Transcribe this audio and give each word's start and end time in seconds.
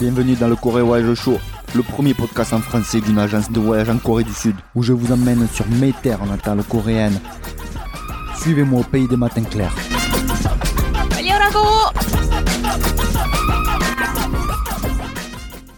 Bienvenue 0.00 0.36
dans 0.36 0.48
le 0.48 0.56
Corée 0.56 0.80
Voyage 0.80 1.14
Show, 1.14 1.36
le 1.74 1.82
premier 1.82 2.14
podcast 2.14 2.54
en 2.54 2.60
français 2.60 3.02
d'une 3.02 3.18
agence 3.18 3.50
de 3.50 3.60
voyage 3.60 3.90
en 3.90 3.98
Corée 3.98 4.24
du 4.24 4.32
Sud, 4.32 4.56
où 4.74 4.82
je 4.82 4.94
vous 4.94 5.12
emmène 5.12 5.46
sur 5.48 5.68
mes 5.68 5.92
terres 5.92 6.24
natales 6.24 6.62
coréennes. 6.64 7.20
Suivez-moi 8.40 8.80
au 8.80 8.84
pays 8.84 9.06
des 9.06 9.18
matins 9.18 9.44
clairs. 9.44 9.74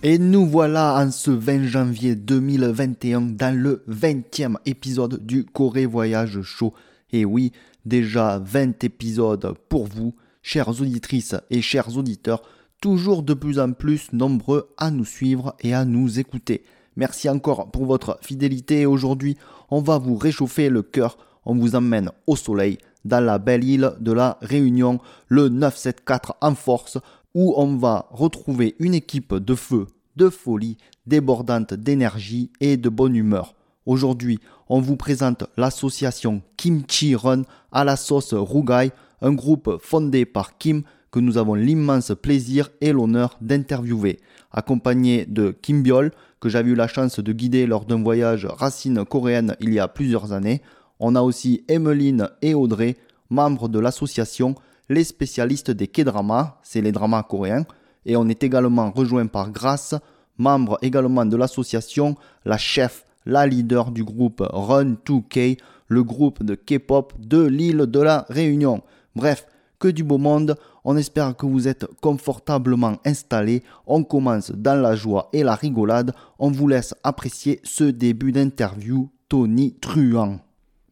Et 0.05 0.18
nous 0.18 0.46
voilà 0.46 0.95
en 0.95 1.11
ce 1.11 1.32
20 1.32 1.64
janvier 1.64 2.14
2021 2.14 3.20
dans 3.20 3.57
le 3.57 3.82
20e 3.89 4.59
épisode 4.64 5.27
du 5.27 5.45
Corée 5.45 5.86
Voyage 5.86 6.41
Show. 6.43 6.73
Et 7.11 7.25
oui, 7.25 7.50
déjà 7.84 8.39
20 8.39 8.84
épisodes 8.84 9.55
pour 9.68 9.89
vous 9.89 10.14
chères 10.48 10.80
auditrices 10.80 11.34
et 11.51 11.61
chers 11.61 11.95
auditeurs, 11.98 12.41
toujours 12.80 13.23
de 13.23 13.34
plus 13.34 13.59
en 13.59 13.73
plus 13.73 14.11
nombreux 14.15 14.73
à 14.79 14.91
nous 14.91 15.05
suivre 15.05 15.55
et 15.61 15.74
à 15.74 15.84
nous 15.84 16.19
écouter. 16.19 16.65
Merci 16.97 17.29
encore 17.29 17.71
pour 17.71 17.84
votre 17.84 18.19
fidélité. 18.23 18.87
Aujourd'hui, 18.87 19.37
on 19.71 19.83
va 19.83 19.98
vous 19.98 20.16
réchauffer 20.16 20.71
le 20.71 20.80
cœur. 20.80 21.19
On 21.45 21.55
vous 21.55 21.74
emmène 21.74 22.11
au 22.27 22.34
soleil 22.34 22.79
dans 23.05 23.23
la 23.23 23.38
belle 23.38 23.62
île 23.62 23.93
de 24.01 24.11
la 24.12 24.38
Réunion, 24.41 25.01
le 25.29 25.51
974 25.51 26.38
en 26.41 26.55
force, 26.55 26.96
où 27.35 27.52
on 27.59 27.77
va 27.77 28.07
retrouver 28.10 28.74
une 28.79 28.95
équipe 28.95 29.35
de 29.35 29.55
feu, 29.55 29.87
de 30.16 30.30
folie, 30.30 30.79
débordante 31.07 31.74
d'énergie 31.74 32.51
et 32.60 32.79
de 32.79 32.88
bonne 32.88 33.16
humeur. 33.16 33.55
Aujourd'hui, 33.85 34.41
on 34.71 34.80
vous 34.80 34.96
présente 34.96 35.45
l'association 35.59 36.41
Kimchi 36.57 37.15
Run 37.15 37.43
à 37.71 37.85
la 37.85 37.96
sauce 37.96 38.33
rougaille, 38.33 38.93
un 39.21 39.33
groupe 39.33 39.79
fondé 39.81 40.25
par 40.25 40.59
Kim 40.59 40.83
que 41.11 41.21
nous 41.21 41.39
avons 41.39 41.55
l'immense 41.55 42.13
plaisir 42.21 42.71
et 42.80 42.93
l'honneur 42.93 43.37
d'interviewer, 43.41 44.21
accompagné 44.52 45.25
de 45.27 45.57
Kim 45.63 45.83
Biol, 45.83 46.13
que 46.41 46.49
j'avais 46.49 46.71
eu 46.71 46.75
la 46.75 46.87
chance 46.87 47.19
de 47.19 47.33
guider 47.33 47.66
lors 47.66 47.85
d'un 47.85 48.02
voyage 48.02 48.47
racine 48.47 49.05
coréenne 49.05 49.57
il 49.60 49.73
y 49.73 49.80
a 49.80 49.88
plusieurs 49.88 50.33
années. 50.33 50.63
On 51.01 51.16
a 51.16 51.23
aussi 51.23 51.65
Emmeline 51.69 52.29
et 52.43 52.55
Audrey, 52.55 52.97
membres 53.30 53.69
de 53.69 53.79
l'association 53.79 54.55
Les 54.88 55.05
spécialistes 55.05 55.71
des 55.71 55.88
K-dramas, 55.88 56.59
c'est 56.63 56.80
les 56.80 56.93
dramas 56.93 57.23
coréens, 57.23 57.66
et 58.07 58.16
on 58.16 58.29
est 58.29 58.43
également 58.43 58.91
rejoint 58.91 59.27
par 59.27 59.51
Grace, 59.51 59.95
membre 60.38 60.79
également 60.82 61.27
de 61.27 61.37
l'association, 61.37 62.16
la 62.45 62.59
chef, 62.59 63.05
la 63.27 63.47
leader 63.47 63.91
du 63.91 64.05
groupe 64.05 64.43
Run 64.49 64.97
2K, 65.06 65.59
le 65.88 66.03
groupe 66.03 66.43
de 66.43 66.55
K-pop 66.55 67.12
de 67.19 67.43
l'île 67.44 67.87
de 67.87 68.00
la 68.00 68.25
Réunion. 68.28 68.82
Bref, 69.19 69.49
que 69.81 69.88
du 69.88 70.05
beau 70.05 70.16
monde, 70.16 70.55
on 70.84 70.97
espère 70.97 71.37
que 71.37 71.44
vous 71.44 71.66
êtes 71.66 71.84
confortablement 72.00 72.99
installés, 73.05 73.65
on 73.84 74.05
commence 74.05 74.53
dans 74.53 74.81
la 74.81 74.94
joie 74.94 75.28
et 75.33 75.43
la 75.43 75.56
rigolade, 75.56 76.15
on 76.38 76.53
vous 76.53 76.69
laisse 76.69 76.94
apprécier 77.03 77.60
ce 77.65 77.83
début 77.83 78.31
d'interview 78.31 79.10
Tony 79.28 79.75
Truant. 79.81 80.38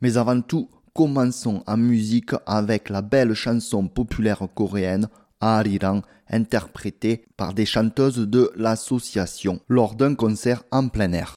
Mais 0.01 0.17
avant 0.17 0.41
tout, 0.41 0.69
commençons 0.93 1.63
en 1.69 1.77
musique 1.77 2.33
avec 2.47 2.89
la 2.89 3.01
belle 3.01 3.35
chanson 3.35 3.87
populaire 3.87 4.43
coréenne 4.57 5.09
Arirang, 5.41 6.03
interprétée 6.29 7.27
par 7.37 7.55
des 7.55 7.65
chanteuses 7.65 8.19
de 8.19 8.51
l'association 8.57 9.61
lors 9.69 9.95
d'un 9.95 10.17
concert 10.17 10.65
en 10.73 10.89
plein 10.89 11.13
air. 11.13 11.37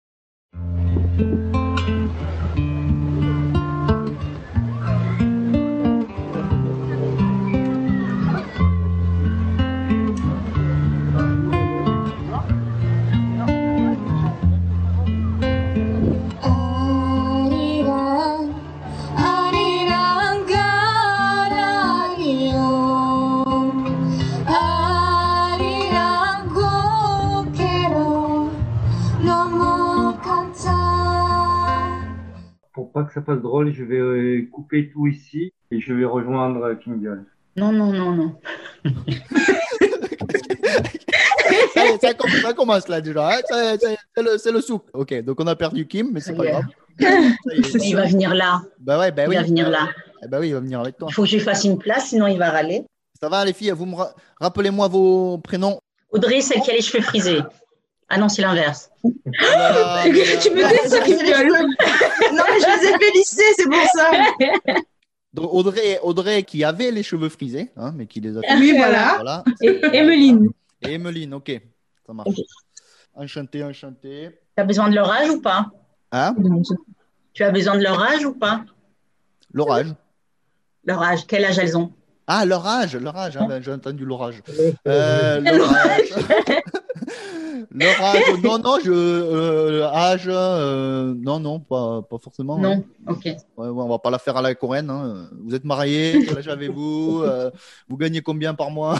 Pas 33.01 33.07
que 33.07 33.13
ça 33.13 33.21
passe 33.21 33.41
drôle, 33.41 33.73
je 33.73 33.83
vais 33.83 33.97
euh, 33.99 34.47
couper 34.51 34.89
tout 34.89 35.07
ici 35.07 35.53
et 35.71 35.79
je 35.79 35.93
vais 35.93 36.05
rejoindre 36.05 36.63
euh, 36.63 36.75
Kim 36.75 36.97
Biol. 36.97 37.23
Non, 37.55 37.71
non, 37.71 37.91
non, 37.91 38.11
non. 38.11 38.35
ça, 41.73 41.81
ça 42.01 42.13
commence, 42.13 42.41
ça 42.41 42.53
commence 42.53 42.87
là 42.87 43.01
déjà, 43.01 43.29
hein. 43.29 43.39
C'est 43.49 44.21
le, 44.21 44.51
le 44.53 44.61
soupe. 44.61 44.89
Ok, 44.93 45.13
donc 45.23 45.39
on 45.39 45.47
a 45.47 45.55
perdu 45.55 45.87
Kim, 45.87 46.09
mais 46.13 46.19
c'est 46.19 46.35
pas 46.35 46.45
grave. 46.45 46.65
Il 47.81 47.95
va 47.95 48.05
venir 48.05 48.33
là. 48.35 48.61
Bah 48.79 48.99
ouais, 48.99 49.11
bah 49.11 49.23
Il 49.25 49.29
oui. 49.29 49.35
va 49.35 49.43
venir 49.43 49.69
là. 49.69 49.89
Eh 50.23 50.27
bah 50.27 50.39
oui, 50.41 50.49
il 50.49 50.53
va 50.53 50.59
venir 50.59 50.81
avec 50.81 50.97
toi. 50.97 51.07
Il 51.09 51.13
faut 51.13 51.21
que 51.23 51.29
je 51.29 51.35
lui 51.37 51.41
fasse 51.43 51.63
une 51.63 51.77
place, 51.77 52.07
sinon 52.09 52.27
il 52.27 52.37
va 52.37 52.49
râler. 52.49 52.83
Ça 53.21 53.29
va 53.29 53.45
les 53.45 53.53
filles, 53.53 53.71
vous 53.71 53.85
me 53.85 53.95
ra- 53.95 54.13
rappelez-moi 54.41 54.89
vos 54.89 55.37
prénoms. 55.37 55.79
Audrey, 56.11 56.41
celle 56.41 56.59
qui 56.61 56.71
a 56.71 56.73
les 56.73 56.81
cheveux 56.81 57.01
frisés. 57.01 57.39
Ah 58.09 58.17
non, 58.17 58.27
c'est 58.27 58.41
l'inverse. 58.41 58.89
Oh 59.03 59.11
euh, 59.27 60.03
Tu 60.41 60.49
me 60.49 60.67
dis 60.69 60.89
ça, 60.89 60.99
Non, 62.33 62.43
mais 62.47 62.59
je 62.59 62.81
les 62.81 62.87
ai 62.87 62.97
fait 62.97 63.11
lisser, 63.13 63.43
c'est 63.55 63.65
pour 63.65 63.83
ça. 63.93 64.11
donc, 65.33 65.53
Audrey, 65.53 65.99
Audrey 66.01 66.43
qui 66.43 66.63
avait 66.63 66.91
les 66.91 67.03
cheveux 67.03 67.29
frisés, 67.29 67.71
hein, 67.77 67.93
mais 67.95 68.07
qui 68.07 68.19
les 68.19 68.35
a. 68.35 68.41
Oui, 68.57 68.73
voilà. 68.75 69.15
Voilà. 69.15 69.43
Et 69.61 69.79
Emeline. 69.93 70.49
Et 70.81 70.93
Emeline, 70.93 71.35
ok, 71.35 71.61
ça 72.05 72.13
marche. 72.13 72.29
Ok. 72.29 72.45
Enchanté, 73.15 73.63
enchanté. 73.63 74.29
Tu 74.55 74.61
as 74.61 74.63
besoin 74.63 74.89
de 74.89 74.95
leur 74.95 75.11
âge 75.11 75.29
ou 75.29 75.41
pas? 75.41 75.67
Hein? 76.11 76.35
Tu 77.33 77.43
as 77.43 77.51
besoin 77.51 77.77
de 77.77 77.83
leur 77.83 78.01
âge 78.01 78.25
ou 78.25 78.33
pas? 78.33 78.63
L'orage. 79.53 79.93
Leur 80.85 81.01
âge, 81.03 81.27
quel 81.27 81.45
âge 81.45 81.59
elles 81.59 81.77
ont? 81.77 81.91
Ah, 82.27 82.45
leur 82.45 82.65
âge, 82.65 82.95
leur 82.95 83.17
âge, 83.17 83.37
hein, 83.37 83.45
ben, 83.47 83.61
j'ai 83.61 83.71
entendu 83.71 84.05
l'orage. 84.05 84.41
Euh, 84.87 85.39
leur 85.41 85.73
âge. 85.73 86.13
Leur 87.71 88.01
âge, 88.01 88.23
non, 88.43 88.57
non, 88.59 88.77
je, 88.83 88.91
euh, 88.91 89.87
âge, 89.87 90.25
euh, 90.27 91.13
non, 91.17 91.39
non, 91.39 91.59
pas, 91.59 92.01
pas 92.01 92.17
forcément. 92.17 92.57
hein. 92.57 92.61
Non 92.61 92.83
Ok. 93.07 93.25
Ouais, 93.25 93.35
ouais, 93.57 93.83
on 93.83 93.87
va 93.89 93.99
pas 93.99 94.09
la 94.09 94.19
faire 94.19 94.37
à 94.37 94.41
la 94.41 94.55
coréenne. 94.55 94.89
hein. 94.89 95.29
Vous 95.43 95.53
êtes 95.55 95.65
mariés, 95.65 96.21
quel 96.25 96.37
âge 96.37 96.47
avez-vous 96.47 97.21
Euh, 97.23 97.51
Vous 97.87 97.97
gagnez 97.97 98.21
combien 98.21 98.53
par 98.53 98.71
mois? 98.71 98.99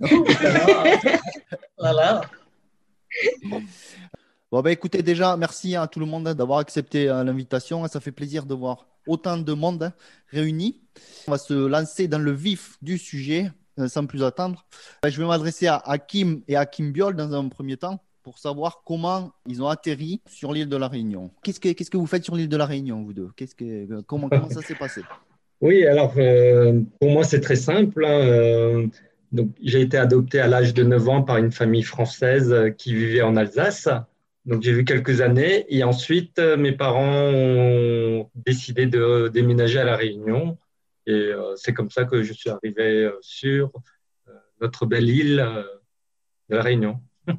Voilà. 1.78 2.22
Bon, 4.50 4.60
bah, 4.60 4.70
écoutez, 4.70 5.02
déjà, 5.02 5.36
merci 5.36 5.76
à 5.76 5.86
tout 5.86 6.00
le 6.00 6.06
monde 6.06 6.28
hein, 6.28 6.34
d'avoir 6.34 6.58
accepté 6.58 7.06
l'invitation. 7.06 7.86
Ça 7.88 8.00
fait 8.00 8.12
plaisir 8.12 8.44
de 8.44 8.54
voir 8.54 8.86
autant 9.06 9.36
de 9.38 9.52
monde 9.52 9.82
hein, 9.84 9.92
réuni. 10.28 10.80
On 11.26 11.30
va 11.32 11.38
se 11.38 11.54
lancer 11.54 12.06
dans 12.08 12.18
le 12.18 12.32
vif 12.32 12.76
du 12.82 12.98
sujet 12.98 13.50
sans 13.86 14.06
plus 14.06 14.22
attendre. 14.22 14.64
Euh, 15.04 15.10
Je 15.10 15.20
vais 15.20 15.26
m'adresser 15.26 15.66
à, 15.66 15.76
à 15.76 15.98
Kim 15.98 16.42
et 16.48 16.56
à 16.56 16.66
Kim 16.66 16.92
Biol 16.92 17.14
dans 17.16 17.32
un 17.34 17.48
premier 17.48 17.76
temps 17.76 18.02
pour 18.22 18.38
savoir 18.38 18.82
comment 18.84 19.32
ils 19.48 19.62
ont 19.62 19.68
atterri 19.68 20.20
sur 20.28 20.52
l'île 20.52 20.68
de 20.68 20.76
la 20.76 20.88
Réunion. 20.88 21.30
Qu'est-ce 21.42 21.60
que, 21.60 21.96
vous 21.96 22.06
faites 22.06 22.24
sur 22.24 22.36
l'île 22.36 22.48
de 22.48 22.56
la 22.56 22.66
Réunion, 22.66 23.02
vous 23.02 23.12
deux? 23.12 23.30
Euh, 23.62 24.02
comment, 24.06 24.28
ça 24.50 24.62
s'est 24.62 24.74
passé? 24.74 25.02
Oui, 25.60 25.86
alors 25.86 26.14
euh, 26.16 26.80
pour 27.00 27.10
moi 27.10 27.24
c'est 27.24 27.40
très 27.40 27.56
simple. 27.56 28.04
hein, 28.04 28.20
euh, 28.20 28.86
j'ai 29.62 29.80
été 29.80 29.96
adopté 29.96 30.40
à 30.40 30.46
l'âge 30.46 30.74
de 30.74 30.82
9 30.82 31.08
ans 31.08 31.22
par 31.22 31.38
une 31.38 31.52
famille 31.52 31.82
française 31.82 32.52
euh, 32.52 32.70
qui 32.70 32.94
vivait 32.94 33.22
en 33.22 33.36
Alsace. 33.36 33.88
Donc 34.44 34.62
j'ai 34.62 34.72
vu 34.72 34.84
quelques 34.84 35.20
années 35.20 35.64
et 35.68 35.84
ensuite 35.84 36.38
euh, 36.40 36.56
mes 36.56 36.72
parents 36.72 37.30
ont 37.30 38.28
décidé 38.34 38.86
de 38.86 39.30
déménager 39.32 39.78
à 39.78 39.84
la 39.84 39.96
Réunion 39.96 40.58
et 41.06 41.12
euh, 41.12 41.54
c'est 41.56 41.72
comme 41.72 41.90
ça 41.90 42.04
que 42.04 42.22
je 42.22 42.32
suis 42.32 42.50
arrivé 42.50 43.04
euh, 43.04 43.18
sur 43.20 43.70
euh, 44.28 44.32
notre 44.60 44.86
belle 44.86 45.08
île 45.08 45.36
de 46.48 46.56
la 46.56 46.62
Réunion. 46.62 47.00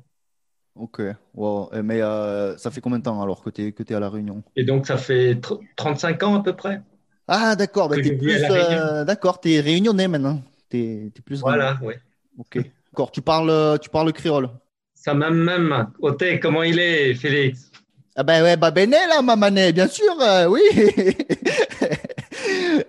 Ok, 0.75 1.01
wow. 1.36 1.69
Mais 1.83 2.01
euh, 2.01 2.57
ça 2.57 2.71
fait 2.71 2.81
combien 2.81 2.98
de 2.98 3.04
temps 3.04 3.21
alors 3.21 3.44
que 3.44 3.51
tu 3.51 3.62
es, 3.68 3.94
à 3.94 4.00
la 4.00 4.10
Réunion? 4.10 4.44
Et 4.56 4.63
donc 4.63 4.88
ça 4.88 4.98
fait 4.98 5.36
tr- 5.36 5.62
35 5.75 6.24
ans 6.24 6.39
à 6.39 6.44
peu 6.44 6.56
près. 6.56 6.81
Ah, 7.27 7.56
d'accord, 7.56 7.89
bah, 7.89 7.95
Que 7.95 8.01
La 8.42 8.48
Réunion. 8.50 8.81
euh, 8.83 9.06
t'es 9.39 9.60
réunionnais 9.60 10.07
maintenant. 10.07 10.42
T'es, 10.69 11.12
t'es 11.13 11.21
plus 11.21 11.42
Voilà, 11.42 11.77
oui. 11.83 11.94
Ok. 12.39 12.57
D'accord, 12.92 13.12
tu 13.12 13.21
parles, 13.21 13.77
tu 13.80 13.89
parles 13.92 14.12
créole. 14.13 14.50
Ça 14.95 15.13
m'a 15.13 15.30
même 15.30 15.92
ôté. 16.00 16.39
Comment 16.39 16.63
il 16.63 16.80
est, 16.80 17.13
Félix? 17.13 17.71
Ah 18.15 18.24
ben 18.24 18.44
ouais, 18.44 18.57
bah 18.57 18.69
bene 18.71 18.92
là, 18.92 19.21
mamané, 19.24 19.74
bien 19.74 19.88
sûr, 19.88 20.13
euh, 20.21 20.48
oui. 20.48 20.62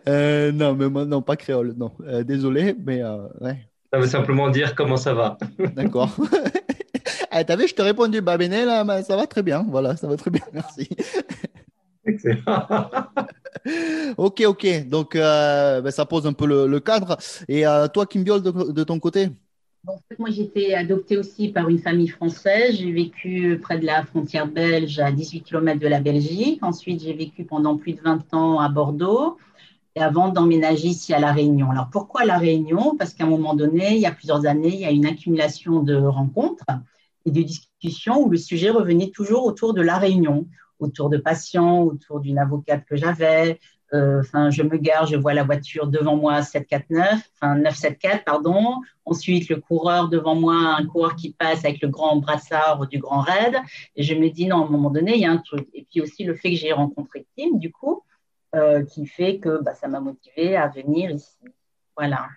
Euh, 0.08 0.52
non, 0.52 0.74
mais 0.74 0.88
moi, 0.88 1.04
non, 1.04 1.22
pas 1.22 1.36
créole, 1.36 1.74
non. 1.76 1.92
Euh, 2.02 2.22
désolé, 2.24 2.74
mais 2.78 3.02
ouais, 3.40 3.68
Ça 3.92 3.98
veut 3.98 4.06
simplement 4.06 4.50
dire 4.50 4.74
comment 4.74 4.96
ça 4.96 5.14
va. 5.14 5.38
d'accord. 5.76 6.10
Ah, 7.30 7.44
T'as 7.44 7.56
vu, 7.56 7.68
je 7.68 7.74
t'ai 7.74 7.82
répondu, 7.82 8.20
bah 8.20 8.36
là, 8.36 8.84
bah, 8.84 9.02
ça 9.02 9.16
va 9.16 9.26
très 9.26 9.42
bien, 9.42 9.66
voilà, 9.68 9.96
ça 9.96 10.06
va 10.06 10.16
très 10.16 10.30
bien, 10.30 10.42
merci. 10.52 10.88
Excellent. 12.06 12.66
Ok, 14.16 14.42
ok, 14.46 14.88
donc 14.88 15.14
ben, 15.14 15.90
ça 15.90 16.06
pose 16.06 16.26
un 16.26 16.32
peu 16.32 16.46
le, 16.46 16.66
le 16.66 16.80
cadre. 16.80 17.16
Et 17.48 17.64
toi, 17.92 18.06
Kim 18.06 18.24
Biol, 18.24 18.42
de, 18.42 18.50
de 18.72 18.84
ton 18.84 18.98
côté? 19.00 19.28
En 19.86 19.98
fait, 20.08 20.18
moi, 20.18 20.30
été 20.30 20.74
adoptée 20.74 21.16
aussi 21.16 21.48
par 21.48 21.68
une 21.68 21.78
famille 21.78 22.08
française. 22.08 22.76
J'ai 22.76 22.92
vécu 22.92 23.58
près 23.62 23.78
de 23.78 23.86
la 23.86 24.04
frontière 24.04 24.46
belge, 24.46 24.98
à 24.98 25.12
18 25.12 25.42
km 25.42 25.78
de 25.78 25.88
la 25.88 26.00
Belgique. 26.00 26.62
Ensuite, 26.62 27.02
j'ai 27.02 27.12
vécu 27.12 27.44
pendant 27.44 27.76
plus 27.76 27.92
de 27.92 28.00
20 28.00 28.32
ans 28.34 28.60
à 28.60 28.68
Bordeaux. 28.68 29.36
Et 29.96 30.00
avant 30.00 30.28
d'emménager 30.28 30.88
ici 30.88 31.14
à 31.14 31.20
La 31.20 31.32
Réunion. 31.32 31.70
Alors, 31.70 31.88
pourquoi 31.90 32.24
La 32.24 32.38
Réunion? 32.38 32.96
Parce 32.96 33.14
qu'à 33.14 33.24
un 33.24 33.28
moment 33.28 33.54
donné, 33.54 33.94
il 33.94 34.00
y 34.00 34.06
a 34.06 34.12
plusieurs 34.12 34.44
années, 34.46 34.74
il 34.74 34.80
y 34.80 34.86
a 34.86 34.90
une 34.90 35.06
accumulation 35.06 35.82
de 35.82 35.94
rencontres 35.94 36.64
et 37.26 37.30
de 37.30 37.42
discussions 37.42 38.20
où 38.20 38.28
le 38.28 38.36
sujet 38.36 38.70
revenait 38.70 39.10
toujours 39.10 39.44
autour 39.46 39.72
de 39.72 39.82
La 39.82 39.98
Réunion, 39.98 40.48
autour 40.80 41.10
de 41.10 41.16
patients, 41.16 41.82
autour 41.82 42.20
d'une 42.20 42.38
avocate 42.38 42.84
que 42.86 42.96
j'avais, 42.96 43.60
Enfin, 43.94 44.50
je 44.50 44.62
me 44.62 44.76
gare, 44.76 45.06
je 45.06 45.16
vois 45.16 45.34
la 45.34 45.44
voiture 45.44 45.86
devant 45.86 46.16
moi 46.16 46.42
749, 46.42 47.30
enfin 47.34 47.54
974, 47.56 48.22
pardon. 48.24 48.80
Ensuite, 49.04 49.48
le 49.48 49.60
coureur 49.60 50.08
devant 50.08 50.34
moi, 50.34 50.76
un 50.78 50.86
coureur 50.86 51.14
qui 51.14 51.32
passe 51.32 51.64
avec 51.64 51.80
le 51.82 51.88
grand 51.88 52.16
brassard 52.16 52.86
du 52.86 52.98
grand 52.98 53.20
raid. 53.20 53.56
Et 53.96 54.02
je 54.02 54.14
me 54.14 54.30
dis, 54.30 54.46
non, 54.46 54.62
à 54.62 54.66
un 54.66 54.70
moment 54.70 54.90
donné, 54.90 55.14
il 55.14 55.20
y 55.20 55.26
a 55.26 55.30
un 55.30 55.38
truc. 55.38 55.68
Et 55.74 55.86
puis 55.90 56.00
aussi 56.00 56.24
le 56.24 56.34
fait 56.34 56.50
que 56.50 56.56
j'ai 56.56 56.72
rencontré 56.72 57.26
Tim, 57.36 57.56
du 57.58 57.70
coup, 57.70 58.02
euh, 58.54 58.84
qui 58.84 59.06
fait 59.06 59.38
que 59.38 59.62
bah, 59.62 59.74
ça 59.74 59.88
m'a 59.88 60.00
motivé 60.00 60.56
à 60.56 60.68
venir 60.68 61.10
ici. 61.10 61.38
Voilà. 61.96 62.28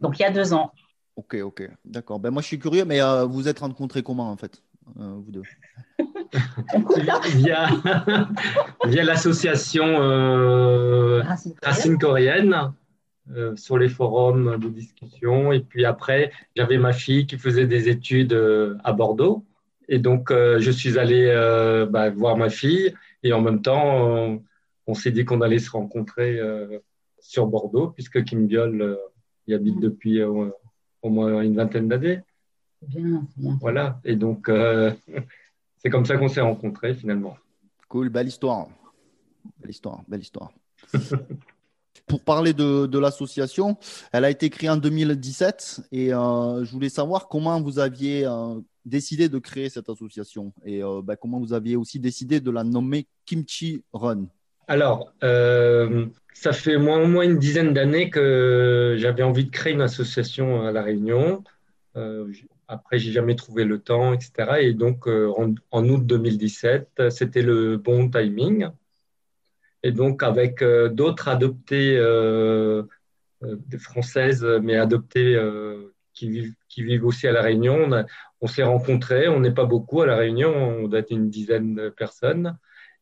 Donc, 0.00 0.18
il 0.18 0.22
y 0.22 0.26
a 0.26 0.30
deux 0.30 0.52
ans. 0.52 0.70
Ok, 1.16 1.34
ok, 1.42 1.70
d'accord. 1.84 2.20
Ben, 2.20 2.30
moi, 2.30 2.42
je 2.42 2.48
suis 2.48 2.58
curieux, 2.58 2.84
mais 2.84 3.00
euh, 3.00 3.24
vous 3.24 3.48
êtes 3.48 3.60
rencontrés 3.60 4.02
comment, 4.02 4.30
en 4.30 4.36
fait, 4.36 4.60
euh, 4.60 4.65
vous 4.94 5.30
deux 5.30 5.42
via, 7.34 7.68
via 8.84 9.04
l'association 9.04 9.84
euh, 9.84 11.22
Racine 11.22 11.52
coréenne. 11.52 11.58
Racine 11.62 11.98
coréenne 11.98 12.72
euh, 13.34 13.56
sur 13.56 13.76
les 13.76 13.88
forums 13.88 14.58
de 14.58 14.68
discussion. 14.68 15.52
Et 15.52 15.60
puis 15.60 15.84
après, 15.84 16.30
j'avais 16.54 16.78
ma 16.78 16.92
fille 16.92 17.26
qui 17.26 17.38
faisait 17.38 17.66
des 17.66 17.88
études 17.88 18.32
euh, 18.32 18.76
à 18.84 18.92
Bordeaux. 18.92 19.44
Et 19.88 19.98
donc, 19.98 20.30
euh, 20.30 20.58
je 20.60 20.70
suis 20.70 20.98
allé 20.98 21.26
euh, 21.26 21.86
bah, 21.86 22.10
voir 22.10 22.36
ma 22.36 22.48
fille. 22.48 22.94
Et 23.22 23.32
en 23.32 23.40
même 23.40 23.62
temps, 23.62 24.06
on, 24.06 24.42
on 24.86 24.94
s'est 24.94 25.10
dit 25.10 25.24
qu'on 25.24 25.40
allait 25.40 25.58
se 25.58 25.70
rencontrer 25.70 26.38
euh, 26.38 26.78
sur 27.20 27.46
Bordeaux, 27.46 27.88
puisque 27.88 28.22
Kim 28.24 28.46
Biol 28.46 28.80
euh, 28.80 28.96
y 29.48 29.54
habite 29.54 29.80
depuis 29.80 30.20
euh, 30.20 30.50
au 31.02 31.10
moins 31.10 31.42
une 31.42 31.56
vingtaine 31.56 31.88
d'années. 31.88 32.20
Bien, 32.82 33.26
bien. 33.36 33.58
Voilà. 33.60 34.00
Et 34.04 34.16
donc, 34.16 34.48
euh, 34.48 34.92
c'est 35.78 35.90
comme 35.90 36.04
ça 36.04 36.16
qu'on 36.16 36.28
s'est 36.28 36.40
rencontrés 36.40 36.94
finalement. 36.94 37.36
Cool, 37.88 38.08
belle 38.08 38.28
histoire. 38.28 38.68
Belle 39.60 39.70
histoire, 39.70 40.02
belle 40.08 40.20
histoire. 40.20 40.52
Pour 42.06 42.22
parler 42.22 42.52
de, 42.52 42.86
de 42.86 42.98
l'association, 42.98 43.76
elle 44.12 44.24
a 44.24 44.30
été 44.30 44.50
créée 44.50 44.70
en 44.70 44.76
2017 44.76 45.88
et 45.90 46.12
euh, 46.12 46.64
je 46.64 46.70
voulais 46.70 46.88
savoir 46.88 47.26
comment 47.26 47.60
vous 47.60 47.78
aviez 47.78 48.24
euh, 48.26 48.60
décidé 48.84 49.28
de 49.28 49.38
créer 49.38 49.68
cette 49.68 49.88
association 49.88 50.52
et 50.64 50.82
euh, 50.82 51.02
ben, 51.02 51.16
comment 51.16 51.40
vous 51.40 51.52
aviez 51.52 51.76
aussi 51.76 51.98
décidé 51.98 52.40
de 52.40 52.50
la 52.50 52.64
nommer 52.64 53.06
Kimchi 53.26 53.82
Run. 53.92 54.26
Alors, 54.68 55.12
euh, 55.22 56.06
ça 56.32 56.52
fait 56.52 56.78
moins, 56.78 57.02
au 57.02 57.06
moins 57.06 57.24
une 57.24 57.38
dizaine 57.38 57.72
d'années 57.72 58.10
que 58.10 58.96
j'avais 58.98 59.22
envie 59.22 59.44
de 59.44 59.50
créer 59.50 59.72
une 59.72 59.80
association 59.80 60.62
à 60.62 60.72
La 60.72 60.82
Réunion. 60.82 61.42
Euh, 61.96 62.32
après, 62.68 62.98
j'ai 62.98 63.12
jamais 63.12 63.36
trouvé 63.36 63.64
le 63.64 63.80
temps, 63.80 64.12
etc. 64.12 64.60
Et 64.60 64.72
donc, 64.74 65.06
euh, 65.06 65.32
en, 65.70 65.88
août 65.88 66.04
2017, 66.06 66.90
euh, 66.98 67.10
c'était 67.10 67.42
le 67.42 67.76
bon 67.76 68.10
timing. 68.10 68.68
Et 69.82 69.92
donc, 69.92 70.22
avec 70.22 70.62
euh, 70.62 70.88
d'autres 70.88 71.28
adoptés, 71.28 71.96
euh, 71.96 72.82
des 73.42 73.78
françaises, 73.78 74.44
mais 74.62 74.76
adoptées 74.76 75.38
qui 76.14 76.52
vivent, 76.78 77.04
aussi 77.04 77.28
à 77.28 77.32
La 77.32 77.42
Réunion, 77.42 77.90
on, 78.40 78.46
s'est 78.46 78.62
rencontrés. 78.62 79.28
On 79.28 79.40
n'est 79.40 79.52
pas 79.54 79.66
beaucoup 79.66 80.02
à 80.02 80.06
La 80.06 80.16
Réunion, 80.16 80.52
on 80.54 80.88
doit 80.88 81.00
être 81.00 81.10
une 81.10 81.30
dizaine 81.30 81.74
de 81.74 81.88
personnes. 81.90 82.58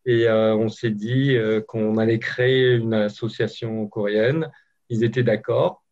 Et 0.06 0.28
on 0.28 0.68
s'est 0.68 0.90
dit 0.90 1.38
qu'on 1.68 1.96
allait 1.98 2.18
créer 2.18 2.74
une 2.74 2.94
association 2.94 3.86
coréenne. 3.86 4.50
Ils 4.90 5.04
étaient 5.04 5.22
d'accord. 5.22 5.83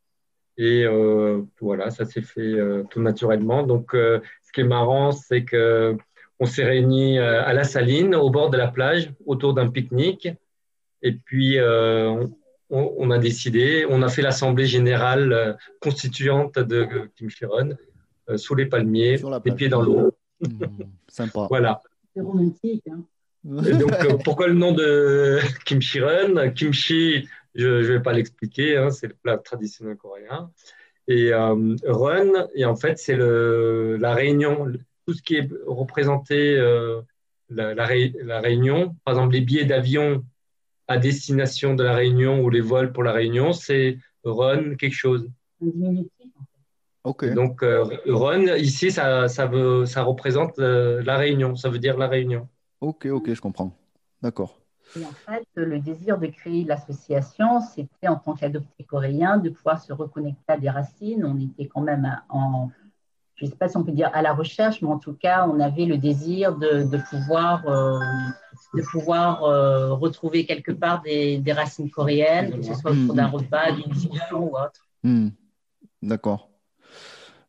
Et 0.58 0.84
euh, 0.84 1.42
voilà, 1.60 1.90
ça 1.90 2.04
s'est 2.04 2.22
fait 2.22 2.40
euh, 2.40 2.84
tout 2.90 3.00
naturellement. 3.00 3.62
Donc, 3.62 3.94
euh, 3.94 4.20
ce 4.42 4.52
qui 4.52 4.60
est 4.60 4.64
marrant, 4.64 5.12
c'est 5.12 5.44
que 5.44 5.96
on 6.38 6.46
s'est 6.46 6.64
réunis 6.64 7.18
euh, 7.18 7.42
à 7.44 7.52
la 7.52 7.64
Saline, 7.64 8.14
au 8.14 8.28
bord 8.30 8.50
de 8.50 8.56
la 8.56 8.68
plage, 8.68 9.12
autour 9.26 9.54
d'un 9.54 9.68
pique-nique. 9.68 10.28
Et 11.02 11.12
puis, 11.12 11.58
euh, 11.58 12.26
on, 12.68 12.94
on 12.98 13.10
a 13.10 13.18
décidé, 13.18 13.86
on 13.88 14.02
a 14.02 14.08
fait 14.08 14.22
l'assemblée 14.22 14.66
générale 14.66 15.32
euh, 15.32 15.52
constituante 15.80 16.58
de 16.58 16.86
Kim 17.16 17.30
Chiron 17.30 17.76
euh, 18.28 18.36
sous 18.36 18.54
les 18.54 18.66
palmiers, 18.66 19.20
les 19.44 19.52
pieds 19.52 19.68
dans 19.68 19.82
l'eau. 19.82 20.14
Hmm, 20.40 20.64
sympa. 21.08 21.46
Voilà. 21.48 21.80
C'est 22.14 22.22
romantique. 22.22 22.84
Hein. 22.90 23.02
Et 23.66 23.72
donc, 23.72 23.92
euh, 24.04 24.16
pourquoi 24.24 24.46
le 24.48 24.54
nom 24.54 24.72
de 24.72 25.38
kimchi 25.64 26.00
run 26.00 26.50
Kimchi, 26.50 27.28
je 27.54 27.68
ne 27.68 27.82
vais 27.82 28.00
pas 28.02 28.12
l'expliquer, 28.12 28.76
hein, 28.76 28.90
c'est 28.90 29.08
le 29.08 29.14
plat 29.14 29.38
traditionnel 29.38 29.96
coréen. 29.96 30.50
Et 31.08 31.32
euh, 31.32 31.76
run, 31.84 32.48
et 32.54 32.64
en 32.64 32.76
fait, 32.76 32.98
c'est 32.98 33.16
le- 33.16 33.96
la 34.00 34.14
réunion, 34.14 34.66
tout 35.06 35.14
ce 35.14 35.22
qui 35.22 35.36
est 35.36 35.48
représenté, 35.66 36.56
euh, 36.56 37.02
la, 37.50 37.74
la 37.74 37.86
ré- 37.86 38.14
la 38.22 38.40
réunion, 38.40 38.96
par 39.04 39.14
exemple, 39.14 39.34
les 39.34 39.40
billets 39.40 39.64
d'avion 39.64 40.24
à 40.88 40.98
destination 40.98 41.74
de 41.74 41.82
la 41.84 41.94
réunion 41.94 42.40
ou 42.42 42.50
les 42.50 42.60
vols 42.60 42.92
pour 42.92 43.02
la 43.02 43.12
réunion, 43.12 43.52
c'est 43.52 43.98
run 44.24 44.76
quelque 44.76 44.94
chose. 44.94 45.28
Un 45.60 45.66
diminutif. 45.66 46.10
Ok. 47.04 47.24
Et 47.24 47.30
donc, 47.30 47.62
euh, 47.64 47.84
run, 48.06 48.56
ici, 48.56 48.92
ça, 48.92 49.28
ça, 49.28 49.46
veut, 49.46 49.86
ça 49.86 50.02
représente 50.02 50.58
euh, 50.60 51.02
la 51.02 51.16
réunion, 51.16 51.56
ça 51.56 51.68
veut 51.68 51.80
dire 51.80 51.98
la 51.98 52.06
réunion. 52.08 52.48
Ok, 52.80 53.06
ok, 53.06 53.34
je 53.34 53.40
comprends. 53.40 53.76
D'accord. 54.22 54.61
Et 54.94 55.04
en 55.04 55.12
fait, 55.26 55.46
le 55.54 55.78
désir 55.78 56.18
de 56.18 56.26
créer 56.26 56.64
l'association, 56.64 57.60
c'était 57.60 58.08
en 58.08 58.16
tant 58.16 58.34
qu'adopté 58.34 58.84
coréen 58.84 59.38
de 59.38 59.48
pouvoir 59.48 59.80
se 59.80 59.92
reconnecter 59.92 60.52
à 60.52 60.58
des 60.58 60.68
racines. 60.68 61.24
On 61.24 61.40
était 61.40 61.66
quand 61.66 61.80
même 61.80 62.20
en, 62.28 62.70
je 63.36 63.46
ne 63.46 63.50
sais 63.50 63.56
pas 63.56 63.68
si 63.68 63.76
on 63.76 63.82
peut 63.82 63.92
dire 63.92 64.10
à 64.12 64.22
la 64.22 64.34
recherche, 64.34 64.82
mais 64.82 64.88
en 64.88 64.98
tout 64.98 65.14
cas, 65.14 65.48
on 65.48 65.58
avait 65.58 65.86
le 65.86 65.98
désir 65.98 66.56
de, 66.56 66.84
de 66.84 66.98
pouvoir, 67.10 67.66
euh, 67.66 67.98
de 68.74 68.82
pouvoir 68.82 69.42
euh, 69.42 69.94
retrouver 69.94 70.46
quelque 70.46 70.70
part 70.70 71.02
des, 71.02 71.38
des 71.38 71.52
racines 71.52 71.90
coréennes, 71.90 72.56
que 72.56 72.62
ce 72.62 72.74
soit 72.74 72.92
autour 72.92 73.14
d'un 73.14 73.26
repas, 73.28 73.72
d'une 73.72 73.90
discussion 73.92 74.44
ou 74.44 74.56
autre. 74.56 74.86
Hmm, 75.02 75.30
D'accord. 76.02 76.51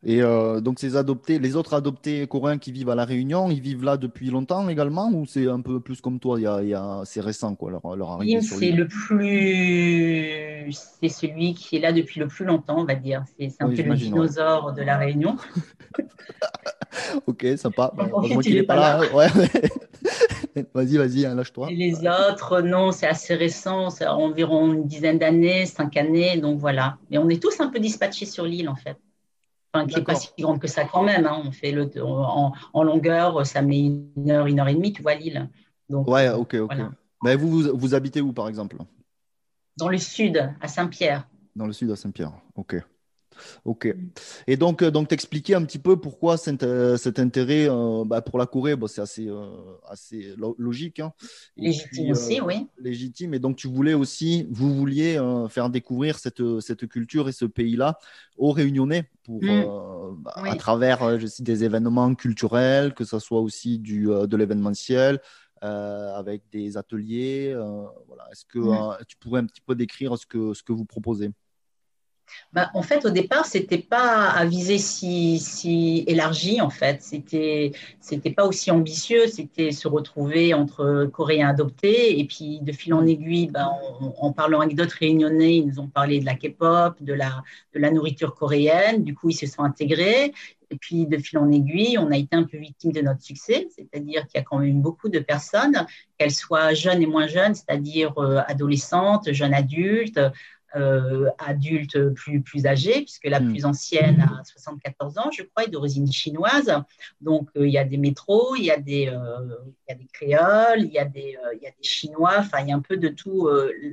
Et 0.06 0.22
euh, 0.22 0.60
donc, 0.62 0.80
ces 0.80 0.96
adoptés, 0.98 1.40
les 1.40 1.56
autres 1.56 1.74
adoptés 1.74 2.28
coréens 2.28 2.58
qui 2.58 2.72
vivent 2.72 2.90
à 2.90 2.96
La 2.96 3.06
Réunion, 3.06 3.50
ils 3.52 3.62
vivent 3.62 3.84
là 3.84 3.98
depuis 3.98 4.30
longtemps 4.30 4.68
également 4.70 5.10
ou 5.14 5.26
c'est 5.26 5.48
un 5.48 5.62
peu 5.62 5.80
plus 5.80 6.02
comme 6.02 6.20
toi, 6.20 6.40
y 6.42 6.46
a, 6.48 6.62
y 6.64 6.74
a- 6.74 7.04
c'est 7.06 7.22
récent 7.22 7.56
quoi, 7.56 7.72
leur, 7.72 7.96
leur 7.96 8.12
arrivée 8.12 8.42
sur 8.42 8.58
c'est 8.58 8.72
le 8.72 8.88
plus, 8.88 10.72
c'est 10.72 11.10
celui 11.10 11.54
qui 11.56 11.76
est 11.78 11.80
là 11.80 11.92
depuis 11.92 12.20
le 12.20 12.28
plus 12.28 12.46
longtemps, 12.46 12.80
on 12.80 12.86
va 12.86 12.96
dire. 12.96 13.24
C'est 13.38 13.62
un 13.62 13.70
Oui, 13.70 13.72
peu 13.72 13.82
le 13.84 13.94
ouais. 13.94 13.98
dinosaure 13.98 14.74
de 14.74 14.82
la 14.82 14.98
Réunion. 14.98 15.36
Ok, 17.28 17.46
sympa. 17.58 17.94
En 17.98 18.12
heureusement 18.12 18.42
qu'il 18.42 18.54
il 18.54 18.58
n'est 18.58 18.64
est 18.64 18.64
pas 18.64 18.76
pas 18.76 18.78
là. 18.78 19.02
Ouais. 19.14 19.28
Vas-y, 20.74 20.98
vas-y, 20.98 21.26
hein, 21.26 21.36
lâche-toi. 21.36 21.72
Et 21.72 21.76
les 21.76 22.08
autres, 22.08 22.62
non, 22.62 22.92
c'est 22.92 23.08
assez 23.08 23.36
récent, 23.36 23.90
c'est 23.90 24.08
environ 24.08 24.74
une 24.74 24.88
dizaine 24.88 25.18
d'années, 25.20 25.66
cinq 25.66 25.98
années, 25.98 26.38
donc 26.40 26.60
voilà. 26.60 26.98
Mais 27.10 27.18
on 27.18 27.30
est 27.30 27.42
tous 27.42 27.60
un 27.62 27.70
peu 27.70 27.80
dispatchés 27.80 28.26
sur 28.26 28.46
l'île, 28.46 28.70
en 28.70 28.76
fait. 28.76 28.98
Enfin, 29.74 29.88
qui 29.88 29.96
n'est 29.96 30.04
pas 30.04 30.16
si 30.16 30.30
grande 30.40 30.60
que 30.60 30.68
ça 30.68 30.86
quand 30.86 31.04
même. 31.04 31.26
hein. 31.26 31.42
On 31.46 31.52
fait 31.52 31.72
le, 31.72 31.90
en, 32.04 32.54
en 32.74 32.84
longueur, 32.84 33.46
ça 33.46 33.62
met 33.62 33.80
une 33.80 34.30
heure, 34.30 34.46
une 34.46 34.60
heure 34.60 34.68
et 34.68 34.76
demie, 34.76 34.94
tu 34.94 35.02
vois 35.02 35.16
l'île. 35.16 35.50
Donc, 35.90 36.08
Ouais, 36.08 36.30
ok, 36.30 36.54
ok. 36.56 36.66
Voilà. 36.74 36.92
Mais 37.24 37.36
vous, 37.36 37.50
vous, 37.50 37.78
vous 37.78 37.96
habitez 37.96 38.22
où 38.22 38.34
par 38.34 38.48
exemple? 38.48 38.78
Dans 39.78 39.90
le 39.90 39.98
sud, 39.98 40.54
à 40.62 40.68
Saint-Pierre. 40.68 41.28
Dans 41.56 41.66
le 41.66 41.74
sud 41.74 41.90
à 41.90 41.96
Saint-Pierre. 41.96 42.32
Ok. 42.56 42.76
Ok. 43.66 43.88
Et 44.48 44.58
donc, 44.58 44.82
euh, 44.82 44.92
donc 44.92 45.08
t'expliquais 45.08 45.56
un 45.56 45.64
petit 45.64 45.80
peu 45.80 46.00
pourquoi 46.00 46.38
cet, 46.38 46.64
euh, 46.64 46.98
cet 46.98 47.20
intérêt 47.20 47.68
euh, 47.70 48.04
bah, 48.06 48.22
pour 48.22 48.40
la 48.40 48.46
Corée, 48.46 48.76
bon, 48.76 48.88
c'est 48.88 49.02
assez, 49.02 49.28
euh, 49.28 49.48
assez 49.88 50.34
lo- 50.38 50.56
logique. 50.60 51.00
hein. 51.00 51.14
Légitime 51.58 51.88
puis, 51.92 52.10
euh, 52.10 52.12
aussi, 52.12 52.42
oui. 52.42 52.68
légitime. 52.78 53.34
Et 53.34 53.40
donc, 53.40 53.56
tu 53.58 53.68
voulais 53.68 53.94
aussi, 53.94 54.48
vous 54.52 54.74
vouliez 54.76 55.20
faire 55.50 55.70
découvrir 55.70 56.20
cette, 56.20 56.42
cette 56.60 56.88
culture 56.88 57.30
et 57.30 57.32
ce 57.32 57.46
pays-là 57.46 57.98
aux 58.38 58.52
Réunionnais 58.52 59.10
pour, 59.24 59.42
Mm. 59.42 59.50
euh, 59.50 60.12
bah, 60.18 60.34
Oui. 60.44 60.50
à 60.50 60.56
travers 60.56 61.20
je 61.20 61.28
sais, 61.28 61.44
des 61.44 61.64
événements 61.64 62.14
culturels, 62.16 62.94
que 62.94 63.06
ce 63.06 63.20
soit 63.20 63.40
aussi 63.42 63.80
du, 63.80 64.06
de 64.08 64.38
l'événementiel, 64.38 65.20
euh, 65.64 66.14
avec 66.16 66.44
des 66.52 66.76
ateliers. 66.78 67.52
euh, 67.56 67.86
voilà. 68.08 68.28
Est-ce 68.32 68.46
que 68.46 68.60
Mm. 68.60 68.70
euh, 69.00 69.04
tu 69.08 69.16
pourrais 69.18 69.40
un 69.42 69.46
petit 69.46 69.62
peu 69.62 69.76
décrire 69.76 70.18
ce 70.18 70.26
que, 70.26 70.54
ce 70.54 70.64
que 70.64 70.74
vous 70.74 70.86
proposez? 70.86 71.32
Bah, 72.54 72.70
en 72.74 72.84
fait, 72.84 73.06
au 73.06 73.10
départ, 73.10 73.46
c'était 73.46 73.78
pas 73.78 74.30
à 74.30 74.46
viser 74.46 74.78
si, 74.78 76.04
élargi. 76.08 76.62
En 76.62 76.70
fait, 76.70 77.02
c'était 77.02 77.72
c'était 78.00 78.32
pas 78.32 78.46
aussi 78.46 78.72
ambitieux. 78.72 79.28
C'était 79.28 79.72
se 79.72 79.88
retrouver 79.88 80.54
entre 80.54 81.10
Coréens 81.12 81.50
adoptés 81.50 82.20
et 82.20 82.26
puis 82.26 82.60
de 82.62 82.72
fil 82.72 82.94
en 82.94 83.06
aiguille, 83.06 83.48
bah, 83.48 83.68
en, 83.68 84.14
en 84.20 84.32
parlant 84.32 84.62
avec 84.62 84.76
d'autres 84.76 84.98
réunionnais, 85.00 85.58
ils 85.58 85.66
nous 85.68 85.80
ont 85.80 85.88
parlé 85.88 86.20
de 86.20 86.26
la 86.26 86.36
K-pop, 86.36 86.96
de 87.02 87.14
la 87.14 87.44
de 87.74 87.80
la 87.80 87.92
nourriture 87.92 88.36
coréenne. 88.36 89.04
Du 89.04 89.16
coup, 89.16 89.30
ils 89.30 89.36
se 89.36 89.48
sont 89.48 89.64
intégrés. 89.64 90.34
Et 90.74 90.78
puis, 90.78 91.06
de 91.06 91.18
fil 91.20 91.38
en 91.38 91.52
aiguille, 91.52 92.00
on 92.00 92.10
a 92.10 92.18
été 92.18 92.36
un 92.36 92.44
peu 92.44 92.58
victime 92.58 92.92
de 92.94 93.02
notre 93.02 93.22
succès, 93.22 93.68
c'est-à-dire 93.76 94.26
qu'il 94.26 94.40
y 94.40 94.42
a 94.42 94.44
quand 94.44 94.58
même 94.58 94.82
beaucoup 94.82 95.08
de 95.08 95.20
personnes, 95.20 95.86
qu'elles 96.18 96.32
soient 96.32 96.74
jeunes 96.74 97.04
et 97.04 97.06
moins 97.06 97.28
jeunes, 97.28 97.54
c'est-à-dire 97.54 98.18
euh, 98.18 98.42
adolescentes, 98.48 99.32
jeunes 99.34 99.54
adultes, 99.54 100.20
euh, 100.76 101.30
adultes 101.38 102.10
plus, 102.16 102.42
plus 102.42 102.66
âgés, 102.66 103.02
puisque 103.02 103.26
la 103.26 103.40
Mm. 103.40 103.50
plus 103.52 103.66
ancienne 103.66 104.22
a 104.22 104.44
74 104.44 105.18
ans, 105.18 105.30
je 105.32 105.44
crois, 105.44 105.66
est 105.66 105.70
d'origine 105.70 106.12
chinoise. 106.12 106.74
Donc, 107.22 107.50
euh, 107.58 107.68
il 107.68 107.74
y 107.74 107.78
a 107.78 107.84
des 107.84 107.98
métros, 107.98 108.56
il 108.56 108.64
y 108.66 108.72
a 108.72 108.78
des, 108.78 109.08
euh, 109.08 109.56
y 109.88 109.92
a 109.92 109.96
des 109.96 110.08
créoles, 110.12 110.82
il 110.82 110.92
y 110.92 111.00
a 111.00 111.06
des, 111.06 111.38
euh, 111.46 111.56
y 111.62 111.68
a 111.68 111.72
des 111.72 111.84
chinois, 111.84 112.36
enfin, 112.40 112.60
il 112.62 112.70
y 112.70 112.72
a 112.72 112.76
un 112.76 112.82
peu 112.82 112.98
de 112.98 113.10
tout. 113.10 113.50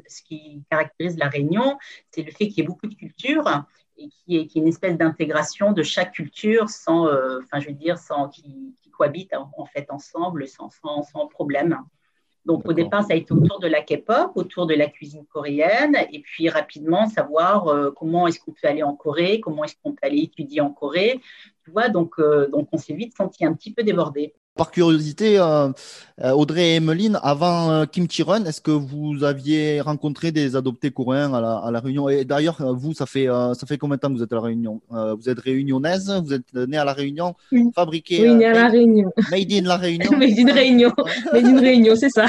ce 0.08 0.22
qui 0.22 0.62
caractérise 0.70 1.16
la 1.18 1.28
Réunion, 1.28 1.78
c'est 2.10 2.22
le 2.22 2.30
fait 2.30 2.48
qu'il 2.48 2.58
y 2.58 2.60
ait 2.60 2.66
beaucoup 2.66 2.86
de 2.86 2.94
cultures 2.94 3.64
et 3.96 4.08
qui 4.08 4.38
est, 4.38 4.46
qui 4.46 4.58
est 4.58 4.62
une 4.62 4.68
espèce 4.68 4.96
d'intégration 4.96 5.72
de 5.72 5.82
chaque 5.82 6.12
culture 6.12 6.68
sans, 6.70 7.06
enfin, 7.42 7.60
je 7.60 7.68
veux 7.68 7.74
dire, 7.74 7.98
sans, 7.98 8.28
qui, 8.28 8.74
qui 8.82 8.90
cohabitent 8.90 9.34
en, 9.34 9.50
en 9.56 9.66
fait 9.66 9.90
ensemble 9.90 10.46
sans, 10.48 10.70
sans, 10.70 11.02
sans 11.02 11.26
problème. 11.26 11.78
Donc, 12.46 12.66
au 12.66 12.72
départ, 12.72 13.02
ça 13.02 13.12
a 13.12 13.16
été 13.16 13.32
autour 13.32 13.60
de 13.60 13.68
la 13.68 13.82
K-pop, 13.82 14.32
autour 14.34 14.66
de 14.66 14.74
la 14.74 14.86
cuisine 14.86 15.26
coréenne, 15.26 15.96
et 16.10 16.20
puis 16.20 16.48
rapidement 16.48 17.06
savoir 17.06 17.68
euh, 17.68 17.90
comment 17.90 18.26
est-ce 18.26 18.40
qu'on 18.40 18.52
peut 18.52 18.66
aller 18.66 18.82
en 18.82 18.94
Corée, 18.94 19.40
comment 19.40 19.64
est-ce 19.64 19.76
qu'on 19.82 19.92
peut 19.92 20.06
aller 20.06 20.22
étudier 20.22 20.60
en 20.60 20.70
Corée. 20.70 21.20
Tu 21.64 21.70
vois, 21.70 21.88
donc, 21.88 22.14
euh, 22.18 22.48
donc 22.48 22.68
on 22.72 22.78
s'est 22.78 22.94
vite 22.94 23.16
senti 23.16 23.44
un 23.44 23.52
petit 23.52 23.72
peu 23.72 23.82
débordé. 23.82 24.34
Par 24.56 24.72
curiosité, 24.72 25.38
euh, 25.38 25.68
euh, 26.22 26.32
Audrey 26.32 26.70
et 26.70 26.74
Emeline, 26.76 27.18
avant 27.22 27.70
euh, 27.70 27.84
Kim 27.86 28.06
Chi-run, 28.10 28.44
est-ce 28.44 28.60
que 28.60 28.72
vous 28.72 29.22
aviez 29.22 29.80
rencontré 29.80 30.32
des 30.32 30.54
adoptés 30.56 30.90
coréens 30.90 31.32
à 31.32 31.40
la, 31.40 31.56
à 31.58 31.70
la 31.70 31.80
Réunion? 31.80 32.08
Et 32.08 32.24
d'ailleurs, 32.24 32.58
vous, 32.74 32.92
ça 32.92 33.06
fait, 33.06 33.28
euh, 33.28 33.54
ça 33.54 33.66
fait 33.66 33.78
combien 33.78 33.96
de 33.96 34.00
temps 34.00 34.08
que 34.12 34.16
vous 34.18 34.22
êtes 34.24 34.32
à 34.32 34.36
la 34.36 34.42
Réunion? 34.42 34.82
Euh, 34.92 35.14
Vous 35.14 35.28
êtes 35.30 35.38
réunionnaise 35.38 36.12
Vous 36.24 36.32
êtes 36.34 36.52
née 36.52 36.76
à 36.76 36.84
la 36.84 36.92
Réunion 36.92 37.34
Oui. 37.52 37.70
Fabriquée 37.74 38.20
Oui, 38.22 38.28
euh, 38.28 38.34
né 38.34 38.46
à 38.46 38.52
la 38.52 38.62
made, 38.64 38.72
Réunion. 38.72 39.10
made 39.30 39.52
in 39.52 39.62
la 39.62 39.76
Réunion 39.76 40.10
Mais 40.18 40.32
d'une 40.32 40.50
réunion. 40.50 40.92
Mais 41.32 41.42
d'une 41.42 41.58
réunion, 41.60 41.94
c'est 41.96 42.10
ça. 42.10 42.26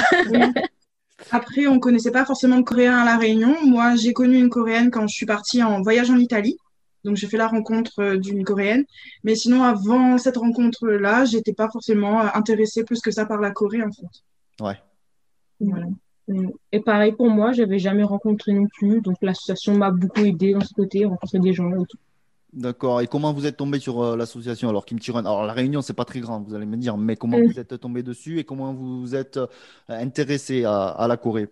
Après, 1.32 1.68
on 1.68 1.80
connaissait 1.80 2.12
pas 2.12 2.25
forcément 2.25 2.58
de 2.58 2.63
Coréens 2.63 2.98
à 3.00 3.06
La 3.06 3.18
Réunion. 3.18 3.56
Moi, 3.66 3.96
j'ai 3.96 4.13
connu 4.13 4.38
une 4.38 4.50
Coréenne 4.50 4.90
quand 4.92 5.08
je 5.08 5.16
suis 5.16 5.25
partie 5.25 5.62
en 5.63 5.82
voyage 5.82 6.10
en 6.10 6.18
Italie. 6.18 6.58
Donc, 7.03 7.17
j'ai 7.17 7.27
fait 7.27 7.38
la 7.38 7.48
rencontre 7.48 8.00
euh, 8.00 8.17
d'une 8.17 8.43
Coréenne. 8.43 8.86
Mais 9.24 9.36
sinon, 9.36 9.63
avant 9.63 10.17
cette 10.17 10.38
rencontre-là, 10.38 11.25
j'étais 11.25 11.53
pas 11.53 11.70
forcément 11.70 12.22
euh, 12.22 12.27
intéressée 12.34 12.84
plus 12.84 13.01
que 13.01 13.12
ça 13.12 13.25
par 13.25 13.39
la 13.41 13.51
Corée, 13.51 13.81
en 13.84 13.91
fait. 13.91 14.63
Ouais. 14.63 14.77
Voilà. 15.60 15.88
Et 16.72 16.79
pareil 16.79 17.12
pour 17.12 17.29
moi, 17.29 17.51
j'avais 17.51 17.79
jamais 17.79 18.03
rencontré 18.03 18.53
non 18.53 18.67
plus. 18.67 19.01
Donc 19.01 19.17
l'association 19.22 19.75
m'a 19.75 19.91
beaucoup 19.91 20.22
aidé 20.22 20.53
dans 20.53 20.62
ce 20.62 20.74
côté, 20.74 21.03
rencontrer 21.03 21.39
des 21.39 21.51
gens 21.53 21.70
et 21.72 21.86
tout. 21.86 21.98
D'accord. 22.53 23.01
Et 23.01 23.08
comment 23.08 23.34
vous 23.34 23.46
êtes 23.46 23.58
tombé 23.58 23.79
sur 23.79 24.01
euh, 24.01 24.15
l'association 24.17 24.70
alors 24.70 24.86
Kim 24.86 25.00
Chi-run 25.00 25.22
Alors 25.22 25.46
la 25.46 25.53
Réunion, 25.53 25.81
c'est 25.81 25.93
pas 25.93 26.05
très 26.05 26.20
grand, 26.20 26.41
vous 26.41 26.53
allez 26.53 26.65
me 26.65 26.77
dire, 26.77 26.98
mais 26.98 27.15
comment 27.15 27.38
Mm. 27.38 27.48
vous 27.48 27.60
êtes 27.60 27.79
tombé 27.79 28.03
dessus 28.03 28.39
et 28.39 28.43
comment 28.43 28.74
vous 28.74 29.01
vous 29.01 29.15
êtes 29.15 29.38
euh, 29.38 29.48
intéressé 29.89 30.63
à, 30.63 30.88
à 30.89 31.08
la 31.08 31.17
Corée? 31.17 31.50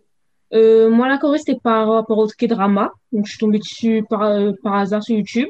Euh, 0.54 0.90
moi, 0.90 1.08
la 1.08 1.18
Corée, 1.18 1.38
c'était 1.38 1.60
par 1.62 1.88
rapport 1.90 2.18
au 2.18 2.28
K-drama. 2.28 2.92
Donc, 3.12 3.26
je 3.26 3.32
suis 3.32 3.40
tombée 3.40 3.60
dessus 3.60 4.04
par, 4.10 4.24
euh, 4.24 4.52
par 4.64 4.76
hasard 4.76 5.04
sur 5.04 5.16
YouTube. 5.16 5.50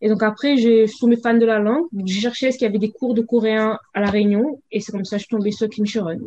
Et 0.00 0.08
donc, 0.08 0.22
après, 0.22 0.56
je 0.56 0.86
suis 0.86 0.98
tombée 0.98 1.16
fan 1.16 1.38
de 1.38 1.46
la 1.46 1.58
langue. 1.58 1.86
J'ai 2.04 2.20
cherché 2.20 2.46
est-ce 2.46 2.58
qu'il 2.58 2.66
y 2.66 2.68
avait 2.68 2.78
des 2.78 2.90
cours 2.90 3.14
de 3.14 3.22
coréen 3.22 3.78
à 3.94 4.00
La 4.00 4.10
Réunion. 4.10 4.60
Et 4.70 4.80
c'est 4.80 4.92
comme 4.92 5.04
ça 5.04 5.16
que 5.16 5.22
je 5.22 5.26
suis 5.26 5.36
tombée 5.36 5.52
sur 5.52 5.68
Kim 5.68 5.86
Sharon. 5.86 6.18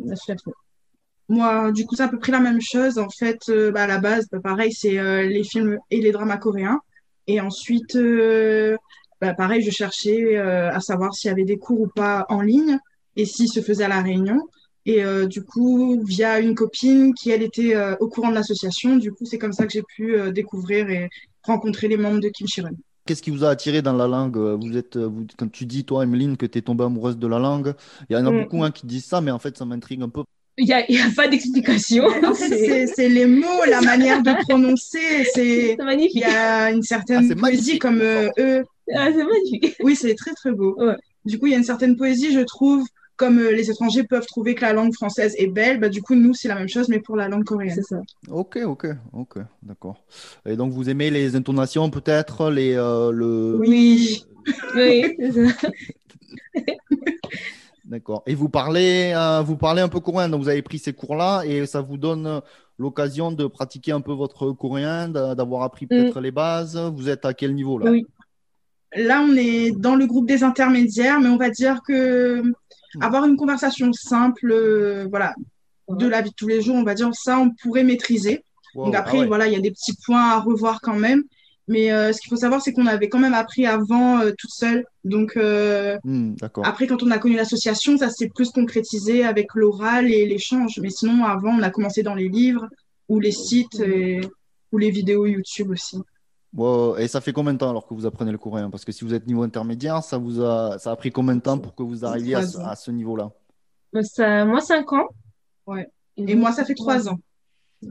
Moi, 1.28 1.72
du 1.72 1.84
coup, 1.84 1.96
c'est 1.96 2.04
à 2.04 2.08
peu 2.08 2.18
près 2.18 2.32
la 2.32 2.40
même 2.40 2.60
chose. 2.60 2.98
En 2.98 3.10
fait, 3.10 3.40
euh, 3.48 3.70
bah, 3.72 3.82
à 3.82 3.86
la 3.86 3.98
base, 3.98 4.28
bah, 4.30 4.40
pareil, 4.40 4.72
c'est 4.72 5.26
les 5.26 5.44
films 5.44 5.78
et 5.90 6.00
les 6.00 6.12
dramas 6.12 6.38
coréens. 6.38 6.80
Et 7.26 7.40
ensuite, 7.40 7.98
bah, 9.20 9.34
pareil, 9.34 9.62
je 9.62 9.70
cherchais 9.70 10.36
à 10.36 10.80
savoir 10.80 11.12
s'il 11.12 11.28
y 11.28 11.32
avait 11.32 11.44
des 11.44 11.58
cours 11.58 11.80
ou 11.80 11.88
pas 11.88 12.24
en 12.28 12.40
ligne 12.40 12.78
et 13.16 13.24
s'ils 13.26 13.48
se 13.48 13.60
faisaient 13.60 13.84
à 13.84 13.88
La 13.88 14.00
Réunion. 14.00 14.40
Et 14.86 15.04
euh, 15.04 15.26
du 15.26 15.42
coup, 15.42 16.00
via 16.06 16.38
une 16.38 16.54
copine 16.54 17.12
qui, 17.12 17.30
elle, 17.30 17.42
était 17.42 17.74
euh, 17.74 17.96
au 18.00 18.08
courant 18.08 18.30
de 18.30 18.34
l'association, 18.34 18.96
du 18.96 19.12
coup, 19.12 19.24
c'est 19.24 19.36
comme 19.38 19.52
ça 19.52 19.66
que 19.66 19.72
j'ai 19.72 19.82
pu 19.82 20.16
euh, 20.16 20.30
découvrir 20.30 20.88
et 20.88 21.10
rencontrer 21.42 21.88
les 21.88 21.96
membres 21.96 22.20
de 22.20 22.28
Kim 22.28 22.46
Chi-run. 22.46 22.70
Qu'est-ce 23.04 23.22
qui 23.22 23.30
vous 23.30 23.44
a 23.44 23.50
attiré 23.50 23.82
dans 23.82 23.92
la 23.92 24.06
langue? 24.06 24.36
Vous 24.36 24.76
êtes, 24.76 24.96
vous, 24.96 25.26
quand 25.36 25.50
tu 25.50 25.66
dis, 25.66 25.84
toi, 25.84 26.04
Emeline, 26.04 26.36
que 26.36 26.46
tu 26.46 26.58
es 26.58 26.62
tombée 26.62 26.84
amoureuse 26.84 27.18
de 27.18 27.26
la 27.26 27.38
langue, 27.38 27.74
il 28.08 28.14
y 28.14 28.16
en 28.16 28.26
a 28.26 28.30
Mm. 28.30 28.42
beaucoup 28.42 28.64
hein, 28.64 28.70
qui 28.70 28.86
disent 28.86 29.04
ça, 29.04 29.20
mais 29.20 29.30
en 29.30 29.38
fait, 29.38 29.56
ça 29.56 29.64
m'intrigue 29.64 30.02
un 30.02 30.08
peu. 30.08 30.22
Il 30.58 30.66
y 30.66 30.72
a, 30.72 30.82
pas 31.14 31.28
d'explication. 31.28 32.04
En 32.24 32.34
fait, 32.34 32.86
c'est 32.86 33.08
les 33.08 33.26
mots, 33.26 33.64
la 33.68 33.80
manière 33.80 34.22
de 34.22 34.32
prononcer. 34.48 35.24
C'est 35.34 35.76
magnifique. 35.78 36.14
il 36.16 36.20
y 36.20 36.24
a 36.24 36.70
une 36.70 36.78
Ah, 36.78 36.86
certaine 36.86 37.28
c'est 37.28 37.34
poésie 37.36 37.78
comme 37.78 38.00
euh, 38.00 38.30
eux. 38.38 38.64
Ah, 38.94 39.08
c'est 39.12 39.24
magnifique. 39.24 39.76
Oui, 39.82 39.96
c'est 39.96 40.14
très 40.14 40.32
très 40.32 40.52
beau. 40.52 40.74
Ouais. 40.78 40.96
Du 41.24 41.38
coup, 41.38 41.46
il 41.46 41.52
y 41.52 41.54
a 41.54 41.58
une 41.58 41.64
certaine 41.64 41.96
poésie, 41.96 42.32
je 42.32 42.40
trouve, 42.40 42.86
comme 43.16 43.38
euh, 43.38 43.50
les 43.52 43.70
étrangers 43.70 44.04
peuvent 44.04 44.26
trouver 44.26 44.54
que 44.54 44.62
la 44.62 44.72
langue 44.72 44.92
française 44.94 45.34
est 45.38 45.46
belle, 45.46 45.80
bah, 45.80 45.88
du 45.88 46.02
coup, 46.02 46.14
nous, 46.14 46.34
c'est 46.34 46.48
la 46.48 46.54
même 46.54 46.68
chose, 46.68 46.88
mais 46.88 47.00
pour 47.00 47.16
la 47.16 47.28
langue 47.28 47.44
coréenne. 47.44 47.74
C'est 47.74 47.82
ça. 47.82 48.00
Ok, 48.28 48.58
ok, 48.64 48.86
ok, 49.12 49.38
d'accord. 49.62 49.96
Et 50.44 50.56
donc, 50.56 50.72
vous 50.72 50.88
aimez 50.90 51.10
les 51.10 51.34
intonations, 51.36 51.88
peut-être, 51.90 52.50
les, 52.50 52.74
euh, 52.74 53.10
le... 53.12 53.56
Oui. 53.58 54.24
Oui, 54.76 55.16
c'est 55.18 55.32
ça. 55.48 55.68
D'accord. 57.84 58.22
Et 58.26 58.34
vous 58.34 58.48
parlez, 58.48 59.12
euh, 59.14 59.42
vous 59.42 59.56
parlez 59.56 59.80
un 59.80 59.88
peu 59.88 60.00
coréen, 60.00 60.28
donc 60.28 60.42
vous 60.42 60.48
avez 60.48 60.62
pris 60.62 60.78
ces 60.78 60.92
cours-là 60.92 61.42
et 61.44 61.66
ça 61.66 61.80
vous 61.80 61.96
donne 61.96 62.40
l'occasion 62.78 63.30
de 63.30 63.46
pratiquer 63.46 63.92
un 63.92 64.00
peu 64.00 64.12
votre 64.12 64.50
coréen, 64.52 65.08
d'a- 65.08 65.34
d'avoir 65.36 65.62
appris 65.62 65.86
peut-être 65.86 66.20
les 66.20 66.32
bases. 66.32 66.76
Vous 66.96 67.08
êtes 67.08 67.24
à 67.24 67.32
quel 67.32 67.54
niveau 67.54 67.78
là? 67.78 67.90
Oui. 67.90 68.04
Là, 68.96 69.20
on 69.28 69.34
est 69.36 69.70
dans 69.72 69.94
le 69.94 70.06
groupe 70.06 70.26
des 70.26 70.42
intermédiaires, 70.42 71.20
mais 71.20 71.28
on 71.28 71.36
va 71.36 71.50
dire 71.50 71.80
que 71.86 72.42
avoir 73.00 73.24
une 73.26 73.36
conversation 73.36 73.92
simple, 73.92 74.50
euh, 74.50 75.06
voilà, 75.10 75.34
de 75.88 76.06
la 76.06 76.22
vie 76.22 76.30
de 76.30 76.34
tous 76.34 76.48
les 76.48 76.62
jours, 76.62 76.76
on 76.76 76.82
va 76.82 76.94
dire 76.94 77.10
ça, 77.14 77.38
on 77.38 77.50
pourrait 77.50 77.84
maîtriser. 77.84 78.42
Wow, 78.74 78.86
Donc 78.86 78.94
ah 78.94 79.00
après, 79.00 79.20
ouais. 79.20 79.26
voilà, 79.26 79.46
il 79.46 79.52
y 79.52 79.56
a 79.56 79.60
des 79.60 79.70
petits 79.70 79.94
points 80.04 80.30
à 80.30 80.40
revoir 80.40 80.80
quand 80.80 80.96
même. 80.96 81.22
Mais 81.68 81.90
euh, 81.92 82.12
ce 82.12 82.20
qu'il 82.20 82.30
faut 82.30 82.36
savoir, 82.36 82.62
c'est 82.62 82.72
qu'on 82.72 82.86
avait 82.86 83.08
quand 83.08 83.18
même 83.18 83.34
appris 83.34 83.66
avant 83.66 84.20
euh, 84.20 84.30
toute 84.38 84.50
seule. 84.52 84.84
Donc 85.04 85.36
Hmm, 85.36 86.34
après, 86.62 86.86
quand 86.86 87.02
on 87.02 87.10
a 87.10 87.18
connu 87.18 87.36
l'association, 87.36 87.98
ça 87.98 88.08
s'est 88.08 88.30
plus 88.34 88.50
concrétisé 88.50 89.24
avec 89.24 89.48
l'oral 89.54 90.10
et 90.10 90.26
l'échange. 90.26 90.78
Mais 90.80 90.90
sinon, 90.90 91.24
avant, 91.24 91.50
on 91.58 91.62
a 91.62 91.70
commencé 91.70 92.02
dans 92.02 92.14
les 92.14 92.28
livres 92.28 92.66
ou 93.08 93.18
les 93.20 93.32
sites 93.32 93.80
et- 93.80 94.20
ou 94.72 94.78
les 94.78 94.90
vidéos 94.90 95.26
YouTube 95.26 95.70
aussi. 95.70 95.98
Wow. 96.56 96.96
Et 96.96 97.06
ça 97.08 97.20
fait 97.20 97.32
combien 97.32 97.52
de 97.52 97.58
temps 97.58 97.70
alors 97.70 97.86
que 97.86 97.94
vous 97.94 98.06
apprenez 98.06 98.32
le 98.32 98.38
coréen? 98.38 98.70
Parce 98.70 98.84
que 98.84 98.92
si 98.92 99.04
vous 99.04 99.12
êtes 99.14 99.26
niveau 99.26 99.42
intermédiaire, 99.42 100.02
ça 100.02 100.16
vous 100.18 100.40
a, 100.42 100.78
ça 100.78 100.90
a 100.92 100.96
pris 100.96 101.10
combien 101.12 101.36
de 101.36 101.40
temps 101.42 101.58
pour 101.58 101.74
que 101.74 101.82
vous 101.82 102.04
arriviez 102.04 102.34
à, 102.36 102.42
ce- 102.42 102.52
Trois 102.52 102.64
ans. 102.66 102.68
à 102.70 102.76
ce 102.76 102.90
niveau-là? 102.90 103.30
Moi, 103.92 104.02
ça, 104.02 104.44
moi, 104.44 104.60
5 104.60 104.92
ans. 104.94 105.06
Ouais. 105.66 105.86
Et 106.16 106.34
moi, 106.34 106.52
ça 106.52 106.64
fait 106.64 106.74
trois 106.74 107.08
ans. 107.08 107.18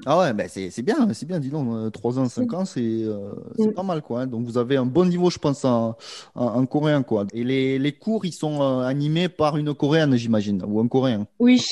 Ah 0.07 0.17
ouais, 0.17 0.33
ben 0.33 0.47
c'est 0.49 0.71
c'est 0.71 0.81
bien, 0.81 1.13
c'est 1.13 1.27
bien, 1.27 1.39
dis 1.39 1.49
donc. 1.49 1.67
euh, 1.71 1.89
Trois 1.91 2.17
ans, 2.17 2.27
cinq 2.27 2.51
ans, 2.53 2.65
c'est 2.65 2.81
euh, 2.81 3.31
c'est 3.55 3.67
Mm. 3.67 3.73
pas 3.73 3.83
mal, 3.83 4.01
quoi. 4.01 4.21
hein. 4.21 4.27
Donc 4.27 4.43
vous 4.45 4.57
avez 4.57 4.77
un 4.77 4.85
bon 4.85 5.05
niveau, 5.05 5.29
je 5.29 5.37
pense, 5.37 5.63
en, 5.63 5.95
en, 6.33 6.45
en 6.45 6.65
coréen, 6.65 7.03
quoi. 7.03 7.27
Et 7.33 7.43
les, 7.43 7.77
les 7.77 7.91
cours, 7.91 8.25
ils 8.25 8.33
sont 8.33 8.61
euh, 8.63 8.79
animés 8.81 9.29
par 9.29 9.57
une 9.57 9.75
coréenne, 9.75 10.15
j'imagine, 10.15 10.63
ou 10.67 10.79
un 10.79 10.87
coréen? 10.87 11.27
Oui. 11.37 11.63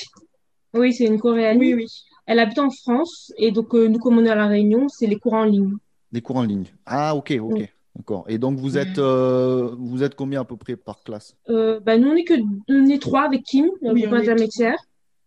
Oui, 0.76 0.94
c'est 0.94 1.06
une 1.06 1.20
coréenne. 1.20 1.58
Oui, 1.58 1.74
oui. 1.74 1.88
Elle 2.28 2.38
habite 2.40 2.60
en 2.60 2.70
France. 2.70 3.34
Et 3.38 3.52
donc, 3.52 3.74
euh, 3.74 3.88
nous, 3.90 3.98
comme 4.00 4.20
on 4.20 4.26
est 4.26 4.30
à 4.30 4.36
La 4.36 4.48
Réunion, 4.48 4.88
c'est 4.90 5.08
les 5.08 5.18
cours 5.18 5.34
en 5.34 5.44
ligne. 5.46 5.74
Des 6.14 6.22
cours 6.22 6.38
en 6.38 6.44
ligne. 6.44 6.68
Ah, 6.86 7.16
ok, 7.16 7.34
ok. 7.42 7.60
Mm. 7.60 7.66
D'accord. 7.96 8.26
Et 8.28 8.38
donc 8.38 8.58
vous 8.60 8.78
êtes, 8.78 8.98
euh, 8.98 9.76
vous 9.78 10.02
êtes 10.04 10.16
combien 10.16 10.42
à 10.42 10.46
peu 10.46 10.58
près 10.58 10.76
par 10.76 11.04
classe? 11.04 11.36
Euh, 11.50 11.80
bah, 11.80 11.98
nous, 11.98 12.08
on 12.10 12.16
est 12.16 12.24
que 12.24 12.34
on 12.70 12.88
est 12.88 13.02
trois 13.02 13.24
avec 13.24 13.44
Kim, 13.44 13.66
le 13.82 13.92
Oui, 13.92 14.06
on 14.08 14.16
est 14.16 14.20
intermédiaire. 14.20 14.78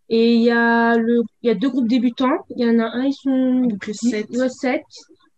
Et 0.08 0.34
il 0.34 0.42
y 0.42 0.50
a 0.50 0.96
le, 0.96 1.22
il 1.42 1.48
y 1.48 1.50
a 1.50 1.54
deux 1.54 1.68
groupes 1.68 1.88
débutants. 1.88 2.44
Il 2.56 2.64
y 2.64 2.70
en 2.70 2.78
a 2.78 2.86
un, 2.86 3.04
ils 3.04 3.12
sont 3.12 3.68
sept. 3.92 4.30
ouais, 4.30 4.48
sept, 4.48 4.82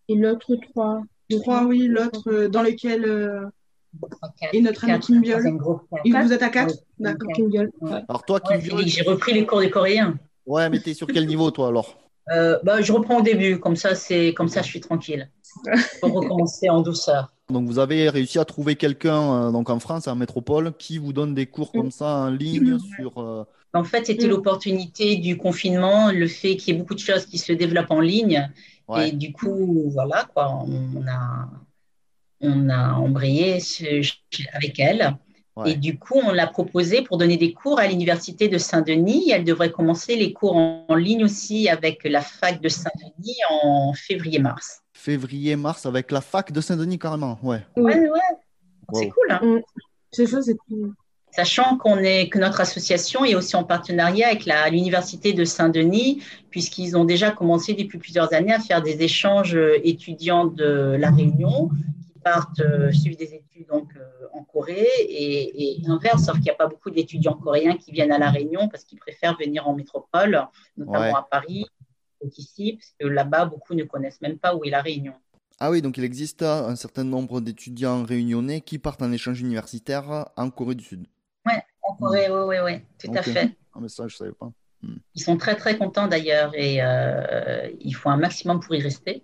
et 0.09 0.15
l'autre 0.15 0.55
trois. 0.71 1.03
Trois, 1.43 1.65
oui. 1.65 1.87
L'autre, 1.87 2.31
euh, 2.31 2.49
dans 2.49 2.63
lequel 2.63 3.05
euh, 3.05 3.45
est 4.53 4.61
notre 4.61 4.85
ami 4.85 4.93
Quatre, 4.95 5.07
Kim 5.07 5.21
Biol. 5.21 5.59
Et 6.05 6.13
vous 6.13 6.33
êtes 6.33 6.43
à 6.43 6.49
quatre? 6.51 6.75
Oui. 6.75 6.81
D'accord. 6.99 7.33
Kim 7.35 7.49
Biol. 7.49 7.71
Ouais. 7.81 7.91
Ouais. 7.91 8.01
Alors 8.09 8.25
toi, 8.25 8.41
Ouais, 8.49 8.59
Kim 8.59 8.61
Félix, 8.61 8.75
Biol, 8.75 8.89
j'ai 9.05 9.11
repris 9.11 9.33
les 9.35 9.47
cours 9.47 9.61
de 9.61 9.67
coréen. 9.69 10.19
ouais, 10.47 10.69
mais 10.71 10.79
t'es 10.81 10.95
sur 10.95 11.07
quel 11.07 11.27
niveau, 11.27 11.51
toi, 11.51 11.69
alors? 11.69 11.97
Euh, 12.35 12.59
bah, 12.63 12.81
je 12.83 12.93
reprends 12.93 13.19
au 13.19 13.23
début, 13.23 13.59
comme 13.59 13.77
ça, 13.77 13.95
c'est 13.95 14.35
comme 14.35 14.49
ça, 14.49 14.63
je 14.63 14.69
suis 14.69 14.81
tranquille. 14.81 15.31
Pour 16.01 16.13
recommencer 16.13 16.69
en 16.69 16.83
douceur. 16.83 17.33
Donc 17.51 17.67
vous 17.67 17.79
avez 17.79 18.11
réussi 18.11 18.39
à 18.39 18.45
trouver 18.45 18.77
quelqu'un, 18.77 19.49
euh, 19.49 19.51
donc 19.51 19.71
en 19.71 19.79
France, 19.81 20.07
en 20.07 20.15
métropole, 20.15 20.73
qui 20.79 20.99
vous 20.99 21.13
donne 21.15 21.35
des 21.35 21.47
cours 21.47 21.73
comme 21.73 21.91
ça 21.91 22.07
en 22.19 22.31
ligne 22.31 22.79
sur. 22.97 23.17
euh, 23.19 23.45
En 23.75 23.85
fait, 23.85 24.05
c'était 24.07 24.27
Mm. 24.27 24.31
l'opportunité 24.31 25.17
du 25.17 25.37
confinement, 25.39 26.11
le 26.13 26.27
fait 26.29 26.57
qu'il 26.57 26.75
y 26.75 26.77
ait 26.77 26.81
beaucoup 26.81 26.95
de 26.95 27.01
choses 27.01 27.25
qui 27.27 27.39
se 27.39 27.53
développent 27.53 27.91
en 27.91 28.01
ligne. 28.01 28.51
Ouais. 28.89 29.09
Et 29.09 29.13
du 29.13 29.33
coup, 29.33 29.91
voilà, 29.91 30.25
quoi, 30.35 30.65
on 30.67 31.07
a, 31.07 31.49
on 32.41 32.69
a 32.71 32.93
embrayé 32.95 33.61
ce- 33.61 34.03
avec 34.53 34.79
elle. 34.79 35.17
Ouais. 35.59 35.73
Et 35.73 35.75
du 35.75 35.99
coup, 35.99 36.21
on 36.25 36.31
l'a 36.31 36.47
proposé 36.47 37.03
pour 37.03 37.19
donner 37.19 37.37
des 37.37 37.53
cours 37.53 37.81
à 37.81 37.89
l'Université 37.89 38.47
de 38.49 38.59
Saint-Denis. 38.59 39.31
Elle 39.33 39.45
devrait 39.45 39.73
commencer 39.73 40.15
les 40.15 40.33
cours 40.33 40.57
en, 40.57 40.87
en 40.89 40.95
ligne 40.95 41.25
aussi 41.25 41.69
avec 41.69 42.05
la 42.05 42.21
fac 42.21 42.61
de 42.61 42.69
Saint-Denis 42.69 43.37
en 43.51 43.93
février-mars. 43.93 44.83
Février-mars 44.93 45.85
avec 45.85 46.13
la 46.13 46.21
fac 46.21 46.53
de 46.53 46.61
Saint-Denis 46.61 46.99
carrément. 46.99 47.39
Ouais. 47.43 47.61
Oui. 47.77 47.93
Ouais, 47.93 48.09
ouais, 48.09 48.21
c'est 48.95 49.09
cool. 49.09 49.31
hein. 49.31 49.61
C'est 50.13 50.27
ça, 50.27 50.41
c'est 50.43 50.57
cool. 50.69 50.95
Sachant 51.31 51.77
qu'on 51.77 51.99
est, 51.99 52.29
que 52.31 52.39
notre 52.39 52.61
association 52.61 53.25
est 53.25 53.35
aussi 53.35 53.55
en 53.55 53.63
partenariat 53.63 54.29
avec 54.29 54.47
l'Université 54.71 55.35
de 55.35 55.45
Saint-Denis, 55.45 56.23
puisqu'ils 56.51 56.97
ont 56.97 57.05
déjà 57.05 57.31
commencé 57.31 57.75
depuis 57.75 57.99
plusieurs 57.99 58.33
années 58.33 58.55
à 58.55 58.61
faire 58.61 58.81
des 58.81 59.03
échanges 59.03 59.55
euh, 59.55 59.77
étudiants 59.85 60.47
de 60.47 60.97
La 60.99 61.11
Réunion 61.11 61.71
partent 62.31 62.61
euh, 62.61 62.93
suivre 62.93 63.17
des 63.17 63.33
études 63.35 63.67
donc, 63.69 63.89
euh, 63.97 64.39
en 64.39 64.43
Corée 64.45 64.87
et, 65.01 65.81
et 65.81 65.89
inverse, 65.89 66.25
sauf 66.27 66.35
qu'il 66.37 66.45
n'y 66.45 66.51
a 66.51 66.61
pas 66.65 66.67
beaucoup 66.67 66.91
d'étudiants 66.91 67.35
coréens 67.35 67.77
qui 67.77 67.91
viennent 67.93 68.13
à 68.13 68.19
La 68.19 68.31
Réunion 68.31 68.69
parce 68.69 68.85
qu'ils 68.85 68.99
préfèrent 68.99 69.37
venir 69.39 69.67
en 69.69 69.75
métropole, 69.75 70.35
notamment 70.77 70.99
Ouais. 70.99 71.23
à 71.23 71.27
Paris, 71.31 71.67
ou 72.21 72.29
ici, 72.37 72.67
parce 72.79 72.93
que 72.99 73.07
là-bas, 73.07 73.47
beaucoup 73.47 73.75
ne 73.75 73.85
connaissent 73.85 74.21
même 74.21 74.39
pas 74.39 74.55
où 74.55 74.65
est 74.65 74.71
La 74.71 74.83
Réunion. 74.83 75.15
Ah 75.61 75.71
oui, 75.71 75.83
donc 75.83 75.97
il 75.99 76.05
existe 76.05 76.43
un 76.43 76.77
certain 76.77 77.05
nombre 77.05 77.41
d'étudiants 77.41 78.05
réunionnais 78.05 78.61
qui 78.61 78.79
partent 78.79 79.03
en 79.03 79.11
échange 79.13 79.41
universitaire 79.41 80.29
en 80.37 80.51
Corée 80.51 80.75
du 80.77 80.85
Sud. 80.85 81.07
En 81.83 81.95
Corée, 81.97 82.29
oui, 82.31 82.43
oui, 82.51 82.57
oui, 82.67 82.75
tout 83.03 83.13
à 83.17 83.23
fait. 83.23 83.57
Ah 83.75 83.79
mais 83.81 83.89
ça, 83.89 84.07
je 84.07 84.17
savais 84.17 84.33
pas. 84.33 84.51
Ils 85.15 85.23
sont 85.23 85.37
très, 85.37 85.57
très 85.57 85.77
contents 85.77 86.07
d'ailleurs 86.07 86.53
et 86.55 86.81
euh, 86.81 87.69
il 87.81 87.95
faut 87.99 88.11
un 88.11 88.17
maximum 88.17 88.61
pour 88.61 88.75
y 88.75 88.81
rester. 88.81 89.23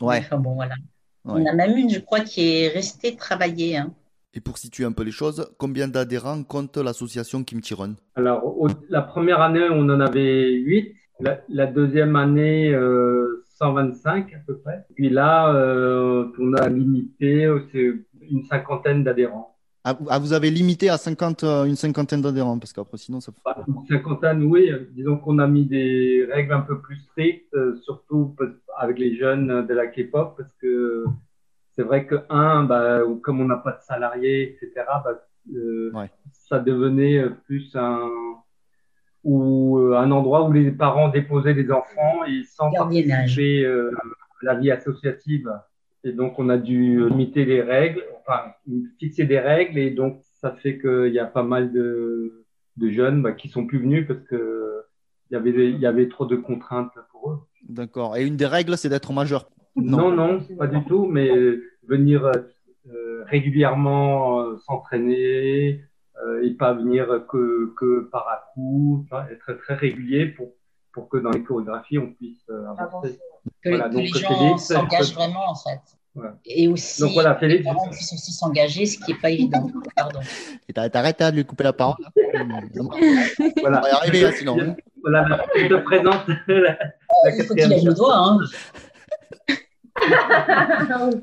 Ouais. 0.00 0.18
Enfin 0.20 0.38
bon, 0.38 0.54
voilà. 0.54 0.76
Ouais. 1.24 1.40
On 1.42 1.46
a 1.46 1.52
même 1.54 1.76
une, 1.76 1.90
je 1.90 2.00
crois, 2.00 2.20
qui 2.20 2.40
est 2.62 2.68
restée 2.68 3.16
travailler. 3.16 3.76
hein. 3.78 3.92
Et 4.34 4.40
pour 4.40 4.58
situer 4.58 4.84
un 4.84 4.92
peu 4.92 5.04
les 5.04 5.12
choses, 5.12 5.48
combien 5.58 5.86
d'adhérents 5.88 6.42
compte 6.42 6.76
l'association 6.76 7.44
Kimchi 7.44 7.74
Run 7.74 7.94
Alors, 8.16 8.44
au- 8.60 8.68
la 8.88 9.00
première 9.02 9.40
année, 9.40 9.68
on 9.70 9.88
en 9.88 10.00
avait 10.00 10.50
8. 10.52 10.94
La, 11.20 11.40
la 11.48 11.66
deuxième 11.66 12.16
année, 12.16 12.74
euh, 12.74 13.44
125 13.58 14.34
à 14.34 14.38
peu 14.46 14.58
près. 14.58 14.84
Puis 14.96 15.08
là, 15.08 15.54
euh, 15.54 16.26
on 16.40 16.52
a 16.54 16.68
limité, 16.68 17.44
euh, 17.44 17.60
c'est 17.70 17.92
une 18.28 18.42
cinquantaine 18.44 19.04
d'adhérents. 19.04 19.56
Ah, 19.84 19.92
vous- 19.92 20.06
ah, 20.08 20.18
vous 20.18 20.32
avez 20.32 20.50
limité 20.50 20.88
à 20.88 20.96
50, 20.98 21.44
euh, 21.44 21.64
une 21.64 21.76
cinquantaine 21.76 22.22
d'adhérents, 22.22 22.58
parce 22.58 22.72
qu'après 22.72 22.96
sinon 22.98 23.20
ça. 23.20 23.32
Enfin, 23.44 23.62
Une 23.68 23.86
cinquantaine, 23.86 24.42
oui. 24.44 24.70
euh, 24.70 24.86
Disons 24.92 25.18
qu'on 25.18 25.38
a 25.38 25.46
mis 25.46 25.66
des 25.66 26.26
règles 26.32 26.52
un 26.54 26.60
peu 26.62 26.80
plus 26.80 26.96
strictes, 26.96 27.52
euh, 27.54 27.76
surtout 27.82 28.34
avec 28.78 28.98
les 28.98 29.16
jeunes 29.16 29.66
de 29.66 29.74
la 29.74 29.86
K-pop, 29.86 30.34
parce 30.36 30.52
que 30.54 31.04
c'est 31.76 31.82
vrai 31.82 32.06
que, 32.06 32.16
un, 32.30 32.64
bah, 32.64 33.00
comme 33.22 33.40
on 33.40 33.46
n'a 33.46 33.56
pas 33.56 33.72
de 33.72 33.82
salariés, 33.82 34.42
etc., 34.62 34.86
bah, 35.04 35.20
euh, 35.54 35.90
Ouais. 35.92 36.10
ça 36.32 36.58
devenait 36.58 37.18
euh, 37.18 37.30
plus 37.46 37.74
un, 37.76 38.08
ou 39.24 39.78
euh, 39.78 39.96
un 39.96 40.10
endroit 40.10 40.46
où 40.48 40.52
les 40.52 40.70
parents 40.70 41.08
déposaient 41.08 41.54
les 41.54 41.70
enfants 41.70 42.24
et 42.26 42.42
sans 42.44 42.70
participer 42.70 43.64
euh, 43.64 43.90
à 44.42 44.44
la 44.44 44.54
vie 44.54 44.70
associative. 44.70 45.50
Et 46.04 46.12
donc, 46.12 46.38
on 46.38 46.48
a 46.48 46.58
dû 46.58 47.08
limiter 47.08 47.44
les 47.44 47.62
règles, 47.62 48.04
enfin, 48.20 48.52
fixer 48.98 49.24
des 49.24 49.38
règles, 49.38 49.78
et 49.78 49.90
donc, 49.90 50.20
ça 50.40 50.52
fait 50.52 50.78
qu'il 50.78 51.12
y 51.12 51.18
a 51.18 51.24
pas 51.24 51.42
mal 51.42 51.72
de, 51.72 52.44
de 52.76 52.90
jeunes 52.90 53.22
bah, 53.22 53.32
qui 53.32 53.48
sont 53.48 53.66
plus 53.66 53.78
venus 53.78 54.06
parce 54.06 54.20
que 54.20 54.82
il 55.30 55.34
y 55.34 55.36
avait, 55.36 55.70
il 55.70 55.78
y 55.78 55.86
avait 55.86 56.08
trop 56.08 56.26
de 56.26 56.36
contraintes 56.36 56.92
pour 57.10 57.30
eux. 57.32 57.38
D'accord. 57.68 58.16
Et 58.16 58.26
une 58.26 58.36
des 58.36 58.46
règles, 58.46 58.76
c'est 58.76 58.90
d'être 58.90 59.12
majeur. 59.12 59.48
Non, 59.74 60.12
non, 60.12 60.40
pas 60.58 60.66
du 60.66 60.84
tout, 60.84 61.06
mais 61.06 61.30
venir 61.88 62.26
euh, 62.26 63.24
régulièrement 63.24 64.40
euh, 64.40 64.58
s'entraîner 64.58 65.80
euh, 66.24 66.42
et 66.42 66.50
pas 66.50 66.74
venir 66.74 67.24
que, 67.26 67.72
que 67.74 68.08
par 68.12 68.28
à 68.28 68.44
coup, 68.52 69.04
enfin, 69.04 69.26
être 69.32 69.54
très 69.54 69.74
régulier 69.74 70.26
pour, 70.26 70.52
pour 70.92 71.08
que 71.08 71.16
dans 71.16 71.30
les 71.30 71.42
chorégraphies, 71.42 71.98
on 71.98 72.12
puisse 72.12 72.44
euh, 72.50 72.66
avancer. 72.76 73.18
Que, 73.62 73.68
Voilà, 73.70 73.88
que 73.88 73.94
donc, 73.94 74.02
les 74.02 74.20
gens 74.20 74.56
s'engagent 74.58 75.08
je- 75.10 75.14
vraiment, 75.14 75.50
en 75.50 75.54
fait. 75.54 75.80
Voilà. 76.14 76.34
Et 76.46 76.68
aussi, 76.68 77.00
Donc 77.02 77.12
voilà, 77.14 77.34
Félix, 77.34 77.58
les 77.58 77.64
parents 77.64 77.88
puissent 77.90 78.12
aussi 78.12 78.30
s'engager, 78.32 78.86
ce 78.86 78.98
qui 78.98 79.12
n'est 79.12 79.18
pas 79.18 79.30
évident. 79.36 79.66
Pardon. 79.96 80.20
Et 80.68 80.72
t'arrêtes 80.72 81.20
hein, 81.20 81.30
de 81.32 81.36
lui 81.36 81.44
couper 81.44 81.64
la 81.64 81.72
parole. 81.72 81.96
on 82.34 82.48
voilà. 83.60 83.80
va 83.80 83.88
y 83.88 83.92
arriver, 83.92 84.24
hein, 84.26 84.32
sinon. 84.36 84.56
hein. 84.60 84.76
Voilà, 85.02 85.44
je 85.56 85.66
te 85.66 85.74
présente 85.74 86.26
la, 86.46 86.60
la 86.70 86.76
Il 87.36 87.44
faut 87.44 87.54
qu'il 87.54 87.68
lève 87.68 87.84
le 87.84 87.94
doigt. 87.94 88.16
Hein. 88.16 88.38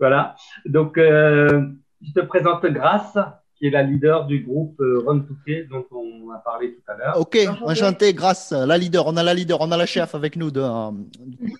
Voilà. 0.00 0.34
Donc, 0.66 0.98
euh, 0.98 1.68
je 2.02 2.12
te 2.12 2.20
présente 2.26 2.66
Grace, 2.66 3.16
qui 3.64 3.68
est 3.68 3.70
la 3.70 3.82
leader 3.82 4.26
du 4.26 4.40
groupe 4.40 4.78
euh, 4.80 5.02
Run 5.06 5.20
to 5.20 5.32
K, 5.46 5.66
dont 5.70 5.86
on 5.90 6.30
a 6.32 6.38
parlé 6.44 6.74
tout 6.74 6.82
à 6.86 6.96
l'heure. 6.98 7.18
Ok, 7.18 7.38
enchanté, 7.64 8.12
grâce. 8.12 8.52
La 8.52 8.76
leader, 8.76 9.06
on 9.06 9.16
a 9.16 9.22
la 9.22 9.32
leader, 9.32 9.58
on 9.62 9.72
a 9.72 9.76
la 9.78 9.86
chef 9.86 10.14
avec 10.14 10.36
nous. 10.36 10.50
De, 10.50 10.60
euh, 10.60 10.90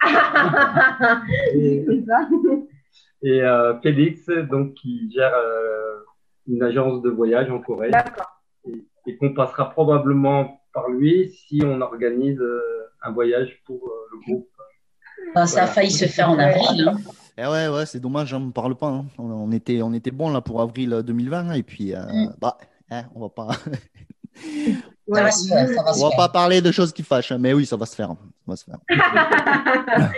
Et, 1.54 1.82
C'est 1.88 2.04
ça. 2.04 2.28
et, 3.22 3.40
euh, 3.40 3.80
Félix, 3.80 4.26
donc, 4.50 4.74
qui 4.74 5.10
gère 5.14 5.32
euh, 5.34 6.00
une 6.46 6.62
agence 6.62 7.00
de 7.00 7.08
voyage 7.08 7.50
en 7.50 7.58
Corée. 7.60 7.88
D'accord. 7.90 8.42
Et, 8.66 8.84
et 9.06 9.16
qu'on 9.16 9.32
passera 9.32 9.70
probablement 9.70 10.60
par 10.74 10.90
lui 10.90 11.30
si 11.30 11.62
on 11.64 11.80
organise 11.80 12.38
euh, 12.38 12.60
un 13.02 13.12
voyage 13.12 13.62
pour 13.64 13.76
euh, 13.76 13.92
le 14.12 14.18
groupe. 14.26 14.48
Enfin, 15.30 15.46
ça 15.46 15.62
a 15.62 15.66
failli 15.68 15.90
se 15.90 16.04
faire 16.04 16.28
en 16.30 16.38
avril. 16.38 16.86
hein. 16.86 16.96
Eh 17.36 17.46
ouais, 17.46 17.68
ouais, 17.68 17.86
c'est 17.86 17.98
dommage, 18.00 18.32
on 18.32 18.40
ne 18.40 18.50
parle 18.52 18.74
pas. 18.76 18.88
hein. 18.88 19.06
On, 19.18 19.24
on 19.30 19.50
était, 19.52 19.82
on 19.82 19.92
était 19.92 20.10
bon 20.12 20.30
là 20.30 20.40
pour 20.40 20.60
avril 20.60 21.02
2020, 21.04 21.52
et 21.54 21.62
puis, 21.62 21.94
euh, 21.94 22.00
Mm. 22.12 22.34
bah, 22.40 22.58
hein, 22.90 23.04
on 23.14 23.20
va 23.22 23.28
pas, 23.28 23.48
Ça 25.12 25.22
va 25.22 25.30
se 25.30 25.48
faire. 25.48 25.68
Ça 25.68 25.82
va 25.82 25.90
on 25.90 25.94
se 25.94 26.00
va 26.02 26.08
faire. 26.10 26.16
pas 26.16 26.28
parler 26.28 26.60
de 26.62 26.70
choses 26.72 26.92
qui 26.92 27.02
fâchent, 27.02 27.32
hein, 27.32 27.38
mais 27.38 27.52
oui, 27.52 27.66
ça 27.66 27.76
va 27.76 27.86
se 27.86 27.94
faire. 27.94 28.08
Ça 28.10 28.16
va 28.46 28.56
se 28.56 28.64
faire. 28.64 28.78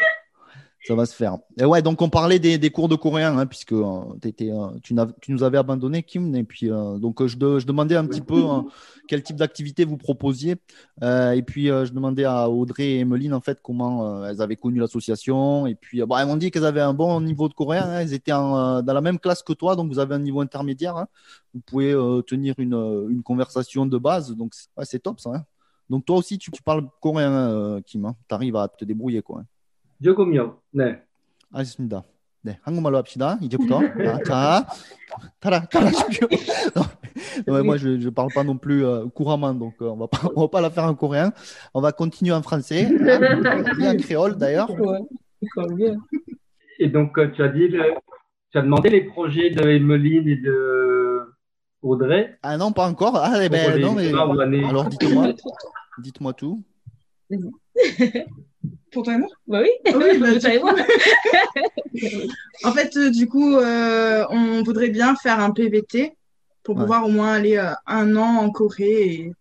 Ça 0.86 0.94
va 0.94 1.04
se 1.04 1.16
faire. 1.16 1.38
Et 1.58 1.64
ouais, 1.64 1.82
donc 1.82 2.00
on 2.00 2.08
parlait 2.08 2.38
des, 2.38 2.70
cours 2.70 2.88
de 2.88 2.94
coréen, 2.94 3.36
hein, 3.36 3.46
puisque 3.46 3.72
euh, 3.72 4.02
euh, 4.24 4.70
tu, 4.84 4.94
nous 5.32 5.42
avais 5.42 5.58
abandonné, 5.58 6.04
Kim, 6.04 6.32
et 6.36 6.44
puis 6.44 6.70
euh, 6.70 6.98
donc 6.98 7.26
je, 7.26 7.36
de- 7.36 7.58
je 7.58 7.66
demandais 7.66 7.96
un 7.96 8.06
petit 8.06 8.20
peu 8.20 8.38
euh, 8.38 8.60
quel 9.08 9.24
type 9.24 9.34
d'activité 9.34 9.84
vous 9.84 9.96
proposiez, 9.96 10.52
et 11.02 11.42
puis 11.44 11.66
je 11.66 11.92
demandais 11.92 12.22
à 12.24 12.48
Audrey 12.48 12.84
et 12.84 13.00
Emeline 13.00 13.34
en 13.34 13.40
fait 13.40 13.58
comment 13.60 14.24
elles 14.26 14.40
avaient 14.40 14.54
connu 14.54 14.78
l'association, 14.78 15.66
et 15.66 15.74
puis 15.74 16.02
bon, 16.02 16.16
elles 16.18 16.26
m'ont 16.26 16.36
dit 16.36 16.52
qu'elles 16.52 16.64
avaient 16.64 16.80
un 16.80 16.94
bon 16.94 17.20
niveau 17.20 17.48
de 17.48 17.54
coréen, 17.54 17.82
hein, 17.82 18.00
elles 18.00 18.14
étaient 18.14 18.32
en, 18.32 18.80
dans 18.80 18.94
la 18.94 19.00
même 19.00 19.18
classe 19.18 19.42
que 19.42 19.54
toi, 19.54 19.74
donc 19.74 19.88
vous 19.88 19.98
avez 19.98 20.14
un 20.14 20.20
niveau 20.20 20.40
intermédiaire, 20.40 20.96
hein. 20.96 21.08
vous 21.52 21.60
pouvez 21.60 21.96
tenir 22.28 22.54
une, 22.58 23.22
conversation 23.24 23.86
de 23.86 23.98
base, 23.98 24.36
donc 24.36 24.52
c'est 24.84 25.02
top 25.02 25.18
ça. 25.18 25.30
hein. 25.34 25.44
Donc 25.90 26.04
toi 26.04 26.16
aussi 26.16 26.38
tu, 26.38 26.52
tu 26.52 26.62
parles 26.62 26.86
coréen, 27.00 27.80
Kim, 27.84 28.14
tu 28.28 28.34
arrives 28.36 28.54
à 28.56 28.68
te 28.68 28.84
débrouiller 28.84 29.22
quoi 29.22 29.42
hein. 30.01 30.03
조금요. 30.03 30.57
네. 30.71 31.01
알겠습니다. 31.53 32.03
네, 32.43 32.57
한국말로 32.63 32.97
합시다. 32.97 33.37
이제부터. 33.41 33.79
자, 33.79 34.19
자 34.25 34.67
타라, 35.39 35.65
타라십시오. 35.67 36.27
Non, 37.45 37.53
ouais, 37.55 37.63
moi, 37.63 37.77
je 37.77 37.89
ne 37.89 38.09
parle 38.09 38.29
pas 38.33 38.43
non 38.43 38.57
plus 38.57 38.83
euh, 38.85 39.05
couramment, 39.13 39.53
donc 39.53 39.75
euh, 39.81 39.89
on 39.89 39.97
va 39.97 40.07
pas, 40.07 40.21
on 40.35 40.41
va 40.41 40.47
pas 40.47 40.61
la 40.61 40.69
faire 40.71 40.85
en 40.85 40.95
coréen. 40.95 41.33
On 41.73 41.81
va 41.81 41.91
continuer 41.91 42.33
en 42.33 42.41
français, 42.41 42.87
hein, 42.87 43.63
bien 43.77 43.93
en 43.93 43.97
créole 43.97 44.37
d'ailleurs. 44.37 44.69
Et 46.79 46.87
donc, 46.87 47.17
euh, 47.17 47.29
tu 47.31 47.43
as 47.43 47.49
dit, 47.49 47.67
le- 47.67 47.93
tu 48.51 48.57
as 48.57 48.61
demandé 48.63 48.89
les 48.89 49.01
projets 49.01 49.49
de 49.51 49.61
Emeline 49.69 50.27
et 50.27 50.35
de 50.37 51.21
Audrey. 51.81 52.37
Ah 52.43 52.57
non, 52.57 52.71
pas 52.71 52.87
encore. 52.87 53.15
Ah, 53.17 53.33
eh 53.43 53.49
pour 53.49 53.57
ben, 53.57 53.75
les 53.75 53.81
non, 53.83 53.93
mais 53.93 54.11
trois 54.11 54.41
années. 54.41 54.63
alors 54.65 54.85
dites-moi, 54.85 55.27
dites-moi 55.99 56.33
tout. 56.33 56.63
Pour 58.92 59.02
toi 59.02 59.14
et 59.14 59.18
moi? 59.18 59.28
Bah 59.46 59.62
oui, 59.62 59.70
Ah 59.86 59.98
oui, 59.98 60.18
bah. 60.18 60.28
En 62.64 62.72
fait, 62.72 62.96
euh, 62.96 63.10
du 63.10 63.28
coup, 63.28 63.56
euh, 63.56 64.24
on 64.30 64.62
voudrait 64.62 64.90
bien 64.90 65.14
faire 65.16 65.40
un 65.40 65.50
PVT 65.50 66.12
pour 66.62 66.74
Ouais. 66.74 66.82
pouvoir 66.82 67.04
au 67.04 67.08
moins 67.08 67.34
aller 67.34 67.56
euh, 67.56 67.72
un 67.86 68.16
an 68.16 68.38
en 68.38 68.50
Corée 68.50 69.06
et 69.06 69.32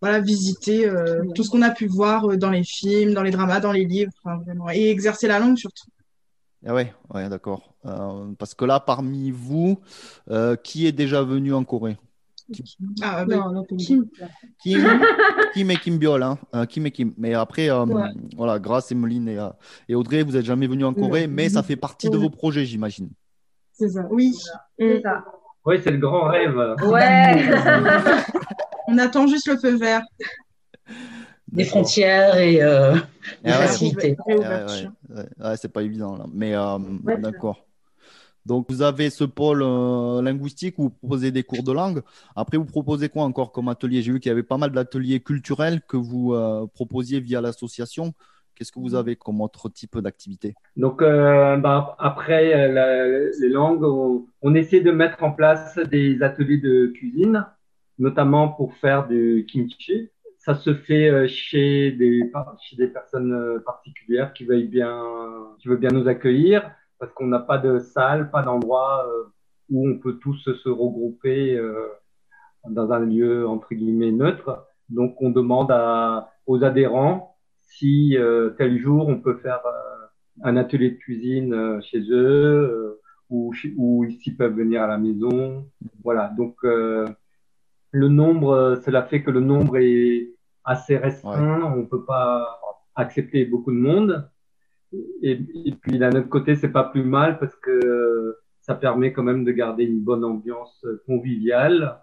voilà, 0.00 0.20
visiter 0.20 0.88
euh, 0.88 1.24
tout 1.34 1.44
ce 1.44 1.50
qu'on 1.50 1.62
a 1.62 1.70
pu 1.70 1.86
voir 1.86 2.30
euh, 2.30 2.36
dans 2.36 2.50
les 2.50 2.64
films, 2.64 3.14
dans 3.14 3.22
les 3.22 3.30
dramas, 3.30 3.60
dans 3.60 3.72
les 3.72 3.84
livres, 3.84 4.12
vraiment, 4.44 4.68
et 4.70 4.90
exercer 4.90 5.28
la 5.28 5.38
langue 5.38 5.56
surtout. 5.56 5.86
Ah 6.66 6.74
ouais, 6.74 6.92
ouais, 7.12 7.28
d'accord. 7.28 7.74
Euh, 7.86 8.32
parce 8.38 8.54
que 8.54 8.64
là, 8.64 8.80
parmi 8.80 9.30
vous, 9.30 9.80
euh, 10.30 10.56
qui 10.56 10.86
est 10.86 10.92
déjà 10.92 11.22
venu 11.22 11.54
en 11.54 11.64
Corée? 11.64 11.96
Ah, 13.02 13.24
bah, 13.24 13.36
Non, 13.36 13.52
non, 13.52 13.64
pas 13.64 13.76
Kim. 13.76 14.06
Kim, 14.62 14.80
Kim 15.54 15.70
et 15.70 15.76
Kim 15.76 15.98
Biol, 15.98 16.22
hein. 16.22 16.38
Euh, 16.54 16.64
Kim 16.66 16.86
et 16.86 16.90
Kim. 16.90 17.12
Mais 17.16 17.34
après, 17.34 17.70
euh, 17.70 17.84
Ouais. 17.84 18.10
voilà, 18.36 18.58
grâce 18.58 18.90
Emeline 18.92 19.28
et, 19.28 19.38
euh, 19.38 19.48
et 19.88 19.94
Audrey, 19.94 20.22
vous 20.22 20.32
n'êtes 20.32 20.44
jamais 20.44 20.66
venus 20.66 20.84
en 20.86 20.94
Corée, 20.94 21.26
mais 21.26 21.48
ça 21.48 21.62
fait 21.62 21.76
partie 21.76 22.10
de 22.10 22.16
vos 22.16 22.30
projets, 22.30 22.64
j'imagine. 22.64 23.10
C'est 23.72 23.88
ça. 23.88 24.06
Oui, 24.10 24.32
C'est 24.78 25.00
ça. 25.02 25.24
Oui, 25.64 25.76
c'est 25.82 25.90
le 25.92 25.98
grand 25.98 26.24
rêve. 26.28 26.56
Ouais. 26.84 27.48
on 28.88 28.98
attend 28.98 29.26
juste 29.26 29.46
le 29.48 29.56
feu 29.56 29.76
vert. 29.76 30.02
Des 31.48 31.64
frontières 31.64 32.36
et 32.38 32.62
euh, 32.62 32.94
des 32.94 33.50
Ah 33.50 33.60
ouais, 33.60 33.66
facilités. 33.66 34.16
ouais, 34.26 34.38
ouais, 34.38 34.44
Réouverture. 34.46 34.92
ouais, 35.10 35.24
ouais, 35.44 35.56
c'est 35.56 35.68
pas 35.72 35.82
évident 35.82 36.16
là. 36.16 36.24
Mais 36.32 36.54
euh, 36.54 36.78
Ouais, 37.04 37.18
d'accord. 37.18 37.66
Donc, 38.44 38.66
vous 38.68 38.82
avez 38.82 39.10
ce 39.10 39.24
pôle 39.24 39.62
euh, 39.62 40.20
linguistique 40.20 40.78
où 40.78 40.84
vous 40.84 40.90
proposez 40.90 41.30
des 41.30 41.44
cours 41.44 41.62
de 41.62 41.72
langue. 41.72 42.02
Après, 42.34 42.56
vous 42.56 42.64
proposez 42.64 43.08
quoi 43.08 43.22
encore 43.22 43.52
comme 43.52 43.68
atelier? 43.68 44.02
J'ai 44.02 44.12
vu 44.12 44.20
qu'il 44.20 44.30
y 44.30 44.32
avait 44.32 44.42
pas 44.42 44.58
mal 44.58 44.72
d'ateliers 44.72 45.20
culturels 45.20 45.80
que 45.86 45.96
vous 45.96 46.34
euh, 46.34 46.66
proposiez 46.74 47.20
via 47.20 47.40
l'association. 47.40 48.14
Qu'est-ce 48.54 48.72
que 48.72 48.80
vous 48.80 48.94
avez 48.94 49.16
comme 49.16 49.40
autre 49.40 49.68
type 49.68 49.98
d'activité? 49.98 50.54
Donc, 50.76 51.02
euh, 51.02 51.56
bah, 51.56 51.96
après 51.98 52.68
les 52.68 53.48
langues, 53.48 53.84
on, 54.42 54.54
essaie 54.54 54.80
de 54.80 54.90
mettre 54.90 55.22
en 55.22 55.32
place 55.32 55.78
des 55.78 56.22
ateliers 56.22 56.58
de 56.58 56.92
cuisine, 56.94 57.46
notamment 57.98 58.48
pour 58.48 58.74
faire 58.74 59.06
du 59.06 59.46
kimchi. 59.48 60.10
Ça 60.36 60.54
se 60.54 60.74
fait 60.74 61.28
chez 61.28 61.92
des, 61.92 62.30
chez 62.60 62.76
des 62.76 62.88
personnes 62.88 63.62
particulières 63.64 64.32
qui 64.32 64.44
veulent 64.44 64.66
bien, 64.66 65.02
qui 65.60 65.68
veulent 65.68 65.78
bien 65.78 65.90
nous 65.90 66.08
accueillir, 66.08 66.70
parce 67.02 67.12
qu'on 67.14 67.26
n'a 67.26 67.40
pas 67.40 67.58
de 67.58 67.80
salle, 67.80 68.30
pas 68.30 68.42
d'endroit 68.42 69.04
euh, 69.08 69.24
où 69.70 69.88
on 69.88 69.98
peut 69.98 70.18
tous 70.18 70.36
se 70.36 70.68
regrouper 70.68 71.56
euh, 71.56 71.88
dans 72.68 72.92
un 72.92 73.00
lieu 73.00 73.44
entre 73.48 73.74
guillemets 73.74 74.12
neutre. 74.12 74.64
Donc, 74.88 75.20
on 75.20 75.30
demande 75.30 75.72
à, 75.72 76.30
aux 76.46 76.62
adhérents 76.62 77.34
si 77.58 78.16
euh, 78.16 78.50
tel 78.50 78.78
jour 78.78 79.08
on 79.08 79.18
peut 79.18 79.34
faire 79.38 79.62
un 80.44 80.56
atelier 80.56 80.92
de 80.92 80.96
cuisine 80.96 81.82
chez 81.82 82.02
eux 82.10 83.00
ou, 83.30 83.52
ou 83.76 84.04
ici 84.04 84.36
peuvent 84.36 84.54
venir 84.54 84.82
à 84.82 84.86
la 84.86 84.98
maison. 84.98 85.66
Voilà. 86.04 86.28
Donc 86.36 86.54
euh, 86.62 87.08
le 87.90 88.06
nombre, 88.06 88.80
cela 88.84 89.02
fait 89.02 89.24
que 89.24 89.32
le 89.32 89.40
nombre 89.40 89.76
est 89.78 90.30
assez 90.62 90.96
restreint. 90.96 91.74
On 91.76 91.84
peut 91.84 92.04
pas 92.04 92.60
accepter 92.94 93.44
beaucoup 93.44 93.72
de 93.72 93.78
monde. 93.78 94.30
Et, 95.22 95.40
et 95.64 95.72
puis 95.72 95.98
d'un 95.98 96.10
autre 96.10 96.28
côté, 96.28 96.54
c'est 96.54 96.72
pas 96.72 96.84
plus 96.84 97.04
mal 97.04 97.38
parce 97.38 97.56
que 97.56 98.36
ça 98.60 98.74
permet 98.74 99.12
quand 99.12 99.22
même 99.22 99.44
de 99.44 99.52
garder 99.52 99.84
une 99.84 100.00
bonne 100.00 100.24
ambiance 100.24 100.86
conviviale. 101.06 101.98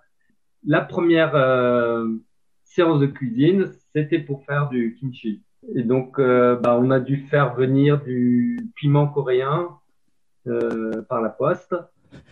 La 0.65 0.81
première 0.81 1.35
euh, 1.35 2.07
séance 2.63 2.99
de 2.99 3.05
cuisine, 3.07 3.67
c'était 3.93 4.19
pour 4.19 4.45
faire 4.45 4.69
du 4.69 4.95
kimchi. 4.99 5.43
Et 5.75 5.83
donc, 5.83 6.19
euh, 6.19 6.55
bah, 6.55 6.77
on 6.81 6.89
a 6.91 6.99
dû 6.99 7.17
faire 7.27 7.55
venir 7.55 8.01
du 8.03 8.59
piment 8.75 9.07
coréen 9.07 9.69
euh, 10.47 11.01
par 11.09 11.21
la 11.21 11.29
poste, 11.29 11.75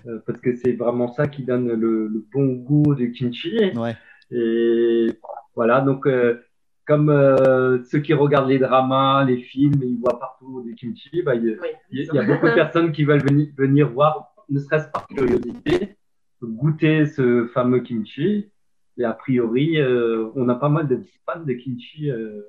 euh, 0.07 0.19
parce 0.25 0.39
que 0.39 0.55
c'est 0.55 0.73
vraiment 0.73 1.09
ça 1.09 1.27
qui 1.27 1.43
donne 1.43 1.67
le, 1.67 2.07
le 2.07 2.25
bon 2.33 2.53
goût 2.53 2.95
du 2.95 3.11
kimchi. 3.11 3.57
Ouais. 3.75 3.95
Et 4.31 5.07
voilà, 5.55 5.81
donc 5.81 6.05
euh, 6.07 6.41
comme 6.87 7.09
euh, 7.09 7.83
ceux 7.83 7.99
qui 7.99 8.13
regardent 8.13 8.49
les 8.49 8.59
dramas, 8.59 9.23
les 9.25 9.37
films, 9.37 9.81
ils 9.83 9.99
voient 9.99 10.19
partout 10.19 10.61
du 10.65 10.73
kimchi, 10.75 11.21
bah, 11.21 11.35
il 11.35 11.45
y, 11.45 11.53
a- 11.53 11.57
Oui, 11.61 11.67
il 11.91 12.15
y 12.15 12.17
a 12.19 12.23
beaucoup 12.23 12.47
de 12.47 12.53
personnes 12.55 12.91
qui 12.91 13.03
veulent 13.03 13.21
venir, 13.23 13.47
venir 13.57 13.89
voir, 13.89 14.33
ne 14.49 14.59
serait-ce 14.59 14.87
par 14.89 15.05
curiosité, 15.07 15.97
goûter 16.41 17.05
ce 17.05 17.47
fameux 17.53 17.81
kimchi. 17.81 18.49
Et 18.97 19.03
a 19.03 19.13
priori, 19.13 19.79
euh, 19.79 20.29
on 20.35 20.47
a 20.49 20.55
pas 20.55 20.69
mal 20.69 20.87
de 20.87 20.99
fans 21.25 21.41
de 21.43 21.53
kimchi 21.53 22.09
euh, 22.09 22.41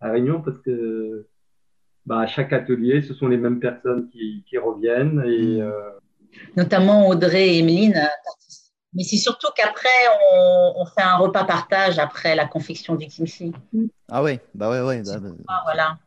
à 0.00 0.10
Réunion 0.10 0.40
parce 0.40 0.58
que 0.58 1.26
bah, 2.06 2.18
à 2.20 2.26
chaque 2.26 2.52
atelier, 2.52 3.02
ce 3.02 3.14
sont 3.14 3.28
les 3.28 3.36
mêmes 3.36 3.60
personnes 3.60 4.08
qui, 4.08 4.42
qui 4.48 4.58
reviennent. 4.58 5.22
Et, 5.26 5.58
Mm. 5.58 5.60
euh, 5.62 5.90
notamment 6.56 7.08
Audrey 7.08 7.50
et 7.54 7.58
Emeline. 7.58 7.94
euh. 7.96 8.06
Mais 8.94 9.04
c'est 9.04 9.16
surtout 9.16 9.48
qu'après, 9.56 9.88
on, 10.34 10.74
on 10.76 10.86
fait 10.86 11.02
un 11.02 11.16
repas 11.16 11.44
partage 11.44 11.98
après 11.98 12.34
la 12.36 12.46
confection 12.46 12.94
du 12.94 13.06
kimchi. 13.06 13.52
Ah 14.10 14.22
ouais, 14.22 14.40
bah 14.54 14.70
ouais, 14.70 14.82
ouais. 14.82 15.02
bah, 15.02 15.18
bah, 15.18 15.30
Ah, 15.48 15.60
voilà. 15.64 15.98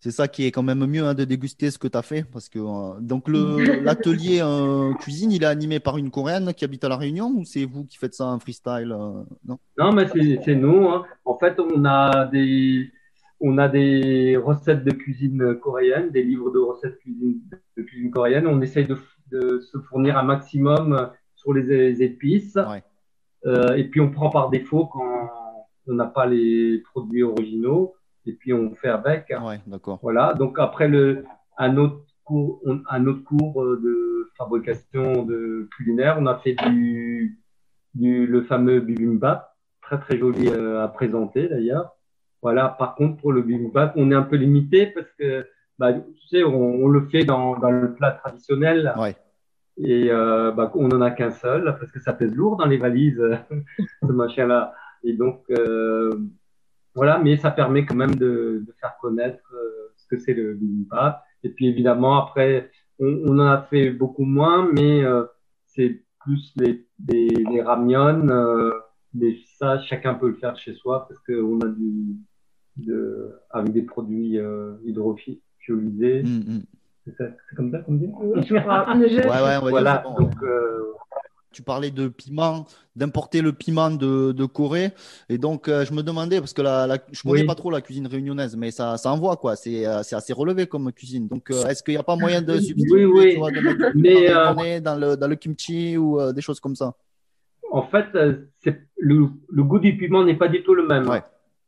C'est 0.00 0.10
ça 0.10 0.28
qui 0.28 0.44
est 0.44 0.52
quand 0.52 0.62
même 0.62 0.84
mieux 0.84 1.02
hein, 1.02 1.14
de 1.14 1.24
déguster 1.24 1.70
ce 1.70 1.78
que 1.78 1.88
tu 1.88 1.96
as 1.96 2.02
fait. 2.02 2.24
Parce 2.24 2.48
que, 2.50 2.58
euh, 2.58 3.00
donc, 3.00 3.26
le- 3.26 3.64
l'atelier 3.82 4.40
euh, 4.42 4.92
cuisine, 4.94 5.32
il 5.32 5.42
est 5.42 5.46
animé 5.46 5.80
par 5.80 5.96
une 5.96 6.10
Coréenne 6.10 6.52
qui 6.52 6.64
habite 6.64 6.84
à 6.84 6.90
La 6.90 6.96
Réunion 6.96 7.32
ou 7.34 7.44
c'est 7.44 7.64
vous 7.64 7.84
qui 7.84 7.96
faites 7.96 8.14
ça 8.14 8.26
en 8.26 8.38
freestyle 8.38 8.92
euh, 8.92 9.24
Non? 9.46 9.58
Non, 9.78 9.92
mais 9.92 10.06
c'est 10.06 10.40
c'est 10.44 10.54
nous. 10.54 10.88
hein. 10.88 11.04
En 11.24 11.36
fait, 11.38 11.58
on 11.58 11.84
a 11.86 12.26
des 12.26 12.92
on 13.40 13.56
a 13.58 13.68
des 13.68 14.36
recettes 14.36 14.84
de 14.84 14.90
cuisine 14.92 15.56
coréenne, 15.56 16.10
des 16.10 16.22
livres 16.22 16.50
de 16.50 16.58
recettes 16.58 16.98
cuisine, 16.98 17.40
de 17.76 17.82
cuisine 17.82 18.10
coréenne. 18.10 18.46
On 18.46 18.60
essaye 18.60 18.86
de, 18.86 18.96
de 19.32 19.60
se 19.60 19.78
fournir 19.78 20.16
un 20.18 20.22
maximum 20.22 21.10
sur 21.44 21.52
les, 21.52 22.02
épices. 22.02 22.56
Ouais. 22.56 22.82
Euh, 23.46 23.74
et 23.76 23.84
puis 23.84 24.00
on 24.00 24.10
prend 24.10 24.30
par 24.30 24.50
défaut 24.50 24.86
quand 24.86 25.30
on 25.86 25.94
n'a 25.94 26.06
pas 26.06 26.26
les 26.26 26.82
produits 26.92 27.22
originaux. 27.22 27.94
Et 28.26 28.32
puis 28.32 28.52
on 28.54 28.74
fait 28.74 28.88
avec. 28.88 29.26
Ouais, 29.28 29.60
d'accord. 29.66 29.98
Voilà. 30.02 30.32
Donc 30.34 30.58
après 30.58 30.88
le 30.88 31.24
un 31.58 31.76
autre 31.76 32.00
cours, 32.24 32.60
on- 32.64 32.80
un 32.88 33.06
autre 33.06 33.22
cours 33.22 33.62
de 33.62 34.30
fabrication 34.38 35.24
de 35.24 35.68
culinaire, 35.76 36.16
on 36.18 36.26
a 36.26 36.38
fait 36.38 36.54
du, 36.54 37.38
du 37.94 38.26
le 38.26 38.42
fameux 38.42 38.80
bibimbap, 38.80 39.54
très 39.82 40.00
très 40.00 40.16
joli 40.18 40.48
euh, 40.48 40.82
à 40.82 40.88
présenter 40.88 41.48
d'ailleurs. 41.48 41.94
Voilà. 42.40 42.68
Par 42.78 42.94
contre 42.94 43.18
pour 43.20 43.32
le 43.32 43.42
bibimbap, 43.42 43.92
on 43.96 44.10
est 44.10 44.14
un 44.14 44.22
peu 44.22 44.36
limité 44.36 44.86
parce 44.86 45.10
que 45.18 45.46
bah, 45.78 45.92
tu 45.92 46.28
sais, 46.28 46.44
on, 46.44 46.84
on 46.84 46.88
le 46.88 47.06
fait 47.08 47.24
dans, 47.24 47.58
dans 47.58 47.70
le 47.70 47.94
plat 47.94 48.12
traditionnel 48.12 48.94
Ouais. 48.96 49.16
Et 49.76 50.10
euh, 50.10 50.52
bah, 50.52 50.70
on 50.74 50.90
en 50.90 51.00
a 51.00 51.10
qu'un 51.10 51.30
seul 51.30 51.76
parce 51.78 51.90
que 51.90 52.00
ça 52.00 52.12
pèse 52.12 52.34
lourd 52.34 52.56
dans 52.56 52.66
les 52.66 52.78
valises, 52.78 53.22
ce 54.02 54.12
machin-là. 54.12 54.74
Et 55.02 55.14
donc 55.14 55.42
euh, 55.50 56.10
voilà, 56.94 57.18
mais 57.18 57.36
ça 57.36 57.50
permet 57.50 57.84
quand 57.84 57.96
même 57.96 58.14
de, 58.14 58.62
de 58.66 58.74
faire 58.80 58.96
connaître 59.00 59.42
euh, 59.52 59.92
ce 59.96 60.06
que 60.06 60.18
c'est 60.18 60.34
le 60.34 60.54
bibimbap. 60.54 61.22
Et 61.42 61.50
puis 61.50 61.66
évidemment, 61.66 62.18
après, 62.24 62.70
on, 62.98 63.20
on 63.24 63.38
en 63.38 63.46
a 63.46 63.62
fait 63.62 63.90
beaucoup 63.90 64.24
moins, 64.24 64.70
mais 64.72 65.04
euh, 65.04 65.24
c'est 65.66 66.04
plus 66.20 66.52
les, 66.56 66.86
les, 67.08 67.28
les 67.28 67.62
ramyons. 67.62 68.28
Euh, 68.28 68.70
mais 69.12 69.36
ça, 69.58 69.80
chacun 69.80 70.14
peut 70.14 70.28
le 70.28 70.34
faire 70.34 70.56
chez 70.56 70.74
soi 70.74 71.06
parce 71.08 71.20
qu'on 71.20 71.60
a 71.60 71.68
du, 71.68 72.16
de, 72.76 73.32
avec 73.50 73.72
des 73.72 73.82
produits 73.82 74.38
euh, 74.38 74.74
hydrophilisés. 74.84 76.22
Mm. 76.22 76.62
C'est 77.06 77.34
comme 77.56 77.70
ça 77.70 77.78
qu'on 77.80 77.94
dit 77.94 78.06
Ouais, 78.16 78.60
ouais, 78.60 79.56
on 79.60 79.64
va 79.64 79.70
Voilà, 79.70 79.92
dire 79.98 80.02
bon, 80.04 80.10
ouais. 80.16 80.24
donc 80.24 80.42
euh, 80.42 80.92
Tu 81.52 81.62
parlais 81.62 81.90
de 81.90 82.08
piment, 82.08 82.64
d'importer 82.96 83.42
le 83.42 83.52
piment 83.52 83.90
de, 83.90 84.32
de 84.32 84.44
Corée. 84.46 84.90
Et 85.28 85.36
donc, 85.38 85.68
euh, 85.68 85.84
je 85.84 85.92
me 85.92 86.02
demandais, 86.02 86.38
parce 86.40 86.52
que 86.54 86.62
la, 86.62 86.86
la- 86.86 86.98
je 87.12 87.22
connais 87.22 87.40
Oui. 87.42 87.46
pas 87.46 87.54
trop 87.54 87.70
la 87.70 87.80
cuisine 87.82 88.06
réunionnaise, 88.06 88.56
mais 88.56 88.70
ça, 88.70 88.96
ça 88.96 89.12
envoie, 89.12 89.36
quoi. 89.36 89.54
C'est 89.54 89.86
euh, 89.86 90.02
c'est 90.02 90.16
assez 90.16 90.32
relevé 90.32 90.66
comme 90.66 90.90
cuisine. 90.92 91.28
Donc, 91.28 91.50
euh, 91.50 91.66
est-ce 91.68 91.82
qu'il 91.82 91.94
n'y 91.94 92.00
a 92.00 92.02
pas 92.02 92.16
moyen 92.16 92.40
de 92.42 92.58
substituer, 92.58 93.04
oui. 93.04 93.32
tu 93.34 93.38
vois, 93.38 93.50
de 93.50 93.60
Mais, 93.94 94.14
piment 94.26 94.30
euh, 94.30 94.50
rayonné 94.52 94.80
dans, 94.80 94.96
le, 94.96 95.16
dans 95.16 95.28
le 95.28 95.36
kimchi 95.36 95.96
ou 95.98 96.18
euh, 96.20 96.32
des 96.32 96.40
choses 96.40 96.58
comme 96.60 96.74
ça? 96.74 96.94
En 97.70 97.82
fait, 97.82 98.06
le, 98.98 99.28
le 99.52 99.62
goût 99.64 99.78
du 99.78 99.96
piment 99.96 100.24
n'est 100.24 100.36
pas 100.36 100.48
du 100.48 100.62
tout 100.62 100.74
le 100.74 100.86
même. 100.86 101.08
Ouais. 101.08 101.22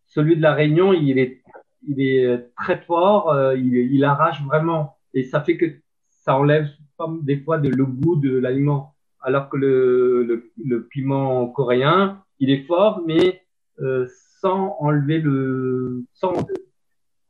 Celui 0.07 0.37
de 0.37 0.43
la 0.43 0.55
Réunion, 0.55 0.93
il 0.95 1.19
est, 1.19 1.43
il 1.87 2.01
est 2.01 2.49
très 2.57 2.79
fort, 2.81 3.31
euh, 3.33 3.55
il, 3.57 3.75
il 3.75 4.05
arrache 4.05 4.43
vraiment, 4.45 4.96
et 5.17 5.25
ça 5.25 5.41
fait 5.41 5.57
que 5.57 5.67
ça 6.09 6.39
enlève 6.39 6.69
des 7.23 7.39
fois 7.39 7.59
de, 7.59 7.69
le 7.69 7.87
goût 7.87 8.17
de 8.17 8.37
l'aliment. 8.37 8.95
Alors 9.21 9.49
que 9.49 9.57
le, 9.57 10.23
le, 10.25 10.53
le 10.65 10.87
piment 10.87 11.49
coréen, 11.49 12.23
il 12.39 12.51
est 12.51 12.65
fort, 12.67 13.03
mais 13.07 13.43
euh, 13.81 14.07
sans 14.41 14.77
enlever 14.79 15.19
le, 15.19 16.05
sans 16.13 16.33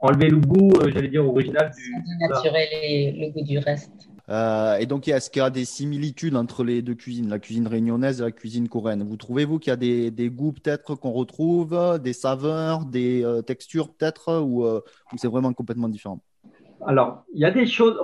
enlever 0.00 0.28
le 0.28 0.38
goût, 0.38 0.70
euh, 0.80 0.90
j'allais 0.92 1.08
dire 1.08 1.24
original 1.26 1.70
du. 1.76 1.92
Sans 1.92 2.18
dénaturer 2.18 2.68
les- 2.72 3.12
le 3.26 3.32
goût 3.32 3.46
du 3.46 3.58
reste. 3.58 3.92
Euh, 4.28 4.76
Et 4.78 4.86
donc, 4.86 5.06
est-ce 5.06 5.30
qu'il 5.30 5.40
y 5.40 5.44
a 5.44 5.50
des 5.50 5.64
similitudes 5.64 6.36
entre 6.36 6.64
les 6.64 6.82
deux 6.82 6.96
cuisines, 6.96 7.28
la 7.28 7.38
cuisine 7.38 7.68
réunionnaise 7.68 8.20
et 8.20 8.24
la 8.24 8.32
cuisine 8.32 8.68
coréenne? 8.68 9.04
Vous 9.04 9.16
trouvez-vous 9.16 9.60
qu'il 9.60 9.70
y 9.70 9.72
a 9.72 9.76
des, 9.76 10.10
des 10.10 10.28
goûts 10.28 10.52
peut-être 10.52 10.96
qu'on 10.96 11.12
retrouve, 11.12 12.00
des 12.02 12.12
saveurs, 12.12 12.84
des 12.84 13.24
euh, 13.24 13.42
textures 13.42 13.94
peut-être, 13.94 14.40
ou, 14.40 14.64
euh, 14.64 14.80
ou 15.12 15.16
c'est 15.16 15.28
vraiment 15.28 15.52
complètement 15.52 15.88
différent? 15.88 16.20
Alors, 16.86 17.24
il 17.32 17.40
y 17.40 17.44
a 17.44 17.50
des 17.50 17.66
choses, 17.66 17.98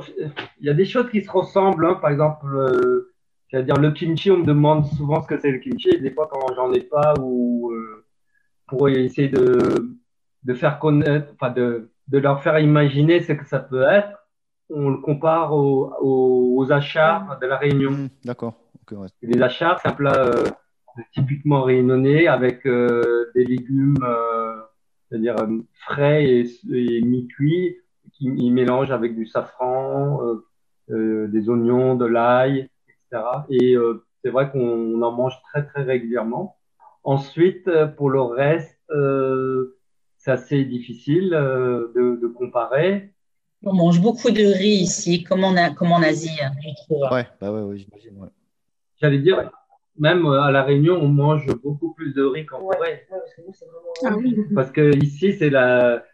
il 0.61 0.67
y 0.67 0.71
a 0.71 0.75
des 0.75 0.85
choses 0.85 1.11
qui 1.11 1.23
se 1.23 1.31
ressemblent. 1.31 1.87
hein. 1.87 1.99
Par 2.01 2.11
exemple, 2.11 2.47
euh, 2.55 3.13
c'est-à-dire 3.51 3.77
le 3.77 3.91
kimchi, 3.91 4.31
on 4.31 4.39
me 4.39 4.45
demande 4.45 4.87
souvent 4.87 5.21
ce 5.23 5.27
que 5.27 5.39
c'est 5.39 5.51
le 5.51 5.59
kimchi. 5.59 5.91
Et 5.91 5.99
des 5.99 6.11
fois, 6.11 6.29
quand 6.31 6.55
j'en 6.55 6.73
ai 6.73 6.81
pas, 6.81 7.15
ou 7.21 7.71
euh, 7.73 8.05
pour 8.67 8.89
essayer 8.89 9.29
de, 9.29 9.91
de 10.45 10.55
faire 10.55 10.79
connaître, 10.79 11.29
enfin 11.35 11.51
de, 11.51 11.91
de 12.09 12.19
leur 12.19 12.43
faire 12.43 12.59
imaginer 12.59 13.21
ce 13.21 13.33
que 13.33 13.47
ça 13.47 13.59
peut 13.61 13.83
être, 13.83 14.19
on 14.71 14.89
le 14.89 14.99
compare 14.99 15.53
aux, 15.53 15.93
aux, 16.01 16.55
aux 16.57 16.73
achats 16.73 17.39
de 17.41 17.47
la 17.47 17.59
Réunion. 17.59 17.91
Hmm, 17.91 18.09
D'accord. 18.25 18.55
Ok, 18.81 18.99
ouais. 18.99 19.09
Les 19.21 19.43
achats, 19.43 19.77
c'est 19.83 19.89
un 19.89 19.93
plat 19.93 20.17
euh, 20.17 20.45
typiquement 21.13 21.63
réunionnais 21.63 22.27
avec 22.27 22.67
euh, 22.67 23.31
des 23.35 23.45
légumes, 23.45 23.99
euh, 24.03 24.57
c'est-à-dire 25.09 25.37
euh, 25.41 25.59
frais 25.87 26.25
et, 26.25 26.47
et 26.73 27.03
mi-cuits, 27.03 27.77
qu'ils 28.31 28.53
mélangent 28.53 28.91
avec 28.93 29.15
du 29.17 29.27
safran, 29.27 30.23
euh, 30.23 30.47
euh, 30.91 31.29
des 31.29 31.49
oignons, 31.49 31.95
de 31.97 32.07
l'ail, 32.07 32.69
etc. 32.89 33.23
Et 33.51 33.75
euh, 33.75 34.05
c'est 34.23 34.31
vrai 34.31 34.51
qu'on 34.51 35.03
en 35.03 35.13
mange 35.13 35.35
très 35.51 35.67
très 35.67 35.83
régulièrement. 35.83 36.57
Ensuite, 37.05 37.69
pour 37.97 38.11
le 38.11 38.21
reste, 38.23 38.79
euh, 38.91 39.77
c'est 40.19 40.31
assez 40.31 40.65
difficile 40.65 41.35
euh, 41.35 41.93
de, 41.97 42.19
de 42.23 42.27
comparer. 42.29 43.13
On 43.65 43.73
mange 43.75 44.01
beaucoup 44.01 44.31
de 44.31 44.45
riz 44.45 44.83
ici, 44.83 45.23
comme 45.25 45.45
en, 45.45 45.57
A- 45.57 45.71
comme 45.71 45.93
en 45.93 46.03
Asie, 46.03 46.39
hein, 46.43 46.53
je 46.63 46.85
trouve. 46.85 47.03
Ouais, 47.13 47.27
bah 47.41 47.53
ouais, 47.53 47.63
ouais, 47.63 47.79
j'imagine. 47.79 48.17
ouais. 48.21 48.29
J'allais 49.01 49.19
dire, 49.19 49.51
même 49.99 50.27
à 50.27 50.51
La 50.51 50.63
Réunion, 50.63 50.95
on 50.97 51.09
mange 51.09 51.47
beaucoup 51.63 51.93
plus 51.93 52.13
de 52.15 52.25
riz 52.25 52.47
qu'en 52.47 52.61
Corée. 52.61 53.07
Ah 54.05 54.17
oui. 54.17 54.37
Parce 54.55 54.71
que 54.71 54.97
ici, 54.97 55.35
c'est 55.39 55.51
la, 55.51 56.05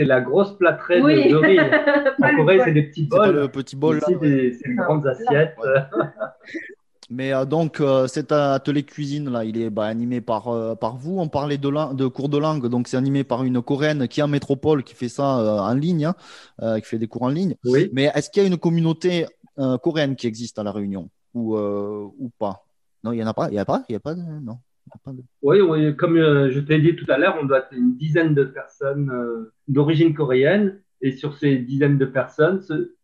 c'est 0.00 0.06
la 0.06 0.22
grosse 0.22 0.56
plâtrée 0.56 0.98
de- 1.00 1.04
Oui. 1.04 1.28
de, 1.28 1.36
riz. 1.36 1.58
En 2.22 2.36
Corée, 2.36 2.60
c'est 2.64 2.72
des 2.72 2.84
petits 2.84 3.02
bols. 3.04 3.34
le 3.34 3.48
petit 3.48 3.76
bol 3.76 3.96
là. 3.96 4.06
Ici, 4.08 4.16
des- 4.18 4.52
c'est 4.54 4.68
des 4.68 4.74
grandes 4.74 5.06
assiettes. 5.06 5.56
Mais 7.10 7.34
euh, 7.34 7.44
donc, 7.44 7.80
euh, 7.80 8.06
cet 8.06 8.32
atelier 8.32 8.84
cuisine 8.84 9.28
là, 9.30 9.44
il 9.44 9.60
est 9.60 9.68
bah, 9.68 9.84
animé 9.84 10.20
par, 10.20 10.48
euh, 10.48 10.74
par 10.76 10.96
vous. 10.96 11.18
On 11.18 11.28
parlait 11.28 11.58
de, 11.58 12.06
cours 12.06 12.28
de 12.28 12.38
langue, 12.38 12.68
donc 12.68 12.88
c'est 12.88 12.96
animé 12.96 13.24
par 13.24 13.42
une 13.44 13.60
coréenne 13.60 14.06
qui 14.08 14.20
est 14.20 14.22
en 14.22 14.28
métropole, 14.28 14.84
qui 14.84 14.94
fait 14.94 15.08
ça 15.08 15.40
euh, 15.40 15.58
en 15.58 15.74
ligne, 15.74 16.06
hein, 16.06 16.14
euh, 16.62 16.78
qui 16.78 16.86
fait 16.86 16.98
des 16.98 17.08
cours 17.08 17.22
en 17.22 17.28
ligne. 17.28 17.56
Oui. 17.64 17.90
Mais 17.92 18.10
est-ce 18.14 18.30
qu'il 18.30 18.42
y 18.42 18.46
a 18.46 18.48
une 18.48 18.58
communauté 18.58 19.26
euh, 19.58 19.76
coréenne 19.78 20.14
qui 20.16 20.28
existe 20.28 20.58
à 20.58 20.62
La 20.62 20.70
Réunion 20.72 21.10
ou, 21.34 21.56
euh, 21.56 22.06
ou 22.18 22.30
pas? 22.38 22.64
Non, 23.02 23.12
il 23.12 23.16
n'y 23.16 23.24
en 23.24 23.26
a 23.26 23.34
pas? 23.34 23.48
Il 23.48 23.52
n'y 23.54 23.58
a 23.58 23.64
pas? 23.64 23.82
Il 23.88 23.92
y 23.92 23.96
a 23.96 24.00
pas 24.00 24.14
de... 24.14 24.22
Non? 24.22 24.58
De- 25.06 25.22
Oui, 25.42 25.60
oui, 25.60 25.96
comme 25.96 26.16
euh, 26.16 26.50
je 26.50 26.60
t'ai 26.60 26.80
dit 26.80 26.96
tout 26.96 27.06
à 27.10 27.18
l'heure, 27.18 27.36
on 27.40 27.44
doit 27.46 27.58
être 27.60 27.72
une 27.72 27.96
dizaine 27.96 28.34
de 28.34 28.44
personnes 28.44 29.10
euh, 29.10 29.52
d'origine 29.68 30.14
coréenne. 30.14 30.80
Et 31.02 31.12
sur 31.12 31.34
ces 31.36 31.56
dizaines 31.56 31.98
de 31.98 32.04
personnes, 32.04 32.60
ce- 32.62 32.94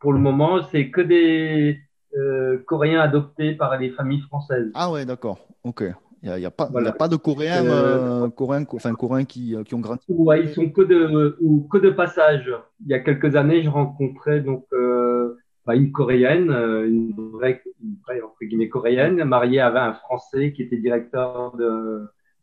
pour 0.00 0.12
le 0.12 0.18
moment, 0.18 0.62
c'est 0.70 0.90
que 0.90 1.00
des 1.00 1.80
euh, 2.16 2.58
Coréens 2.66 3.00
adoptés 3.00 3.54
par 3.54 3.78
les 3.78 3.90
familles 3.90 4.20
françaises. 4.20 4.70
Ah 4.74 4.90
ouais, 4.90 5.06
d'accord. 5.06 5.38
Ok. 5.64 5.84
Il 6.24 6.32
n'y 6.32 6.44
a, 6.46 6.52
pas, 6.52 6.70
a 6.72 7.08
de 7.08 7.16
Coréens, 7.16 8.30
Coréens, 8.30 8.64
enfin, 8.72 8.94
Coréens 8.94 9.24
qui, 9.24 9.56
qui 9.64 9.74
ont 9.74 9.80
grandi. 9.80 10.04
Ouais, 10.08 10.42
ils 10.44 10.50
sont 10.50 10.70
que 10.70 10.82
de 10.82 11.36
ou 11.40 11.66
que 11.66 11.78
de 11.78 11.90
passage. 11.90 12.48
Il 12.84 12.90
y 12.92 12.94
a 12.94 13.00
quelques 13.00 13.34
années, 13.34 13.62
je 13.64 13.68
rencontrais 13.68 14.40
donc 14.40 14.64
bah, 15.66 15.74
une 15.76 15.92
Coréenne, 15.92 16.50
euh, 16.50 16.86
une 16.86 17.12
vraie, 17.12 17.62
une 17.82 17.96
vraie 18.04 18.20
entre 18.20 18.38
guillemets 18.42 18.68
coréenne, 18.68 19.22
mariée 19.24 19.60
avec 19.60 19.80
un 19.80 19.94
Français 19.94 20.52
qui 20.52 20.62
était 20.62 20.76
directeur 20.76 21.54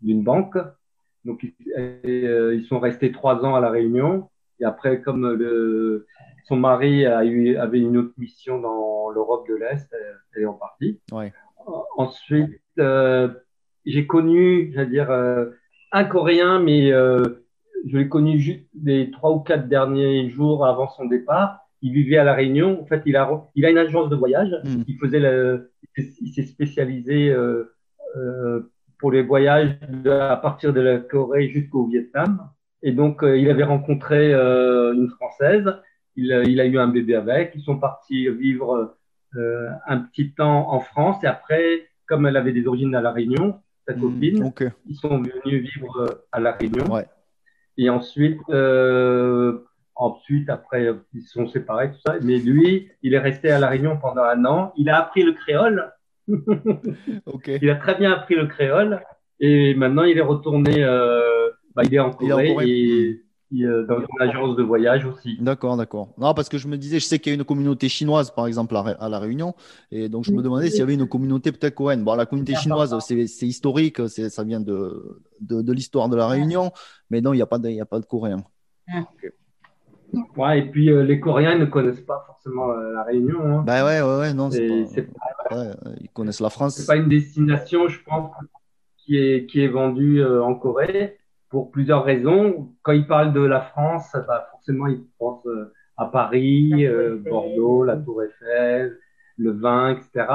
d'une 0.01 0.23
banque. 0.23 0.58
Donc 1.25 1.43
et, 1.43 2.27
euh, 2.27 2.55
ils 2.55 2.65
sont 2.65 2.79
restés 2.79 3.12
trois 3.12 3.43
ans 3.45 3.55
à 3.55 3.60
la 3.60 3.69
Réunion. 3.69 4.29
Et 4.60 4.65
après, 4.65 5.01
comme 5.01 5.32
le 5.34 6.05
son 6.47 6.58
mari 6.58 7.05
a 7.05 7.23
eu 7.25 7.58
avait 7.58 7.79
une 7.79 7.97
autre 7.97 8.13
mission 8.17 8.60
dans 8.60 9.10
l'Europe 9.10 9.47
de 9.47 9.55
l'Est, 9.55 9.88
elle, 9.91 10.17
elle 10.34 10.43
est 10.43 10.45
repartie. 10.45 10.99
Ouais. 11.12 11.32
Ensuite, 11.97 12.62
euh, 12.79 13.29
j'ai 13.86 14.08
connu, 14.08 14.71
j'allais 14.73 14.89
dire, 14.89 15.12
euh, 15.12 15.51
un 15.91 16.03
Coréen, 16.03 16.60
mais 16.60 16.91
euh, 16.91 17.45
je 17.88 17.97
l'ai 17.97 18.10
connu 18.10 18.39
juste 18.39 18.67
les 18.84 19.12
trois 19.12 19.32
ou 19.32 19.39
quatre 19.39 19.67
derniers 19.67 20.29
jours 20.29 20.65
avant 20.65 20.89
son 20.89 21.05
départ. 21.05 21.68
Il 21.82 21.94
vivait 21.94 22.18
à 22.18 22.24
La 22.24 22.34
Réunion. 22.34 22.82
En 22.82 22.86
fait, 22.86 23.02
il 23.06 23.15
a, 23.15 23.30
il 23.56 23.65
a 23.65 23.70
une 23.70 23.78
agence 23.78 24.10
de 24.10 24.15
voyage. 24.15 24.52
Mm. 24.63 24.82
Il 24.88 24.98
faisait 24.98 25.20
le, 25.20 25.72
il 25.98 26.34
s'est 26.34 26.44
spécialisé 26.44 27.30
euh, 27.32 27.74
euh, 28.18 28.72
pour 29.00 29.12
les 29.12 29.22
voyages 29.24 29.78
de- 29.89 30.10
à 30.10 30.36
partir 30.36 30.74
de 30.74 30.82
la 30.82 30.98
Corée 31.00 31.48
jusqu'au 31.50 31.88
Vietnam. 31.88 32.50
Et 32.84 32.92
donc, 32.92 33.24
euh, 33.24 33.38
il 33.38 33.50
avait 33.50 33.63
rencontré 33.63 34.34
euh, 34.34 34.94
une 34.94 35.10
Française. 35.10 35.74
Il, 36.15 36.34
a- 36.34 36.44
il 36.44 36.60
a 36.60 36.65
eu 36.65 36.78
un 36.78 36.88
bébé 36.88 37.15
avec. 37.15 37.54
Ils 37.56 37.62
sont 37.62 37.80
partis 37.80 38.28
vivre 38.30 38.96
euh, 39.38 39.70
un 39.88 40.00
petit 40.00 40.34
temps 40.34 40.72
en 40.74 40.80
France. 40.82 41.24
Et 41.24 41.28
après, 41.28 41.88
comme 42.08 42.26
elle 42.26 42.36
avait 42.38 42.52
des 42.52 42.68
origines 42.68 42.94
à 42.96 43.02
La 43.02 43.12
Réunion, 43.12 43.60
sa 43.88 43.96
Mm, 43.96 44.02
copine, 44.02 44.52
ils 44.88 44.96
sont 44.96 45.22
venus 45.22 45.62
vivre 45.72 45.98
euh, 46.02 46.26
à 46.32 46.39
La 46.39 46.52
Réunion. 46.54 46.86
Ouais. 46.94 47.06
Et 47.78 47.89
ensuite, 47.89 48.38
euh, 48.50 49.60
ensuite, 49.99 50.49
après, 50.49 50.89
ils 51.13 51.21
se 51.21 51.33
sont 51.33 51.47
séparés, 51.49 51.91
tout 51.91 51.99
ça. 52.05 52.15
Mais 52.23 52.38
lui, 52.38 52.89
il 53.03 53.13
est 53.13 53.19
resté 53.19 53.51
à 53.51 53.59
La 53.59 53.67
Réunion 53.67 53.97
pendant 54.01 54.23
un 54.23 54.43
an. 54.45 54.73
Il 54.77 54.89
a 54.89 54.97
appris 54.99 55.23
le 55.23 55.33
créole. 55.33 55.91
Il 57.62 57.69
a 57.69 57.75
très 57.75 57.95
bien 57.95 58.12
appris 58.12 58.35
le 58.35 58.47
créole. 58.47 59.01
Et 59.39 59.73
maintenant, 59.75 60.03
il 60.03 60.17
est 60.17 60.21
retourné, 60.21 60.83
euh, 60.83 61.49
bah, 61.75 61.83
il 61.85 61.93
est 61.93 61.99
en 61.99 62.12
Il 62.21 62.29
est 62.29 62.33
en 62.33 62.38
Corée, 62.38 62.67
et, 62.69 63.23
et, 63.55 63.63
euh, 63.63 63.85
dans 63.88 63.99
une 63.99 64.05
agence 64.21 64.55
de 64.57 64.63
voyage 64.63 65.05
aussi. 65.05 65.38
D'accord, 65.39 65.77
d'accord. 65.77 66.13
Non, 66.17 66.33
parce 66.33 66.49
que 66.49 66.57
je 66.57 66.67
me 66.67 66.77
disais, 66.77 66.99
je 66.99 67.05
sais 67.05 67.19
qu'il 67.19 67.31
y 67.31 67.35
a 67.35 67.38
une 67.38 67.45
communauté 67.45 67.88
chinoise, 67.89 68.31
par 68.31 68.47
exemple, 68.47 68.75
à, 68.75 69.09
La 69.09 69.17
Réunion. 69.19 69.55
Et 69.91 70.09
donc, 70.09 70.25
je 70.25 70.31
me 70.31 70.41
demandais 70.43 70.69
s'il 70.69 70.79
y 70.79 70.83
avait 70.83 70.93
une 70.95 71.07
communauté 71.07 71.51
peut-être 71.53 71.73
coréenne. 71.75 72.03
Bon, 72.03 72.15
la 72.15 72.25
communauté 72.25 72.53
chinoise, 72.55 72.95
c'est 72.99 73.47
historique, 73.47 74.07
c'est- 74.09 74.29
ça 74.29 74.43
vient 74.43 74.59
de, 74.59 75.21
de, 75.39 75.62
de 75.62 75.73
l'histoire 75.73 76.09
de 76.09 76.17
La 76.17 76.27
Réunion. 76.27 76.71
Mais 77.09 77.21
non, 77.21 77.31
il 77.33 77.38
n'y 77.38 77.41
a, 77.41 77.47
pas 77.47 77.57
de- 77.59 77.69
il 77.69 77.75
y 77.75 77.81
a 77.81 77.85
pas 77.85 77.99
de 77.99 78.05
coréens. 78.05 78.43
Ouais, 80.36 80.60
et 80.60 80.69
puis, 80.69 80.91
euh, 80.91 81.04
les 81.04 81.19
Coréens 81.19 81.58
ne 81.58 81.65
connaissent 81.65 82.02
pas 82.02 82.24
forcément 82.26 82.72
euh, 82.72 82.93
La 82.93 83.04
Réunion. 83.04 83.39
Hein. 83.45 83.63
Ben 83.65 83.86
ouais, 83.86 84.02
ouais, 84.02 84.19
ouais, 84.19 84.34
non, 84.34 84.50
c'est 84.50 84.67
pas, 85.50 85.56
ouais, 85.56 85.72
ils 86.02 86.10
connaissent 86.10 86.39
la 86.39 86.50
France. 86.50 86.76
c'est 86.76 86.88
pas 86.88 86.95
une 86.95 87.10
destination, 87.10 87.88
je 87.88 88.02
pense, 88.04 88.32
qui 88.98 89.17
est, 89.17 89.45
qui 89.45 89.63
est 89.63 89.67
vendue 89.67 90.22
euh, 90.22 90.43
en 90.43 90.56
Corée 90.56 91.17
pour 91.50 91.72
plusieurs 91.72 92.04
raisons. 92.04 92.74
Quand 92.84 92.91
ils 92.91 93.08
parlent 93.08 93.34
de 93.34 93.41
la 93.41 93.62
France, 93.62 94.15
bah, 94.28 94.48
forcément, 94.52 94.88
ils 94.88 95.04
pensent 95.17 95.45
euh, 95.48 95.74
à 95.98 96.06
Paris, 96.06 96.69
La 96.69 96.89
euh. 96.89 97.17
Bordeaux, 97.17 97.84
la 97.84 97.98
Tour 97.98 98.24
Eiffel, 98.24 98.98
le 99.38 99.52
vin, 99.52 99.89
etc. 99.91 100.28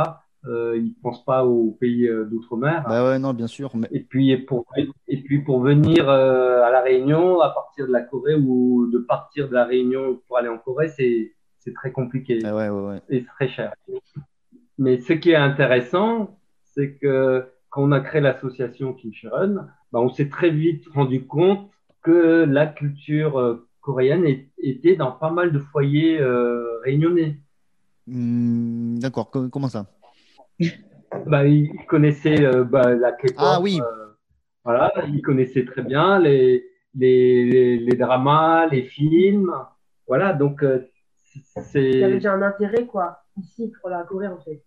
Euh, 0.46 0.76
ils 0.76 0.94
pensent 1.02 1.24
pas 1.24 1.44
aux 1.46 1.70
pays 1.80 2.06
euh, 2.06 2.24
d'outre-mer. 2.26 2.84
Ben 2.88 3.02
ouais, 3.06 3.18
non, 3.18 3.32
bien 3.32 3.46
sûr. 3.46 3.70
Mais, 3.74 3.88
Et 3.92 4.00
puis 4.00 4.36
pour 4.36 4.66
et 5.08 5.22
puis 5.22 5.40
pour 5.40 5.60
venir 5.60 6.08
euh, 6.08 6.62
à 6.62 6.70
la 6.70 6.82
Réunion 6.82 7.40
à 7.40 7.48
partir 7.50 7.86
de 7.86 7.92
la 7.92 8.02
Corée 8.02 8.34
ou 8.34 8.90
de 8.92 8.98
partir 8.98 9.48
de 9.48 9.54
la 9.54 9.64
Réunion 9.64 10.20
pour 10.26 10.36
aller 10.36 10.48
en 10.48 10.58
Corée, 10.58 10.88
c'est 10.88 11.32
c'est 11.60 11.72
très 11.72 11.92
compliqué 11.92 12.40
eh 12.44 12.50
ouais, 12.50 13.00
et 13.08 13.24
très 13.24 13.48
cher. 13.48 13.72
Mais 14.76 15.00
ce 15.00 15.12
qui 15.14 15.30
est 15.30 15.36
intéressant, 15.36 16.38
c'est 16.74 16.94
que 16.96 17.46
quand 17.70 17.82
on 17.82 17.92
a 17.92 18.00
créé 18.00 18.20
l'association 18.20 18.92
Kim 18.92 19.12
Sharon, 19.14 19.66
bah, 19.92 20.00
on 20.00 20.10
s'est 20.10 20.28
très 20.28 20.50
vite 20.50 20.84
rendu 20.94 21.26
compte 21.26 21.70
que 22.02 22.44
la 22.44 22.66
culture 22.66 23.38
euh, 23.38 23.66
coréenne 23.80 24.24
est- 24.26 24.50
était 24.58 24.96
dans 24.96 25.12
pas 25.12 25.30
mal 25.30 25.52
de 25.52 25.58
foyers 25.58 26.20
euh, 26.20 26.80
réunionnais. 26.84 27.38
Hmm, 28.06 28.98
d'accord, 28.98 29.30
co- 29.30 29.48
comment 29.48 29.68
ça? 29.68 29.86
Bah, 31.26 31.46
ils 31.46 31.70
connaissaient 31.86 32.44
euh, 32.44 32.64
bah, 32.64 32.92
la 32.94 33.12
K-pop. 33.12 33.36
Ah 33.38 33.60
oui. 33.62 33.80
euh, 33.80 34.06
voilà, 34.64 34.92
ils 35.08 35.22
connaissaient 35.22 35.64
très 35.64 35.82
bien 35.82 36.18
les, 36.18 36.64
les, 36.94 37.44
les, 37.44 37.78
les 37.78 37.96
dramas, 37.96 38.66
les 38.66 38.82
films. 38.82 39.54
Voilà, 40.08 40.32
donc 40.32 40.62
euh, 40.64 40.80
Il 41.36 41.40
y 41.40 41.58
avait 41.58 41.66
c'est 41.66 42.10
déjà 42.14 42.32
un 42.32 42.42
intérêt, 42.42 42.86
quoi, 42.86 43.22
ici, 43.40 43.72
pour 43.80 43.90
la 43.90 44.02
Corée, 44.02 44.26
en 44.26 44.38
fait. 44.38 44.64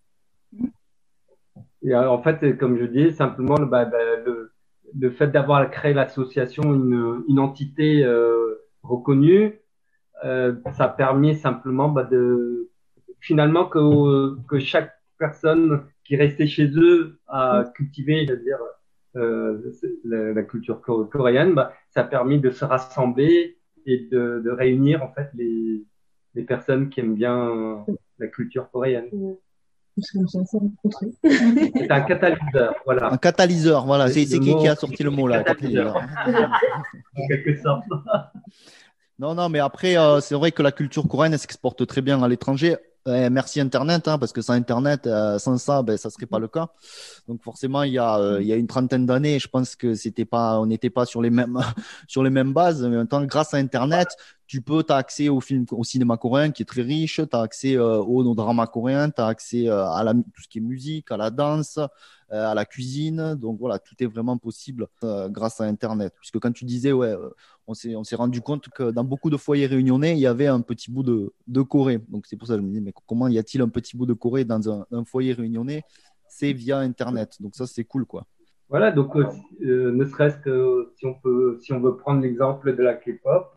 et, 1.84 1.94
en 1.96 2.22
fait, 2.22 2.58
comme 2.58 2.78
je 2.78 2.86
dis, 2.86 3.12
simplement 3.12 3.58
le, 3.58 3.66
bah, 3.66 3.86
bah, 3.86 3.98
le, 4.26 4.52
le 4.98 5.12
fait 5.12 5.28
d'avoir 5.28 5.70
créé 5.70 5.94
l'association, 5.94 6.64
une, 6.74 7.24
une 7.28 7.40
entité 7.40 8.04
euh, 8.06 8.56
reconnue, 8.84 9.60
euh, 10.24 10.56
ça 10.74 10.86
a 10.86 10.90
permis 10.90 11.36
simplement 11.36 11.90
bah, 11.90 12.04
de 12.04 12.70
finalement 13.20 13.66
que, 13.66 14.38
que 14.48 14.60
chaque 14.60 14.94
personne 15.18 15.84
qui 16.04 16.16
restait 16.16 16.48
chez 16.48 16.68
eux 16.76 17.20
à 17.28 17.66
cultiver, 17.76 18.26
je 18.28 18.34
veux 18.34 18.40
dire, 18.44 18.60
euh, 19.16 19.58
la, 20.06 20.34
la 20.34 20.44
culture 20.44 20.82
co- 20.82 21.06
coréenne, 21.06 21.54
bah, 21.54 21.74
ça 21.90 22.02
a 22.02 22.04
permis 22.04 22.40
de 22.40 22.52
se 22.52 22.64
rassembler 22.66 23.58
et 23.86 24.08
de, 24.12 24.42
de 24.44 24.50
réunir 24.52 25.02
en 25.04 25.12
fait 25.14 25.30
les, 25.34 25.84
les 26.36 26.44
personnes 26.44 26.90
qui 26.90 27.00
aiment 27.00 27.16
bien 27.16 27.84
la 28.20 28.28
culture 28.28 28.70
coréenne. 28.70 29.10
C'est 30.00 31.92
un 31.92 32.02
catalyseur, 32.02 32.76
voilà. 32.86 33.12
Un 33.12 33.18
catalyseur, 33.18 33.86
voilà. 33.86 34.08
C'est 34.10 34.26
qui 34.26 34.40
mot- 34.52 34.60
qui 34.60 34.68
a 34.68 34.76
sorti 34.76 35.04
le 35.04 35.10
mot 35.10 35.28
là? 35.28 35.44
catalyseur. 35.44 35.94
catalyseur. 35.96 36.52
en 37.18 37.28
quelque 37.28 37.56
sorte. 37.62 37.86
Non, 39.20 39.34
non, 39.34 39.50
mais 39.50 39.60
après, 39.60 39.98
euh, 39.98 40.20
c'est 40.20 40.36
vrai 40.36 40.52
que 40.52 40.62
la 40.62 40.72
culture 40.72 41.08
coréenne 41.08 41.36
s'exporte 41.38 41.88
très 41.88 42.02
bien 42.02 42.22
à 42.22 42.28
l'étranger. 42.28 42.76
Euh, 43.08 43.30
merci 43.32 43.62
Internet, 43.62 44.08
hein, 44.08 44.18
parce 44.18 44.34
que 44.34 44.42
sans 44.42 44.54
Internet, 44.54 45.08
euh, 45.08 45.40
sans 45.40 45.58
ça, 45.58 45.82
ben, 45.82 45.98
ça 45.98 46.10
serait 46.10 46.26
pas 46.26 46.40
le 46.40 46.50
cas. 46.50 46.68
Donc 47.28 47.42
forcément, 47.42 47.84
il 47.84 47.94
y 47.94 47.98
a, 47.98 48.18
euh, 48.18 48.42
il 48.42 48.48
y 48.48 48.52
a 48.52 48.58
une 48.58 48.68
trentaine 48.68 49.06
d'années, 49.06 49.40
je 49.40 49.48
pense 49.48 49.76
que 49.78 49.96
c'était 49.96 50.26
pas, 50.26 50.60
on 50.60 50.66
n'était 50.66 50.90
pas 50.90 51.06
sur 51.06 51.22
les 51.22 51.30
mêmes, 51.30 51.58
sur 52.08 52.22
les 52.22 52.30
mêmes 52.30 52.52
bases. 52.54 52.84
Mais 52.84 52.98
maintenant, 52.98 53.24
grâce 53.24 53.54
à 53.54 53.58
Internet, 53.58 54.10
tu 54.48 54.62
peux, 54.62 54.84
as 54.88 54.96
accès 54.96 55.28
au 55.28 55.42
film, 55.42 55.66
au 55.72 55.84
cinéma 55.84 56.16
coréen 56.16 56.52
qui 56.52 56.64
est 56.64 56.66
très 56.66 56.82
riche, 56.82 57.18
tu 57.18 57.36
as 57.36 57.42
accès 57.42 57.76
euh, 57.76 57.98
au 57.98 58.34
drama 58.34 58.66
coréen, 58.66 59.10
tu 59.10 59.22
as 59.22 59.28
accès 59.28 59.68
euh, 59.68 59.86
à 59.86 60.14
tout 60.14 60.42
ce 60.42 60.48
qui 60.48 60.60
est 60.60 60.62
musique, 60.62 61.12
à 61.12 61.18
la 61.18 61.30
danse, 61.30 61.78
euh, 61.78 62.52
à 62.52 62.56
la 62.56 62.64
cuisine. 62.64 63.36
Donc 63.36 63.60
voilà, 63.60 63.78
tout 63.78 63.96
est 64.00 64.06
vraiment 64.06 64.38
possible 64.38 64.88
euh, 65.04 65.28
grâce 65.28 65.60
à 65.60 65.66
Internet. 65.66 66.14
Puisque 66.18 66.40
quand 66.40 66.54
tu 66.54 66.64
disais, 66.64 66.94
ouais, 66.94 67.14
on 67.68 67.74
s'est, 67.74 68.16
rendu 68.16 68.40
compte 68.40 68.70
que 68.70 68.90
dans 68.90 69.04
beaucoup 69.04 69.30
de 69.30 69.36
foyers 69.36 69.68
réunionnais, 69.68 70.14
il 70.14 70.20
y 70.20 70.28
avait 70.28 70.48
un 70.48 70.62
petit 70.62 70.90
bout 70.90 71.04
de, 71.04 71.34
de 71.48 71.62
Corée. 71.62 72.00
Donc 72.08 72.26
c'est 72.26 72.38
pour 72.38 72.48
ça 72.48 72.56
que 72.56 72.62
je 72.62 72.66
me 72.66 72.72
dis, 72.72 72.82
mais 72.82 72.94
comment 73.06 73.28
y 73.28 73.38
a-t-il 73.38 73.62
un 73.62 73.70
petit 73.70 73.98
bout 73.98 74.06
de 74.06 74.14
Corée 74.14 74.46
dans 74.46 74.70
un, 74.70 75.04
foyer 75.04 75.34
réunionnais? 75.34 75.84
C'est 76.30 76.54
via 76.54 76.80
Internet. 76.80 77.36
Donc 77.42 77.54
ça, 77.56 77.68
c'est 77.68 77.84
cool, 77.84 78.06
quoi. 78.06 78.26
Voilà, 78.70 78.92
donc 78.92 79.14
ne 79.16 80.06
serait-ce 80.06 80.38
que 80.38 80.94
si 80.98 81.06
on 81.06 81.14
peut, 81.14 81.58
si 81.62 81.72
on 81.74 81.80
veut 81.80 81.96
prendre 81.98 82.22
l'exemple 82.22 82.76
de 82.76 82.84
la 82.84 82.96
K-pop, 82.96 83.57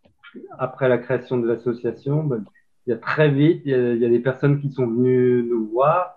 après 0.58 0.88
la 0.88 0.98
création 0.98 1.38
de 1.38 1.46
l'association, 1.46 2.24
ben, 2.24 2.44
il 2.86 2.90
y 2.90 2.92
a 2.92 2.96
très 2.96 3.30
vite, 3.30 3.62
il 3.64 3.70
y 3.70 3.74
a, 3.74 3.92
il 3.94 4.00
y 4.00 4.04
a 4.04 4.08
des 4.08 4.20
personnes 4.20 4.60
qui 4.60 4.70
sont 4.70 4.86
venues 4.86 5.44
nous 5.48 5.68
voir 5.68 6.16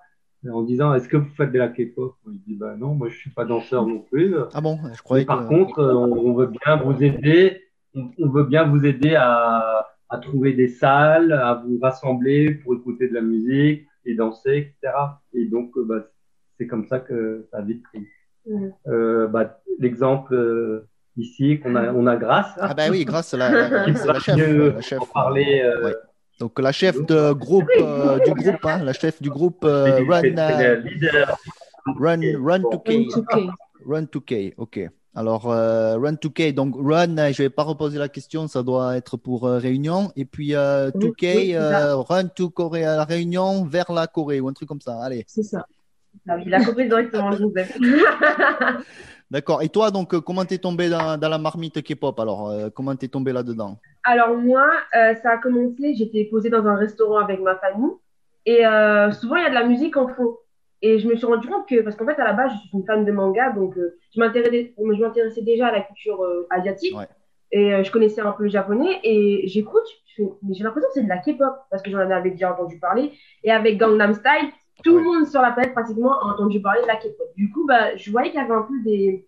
en 0.49 0.61
disant 0.61 0.93
Est-ce 0.93 1.07
que 1.07 1.17
vous 1.17 1.29
faites 1.37 1.51
de 1.51 1.57
la 1.57 1.69
K-pop? 1.69 2.15
Je 2.27 2.37
dis 2.45 2.55
bah 2.55 2.75
non, 2.77 2.95
moi 2.95 3.09
je 3.09 3.17
suis 3.17 3.29
pas 3.29 3.45
danseur 3.45 3.85
non 3.87 3.99
plus. 3.99 4.35
Ah 4.53 4.61
bon, 4.61 4.77
je 4.93 5.01
croyais 5.01 5.25
par 5.25 5.43
que... 5.43 5.47
contre, 5.47 5.79
euh, 5.79 5.93
on, 5.93 6.11
on 6.11 6.33
veut 6.33 6.47
bien 6.47 6.77
vous 6.77 7.01
aider. 7.03 7.61
On, 7.95 8.09
on 8.17 8.29
veut 8.29 8.43
bien 8.43 8.65
vous 8.65 8.85
aider 8.85 9.15
à, 9.15 9.87
à 10.09 10.17
trouver 10.17 10.53
des 10.53 10.67
salles, 10.67 11.31
à 11.31 11.63
vous 11.65 11.79
rassembler 11.81 12.55
pour 12.55 12.73
écouter 12.75 13.07
de 13.07 13.13
la 13.13 13.21
musique 13.21 13.87
et 14.05 14.15
danser, 14.15 14.73
etc. 14.81 14.93
Et 15.33 15.45
donc, 15.45 15.71
euh, 15.77 15.85
bah, 15.85 16.07
c'est 16.57 16.67
comme 16.67 16.85
ça 16.85 16.99
que 16.99 17.47
ça 17.51 17.57
a 17.59 17.61
vite 17.61 17.83
pris. 17.83 18.05
Euh, 18.87 19.27
bah, 19.27 19.59
L'exemple 19.79 20.33
euh, 20.33 20.87
ici 21.17 21.59
qu'on 21.59 21.75
a, 21.75 21.91
on 21.93 22.07
a 22.07 22.15
Grâce. 22.15 22.47
Ah 22.59 22.73
bah 22.73 22.83
oui, 22.89 23.05
grâce 23.05 23.33
à 23.33 23.37
la, 23.37 23.49
la, 23.49 23.69
la 23.87 24.19
chef. 24.19 24.37
La 24.37 24.81
chef 24.81 25.01
en 25.01 25.05
parler. 25.05 25.61
euh, 25.63 25.85
ouais. 25.85 25.95
Donc 26.39 26.59
la 26.59 26.71
chef 26.71 26.95
de 27.05 27.31
groupe, 27.33 27.67
euh, 27.79 28.17
du 28.25 28.33
groupe, 28.33 28.65
hein, 28.65 28.83
la 28.83 28.93
chef 28.93 29.21
du 29.21 29.29
groupe 29.29 29.63
euh, 29.65 29.99
Run, 30.09 30.23
euh. 30.37 30.81
Run, 31.99 32.19
Run 32.43 32.59
Bon. 32.59 32.71
2K. 32.71 33.17
Ok. 33.17 33.39
Run 33.87 34.03
2K, 34.03 34.53
ok. 34.57 34.89
Alors, 35.15 35.51
euh, 35.51 35.95
Run 35.99 36.13
2K, 36.13 36.53
donc 36.55 36.73
Run, 36.75 37.17
euh, 37.19 37.31
je 37.31 37.43
vais 37.43 37.49
pas 37.51 37.61
reposer 37.61 37.99
la 37.99 38.09
question, 38.09 38.47
ça 38.47 38.63
doit 38.63 38.97
être 38.97 39.15
pour 39.15 39.45
euh, 39.47 39.59
Réunion. 39.59 40.11
Et 40.15 40.25
puis 40.25 40.55
euh, 40.55 40.89
Oui, 40.95 41.09
2K, 41.09 41.35
oui, 41.35 41.55
euh, 41.55 41.97
Run 41.97 42.29
to 42.29 42.49
Corée, 42.49 42.83
à 42.83 42.95
la 42.97 43.03
Réunion 43.03 43.63
vers 43.65 43.91
la 43.91 44.07
Corée 44.07 44.39
ou 44.39 44.47
un 44.47 44.53
truc 44.53 44.67
comme 44.67 44.81
ça. 44.81 44.99
Allez, 45.03 45.23
C'est 45.27 45.43
ça. 45.43 45.67
Ah 46.27 46.35
oui, 46.37 46.43
Il 46.47 46.53
a 46.53 46.63
compris 46.65 46.85
directement, 46.87 47.31
Joseph. 47.31 47.77
d'accord. 49.33 49.61
Et 49.63 49.69
toi, 49.69 49.91
donc, 49.97 50.13
euh, 50.13 50.21
comment 50.21 50.45
t'es 50.45 50.59
tombé 50.67 50.85
dans, 50.89 51.17
dans 51.17 51.29
la 51.35 51.37
marmite 51.47 51.81
K-pop 51.87 52.17
Alors, 52.19 52.41
euh, 52.49 52.69
comment 52.75 52.95
t'es 52.95 53.09
tombé 53.09 53.31
là-dedans? 53.33 53.73
Alors 54.05 54.31
moi, 54.37 54.67
euh, 54.95 55.13
ça 55.21 55.29
a 55.31 55.37
commencé, 55.37 55.95
j'étais 55.95 56.23
posée 56.31 56.49
dans 56.49 56.65
un 56.73 56.75
restaurant 56.75 57.19
avec 57.25 57.39
ma 57.41 57.55
famille 57.57 57.91
et 58.45 58.65
euh, 58.65 59.11
souvent 59.11 59.37
il 59.37 59.43
y 59.43 59.45
a 59.45 59.49
de 59.49 59.59
la 59.61 59.65
musique 59.65 59.95
en 59.97 60.07
fond. 60.07 60.37
Et 60.81 60.99
je 60.99 61.07
me 61.07 61.15
suis 61.15 61.25
rendu 61.25 61.47
compte 61.47 61.65
que, 61.69 61.81
parce 61.81 61.95
qu'en 61.95 62.05
fait 62.05 62.19
à 62.19 62.25
la 62.25 62.33
base 62.33 62.51
je 62.53 62.57
suis 62.67 62.77
une 62.77 62.85
fan 62.85 63.05
de 63.05 63.11
manga, 63.13 63.51
donc 63.51 63.73
je 64.13 64.19
m'intéressais 64.19 65.41
déjà 65.41 65.67
à 65.67 65.71
la 65.71 65.81
culture 65.81 66.19
asiatique 66.49 66.95
Ouais. 66.97 67.07
et 67.53 67.65
je 67.85 67.89
connaissais 67.89 68.19
un 68.19 68.33
peu 68.33 68.43
le 68.43 68.49
japonais 68.49 68.99
et 69.03 69.47
j'écoute, 69.47 69.87
mais 70.19 70.53
j'ai 70.53 70.63
l'impression 70.65 70.89
que 70.89 70.95
c'est 70.95 71.03
de 71.03 71.13
la 71.15 71.19
K-pop 71.19 71.55
parce 71.71 71.81
que 71.81 71.89
j'en 71.89 71.99
avais 71.99 72.31
déjà 72.31 72.51
entendu 72.51 72.79
parler. 72.79 73.13
Et 73.45 73.51
avec 73.51 73.77
Gangnam 73.77 74.13
Style, 74.13 74.49
tout 74.81 74.97
le 74.97 75.03
monde 75.03 75.27
sur 75.27 75.41
la 75.41 75.51
planète 75.51 75.73
pratiquement 75.73 76.19
a 76.19 76.25
entendu 76.25 76.61
parler 76.61 76.81
de 76.81 76.87
la 76.87 76.95
K-pop. 76.95 77.27
Du 77.35 77.51
coup, 77.51 77.65
bah, 77.65 77.95
je 77.95 78.11
voyais 78.11 78.31
qu'il 78.31 78.39
y 78.39 78.43
avait 78.43 78.53
un 78.53 78.63
peu 78.63 78.81
des 78.83 79.27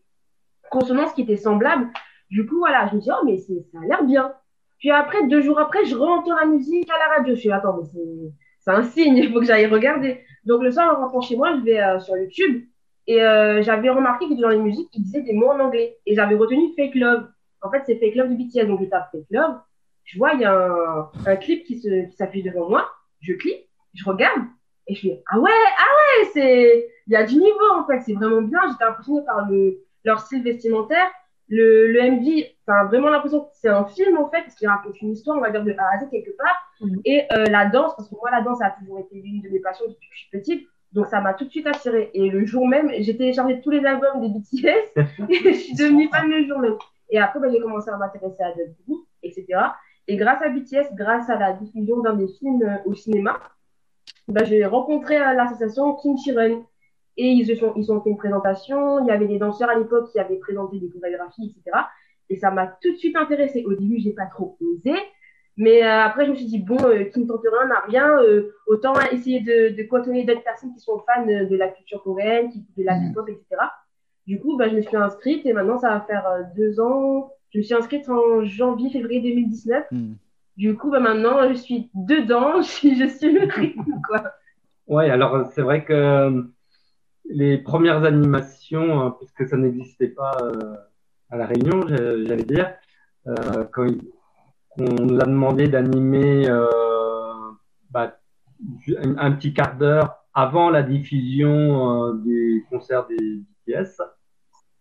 consonances 0.72 1.14
qui 1.14 1.22
étaient 1.22 1.38
semblables. 1.38 1.90
Du 2.32 2.46
coup, 2.46 2.58
voilà, 2.58 2.88
je 2.88 2.96
me 2.96 3.02
dis, 3.02 3.10
oh, 3.12 3.24
mais 3.26 3.38
ça 3.38 3.54
a 3.82 3.86
l'air 3.86 4.04
bien. 4.04 4.34
Puis 4.80 4.92
après, 4.92 5.28
deux 5.28 5.42
jours 5.42 5.60
après, 5.60 5.86
je 5.86 5.96
re-entends 5.96 6.36
la 6.36 6.46
musique 6.46 6.90
à 6.90 6.98
la 6.98 7.18
radio. 7.18 7.36
Je 7.36 7.40
suis, 7.40 7.52
attends, 7.52 7.78
mais 7.78 8.32
c'est, 8.60 8.72
un 8.72 8.84
signe, 8.84 9.18
il 9.18 9.32
faut 9.32 9.40
que 9.40 9.46
j'aille 9.46 9.68
regarder. 9.68 10.22
Donc 10.46 10.64
le 10.64 10.72
soir, 10.72 10.98
en 10.98 11.02
rentrant 11.04 11.22
chez 11.22 11.36
moi, 11.36 11.56
je 11.56 11.62
vais 11.62 11.80
euh, 11.80 12.00
sur 12.00 12.18
YouTube 12.18 12.66
et 13.08 13.22
euh, 13.22 13.62
j'avais 13.62 13.90
remarqué 13.90 14.28
que 14.28 14.42
dans 14.42 14.50
les 14.50 14.58
musiques, 14.58 14.90
ils 14.94 15.04
disaient 15.04 15.22
des 15.22 15.34
mots 15.34 15.50
en 15.50 15.60
anglais. 15.60 15.98
Et 16.06 16.16
j'avais 16.16 16.36
retenu 16.36 16.74
Fake 16.76 16.96
Love. 16.96 17.28
En 17.62 17.70
fait, 17.70 17.84
c'est 17.86 17.98
Fake 17.98 18.16
Love 18.16 18.36
du 18.36 18.44
BTS. 18.44 18.68
Donc 18.68 18.82
je 18.82 18.86
tape 18.86 19.10
Fake 19.12 19.28
Love. 19.30 19.60
Je 20.04 20.18
vois, 20.18 20.34
il 20.34 20.42
y 20.42 20.46
a 20.46 20.54
un, 20.54 21.10
un 21.26 21.36
clip 21.36 21.64
qui 21.64 21.82
s'affiche 22.18 22.44
devant 22.44 22.70
moi. 22.70 22.90
Je 23.22 23.34
clique, 23.34 23.70
je 23.94 24.04
regarde 24.04 24.42
et 24.88 24.96
je 24.96 25.02
fais, 25.02 25.24
ah 25.28 25.40
ouais, 25.40 25.52
ah 25.78 26.22
ouais, 26.22 26.30
c'est, 26.34 26.88
il 27.08 27.14
y 27.14 27.16
a 27.16 27.24
du 27.24 27.36
niveau 27.36 27.70
en 27.74 27.86
fait, 27.86 28.02
c'est 28.02 28.14
vraiment 28.14 28.42
bien. 28.42 28.60
J'étais 28.72 28.84
impressionnée 28.84 29.26
par 29.26 29.50
le, 29.50 29.80
leur 30.04 30.20
style 30.20 30.44
vestimentaire. 30.44 31.12
Le, 31.48 31.92
le 31.92 32.12
MV, 32.12 32.46
t'as 32.66 32.86
vraiment 32.86 33.10
l'impression 33.10 33.42
que 33.42 33.50
c'est 33.54 33.70
un 33.70 33.86
film 33.86 34.18
en 34.18 34.30
fait, 34.30 34.42
parce 34.42 34.56
qu'il 34.56 34.68
raconte 34.68 35.00
une 35.02 35.12
histoire, 35.12 35.38
on 35.38 35.42
va 35.42 35.52
dire, 35.52 35.64
de 35.64 35.72
A 35.72 35.96
à 35.96 36.00
Z 36.00 36.10
quelque 36.10 36.36
part. 36.38 36.72
Mhm. 36.82 37.02
Et 37.06 37.24
euh, 37.32 37.46
la 37.46 37.68
danse, 37.68 37.96
parce 37.96 38.10
que 38.10 38.16
moi, 38.16 38.32
la 38.32 38.42
danse 38.42 38.62
a 38.62 38.72
toujours 38.72 39.00
été 39.00 39.16
l'une 39.16 39.42
de 39.42 39.50
mes 39.50 39.60
passions 39.60 39.86
depuis 39.88 40.08
que 40.10 40.16
je 40.16 40.20
suis 40.20 40.30
petite. 40.32 40.68
Donc 40.94 41.08
ça 41.08 41.20
m'a 41.20 41.34
tout 41.34 41.46
de 41.46 41.50
suite 41.50 41.68
attirée. 41.68 42.10
Et 42.14 42.30
le 42.30 42.46
jour 42.46 42.68
même, 42.68 42.92
j'ai 43.00 43.18
téléchargé 43.18 43.62
tous 43.62 43.70
les 43.70 43.86
albums 43.86 44.22
des 44.22 44.30
BTS 44.30 44.94
et 45.30 45.54
je 45.54 45.58
suis 45.58 45.76
devenue 45.76 46.10
fan 46.10 46.30
le 46.30 46.46
jour 46.48 46.60
même. 46.60 46.76
Et 47.10 47.20
après, 47.20 47.40
ben, 47.40 47.52
j'ai 47.52 47.60
commencé 47.60 47.90
à 47.90 47.98
m'intéresser 47.98 48.44
à 48.44 48.50
d'autres 48.50 48.74
groupes, 48.88 49.08
etc. 49.22 49.46
Et 50.08 50.18
grâce 50.18 50.42
à 50.42 50.50
BTS, 50.50 50.96
grâce 50.96 51.30
à 51.30 51.38
la 51.38 51.54
diffusion 51.54 52.00
d'un 52.00 52.14
des 52.14 52.28
films 52.28 52.64
euh, 52.64 52.78
au 52.86 52.94
cinéma, 52.94 53.40
ben, 54.28 54.46
j'ai 54.46 54.66
rencontré 54.66 55.18
l'association 55.20 55.94
Kimchi 55.96 56.32
Run. 56.32 56.64
Et 57.18 57.28
ils 57.30 57.46
se 57.46 57.56
sont, 57.56 57.72
ils 57.78 57.90
ont 57.92 58.02
fait 58.02 58.10
une 58.10 58.18
présentation. 58.18 59.00
Il 59.00 59.08
y 59.08 59.12
avait 59.12 59.28
des 59.28 59.38
danseurs 59.38 59.70
à 59.70 59.76
l'époque 59.76 60.12
qui 60.12 60.20
avaient 60.20 60.36
présenté 60.38 60.80
des 60.80 60.90
chorégraphies, 60.90 61.56
etc. 61.58 61.78
Et 62.30 62.36
ça 62.36 62.52
m'a 62.52 62.68
tout 62.82 62.92
de 62.92 62.98
suite 62.98 63.16
intéressée. 63.16 63.64
Au 63.66 63.74
début, 63.74 64.00
j'ai 64.00 64.12
pas 64.12 64.26
trop 64.26 64.58
osé. 64.60 64.92
Mais 65.58 65.82
euh, 65.84 66.02
après, 66.02 66.26
je 66.26 66.32
me 66.32 66.36
suis 66.36 66.46
dit, 66.48 66.60
bon, 66.60 66.78
euh, 66.84 67.06
qui 67.06 67.22
ne 67.22 67.26
tente 67.28 67.40
rien 67.42 67.68
n'a 67.68 67.80
rien. 67.88 68.22
euh, 68.22 68.52
autant 68.68 68.94
essayer 69.14 69.40
de, 69.40 69.70
de 69.70 70.26
d'autres 70.26 70.44
personnes 70.44 70.74
qui 70.74 70.82
sont 70.82 71.00
fans 71.06 71.26
euh, 71.30 71.46
de 71.46 71.56
la 71.56 71.70
culture 71.70 72.04
coréenne, 72.04 72.50
qui 72.50 72.66
de 72.78 72.84
la 72.84 72.96
Mhm. 72.98 73.12
K-pop, 73.14 73.30
etc. 73.30 73.46
Du 74.28 74.42
coup, 74.42 74.58
bah, 74.58 74.68
je 74.68 74.76
me 74.76 74.82
suis 74.82 74.98
inscrite 74.98 75.46
et 75.46 75.54
maintenant, 75.54 75.78
ça 75.78 75.90
va 75.92 76.02
faire 76.02 76.26
deux 76.58 76.82
ans. 76.82 77.32
Je 77.52 77.60
me 77.60 77.64
suis 77.64 77.74
inscrite 77.76 78.10
en 78.10 78.44
janvier, 78.44 78.90
février 78.90 79.22
2019. 79.22 79.86
Hmm. 79.92 80.14
Du 80.58 80.76
coup, 80.78 80.90
bah, 80.90 81.00
maintenant, 81.00 81.48
je 81.50 81.54
suis 81.56 81.90
dedans. 81.94 82.62
Je 82.62 82.68
suis, 82.68 82.98
je 82.98 83.08
suis 83.08 83.32
le 83.32 83.48
rythme, 83.52 84.02
quoi. 84.08 84.24
Ouais, 84.88 85.10
alors 85.10 85.48
c'est 85.54 85.64
vrai 85.64 85.84
que 85.84 85.94
euh, 85.94 86.44
les 87.30 87.58
premières 87.58 88.04
animations, 88.04 89.02
hein, 89.02 89.16
puisque 89.20 89.48
ça 89.48 89.58
n'existait 89.58 90.10
pas 90.10 90.38
euh, 90.42 90.76
à 91.30 91.38
La 91.38 91.48
Réunion, 91.48 91.88
j'allais 91.88 92.44
dire, 92.44 92.74
euh, 93.28 93.66
quand 93.72 93.88
on 94.78 94.84
nous 94.84 95.20
a 95.20 95.26
demandé 95.26 95.68
d'animer 95.68 96.48
euh, 96.50 96.68
bah, 97.90 98.18
un, 99.18 99.32
petit 99.32 99.54
quart 99.54 99.78
d'heure 99.78 100.18
avant 100.34 100.70
la 100.70 100.84
diffusion 100.84 102.14
des 102.16 102.64
concerts 102.70 103.08
des 103.08 103.42
BTS, 103.68 104.02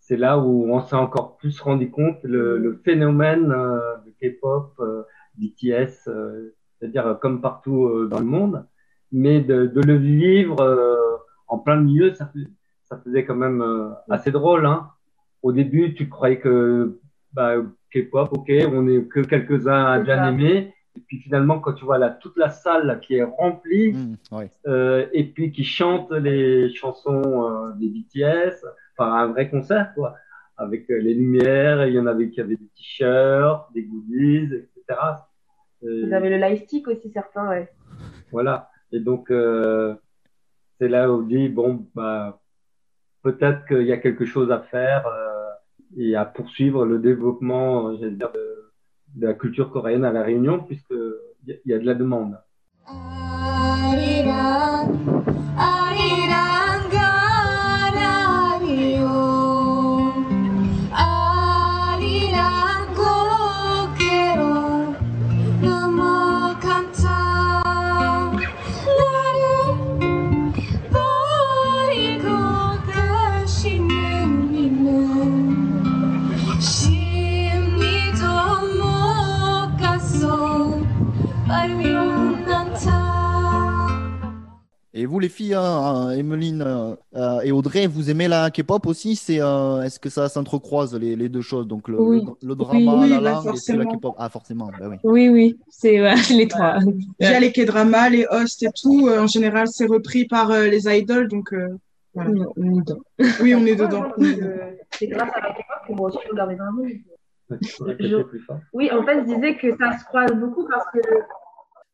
c'est 0.01 0.17
là 0.17 0.39
où 0.39 0.71
on 0.71 0.81
s'est 0.81 0.97
encore 0.97 1.37
plus 1.37 1.59
rendu 1.61 1.91
compte 1.91 2.19
le, 2.25 2.59
le 2.59 2.81
phénomène 2.85 3.49
de 3.49 4.11
K-pop, 4.21 4.75
BTS, 5.37 6.09
euh, 6.09 6.55
c'est-à-dire 6.79 7.07
euh, 7.07 7.15
comme 7.15 7.41
partout 7.41 7.87
euh, 7.87 8.09
dans 8.09 8.19
le 8.19 8.27
monde, 8.27 8.67
mais 9.13 9.41
de, 9.41 9.67
de 9.67 9.81
le 9.81 9.97
vivre 9.97 10.61
euh, 10.61 10.97
en 11.49 11.59
plein 11.59 11.77
milieu, 11.77 12.15
ça, 12.15 12.31
ça 12.85 12.99
faisait 13.05 13.25
quand 13.25 13.37
même 13.37 13.63
euh, 13.63 13.91
assez 14.11 14.31
drôle. 14.31 14.67
Hein. 14.67 14.89
Au 15.43 15.53
début, 15.53 15.95
tu 15.95 16.09
croyais 16.09 16.39
que 16.39 16.99
bah, 17.33 17.57
K-pop, 17.93 18.29
ok, 18.33 18.51
on 18.73 18.89
est 18.89 19.05
que 19.09 19.21
quelques-uns 19.21 19.85
à 19.85 19.99
bien 19.99 20.29
aimer. 20.29 20.75
Et 20.97 21.01
puis 21.01 21.19
finalement, 21.19 21.59
quand 21.59 21.73
tu 21.73 21.85
vois 21.85 21.99
là, 21.99 22.11
toute 22.11 22.37
la 22.37 22.51
salle 22.51 22.87
là, 22.87 22.97
qui 22.97 23.17
est 23.17 23.25
remplie, 23.25 23.97
ouais. 24.31 24.49
euh, 24.67 25.07
et 25.13 25.25
puis 25.25 25.51
qui 25.51 25.65
chante 25.65 26.13
les 26.13 26.73
chansons 26.73 27.51
euh, 27.51 27.73
des 27.75 27.89
BTS, 27.89 28.65
enfin 28.97 29.13
un 29.13 29.27
vrai 29.27 29.51
concert 29.51 29.93
quoi, 29.95 30.15
avec 30.57 30.89
euh, 30.91 30.99
les 30.99 31.15
lumières, 31.15 31.87
il 31.87 31.95
y 31.95 31.99
en 31.99 32.07
avait 32.07 32.31
qui 32.31 32.41
avaient 32.41 32.57
des 32.57 32.71
t-shirts, 32.77 33.73
des 33.75 33.83
goodies, 33.83 34.51
etc. 34.89 35.01
Euh, 35.85 36.07
Vous 36.07 36.13
avez 36.13 36.31
le 36.31 36.37
live 36.37 36.63
stick 36.65 36.89
aussi, 36.89 37.11
certains, 37.11 37.49
ouais. 37.49 37.69
voilà. 38.31 38.71
Et 38.93 39.01
donc 39.01 39.31
euh, 39.31 39.95
c'est 40.79 40.89
là 40.89 41.11
où 41.11 41.19
on 41.19 41.23
dit 41.23 41.49
bon 41.49 41.87
bah 41.95 42.41
peut-être 43.23 43.67
qu'il 43.67 43.87
y 43.87 43.93
a 43.93 43.99
quelque 43.99 44.25
chose 44.25 44.51
à 44.53 44.61
faire 44.61 45.07
euh, 45.07 45.51
et 45.97 46.15
à 46.17 46.25
poursuivre 46.25 46.85
le 46.85 46.99
développement, 46.99 47.97
j'allais 47.97 48.13
dire, 48.13 48.33
de, 48.33 48.73
de 49.17 49.27
la 49.27 49.35
culture 49.35 49.71
coréenne 49.71 50.05
à 50.05 50.13
la 50.13 50.23
Réunion 50.23 50.61
puisque 50.61 50.95
il 51.47 51.61
y 51.65 51.71
y 51.71 51.75
a 51.75 51.79
de 51.79 51.87
la 51.87 51.95
demande. 51.95 52.39
아 52.87 53.14
Et 85.05 85.07
vous, 85.07 85.19
les 85.19 85.29
filles, 85.29 85.53
hein, 85.53 86.13
Emeline 86.13 86.63
euh, 86.63 86.95
euh, 87.15 87.41
et 87.43 87.53
Audrey, 87.53 87.87
vous 87.87 88.09
aimez 88.09 88.27
la 88.27 88.51
K-pop 88.51 88.87
aussi? 88.87 89.17
C'est 89.17 89.39
euh, 89.39 89.83
est-ce 89.83 90.01
que 90.01 90.09
ça 90.09 90.31
s'entrecroise 90.31 90.95
les, 90.95 91.15
les 91.15 91.29
deux 91.29 91.43
choses? 91.43 91.69
Donc 91.69 91.89
le, 91.89 92.01
Oui. 92.01 92.23
le, 92.41 92.49
le 92.49 92.55
drama, 92.55 93.03
Oui, 93.03 93.11
la 93.11 93.21
bah, 93.21 93.43
langue 93.45 93.55
et 93.69 93.73
la. 93.77 93.85
K-pop. 93.85 94.15
Ah, 94.17 94.31
forcément, 94.31 94.71
bah 94.81 94.87
oui. 94.89 94.97
Oui, 95.05 95.29
oui, 95.29 95.59
c'est 95.69 95.99
les 96.35 96.49
trois. 96.49 96.79
Il 97.21 97.27
y 97.27 97.27
a 97.27 97.39
les 97.39 97.53
K-dramas, 97.53 98.09
les 98.09 98.25
hosts 98.31 98.63
et 98.63 98.71
tout. 98.75 99.07
euh, 99.07 99.21
en 99.21 99.27
général, 99.27 99.69
c'est 99.69 99.85
repris 99.85 100.25
par 100.25 100.51
euh, 100.51 100.69
les 100.69 100.89
idoles. 100.89 101.29
Donc, 101.29 101.53
euh, 101.53 101.69
voilà. 102.15 102.31
Non, 102.31 102.51
on 102.57 102.79
est 102.79 102.81
dedans. 102.87 103.01
oui, 103.43 103.55
on 103.55 103.67
est 103.67 103.77
dedans. 103.77 104.05
C'est 104.93 105.09
grâce 105.09 105.29
à 105.35 105.41
la 105.43 105.51
K-pop 105.51 105.87
que 105.87 105.93
moi 105.93 106.09
aussi, 106.09 106.19
je 106.25 106.31
regardais 106.31 106.57
Oui, 108.73 108.91
en 108.91 109.05
fait, 109.05 109.21
je 109.21 109.35
disais 109.35 109.55
que 109.59 109.77
ça 109.77 109.99
se 109.99 110.05
croise 110.07 110.33
beaucoup 110.33 110.67
parce 110.67 110.87
que 110.95 111.01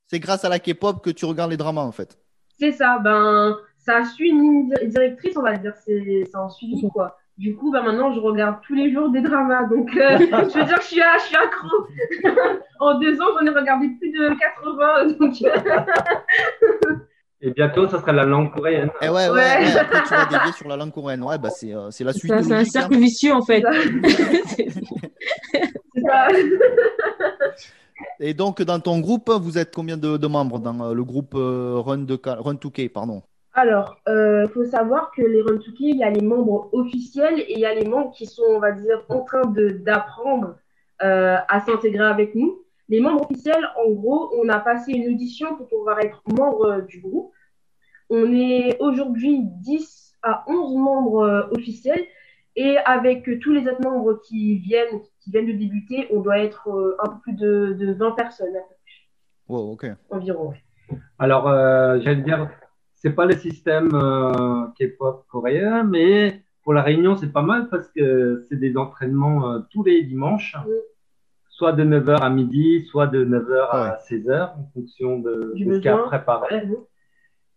C'est 0.06 0.20
grâce 0.20 0.44
à 0.44 0.48
la 0.48 0.60
K-pop 0.60 1.02
que 1.02 1.10
tu 1.10 1.24
regardes 1.24 1.50
les 1.50 1.56
dramas, 1.56 1.82
en 1.82 1.90
fait. 1.90 2.16
C'est 2.60 2.72
ça, 2.72 2.98
ben, 3.02 3.56
ça 3.78 4.04
suit 4.04 4.28
une 4.30 4.40
ligne 4.42 4.68
di- 4.80 4.88
directrice, 4.88 5.36
on 5.36 5.42
va 5.42 5.56
dire, 5.56 5.72
c'est 5.76 6.24
un 6.34 6.48
suivi, 6.48 6.86
quoi. 6.92 7.16
Du 7.38 7.56
coup, 7.56 7.72
ben, 7.72 7.82
maintenant, 7.82 8.12
je 8.12 8.20
regarde 8.20 8.56
tous 8.66 8.74
les 8.74 8.92
jours 8.92 9.08
des 9.10 9.22
dramas, 9.22 9.64
donc 9.64 9.88
euh, 9.96 10.18
je 10.18 10.58
veux 10.58 10.64
dire, 10.66 10.78
je 10.80 10.86
suis, 10.86 11.00
à- 11.00 11.16
je 11.18 11.22
suis 11.24 11.36
accro. 11.36 11.68
en 12.80 12.98
deux 13.00 13.18
ans, 13.20 13.26
j'en 13.38 13.46
ai 13.46 13.50
regardé 13.50 13.88
plus 13.98 14.10
de 14.12 14.34
80, 14.38 15.06
donc 15.18 15.34
euh, 15.42 16.96
Et 17.42 17.50
bientôt, 17.52 17.88
ça 17.88 17.98
sera 17.98 18.12
la 18.12 18.24
langue 18.26 18.52
coréenne. 18.52 18.90
Et 19.00 19.08
ouais, 19.08 19.14
ouais, 19.14 19.30
Ouais. 19.30 19.38
ouais, 19.64 19.78
après 19.78 20.02
tu 20.02 20.10
vas 20.10 20.26
dévier 20.26 20.52
sur 20.52 20.68
la 20.68 20.76
langue 20.76 20.92
coréenne. 20.92 21.22
Ouais, 21.22 21.38
bah 21.38 21.48
c'est 21.48 21.74
euh, 21.74 21.90
c'est 21.90 22.04
la 22.04 22.12
suite 22.12 22.30
C'est 22.42 22.52
un 22.52 22.58
hein. 22.58 22.64
cercle 22.66 22.96
vicieux, 22.98 23.32
en 23.32 23.40
fait. 23.40 23.62
c'est 24.44 24.68
ça. 26.06 26.28
Et 28.18 28.34
donc, 28.34 28.62
dans 28.62 28.80
ton 28.80 29.00
groupe, 29.00 29.30
vous 29.30 29.58
êtes 29.58 29.74
combien 29.74 29.96
de, 29.96 30.26
membres 30.26 30.58
dans 30.58 30.80
euh, 30.80 30.94
le 30.94 31.04
groupe 31.04 31.34
euh, 31.34 31.74
Run, 31.78 31.98
de, 31.98 32.18
Run 32.24 32.54
2K, 32.54 32.90
pardon? 32.90 33.22
Alors, 33.54 33.96
il 34.06 34.48
faut 34.54 34.64
savoir 34.64 35.10
que 35.10 35.22
les 35.22 35.42
Run 35.42 35.58
to 35.58 35.72
Kill, 35.72 35.90
il 35.90 35.98
y 35.98 36.04
a 36.04 36.10
les 36.10 36.20
membres 36.20 36.68
officiels 36.72 37.40
et 37.40 37.54
il 37.54 37.58
y 37.58 37.66
a 37.66 37.74
les 37.74 37.84
membres 37.84 38.12
qui 38.12 38.26
sont, 38.26 38.44
on 38.48 38.60
va 38.60 38.72
dire, 38.72 39.02
en 39.08 39.20
train 39.20 39.42
d'apprendre 39.84 40.54
euh, 41.02 41.38
à 41.48 41.60
s'intégrer 41.60 42.04
avec 42.04 42.34
nous. 42.34 42.62
Les 42.90 43.00
membres 43.00 43.22
officiels, 43.22 43.66
en 43.82 43.90
gros, 43.90 44.30
on 44.36 44.50
a 44.50 44.60
passé 44.60 44.92
une 44.92 45.14
audition 45.14 45.56
pour 45.56 45.66
pouvoir 45.66 45.98
être 46.00 46.22
membre 46.26 46.64
euh, 46.66 46.80
du 46.82 47.00
groupe. 47.00 47.32
On 48.10 48.30
est 48.34 48.76
aujourd'hui 48.80 49.38
10 49.40 50.18
à 50.22 50.44
11 50.46 50.76
membres 50.76 51.22
euh, 51.22 51.42
officiels 51.52 52.04
et 52.56 52.76
avec 52.84 53.28
euh, 53.28 53.38
tous 53.40 53.52
les 53.52 53.66
autres 53.68 53.82
membres 53.82 54.20
qui 54.26 54.58
viennent, 54.58 55.00
qui 55.20 55.30
viennent 55.30 55.46
de 55.46 55.52
débuter, 55.52 56.06
on 56.10 56.20
doit 56.20 56.38
être 56.38 56.68
euh, 56.68 56.96
un 57.02 57.08
peu 57.08 57.18
plus 57.22 57.32
de, 57.34 57.76
de 57.78 57.92
20 57.94 58.12
personnes 58.12 58.54
Wow, 59.48 59.72
ok. 59.72 59.86
environ. 60.10 60.52
Alors, 61.18 61.48
euh, 61.48 61.98
j'allais 62.00 62.22
dire, 62.22 62.48
c'est 62.94 63.12
pas 63.14 63.24
le 63.26 63.34
système 63.34 63.90
euh, 63.94 64.66
K-pop 64.78 65.24
coréen, 65.28 65.84
mais 65.84 66.42
pour 66.62 66.72
la 66.74 66.82
Réunion, 66.82 67.16
c'est 67.16 67.32
pas 67.32 67.42
mal 67.42 67.68
parce 67.68 67.88
que 67.88 68.44
c'est 68.48 68.56
des 68.58 68.76
entraînements 68.76 69.50
euh, 69.52 69.58
tous 69.70 69.82
les 69.82 70.02
dimanches, 70.02 70.56
Oui. 70.66 70.74
soit 71.48 71.72
de 71.72 71.84
9h 71.84 72.20
à 72.20 72.30
midi, 72.30 72.84
soit 72.86 73.06
de 73.06 73.24
9h 73.24 73.68
à 73.70 73.82
Ouais. 73.84 73.96
16h, 74.18 74.52
en 74.58 74.70
fonction 74.74 75.18
de, 75.18 75.52
Du 75.54 75.64
de 75.64 75.72
ce 75.74 75.78
qu'il 75.78 75.86
y 75.86 75.88
a 75.94 75.98
préparé. 75.98 76.54
Ouais, 76.66 76.76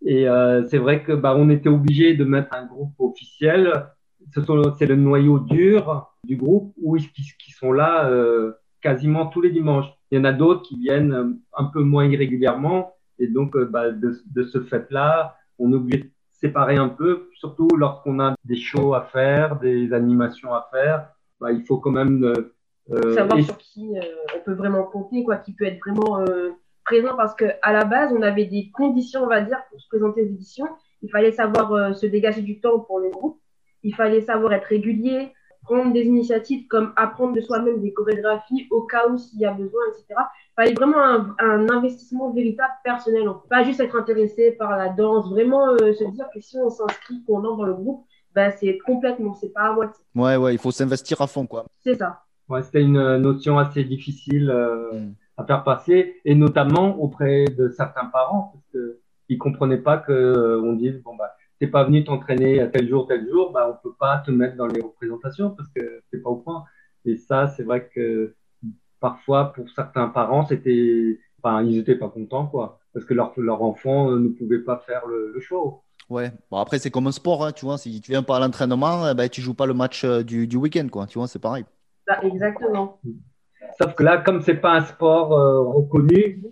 Et 0.05 0.27
euh, 0.27 0.63
c'est 0.65 0.77
vrai 0.79 1.03
que 1.03 1.13
bah, 1.13 1.35
on 1.35 1.49
était 1.49 1.69
obligé 1.69 2.15
de 2.15 2.23
mettre 2.23 2.55
un 2.55 2.65
groupe 2.65 2.93
officiel. 2.99 3.87
Ce 4.31 4.41
C'est 4.77 4.85
le 4.85 4.95
noyau 4.95 5.39
dur 5.39 6.11
du 6.23 6.35
groupe 6.37 6.73
où 6.81 6.95
ils 6.95 7.11
qui, 7.11 7.23
qui 7.39 7.51
sont 7.51 7.71
là 7.71 8.09
euh, 8.09 8.53
quasiment 8.81 9.27
tous 9.27 9.41
les 9.41 9.51
dimanches. 9.51 9.87
Il 10.11 10.17
y 10.17 10.21
en 10.21 10.25
a 10.25 10.33
d'autres 10.33 10.61
qui 10.63 10.77
viennent 10.77 11.13
euh, 11.13 11.33
un 11.57 11.65
peu 11.65 11.81
moins 11.81 12.05
irrégulièrement. 12.05 12.93
Et 13.19 13.27
donc, 13.27 13.55
euh, 13.55 13.65
bah, 13.65 13.91
de, 13.91 14.13
de 14.33 14.43
ce 14.43 14.61
fait-là, 14.61 15.35
on 15.59 15.71
est 15.71 15.75
obligé 15.75 16.03
de 16.03 16.09
séparer 16.31 16.75
un 16.75 16.89
peu, 16.89 17.29
surtout 17.35 17.67
lorsqu'on 17.77 18.19
a 18.19 18.35
des 18.43 18.55
shows 18.55 18.93
à 18.93 19.01
faire, 19.01 19.59
des 19.59 19.93
animations 19.93 20.53
à 20.53 20.67
faire. 20.71 21.09
Bah, 21.39 21.51
il 21.51 21.63
faut 21.65 21.77
quand 21.77 21.91
même 21.91 22.23
euh, 22.23 22.53
euh, 22.91 23.13
savoir 23.13 23.37
et- 23.39 23.43
sur 23.43 23.57
qui 23.57 23.97
euh, 23.97 24.01
on 24.35 24.39
peut 24.43 24.53
vraiment 24.53 24.83
compter, 24.83 25.23
quoi, 25.23 25.37
qui 25.37 25.53
peut 25.53 25.65
être 25.65 25.79
vraiment 25.79 26.19
euh, 26.19 26.49
présent, 26.85 27.15
parce 27.15 27.33
que 27.35 27.45
à 27.61 27.71
la 27.71 27.85
base, 27.85 28.11
on 28.17 28.21
avait 28.21 28.45
des 28.45 28.71
conditions, 28.71 29.23
on 29.23 29.27
va 29.27 29.41
dire, 29.41 29.59
pour 29.69 29.79
se 29.79 29.87
présenter 29.87 30.21
aux 30.23 30.25
éditions. 30.25 30.67
Il 31.01 31.09
fallait 31.09 31.31
savoir 31.31 31.71
euh, 31.73 31.93
se 31.93 32.05
dégager 32.05 32.41
du 32.41 32.59
temps 32.59 32.79
pour 32.79 32.99
le 32.99 33.09
groupe. 33.09 33.39
Il 33.83 33.93
fallait 33.95 34.21
savoir 34.21 34.53
être 34.53 34.65
régulier, 34.65 35.33
prendre 35.63 35.93
des 35.93 36.03
initiatives 36.03 36.67
comme 36.67 36.93
apprendre 36.95 37.33
de 37.33 37.41
soi-même 37.41 37.81
des 37.81 37.93
chorégraphies 37.93 38.67
au 38.71 38.81
cas 38.83 39.07
où 39.09 39.17
s'il 39.17 39.39
y 39.39 39.45
a 39.45 39.51
besoin, 39.53 39.81
etc. 39.89 40.05
Il 40.17 40.53
fallait 40.55 40.73
vraiment 40.73 41.01
un, 41.03 41.35
un 41.39 41.69
investissement 41.69 42.31
véritable 42.31 42.73
personnel. 42.83 43.27
en 43.29 43.35
fait. 43.39 43.47
Pas 43.49 43.63
juste 43.63 43.79
être 43.79 43.95
intéressé 43.95 44.51
par 44.51 44.77
la 44.77 44.89
danse, 44.89 45.29
vraiment 45.29 45.69
euh, 45.69 45.93
se 45.93 46.03
dire 46.11 46.25
que 46.33 46.39
si 46.41 46.57
on 46.57 46.69
s'inscrit, 46.69 47.23
qu'on 47.25 47.37
entre 47.45 47.57
dans 47.57 47.63
le 47.65 47.73
groupe, 47.73 48.05
ben, 48.35 48.51
c'est 48.59 48.77
complètement, 48.79 49.33
c'est 49.35 49.53
pas 49.53 49.69
à 49.69 49.73
moitié. 49.73 50.03
Ouais, 50.15 50.35
ouais, 50.37 50.53
il 50.55 50.57
faut 50.59 50.71
s'investir 50.71 51.21
à 51.21 51.27
fond, 51.27 51.45
quoi. 51.45 51.65
C'est 51.83 51.95
ça. 51.95 52.23
Ouais, 52.49 52.61
c'était 52.61 52.81
une 52.81 53.17
notion 53.17 53.57
assez 53.57 53.83
difficile 53.83 54.49
euh, 54.49 54.91
Mm. 54.93 55.13
à 55.37 55.45
faire 55.45 55.63
passer, 55.63 56.19
et 56.25 56.35
notamment 56.35 56.99
auprès 56.99 57.45
de 57.45 57.69
certains 57.69 58.05
parents, 58.05 58.51
parce 58.53 58.65
que 58.73 58.99
ils 59.29 59.37
comprenaient 59.37 59.77
pas 59.77 59.97
que 59.97 60.11
euh, 60.11 60.61
on 60.61 60.73
dise 60.73 61.01
bon 61.03 61.15
bah 61.15 61.31
t'es 61.63 61.69
pas 61.69 61.85
venu 61.85 62.03
t'entraîner 62.03 62.59
à 62.59 62.67
tel 62.67 62.89
jour 62.89 63.07
tel 63.07 63.25
jour, 63.29 63.53
bah 63.53 63.71
on 63.71 63.87
peut 63.87 63.95
pas 63.97 64.17
te 64.17 64.31
mettre 64.31 64.57
dans 64.57 64.67
les 64.67 64.81
représentations 64.81 65.51
parce 65.51 65.69
que 65.69 66.01
t'es 66.11 66.17
pas 66.17 66.29
au 66.29 66.35
point. 66.35 66.65
Et 67.05 67.15
ça, 67.15 67.47
c'est 67.47 67.63
vrai 67.63 67.89
que 67.95 68.35
parfois 68.99 69.53
pour 69.53 69.69
certains 69.69 70.09
parents, 70.09 70.45
c'était, 70.45 71.19
enfin 71.41 71.63
ils 71.63 71.77
étaient 71.77 71.95
pas 71.95 72.09
contents 72.09 72.47
quoi, 72.47 72.79
parce 72.91 73.05
que 73.05 73.13
leur 73.13 73.31
leur 73.37 73.61
enfant 73.61 74.11
euh, 74.11 74.19
ne 74.19 74.27
pouvait 74.27 74.59
pas 74.59 74.77
faire 74.85 75.07
le, 75.07 75.31
le 75.33 75.39
show. 75.39 75.81
Ouais. 76.09 76.33
Bon, 76.51 76.57
après, 76.57 76.79
c'est 76.79 76.91
comme 76.91 77.07
un 77.07 77.13
sport, 77.13 77.45
hein, 77.45 77.53
tu 77.53 77.63
vois. 77.63 77.77
Si 77.77 78.01
tu 78.01 78.11
viens 78.11 78.23
pas 78.23 78.35
à 78.35 78.39
l'entraînement, 78.41 79.09
eh 79.09 79.13
ben, 79.13 79.29
tu 79.29 79.39
joues 79.39 79.53
pas 79.53 79.65
le 79.65 79.73
match 79.73 80.03
euh, 80.03 80.21
du, 80.21 80.47
du 80.47 80.57
week-end, 80.57 80.89
quoi. 80.91 81.07
Tu 81.07 81.17
vois, 81.17 81.27
c'est 81.27 81.39
pareil. 81.39 81.63
Exactement. 82.23 82.99
Sauf 83.81 83.95
que 83.95 84.03
là, 84.03 84.17
comme 84.17 84.41
c'est 84.41 84.55
pas 84.55 84.73
un 84.73 84.83
sport 84.83 85.31
euh, 85.31 85.61
reconnu 85.61 86.43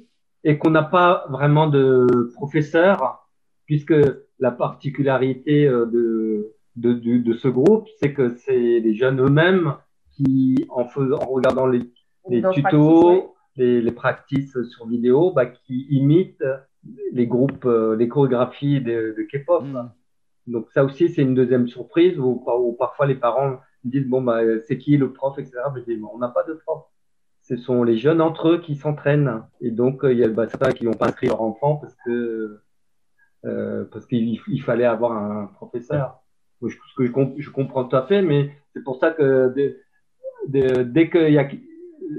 et 0.45 0.57
qu'on 0.57 0.69
n'a 0.69 0.83
pas 0.83 1.25
vraiment 1.29 1.67
de 1.67 2.31
professeur, 2.33 3.27
puisque 3.65 3.93
la 4.41 4.51
particularité 4.51 5.67
euh, 5.67 5.85
de, 5.85 6.53
de, 6.75 6.93
de, 6.93 7.17
de 7.19 7.33
ce 7.33 7.47
groupe, 7.47 7.87
c'est 8.01 8.13
que 8.13 8.35
c'est 8.35 8.79
les 8.79 8.93
jeunes 8.93 9.21
eux-mêmes 9.21 9.75
qui, 10.11 10.65
en, 10.69 10.85
faisant, 10.85 11.19
en 11.19 11.27
regardant 11.27 11.67
les, 11.67 11.81
tutos, 12.27 12.51
practice, 12.51 12.73
ouais. 12.73 13.25
les, 13.55 13.81
les 13.81 13.91
practices 13.91 14.61
sur 14.63 14.87
vidéo, 14.87 15.31
bah, 15.31 15.45
qui 15.45 15.85
imitent 15.89 16.43
les 17.13 17.27
groupes, 17.27 17.65
euh, 17.65 17.95
les 17.95 18.07
chorégraphies 18.07 18.81
de, 18.81 19.15
de 19.15 19.23
K-pop. 19.31 19.63
Mm. 19.63 19.89
Donc 20.47 20.71
ça 20.73 20.83
aussi, 20.83 21.09
c'est 21.09 21.21
une 21.21 21.35
deuxième 21.35 21.67
surprise 21.67 22.17
où, 22.19 22.43
où 22.45 22.73
parfois 22.73 23.05
les 23.05 23.15
parents 23.15 23.59
disent 23.83 24.07
bon 24.07 24.21
bah 24.21 24.39
c'est 24.67 24.79
qui 24.79 24.97
le 24.97 25.13
prof, 25.13 25.37
etc. 25.37 25.57
Mais 25.73 25.81
je 25.81 25.93
dis, 25.93 26.01
on 26.11 26.17
n'a 26.17 26.29
pas 26.29 26.43
de 26.43 26.53
prof. 26.53 26.83
Ce 27.43 27.57
sont 27.57 27.83
les 27.83 27.97
jeunes 27.97 28.21
entre 28.21 28.49
eux 28.49 28.57
qui 28.59 28.75
s'entraînent. 28.75 29.43
Et 29.61 29.69
donc 29.69 30.03
euh, 30.03 30.11
il 30.11 30.19
y 30.19 30.23
a 30.23 30.27
bah, 30.27 30.47
certains 30.47 30.71
qui 30.71 30.83
n'ont 30.83 30.93
pas 30.93 31.07
inscrit 31.07 31.27
leur 31.27 31.41
enfant 31.41 31.75
parce 31.75 31.95
que 32.05 32.59
euh, 33.45 33.85
parce 33.91 34.05
qu'il 34.05 34.39
il 34.47 34.61
fallait 34.61 34.85
avoir 34.85 35.11
un 35.13 35.45
professeur. 35.55 36.19
Je- 36.61 36.67
Ce 36.69 36.95
que 36.95 37.05
je, 37.05 37.11
comp- 37.11 37.35
je 37.39 37.49
comprends 37.49 37.85
tout 37.85 37.95
à 37.95 38.05
fait, 38.05 38.21
mais 38.21 38.51
c'est 38.73 38.83
pour 38.83 38.97
ça 38.99 39.11
que 39.11 39.51
dès, 40.47 41.09
que 41.09 41.27
il 41.27 41.33
y 41.33 41.39
a, 41.39 41.47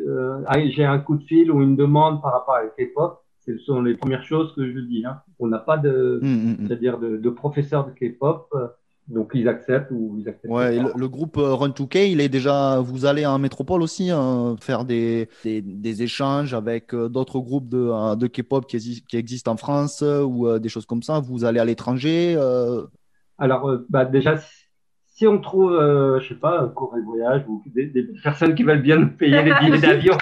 euh, 0.08 0.42
j'ai 0.74 0.84
un 0.84 0.98
coup 0.98 1.16
de 1.16 1.22
fil 1.24 1.50
ou 1.52 1.62
une 1.62 1.76
demande 1.76 2.20
par 2.22 2.32
rapport 2.32 2.54
à 2.56 2.64
K-pop, 2.66 3.20
ce 3.44 3.56
sont 3.58 3.82
les 3.82 3.94
premières 3.96 4.24
choses 4.24 4.52
que 4.54 4.70
je 4.72 4.78
dis. 4.80 5.04
Hein. 5.06 5.20
On 5.38 5.46
n'a 5.48 5.58
pas 5.58 5.76
de, 5.78 6.20
Mm, 6.22 6.26
mm, 6.26 6.50
mm. 6.62 6.66
c'est-à-dire 6.66 6.98
de, 6.98 7.16
de 7.16 7.30
professeurs 7.30 7.86
de 7.86 7.92
K-pop, 7.92 8.48
euh, 8.54 8.66
donc 9.12 9.30
ils 9.34 9.46
acceptent 9.48 9.90
ou 9.92 10.16
ils 10.18 10.28
acceptent 10.28 10.52
Ouais, 10.52 10.76
le, 10.78 10.90
le 10.96 11.08
groupe 11.08 11.36
euh, 11.38 11.54
Run 11.54 11.68
2K, 11.68 12.10
il 12.10 12.20
est 12.20 12.28
déjà. 12.28 12.80
Vous 12.80 13.04
allez 13.04 13.24
en 13.26 13.38
métropole 13.38 13.82
aussi 13.82 14.10
hein, 14.10 14.56
faire 14.60 14.84
des, 14.84 15.28
des, 15.44 15.60
des 15.62 16.02
échanges 16.02 16.54
avec 16.54 16.94
euh, 16.94 17.08
d'autres 17.08 17.38
groupes 17.38 17.68
de, 17.68 17.78
euh, 17.92 18.16
de 18.16 18.26
K-pop 18.26 18.66
qui, 18.66 19.04
qui 19.08 19.16
existent 19.16 19.52
en 19.52 19.56
France 19.56 20.02
ou 20.02 20.48
euh, 20.48 20.58
des 20.58 20.68
choses 20.68 20.86
comme 20.86 21.02
ça. 21.02 21.20
Vous 21.20 21.44
allez 21.44 21.60
à 21.60 21.64
l'étranger. 21.64 22.34
euh, 22.36 22.82
Alors, 23.38 23.68
euh, 23.68 23.86
bah, 23.90 24.04
déjà, 24.04 24.38
si, 24.38 24.48
si 25.14 25.26
on 25.26 25.38
trouve, 25.40 25.72
euh, 25.72 26.18
je 26.20 26.28
sais 26.30 26.40
pas, 26.40 26.60
un 26.62 26.68
Corée 26.68 27.02
Voyage 27.02 27.44
ou 27.48 27.62
des, 27.66 27.86
des 27.86 28.04
personnes 28.22 28.54
qui 28.54 28.62
veulent 28.64 28.82
bien 28.82 28.96
nous 28.96 29.10
payer 29.10 29.42
les 29.42 29.52
billets 29.60 29.78
d'avion. 29.86 30.16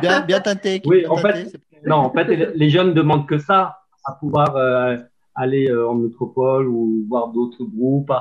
Bien, 0.00 0.20
bien 0.20 0.40
tenté. 0.40 0.80
Oui, 0.84 1.00
bien 1.00 1.10
en 1.10 1.16
fait, 1.16 1.44
tenté, 1.44 1.58
Non, 1.86 1.96
en 1.96 2.12
fait, 2.12 2.24
les- 2.24 2.52
les 2.54 2.70
jeunes 2.70 2.94
demandent 2.94 3.26
que 3.26 3.38
ça, 3.38 3.78
à 4.04 4.12
pouvoir 4.12 4.56
euh, 4.56 4.96
aller 5.34 5.68
euh, 5.70 5.88
en 5.88 5.94
métropole 5.94 6.66
ou 6.68 7.04
voir 7.08 7.28
d'autres 7.32 7.64
groupes, 7.64 8.12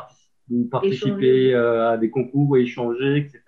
ou 0.52 0.66
participer 0.66 1.54
euh, 1.54 1.92
à 1.92 1.98
des 1.98 2.10
concours, 2.10 2.58
échanger, 2.58 3.18
etc. 3.18 3.42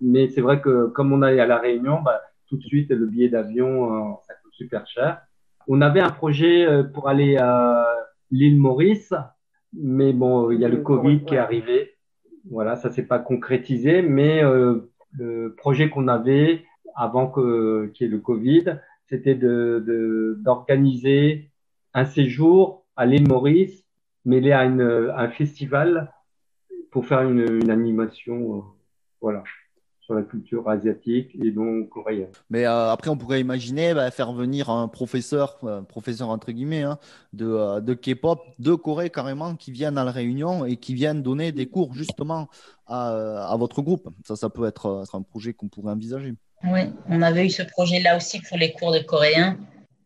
Mais 0.00 0.28
c'est 0.28 0.40
vrai 0.40 0.60
que 0.60 0.86
comme 0.88 1.12
on 1.12 1.22
est 1.22 1.40
à 1.40 1.46
La 1.46 1.58
Réunion, 1.58 2.00
bah, 2.02 2.20
tout 2.46 2.56
de 2.56 2.62
suite, 2.62 2.90
le 2.90 3.06
billet 3.06 3.28
d'avion, 3.28 3.92
euh, 3.92 4.14
ça 4.26 4.34
coûte 4.42 4.52
super 4.54 4.86
cher. 4.86 5.20
On 5.66 5.80
avait 5.80 6.00
un 6.00 6.10
projet 6.10 6.66
pour 6.94 7.08
aller 7.08 7.36
à 7.36 7.86
l'île 8.30 8.58
Maurice, 8.58 9.12
mais 9.72 10.12
bon, 10.12 10.50
il 10.50 10.60
y 10.60 10.64
a 10.64 10.68
le 10.68 10.78
Covid 10.78 11.24
qui 11.24 11.34
est 11.34 11.38
arrivé. 11.38 11.94
Voilà, 12.50 12.76
ça 12.76 12.90
s'est 12.90 13.06
pas 13.06 13.18
concrétisé, 13.18 14.00
mais 14.00 14.42
euh, 14.42 14.90
le 15.12 15.54
projet 15.56 15.90
qu'on 15.90 16.08
avait 16.08 16.64
avant 16.96 17.28
que 17.28 17.90
qu'il 17.92 18.06
y 18.06 18.08
ait 18.08 18.12
le 18.12 18.18
Covid, 18.20 18.78
c'était 19.06 19.34
de 19.34 19.82
de- 19.86 20.36
d'organiser 20.42 21.50
un 21.94 22.04
séjour 22.06 22.86
à 22.98 23.06
l'île 23.06 23.28
Maurice, 23.28 23.84
mêlé 24.24 24.50
à, 24.52 24.64
une, 24.64 24.82
à 25.14 25.20
un 25.20 25.30
festival 25.30 26.12
pour 26.90 27.06
faire 27.06 27.22
une, 27.22 27.46
une 27.62 27.70
animation, 27.70 28.56
euh, 28.56 28.60
voilà, 29.20 29.44
sur 30.00 30.14
la 30.14 30.22
culture 30.22 30.68
asiatique 30.68 31.30
et 31.40 31.50
donc 31.50 31.90
coréenne. 31.90 32.32
Mais 32.50 32.64
euh, 32.66 32.90
après, 32.90 33.10
on 33.10 33.16
pourrait 33.16 33.40
imaginer 33.40 33.94
bah, 33.94 34.10
faire 34.10 34.32
venir 34.32 34.70
un 34.70 34.88
professeur, 34.88 35.58
euh, 35.64 35.82
professeur 35.82 36.30
entre 36.30 36.50
guillemets, 36.50 36.82
hein, 36.82 36.98
de, 37.32 37.46
euh, 37.46 37.80
de 37.80 37.94
K-pop, 37.94 38.40
de 38.58 38.74
Corée 38.74 39.10
carrément, 39.10 39.54
qui 39.54 39.70
viennent 39.70 39.98
à 39.98 40.04
la 40.04 40.10
Réunion 40.10 40.64
et 40.64 40.76
qui 40.76 40.94
viennent 40.94 41.22
donner 41.22 41.52
des 41.52 41.66
cours 41.66 41.94
justement 41.94 42.48
à, 42.86 43.52
à 43.52 43.56
votre 43.56 43.80
groupe. 43.82 44.08
Ça, 44.26 44.34
ça 44.34 44.48
peut 44.50 44.66
être, 44.66 44.86
euh, 44.86 45.02
être 45.04 45.14
un 45.14 45.22
projet 45.22 45.52
qu'on 45.52 45.68
pourrait 45.68 45.92
envisager. 45.92 46.34
Oui, 46.64 46.80
on 47.08 47.22
avait 47.22 47.46
eu 47.46 47.50
ce 47.50 47.62
projet-là 47.62 48.16
aussi 48.16 48.40
pour 48.40 48.56
les 48.56 48.72
cours 48.72 48.92
de 48.92 49.00
coréen, 49.00 49.58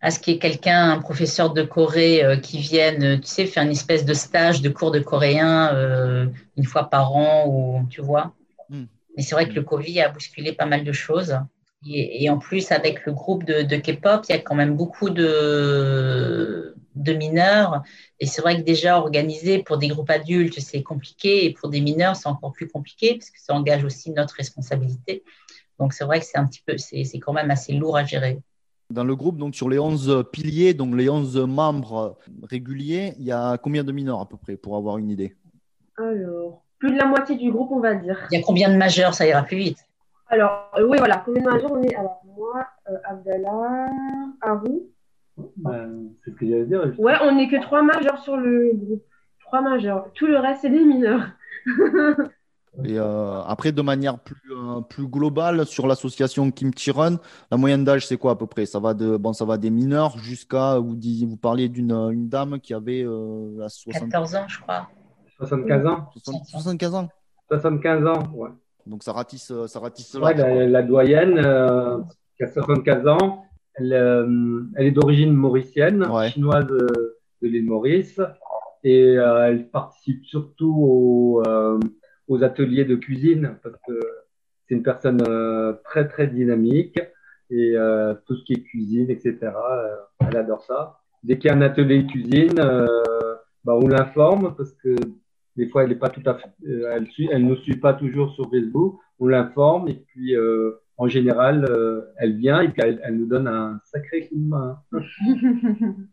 à 0.03 0.11
ce 0.11 0.19
qu'il 0.19 0.35
y 0.35 0.37
ait 0.37 0.41
quelqu'un, 0.41 0.91
un 0.91 0.99
professeur 0.99 1.53
de 1.53 1.63
Corée 1.63 2.25
euh, 2.25 2.37
qui 2.37 2.59
vienne, 2.59 3.03
euh, 3.05 3.17
tu 3.17 3.29
sais, 3.29 3.47
faire 3.47 3.63
une 3.63 3.71
espèce 3.71 4.05
de 4.05 4.15
stage 4.15 4.61
de 4.61 4.69
cours 4.69 4.91
de 4.91 4.99
coréen 4.99 5.73
euh, 5.75 6.27
une 6.57 6.65
fois 6.65 6.91
par 6.91 7.15
an, 7.15 7.47
ou 7.47 7.87
tu 7.89 8.03
vois. 8.03 8.33
Hmm. 8.69 8.87
Mais 9.17 9.23
c'est 9.23 9.37
vrai 9.37 9.49
que 9.49 9.55
le 9.55 9.63
Covid 9.63 10.01
a 10.01 10.09
bousculé 10.09 10.53
pas 10.53 10.67
mal 10.67 10.83
de 10.83 10.93
choses. 10.93 11.39
Et, 11.87 12.25
et 12.25 12.31
en 12.31 12.39
plus, 12.39 12.73
avec 12.73 13.07
le 13.07 13.13
groupe 13.13 13.45
de, 13.45 13.63
de 13.63 13.77
K-pop, 13.77 14.25
il 14.29 14.33
y 14.33 14.35
a 14.35 14.41
quand 14.41 14.57
même 14.57 14.77
beaucoup 14.77 15.09
de, 15.09 16.75
de 16.97 17.13
mineurs. 17.13 17.83
Et 18.19 18.27
c'est 18.27 18.43
vrai 18.43 18.57
que 18.57 18.63
déjà 18.63 18.99
organiser 18.99 19.63
pour 19.63 19.79
des 19.79 19.89
groupes 19.89 20.11
adultes, 20.11 20.59
c'est 20.59 20.83
compliqué. 20.83 21.45
Et 21.45 21.53
pour 21.53 21.69
des 21.69 21.81
mineurs, 21.81 22.17
c'est 22.17 22.29
encore 22.29 22.53
plus 22.53 22.67
compliqué 22.67 23.15
parce 23.15 23.31
que 23.31 23.41
ça 23.41 23.55
engage 23.55 23.85
aussi 23.85 24.11
notre 24.11 24.35
responsabilité. 24.35 25.23
Donc 25.79 25.93
c'est 25.93 26.05
vrai 26.05 26.19
que 26.19 26.27
c'est 26.27 26.39
un 26.39 26.47
petit 26.47 26.63
peu, 26.67 26.77
c'est 26.77 27.19
quand 27.21 27.33
même 27.33 27.53
assez 27.53 27.73
lourd 27.73 27.97
à 27.97 28.05
gérer. 28.05 28.41
Dans 28.93 29.05
le 29.05 29.17
groupe, 29.17 29.39
donc 29.39 29.55
sur 29.55 29.71
les 29.71 29.79
11 29.79 30.27
piliers, 30.31 30.75
donc 30.75 30.95
les 30.95 31.09
11 31.09 31.47
membres 31.47 32.19
réguliers, 32.43 33.15
il 33.19 33.25
y 33.25 33.33
a 33.33 33.57
combien 33.57 33.85
de 33.85 33.91
mineurs 33.91 34.21
à 34.21 34.29
peu 34.29 34.37
près 34.37 34.57
pour 34.57 34.77
avoir 34.77 34.99
une 34.99 35.09
idée? 35.09 35.35
Alors, 35.97 36.63
plus 36.79 36.93
de 36.93 36.99
la 36.99 37.07
moitié 37.07 37.37
du 37.37 37.51
groupe, 37.51 37.71
on 37.73 37.81
va 37.81 37.95
dire. 37.95 38.19
Il 38.31 38.39
y 38.39 38.43
a 38.43 38.45
combien 38.45 38.71
de 38.71 38.77
majeurs? 38.77 39.15
Ça 39.15 39.27
ira 39.27 39.43
plus 39.45 39.57
vite. 39.57 39.79
Alors, 40.29 40.71
euh, 40.77 40.87
oui, 40.87 40.99
voilà, 40.99 41.23
combien 41.25 41.43
de 41.43 41.49
majeurs 41.49 41.73
on 41.73 41.83
est? 41.83 41.95
Alors, 41.95 42.21
moi, 42.37 42.67
euh, 42.91 42.97
Abdallah, 43.05 43.87
Harou. 44.43 44.91
Ben, 45.57 46.11
c'est 46.23 46.33
ce 46.33 46.37
que 46.37 46.47
j'allais 46.47 46.67
dire. 46.67 46.93
Ouais, 46.99 47.15
on 47.23 47.35
n'est 47.35 47.49
que 47.49 47.63
trois 47.63 47.83
majeurs 47.83 48.19
sur 48.19 48.37
le 48.37 48.73
groupe. 48.75 49.05
Trois 49.41 49.63
majeurs. 49.63 50.13
Tout 50.13 50.27
le 50.27 50.37
reste, 50.37 50.61
c'est 50.63 50.71
des 50.71 50.85
mineurs. 50.85 51.29
Et 52.85 52.99
euh, 52.99 53.43
après, 53.43 53.71
de 53.71 53.83
manière 53.83 54.19
plus, 54.19 54.41
euh, 54.51 54.81
plus 54.81 55.07
globale, 55.07 55.67
sur 55.67 55.87
l'association 55.87 56.51
Kimchi 56.51 56.91
Run, 56.91 57.19
la 57.51 57.57
moyenne 57.59 57.85
d'âge, 57.85 58.07
c'est 58.07 58.17
quoi 58.17 58.33
à 58.33 58.35
peu 58.37 58.47
près? 58.47 58.65
Ça 58.65 58.79
va 58.81 58.95
de, 58.95 59.17
bon, 59.19 59.35
ça 59.35 59.45
va 59.45 59.59
des 59.59 59.69
mineurs 59.71 60.17
jusqu'à, 60.19 60.79
vous, 60.79 60.97
dis- 60.97 61.27
vous 61.27 61.37
parliez 61.37 61.69
d'une 61.69 61.93
une 61.93 62.29
dame 62.31 62.59
qui 62.61 62.73
avait 62.73 63.03
euh, 63.05 63.51
la 63.59 63.69
60 63.69 64.11
14 64.11 64.35
ans, 64.37 64.49
je 64.49 64.61
crois. 64.61 64.89
75 65.37 65.87
ans? 65.87 66.07
60 66.13 66.47
75 66.47 66.95
ans. 66.95 67.09
75 67.49 68.07
ans, 68.07 68.23
ouais. 68.35 68.49
Donc 68.87 69.03
ça 69.03 69.13
ratisse, 69.13 69.51
euh, 69.51 69.67
ça 69.67 69.79
ratisse 69.79 70.15
Ouais, 70.15 70.35
la, 70.67 70.83
doyenne, 70.83 71.39
euh, 71.45 71.99
qui 72.37 72.43
a 72.45 72.49
75 72.49 73.07
ans, 73.07 73.45
elle, 73.75 73.93
euh, 73.93 74.63
elle 74.77 74.87
est 74.87 74.93
d'origine 74.93 75.33
mauricienne, 75.33 76.05
Ouais. 76.07 76.31
chinoise 76.31 76.67
de 76.67 77.19
l'île 77.43 77.67
Maurice, 77.67 78.19
et 78.83 79.17
euh, 79.19 79.47
elle 79.49 79.69
participe 79.71 80.25
surtout 80.25 81.43
euh, 81.47 81.79
aux 82.29 82.43
ateliers 82.45 82.85
de 82.85 82.97
cuisine, 82.97 83.57
parce 83.63 83.77
que 83.87 84.01
c'est 84.67 84.75
une 84.75 84.83
personne 84.83 85.23
euh, 85.29 85.75
très 85.85 86.09
très 86.09 86.27
dynamique, 86.27 86.99
et 87.51 87.77
euh, 87.77 88.15
tout 88.27 88.37
ce 88.37 88.45
qui 88.45 88.55
est 88.55 88.63
cuisine, 88.63 89.11
etc., 89.11 89.39
euh, 89.43 89.97
elle 90.21 90.37
adore 90.37 90.63
ça. 90.63 91.01
Dès 91.23 91.39
qu'il 91.39 91.51
y 91.51 91.53
a 91.53 91.57
un 91.57 91.63
atelier 91.63 92.03
de 92.03 92.11
cuisine, 92.11 92.55
bah, 93.65 93.75
on 93.81 93.87
l'informe, 93.87 94.55
parce 94.57 94.73
que 94.73 94.97
des 95.57 95.69
fois, 95.69 95.85
elle 95.85 95.93
est 95.93 95.97
pas 95.97 96.09
tout 96.09 96.23
à 96.25 96.35
fait, 96.35 96.49
elle, 96.67 97.07
suit, 97.09 97.29
elle 97.31 97.45
nous 97.45 97.57
suit 97.57 97.77
pas 97.77 97.95
toujours 97.95 98.33
sur 98.33 98.51
Facebook. 98.51 98.99
On 99.21 99.29
l'informe 99.29 99.89
et 99.89 99.95
puis 99.95 100.35
en 101.03 101.09
général, 101.09 101.67
euh, 101.69 102.03
elle 102.17 102.37
vient 102.37 102.61
et 102.61 102.69
puis 102.69 102.83
elle, 102.85 103.01
elle 103.03 103.17
nous 103.17 103.27
donne 103.27 103.49
un 103.49 103.81
sacré 103.85 104.29
coup 104.29 104.37
de 104.37 104.49
main. 104.49 104.79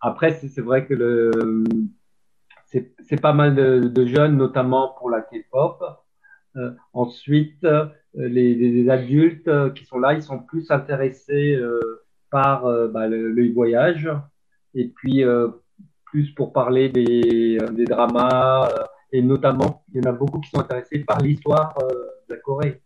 Après, 0.00 0.34
c'est 0.34 0.60
vrai 0.60 0.86
que 0.86 0.94
le, 0.94 1.64
c'est 2.66 2.92
c'est 3.06 3.20
pas 3.20 3.32
mal 3.32 3.54
de, 3.54 3.80
de 3.80 4.06
jeunes, 4.06 4.36
notamment 4.36 4.94
pour 4.98 5.08
la 5.10 5.20
K-pop. 5.22 5.82
Euh, 6.56 6.72
ensuite, 6.92 7.62
euh, 7.64 7.86
les, 8.14 8.54
les 8.54 8.88
adultes 8.90 9.48
euh, 9.48 9.70
qui 9.70 9.84
sont 9.84 9.98
là, 9.98 10.14
ils 10.14 10.22
sont 10.22 10.38
plus 10.40 10.70
intéressés 10.70 11.54
euh, 11.54 11.80
par 12.30 12.66
euh, 12.66 12.88
bah, 12.88 13.06
le, 13.08 13.30
le 13.30 13.52
voyage 13.52 14.08
et 14.74 14.88
puis 14.88 15.22
euh, 15.22 15.48
plus 16.06 16.30
pour 16.30 16.52
parler 16.52 16.88
des, 16.88 17.58
des 17.72 17.84
dramas 17.84 18.70
et 19.12 19.22
notamment, 19.22 19.84
il 19.92 20.02
y 20.02 20.06
en 20.06 20.10
a 20.10 20.12
beaucoup 20.12 20.40
qui 20.40 20.50
sont 20.50 20.60
intéressés 20.60 21.00
par 21.00 21.20
l'histoire 21.20 21.76
euh, 21.82 22.06
de 22.28 22.34
la 22.34 22.40
Corée. 22.40 22.82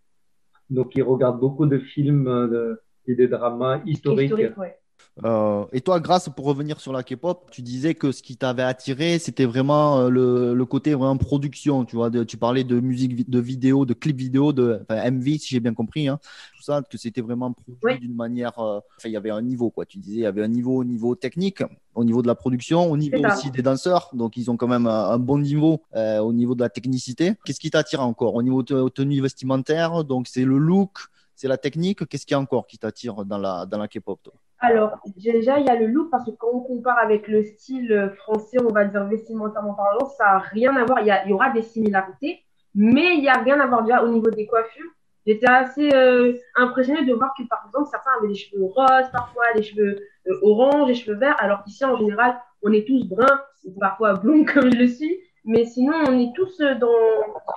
Donc, 0.68 0.94
ils 0.96 1.02
regardent 1.02 1.40
beaucoup 1.40 1.66
de 1.66 1.78
films 1.78 2.26
euh, 2.28 2.48
de- 2.48 2.82
et 3.06 3.14
de 3.14 3.26
dramas 3.26 3.80
historiques. 3.86 4.30
Historique, 4.30 4.58
ouais. 4.58 4.78
Euh, 5.24 5.64
et 5.72 5.80
toi, 5.80 6.00
Grâce, 6.00 6.28
pour 6.34 6.46
revenir 6.46 6.80
sur 6.80 6.92
la 6.92 7.02
K-pop, 7.02 7.48
tu 7.50 7.62
disais 7.62 7.94
que 7.94 8.12
ce 8.12 8.22
qui 8.22 8.36
t'avait 8.36 8.62
attiré, 8.62 9.18
c'était 9.18 9.44
vraiment 9.44 9.98
euh, 10.00 10.08
le, 10.10 10.54
le 10.54 10.64
côté 10.64 10.94
vraiment 10.94 11.16
production. 11.16 11.84
Tu 11.84 11.96
vois, 11.96 12.10
de- 12.10 12.24
tu 12.24 12.36
parlais 12.36 12.64
de 12.64 12.80
musique, 12.80 13.28
de 13.28 13.38
vidéo, 13.40 13.84
de 13.84 13.94
clips 13.94 14.16
vidéo, 14.18 14.52
de 14.52 14.80
enfin, 14.82 15.02
MV, 15.02 15.38
si 15.38 15.48
j'ai 15.48 15.60
bien 15.60 15.74
compris, 15.74 16.08
hein, 16.08 16.18
tout 16.56 16.62
ça, 16.62 16.82
que 16.82 16.96
c'était 16.98 17.20
vraiment 17.20 17.52
produit 17.52 17.76
Oui. 17.82 17.98
d'une 17.98 18.14
manière. 18.14 18.58
euh, 18.58 18.80
il 19.04 19.10
y 19.10 19.16
avait 19.16 19.30
un 19.30 19.42
niveau, 19.42 19.70
quoi. 19.70 19.84
Tu 19.86 19.98
disais, 19.98 20.16
il 20.18 20.22
y 20.22 20.26
avait 20.26 20.42
un 20.42 20.48
niveau 20.48 20.76
au 20.78 20.84
niveau 20.84 21.14
technique, 21.14 21.62
au 21.94 22.04
niveau 22.04 22.22
de 22.22 22.26
la 22.26 22.34
production, 22.34 22.90
au 22.90 22.96
niveau 22.96 23.24
aussi 23.26 23.50
des 23.50 23.62
danseurs. 23.62 24.10
Donc, 24.14 24.36
ils 24.36 24.50
ont 24.50 24.56
quand 24.56 24.68
même 24.68 24.86
un, 24.86 25.10
un 25.10 25.18
bon 25.18 25.38
niveau 25.38 25.82
euh, 25.96 26.18
au 26.20 26.32
niveau 26.32 26.54
de 26.54 26.60
la 26.60 26.68
technicité. 26.68 27.34
Qu'est-ce 27.44 27.60
qui 27.60 27.70
t'attire 27.70 28.00
encore 28.02 28.34
au 28.34 28.42
niveau 28.42 28.62
de 28.62 28.88
tenue 28.88 29.20
vestimentaire? 29.20 30.04
Donc, 30.04 30.28
c'est 30.28 30.44
le 30.44 30.58
look, 30.58 30.98
c'est 31.34 31.48
la 31.48 31.58
technique. 31.58 32.06
Qu'est-ce 32.08 32.26
qu'il 32.26 32.34
y 32.34 32.36
a 32.36 32.40
encore 32.40 32.66
qui 32.66 32.78
t'attire 32.78 33.24
dans 33.24 33.38
la, 33.38 33.66
dans 33.66 33.78
la 33.78 33.88
K-pop, 33.88 34.20
toi? 34.22 34.34
Alors, 34.60 34.98
déjà, 35.16 35.58
il 35.58 35.66
y 35.66 35.70
a 35.70 35.74
le 35.76 35.86
look 35.86 36.10
parce 36.10 36.24
que 36.26 36.30
quand 36.32 36.48
on 36.52 36.60
compare 36.60 36.98
avec 36.98 37.28
le 37.28 37.42
style 37.42 38.12
français, 38.18 38.58
on 38.62 38.72
va 38.72 38.84
dire 38.84 39.04
vestimentairement 39.06 39.74
parlant, 39.74 40.04
ça 40.06 40.24
n'a 40.24 40.38
rien 40.38 40.76
à 40.76 40.84
voir. 40.84 41.00
Il 41.00 41.06
y, 41.06 41.10
a- 41.10 41.24
il 41.24 41.30
y 41.30 41.32
aura 41.32 41.50
des 41.50 41.62
similarités, 41.62 42.40
mais 42.74 43.14
il 43.14 43.20
n'y 43.22 43.28
a 43.28 43.38
rien 43.40 43.58
à 43.60 43.66
voir 43.66 43.82
déjà 43.84 44.02
au 44.04 44.08
niveau 44.08 44.30
des 44.30 44.46
coiffures. 44.46 44.90
J'étais 45.26 45.48
assez 45.48 45.90
euh, 45.94 46.34
impressionnée 46.56 47.04
de 47.06 47.14
voir 47.14 47.32
que, 47.38 47.42
par 47.48 47.64
exemple, 47.66 47.88
certains 47.90 48.10
avaient 48.18 48.28
des 48.28 48.34
cheveux 48.34 48.64
roses, 48.64 49.10
parfois 49.12 49.44
des 49.54 49.62
cheveux 49.62 49.96
euh, 50.28 50.38
orange, 50.42 50.88
des 50.88 50.94
cheveux 50.94 51.16
verts, 51.16 51.36
alors 51.38 51.62
qu'ici, 51.64 51.84
en 51.84 51.96
général, 51.96 52.38
on 52.62 52.72
est 52.72 52.86
tous 52.86 53.06
bruns, 53.08 53.40
parfois 53.78 54.14
blonds 54.14 54.44
comme 54.52 54.70
je 54.72 54.76
le 54.78 54.86
suis, 54.88 55.18
mais 55.44 55.64
sinon, 55.64 55.94
on 56.08 56.18
est 56.18 56.32
tous 56.34 56.58
dans 56.80 56.88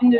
une... 0.02 0.18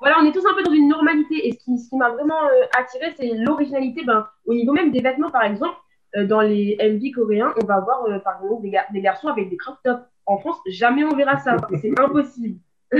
Voilà, 0.00 0.16
on 0.20 0.26
est 0.26 0.32
tous 0.32 0.46
un 0.46 0.54
peu 0.54 0.62
dans 0.62 0.72
une 0.72 0.88
normalité. 0.88 1.48
Et 1.48 1.52
ce 1.52 1.58
qui, 1.64 1.78
ce 1.78 1.88
qui 1.88 1.96
m'a 1.96 2.10
vraiment 2.10 2.40
euh, 2.44 2.64
attirée, 2.78 3.12
c'est 3.16 3.28
l'originalité, 3.34 4.04
ben, 4.04 4.26
au 4.46 4.54
niveau 4.54 4.72
même 4.72 4.92
des 4.92 5.00
vêtements, 5.00 5.30
par 5.30 5.42
exemple. 5.42 5.76
Euh, 6.16 6.26
dans 6.26 6.40
les 6.40 6.76
MV 6.80 7.10
coréens, 7.14 7.52
on 7.62 7.66
va 7.66 7.80
voir 7.80 8.04
euh, 8.06 8.18
par 8.20 8.40
exemple 8.42 8.62
des, 8.62 8.70
gar- 8.70 8.90
des 8.92 9.00
garçons 9.02 9.28
avec 9.28 9.50
des 9.50 9.56
crop 9.56 9.76
tops. 9.84 10.00
En 10.26 10.38
France, 10.38 10.56
jamais 10.68 11.04
on 11.04 11.14
verra 11.14 11.38
ça. 11.38 11.56
C'est 11.80 11.98
impossible. 11.98 12.58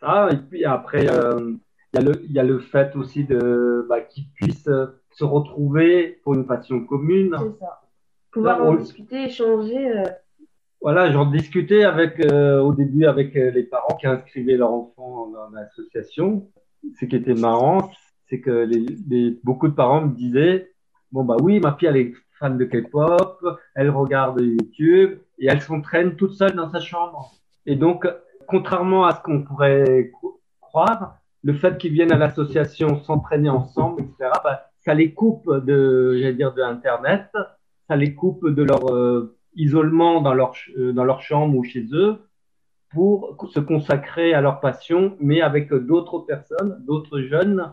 Ça, 0.00 0.28
et 0.32 0.36
puis 0.36 0.64
après, 0.64 1.08
euh, 1.08 1.54
il 1.92 2.00
y, 2.00 2.02
a 2.02 2.04
le- 2.04 2.22
il 2.24 2.32
y 2.32 2.38
a 2.38 2.42
le 2.44 2.58
fait 2.58 2.94
aussi 2.96 3.24
de 3.24 3.86
bah, 3.88 4.00
qu'ils 4.00 4.28
puissent 4.34 4.68
euh, 4.68 4.86
se 5.12 5.24
retrouver 5.24 6.20
pour 6.22 6.34
une 6.34 6.46
passion 6.46 6.84
commune. 6.84 7.36
C'est 7.38 7.58
ça. 7.60 7.80
Pouvoir 8.32 8.58
Là, 8.58 8.64
en 8.64 8.74
discuter, 8.74 9.24
échanger. 9.24 9.88
euh, 9.96 10.02
Voilà, 10.80 11.10
j'en 11.12 11.26
discutais 11.26 11.84
avec, 11.84 12.20
euh, 12.20 12.60
au 12.60 12.74
début 12.74 13.06
avec 13.06 13.34
euh, 13.36 13.50
les 13.50 13.62
parents 13.62 13.96
qui 13.96 14.06
inscrivaient 14.06 14.56
leur 14.56 14.72
enfant 14.72 15.28
dans 15.28 15.48
l'association. 15.50 16.48
Ce 17.00 17.04
qui 17.06 17.16
était 17.16 17.34
marrant, 17.34 17.90
c'est 18.28 18.40
que 18.40 18.50
les, 18.50 18.84
les- 19.08 19.38
beaucoup 19.44 19.68
de 19.68 19.74
parents 19.74 20.02
me 20.02 20.14
disaient, 20.14 20.73
bon 21.14 21.24
bah 21.24 21.36
oui, 21.40 21.60
ma 21.60 21.74
fille 21.76 21.88
elle 21.88 21.96
est 21.96 22.12
fan 22.40 22.58
de 22.58 22.64
K-pop, 22.64 23.38
elle 23.76 23.90
regarde 23.90 24.40
YouTube 24.40 25.18
et 25.38 25.46
elle 25.46 25.62
s'entraîne 25.62 26.16
toute 26.16 26.34
seule 26.34 26.54
dans 26.54 26.68
sa 26.70 26.80
chambre. 26.80 27.30
Et 27.66 27.76
donc, 27.76 28.06
contrairement 28.48 29.06
à 29.06 29.14
ce 29.14 29.22
qu'on 29.22 29.42
pourrait 29.42 30.10
cro- 30.12 30.40
croire, 30.60 31.18
le 31.44 31.54
fait 31.54 31.78
qu'ils 31.78 31.92
viennent 31.92 32.12
à 32.12 32.16
l'association 32.16 33.00
s'entraîner 33.04 33.48
ensemble, 33.48 34.02
etc., 34.02 34.30
bah, 34.42 34.66
ça 34.80 34.92
les 34.92 35.14
coupe 35.14 35.48
de, 35.64 36.16
j'allais 36.18 36.34
dire, 36.34 36.52
de 36.52 36.62
Internet, 36.62 37.26
ça 37.86 37.94
les 37.94 38.14
coupe 38.14 38.48
de 38.48 38.62
leur 38.64 38.92
euh, 38.92 39.36
isolement 39.54 40.20
dans 40.20 40.34
leur, 40.34 40.52
euh, 40.76 40.92
dans 40.92 41.04
leur 41.04 41.22
chambre 41.22 41.56
ou 41.56 41.62
chez 41.62 41.86
eux 41.92 42.18
pour 42.90 43.36
se 43.52 43.60
consacrer 43.60 44.34
à 44.34 44.40
leur 44.40 44.58
passion, 44.60 45.16
mais 45.20 45.40
avec 45.42 45.72
d'autres 45.72 46.18
personnes, 46.18 46.82
d'autres 46.84 47.20
jeunes 47.20 47.72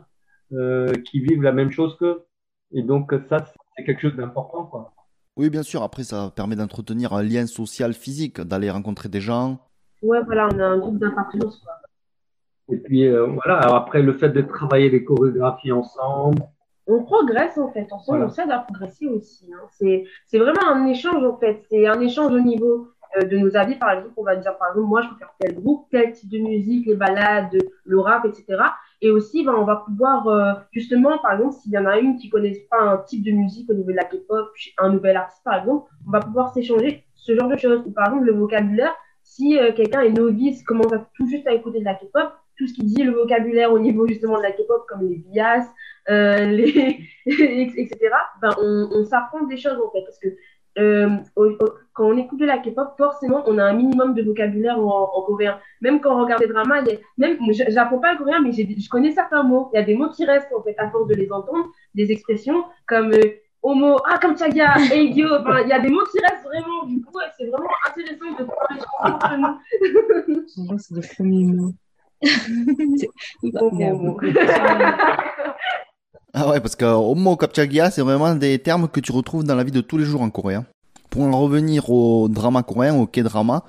euh, 0.53 0.93
qui 1.05 1.19
vivent 1.21 1.41
la 1.41 1.53
même 1.53 1.71
chose 1.71 1.97
qu'eux. 1.97 2.23
Et 2.73 2.83
donc 2.83 3.13
ça, 3.29 3.37
c'est 3.75 3.83
quelque 3.83 4.01
chose 4.01 4.15
d'important, 4.15 4.65
quoi. 4.65 4.91
Oui, 5.37 5.49
bien 5.49 5.63
sûr. 5.63 5.81
Après, 5.83 6.03
ça 6.03 6.31
permet 6.35 6.55
d'entretenir 6.55 7.13
un 7.13 7.23
lien 7.23 7.45
social 7.47 7.93
physique, 7.93 8.41
d'aller 8.41 8.69
rencontrer 8.69 9.09
des 9.09 9.21
gens. 9.21 9.59
Ouais, 10.01 10.21
voilà, 10.23 10.49
on 10.53 10.59
a 10.59 10.65
un 10.65 10.77
groupe 10.77 10.97
d'appartenance. 10.97 11.59
quoi. 11.59 11.73
Et 12.69 12.77
puis 12.77 13.05
euh, 13.07 13.25
voilà, 13.27 13.59
alors 13.59 13.75
après 13.75 14.01
le 14.01 14.13
fait 14.13 14.29
de 14.29 14.41
travailler 14.41 14.89
les 14.89 15.03
chorégraphies 15.03 15.71
ensemble, 15.71 16.41
On 16.87 17.03
progresse 17.03 17.57
en 17.57 17.71
fait. 17.71 17.87
Ensemble, 17.91 18.19
Voilà. 18.19 18.25
on 18.25 18.29
s'aide 18.29 18.51
à 18.51 18.59
progresser 18.59 19.07
aussi. 19.07 19.45
hein. 19.53 19.65
C'est 19.71 20.05
c'est 20.25 20.39
vraiment 20.39 20.67
un 20.67 20.85
échange 20.87 21.23
en 21.23 21.37
fait. 21.37 21.63
C'est 21.69 21.87
un 21.87 21.99
échange 21.99 22.31
au 22.33 22.39
niveau 22.39 22.89
euh, 23.17 23.25
de 23.25 23.37
nos 23.37 23.55
avis. 23.57 23.75
Par 23.75 23.91
exemple, 23.91 24.13
on 24.17 24.23
va 24.23 24.35
dire, 24.37 24.57
par 24.57 24.69
exemple, 24.69 24.87
moi, 24.87 25.01
je 25.01 25.07
préfère 25.09 25.33
tel 25.39 25.55
groupe, 25.55 25.87
tel 25.91 26.11
type 26.13 26.29
de 26.29 26.39
musique, 26.39 26.85
les 26.87 26.95
balades, 26.95 27.57
le 27.85 27.99
rap, 27.99 28.25
etc. 28.25 28.45
Et 29.01 29.09
aussi, 29.09 29.43
ben, 29.43 29.53
on 29.55 29.65
va 29.65 29.77
pouvoir, 29.77 30.27
euh, 30.27 30.53
justement, 30.71 31.17
par 31.19 31.33
exemple, 31.33 31.55
s'il 31.55 31.71
y 31.71 31.77
en 31.77 31.85
a 31.85 31.97
une 31.99 32.17
qui 32.17 32.27
ne 32.27 32.31
connaît 32.31 32.67
pas 32.69 32.79
un 32.81 32.97
type 32.99 33.23
de 33.23 33.31
musique 33.31 33.69
au 33.69 33.73
niveau 33.73 33.91
de 33.91 33.95
la 33.95 34.03
K-pop, 34.05 34.49
un 34.77 34.89
nouvel 34.89 35.17
artiste, 35.17 35.43
par 35.43 35.59
exemple, 35.59 35.89
on 36.07 36.11
va 36.11 36.19
pouvoir 36.19 36.53
s'échanger 36.53 37.03
ce 37.15 37.35
genre 37.35 37.49
de 37.49 37.57
choses. 37.57 37.81
Ou 37.85 37.91
par 37.91 38.07
exemple, 38.07 38.25
le 38.25 38.33
vocabulaire, 38.33 38.95
si 39.23 39.57
euh, 39.57 39.71
quelqu'un 39.73 40.01
est 40.01 40.11
novice, 40.11 40.63
commence 40.63 40.91
tout 41.15 41.27
juste 41.27 41.47
à 41.47 41.53
écouter 41.53 41.79
de 41.79 41.85
la 41.85 41.95
K-pop, 41.95 42.31
tout 42.57 42.67
ce 42.67 42.73
qui 42.73 42.83
dit 42.83 43.01
le 43.03 43.11
vocabulaire 43.13 43.73
au 43.73 43.79
niveau 43.79 44.07
justement 44.07 44.37
de 44.37 44.43
la 44.43 44.51
K-pop, 44.51 44.85
comme 44.87 45.07
les 45.09 45.15
bias, 45.17 45.67
euh, 46.09 46.45
les... 46.45 46.99
etc., 47.25 47.97
ben, 48.41 48.51
on, 48.59 48.89
on 48.93 49.05
s'apprend 49.05 49.43
des 49.45 49.57
choses 49.57 49.77
en 49.83 49.91
fait. 49.91 50.01
Parce 50.03 50.19
que 50.19 50.27
euh, 50.79 51.09
au- 51.35 51.45
au- 51.51 51.73
quand 51.93 52.05
on 52.05 52.17
écoute 52.17 52.39
de 52.39 52.45
la 52.45 52.57
K-pop, 52.57 52.93
forcément, 52.97 53.43
on 53.47 53.57
a 53.57 53.63
un 53.63 53.73
minimum 53.73 54.13
de 54.13 54.23
vocabulaire 54.23 54.79
en, 54.79 55.11
en 55.13 55.21
coréen. 55.23 55.59
Même 55.81 55.99
quand 55.99 56.15
on 56.15 56.21
regarde 56.23 56.41
des 56.41 56.47
dramas, 56.47 56.81
il 56.81 56.87
y 56.87 56.95
a, 56.95 56.97
même, 57.17 57.37
j'apprends 57.69 57.99
pas 57.99 58.13
le 58.13 58.17
coréen, 58.17 58.39
mais 58.41 58.51
j'ai- 58.53 58.75
je 58.79 58.89
connais 58.89 59.11
certains 59.11 59.43
mots. 59.43 59.69
Il 59.73 59.77
y 59.77 59.79
a 59.79 59.83
des 59.83 59.95
mots 59.95 60.09
qui 60.09 60.23
restent, 60.25 60.53
en 60.57 60.61
fait, 60.63 60.75
à 60.77 60.89
force 60.89 61.07
de 61.07 61.15
les 61.15 61.31
entendre, 61.31 61.65
des 61.93 62.11
expressions 62.11 62.63
comme 62.87 63.11
euh, 63.11 63.21
homo, 63.61 63.97
ah, 64.09 64.17
comme 64.21 64.37
chaga. 64.37 64.73
Enfin, 64.75 64.91
il 65.61 65.67
y 65.67 65.73
a 65.73 65.79
des 65.79 65.89
mots 65.89 66.03
qui 66.11 66.19
restent 66.19 66.45
vraiment. 66.45 66.85
Du 66.87 67.01
coup, 67.01 67.13
c'est 67.37 67.47
vraiment 67.47 67.67
intéressant 67.87 68.31
de 68.39 68.47
entre 69.03 69.37
nous. 69.37 70.47
Souvent, 70.47 70.77
c'est 70.77 70.93
oh. 73.59 73.97
beaucoup 73.97 74.25
de- 74.27 74.39
Ah 76.33 76.49
ouais, 76.49 76.59
parce 76.61 76.75
que 76.75 76.85
Homo 76.85 77.35
Kapchagia, 77.35 77.91
c'est 77.91 78.01
vraiment 78.01 78.33
des 78.35 78.57
termes 78.59 78.87
que 78.87 78.99
tu 79.01 79.11
retrouves 79.11 79.43
dans 79.43 79.55
la 79.55 79.63
vie 79.63 79.71
de 79.71 79.81
tous 79.81 79.97
les 79.97 80.05
jours 80.05 80.21
en 80.21 80.29
coréen. 80.29 80.65
Pour 81.11 81.23
en 81.23 81.41
revenir 81.41 81.89
au 81.89 82.29
drama 82.29 82.63
coréen, 82.63 82.95
au 82.95 83.05
K-drama, 83.05 83.65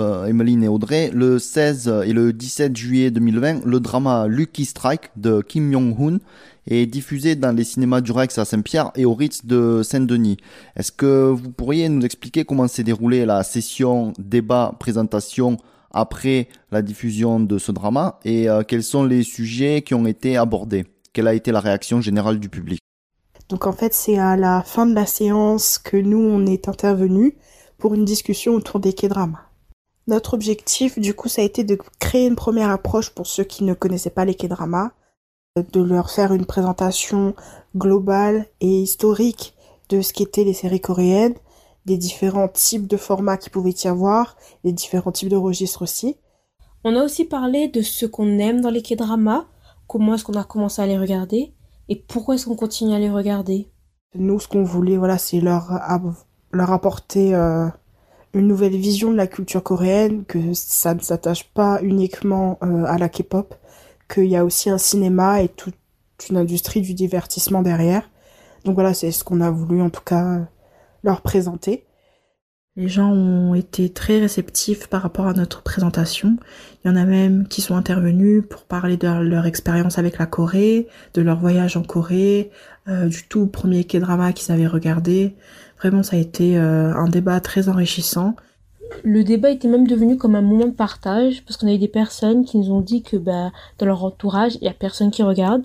euh, 0.00 0.24
Emeline 0.24 0.64
et 0.64 0.68
Audrey, 0.68 1.10
le 1.12 1.38
16 1.38 1.92
et 2.06 2.14
le 2.14 2.32
17 2.32 2.74
juillet 2.74 3.10
2020, 3.10 3.66
le 3.66 3.80
drama 3.80 4.26
Lucky 4.26 4.64
Strike 4.64 5.10
de 5.14 5.42
Kim 5.42 5.70
Yong-hoon 5.70 6.20
est 6.66 6.86
diffusé 6.86 7.36
dans 7.36 7.52
les 7.52 7.64
cinémas 7.64 8.00
du 8.00 8.12
Rex 8.12 8.38
à 8.38 8.46
Saint-Pierre 8.46 8.92
et 8.94 9.04
au 9.04 9.12
Ritz 9.12 9.44
de 9.44 9.82
Saint-Denis. 9.84 10.38
Est-ce 10.74 10.90
que 10.90 11.28
vous 11.28 11.50
pourriez 11.50 11.90
nous 11.90 12.02
expliquer 12.02 12.46
comment 12.46 12.66
s'est 12.66 12.82
déroulée 12.82 13.26
la 13.26 13.42
session 13.42 14.14
débat 14.18 14.74
présentation 14.80 15.58
après 15.90 16.48
la 16.72 16.80
diffusion 16.80 17.40
de 17.40 17.58
ce 17.58 17.72
drama 17.72 18.20
et 18.24 18.48
euh, 18.48 18.62
quels 18.62 18.82
sont 18.82 19.04
les 19.04 19.22
sujets 19.22 19.82
qui 19.82 19.92
ont 19.92 20.06
été 20.06 20.38
abordés? 20.38 20.86
Quelle 21.12 21.28
a 21.28 21.34
été 21.34 21.52
la 21.52 21.60
réaction 21.60 22.00
générale 22.00 22.40
du 22.40 22.48
public? 22.48 22.80
Donc 23.48 23.66
en 23.66 23.72
fait, 23.72 23.94
c'est 23.94 24.18
à 24.18 24.36
la 24.36 24.62
fin 24.62 24.86
de 24.86 24.94
la 24.94 25.06
séance 25.06 25.78
que 25.78 25.96
nous, 25.96 26.18
on 26.18 26.46
est 26.46 26.68
intervenus 26.68 27.34
pour 27.78 27.94
une 27.94 28.04
discussion 28.04 28.54
autour 28.54 28.80
des 28.80 28.92
K-dramas. 28.92 29.42
Notre 30.08 30.34
objectif, 30.34 30.98
du 30.98 31.14
coup, 31.14 31.28
ça 31.28 31.42
a 31.42 31.44
été 31.44 31.64
de 31.64 31.78
créer 31.98 32.26
une 32.26 32.36
première 32.36 32.70
approche 32.70 33.10
pour 33.10 33.26
ceux 33.26 33.44
qui 33.44 33.64
ne 33.64 33.74
connaissaient 33.74 34.10
pas 34.10 34.24
les 34.24 34.34
K-dramas, 34.34 34.92
de 35.56 35.82
leur 35.82 36.10
faire 36.10 36.32
une 36.32 36.44
présentation 36.44 37.34
globale 37.76 38.46
et 38.60 38.82
historique 38.82 39.54
de 39.88 40.00
ce 40.00 40.12
qu'étaient 40.12 40.44
les 40.44 40.52
séries 40.52 40.80
coréennes, 40.80 41.34
des 41.86 41.96
différents 41.96 42.48
types 42.48 42.86
de 42.86 42.96
formats 42.96 43.36
qu'il 43.36 43.52
pouvait 43.52 43.74
y 43.84 43.88
avoir, 43.88 44.36
les 44.64 44.72
différents 44.72 45.12
types 45.12 45.28
de 45.28 45.36
registres 45.36 45.82
aussi. 45.82 46.16
On 46.84 46.96
a 46.96 47.04
aussi 47.04 47.24
parlé 47.24 47.68
de 47.68 47.82
ce 47.82 48.06
qu'on 48.06 48.38
aime 48.38 48.60
dans 48.60 48.70
les 48.70 48.82
K-dramas, 48.82 49.46
comment 49.86 50.14
est-ce 50.14 50.24
qu'on 50.24 50.34
a 50.34 50.44
commencé 50.44 50.82
à 50.82 50.86
les 50.86 50.98
regarder 50.98 51.52
et 51.88 51.96
pourquoi 51.96 52.34
est-ce 52.34 52.46
qu'on 52.46 52.56
continue 52.56 52.94
à 52.94 52.98
les 52.98 53.10
regarder? 53.10 53.68
Nous, 54.14 54.40
ce 54.40 54.48
qu'on 54.48 54.64
voulait, 54.64 54.96
voilà, 54.96 55.18
c'est 55.18 55.40
leur, 55.40 55.70
leur 56.52 56.72
apporter 56.72 57.34
euh, 57.34 57.68
une 58.34 58.46
nouvelle 58.46 58.76
vision 58.76 59.10
de 59.10 59.16
la 59.16 59.26
culture 59.26 59.62
coréenne, 59.62 60.24
que 60.24 60.52
ça 60.54 60.94
ne 60.94 61.00
s'attache 61.00 61.44
pas 61.52 61.80
uniquement 61.82 62.58
euh, 62.62 62.84
à 62.84 62.98
la 62.98 63.08
K-pop, 63.08 63.54
qu'il 64.12 64.26
y 64.26 64.36
a 64.36 64.44
aussi 64.44 64.70
un 64.70 64.78
cinéma 64.78 65.42
et 65.42 65.48
toute 65.48 65.74
une 66.30 66.36
industrie 66.36 66.80
du 66.80 66.94
divertissement 66.94 67.62
derrière. 67.62 68.08
Donc 68.64 68.74
voilà, 68.74 68.94
c'est 68.94 69.10
ce 69.12 69.24
qu'on 69.24 69.40
a 69.40 69.50
voulu 69.50 69.80
en 69.80 69.90
tout 69.90 70.02
cas 70.04 70.24
euh, 70.24 70.44
leur 71.02 71.20
présenter. 71.20 71.85
Les 72.76 72.88
gens 72.88 73.10
ont 73.10 73.54
été 73.54 73.88
très 73.88 74.20
réceptifs 74.20 74.86
par 74.86 75.00
rapport 75.00 75.26
à 75.26 75.32
notre 75.32 75.62
présentation. 75.62 76.36
Il 76.84 76.88
y 76.88 76.90
en 76.90 76.96
a 76.96 77.06
même 77.06 77.48
qui 77.48 77.62
sont 77.62 77.74
intervenus 77.74 78.44
pour 78.48 78.64
parler 78.64 78.98
de 78.98 79.08
leur 79.08 79.46
expérience 79.46 79.98
avec 79.98 80.18
la 80.18 80.26
Corée, 80.26 80.86
de 81.14 81.22
leur 81.22 81.38
voyage 81.38 81.78
en 81.78 81.82
Corée, 81.82 82.50
euh, 82.86 83.06
du 83.06 83.26
tout 83.28 83.46
premier 83.46 83.84
K-drama 83.84 84.34
qu'ils 84.34 84.52
avaient 84.52 84.66
regardé. 84.66 85.34
Vraiment, 85.78 86.02
ça 86.02 86.16
a 86.16 86.18
été 86.18 86.58
euh, 86.58 86.92
un 86.94 87.08
débat 87.08 87.40
très 87.40 87.70
enrichissant. 87.70 88.36
Le 89.04 89.24
débat 89.24 89.50
était 89.50 89.68
même 89.68 89.86
devenu 89.86 90.18
comme 90.18 90.34
un 90.34 90.42
moment 90.42 90.66
de 90.66 90.72
partage 90.72 91.42
parce 91.44 91.56
qu'on 91.56 91.68
a 91.68 91.72
eu 91.72 91.78
des 91.78 91.88
personnes 91.88 92.44
qui 92.44 92.58
nous 92.58 92.70
ont 92.72 92.82
dit 92.82 93.02
que 93.02 93.16
bah, 93.16 93.52
dans 93.78 93.86
leur 93.86 94.04
entourage, 94.04 94.56
il 94.56 94.64
y 94.64 94.68
a 94.68 94.74
personne 94.74 95.10
qui 95.10 95.22
regarde. 95.22 95.62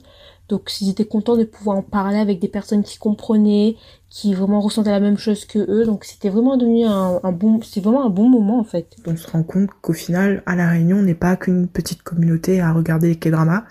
Donc 0.52 0.70
ils 0.82 0.90
étaient 0.90 1.06
contents 1.06 1.38
de 1.38 1.46
pouvoir 1.46 1.78
en 1.78 1.82
parler 1.82 2.18
avec 2.18 2.40
des 2.40 2.50
personnes 2.50 2.84
qui 2.84 2.98
comprenaient, 2.98 3.78
qui 4.10 4.34
vraiment 4.34 4.60
ressentaient 4.60 4.92
la 4.92 5.00
même 5.00 5.18
chose 5.18 5.46
que 5.46 5.60
eux. 5.60 5.86
Donc 5.86 6.04
c'était 6.04 6.28
vraiment 6.28 6.58
devenu 6.58 6.86
un, 6.86 7.32
bon, 7.32 7.62
vraiment 7.78 8.06
un 8.06 8.10
bon 8.10 8.28
moment 8.28 8.60
en 8.60 8.66
fait. 8.66 8.98
On 9.08 9.16
se 9.16 9.30
rend 9.32 9.44
compte 9.44 9.70
qu'au 9.82 9.94
final, 9.94 10.44
à 10.46 10.58
La 10.58 10.70
Réunion, 10.70 10.98
on 10.98 11.04
n'est 11.04 11.16
pas 11.16 11.38
qu'une 11.38 11.70
petite 11.70 12.04
communauté 12.04 12.60
à 12.60 12.74
regarder 12.74 13.08
les 13.08 13.16
K-dramas 13.16 13.64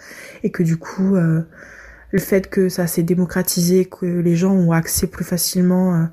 et 0.43 0.51
que 0.51 0.63
du 0.63 0.79
coup, 0.79 1.17
euh, 1.17 1.43
le 2.13 2.19
fait 2.19 2.49
que 2.49 2.71
ça 2.71 2.87
s'est 2.87 3.03
démocratisé, 3.03 3.85
que 3.85 4.07
les 4.07 4.35
gens 4.35 4.53
ont 4.53 4.73
accès 4.73 5.07
plus 5.07 5.25
facilement 5.25 5.95
euh, 5.95 6.05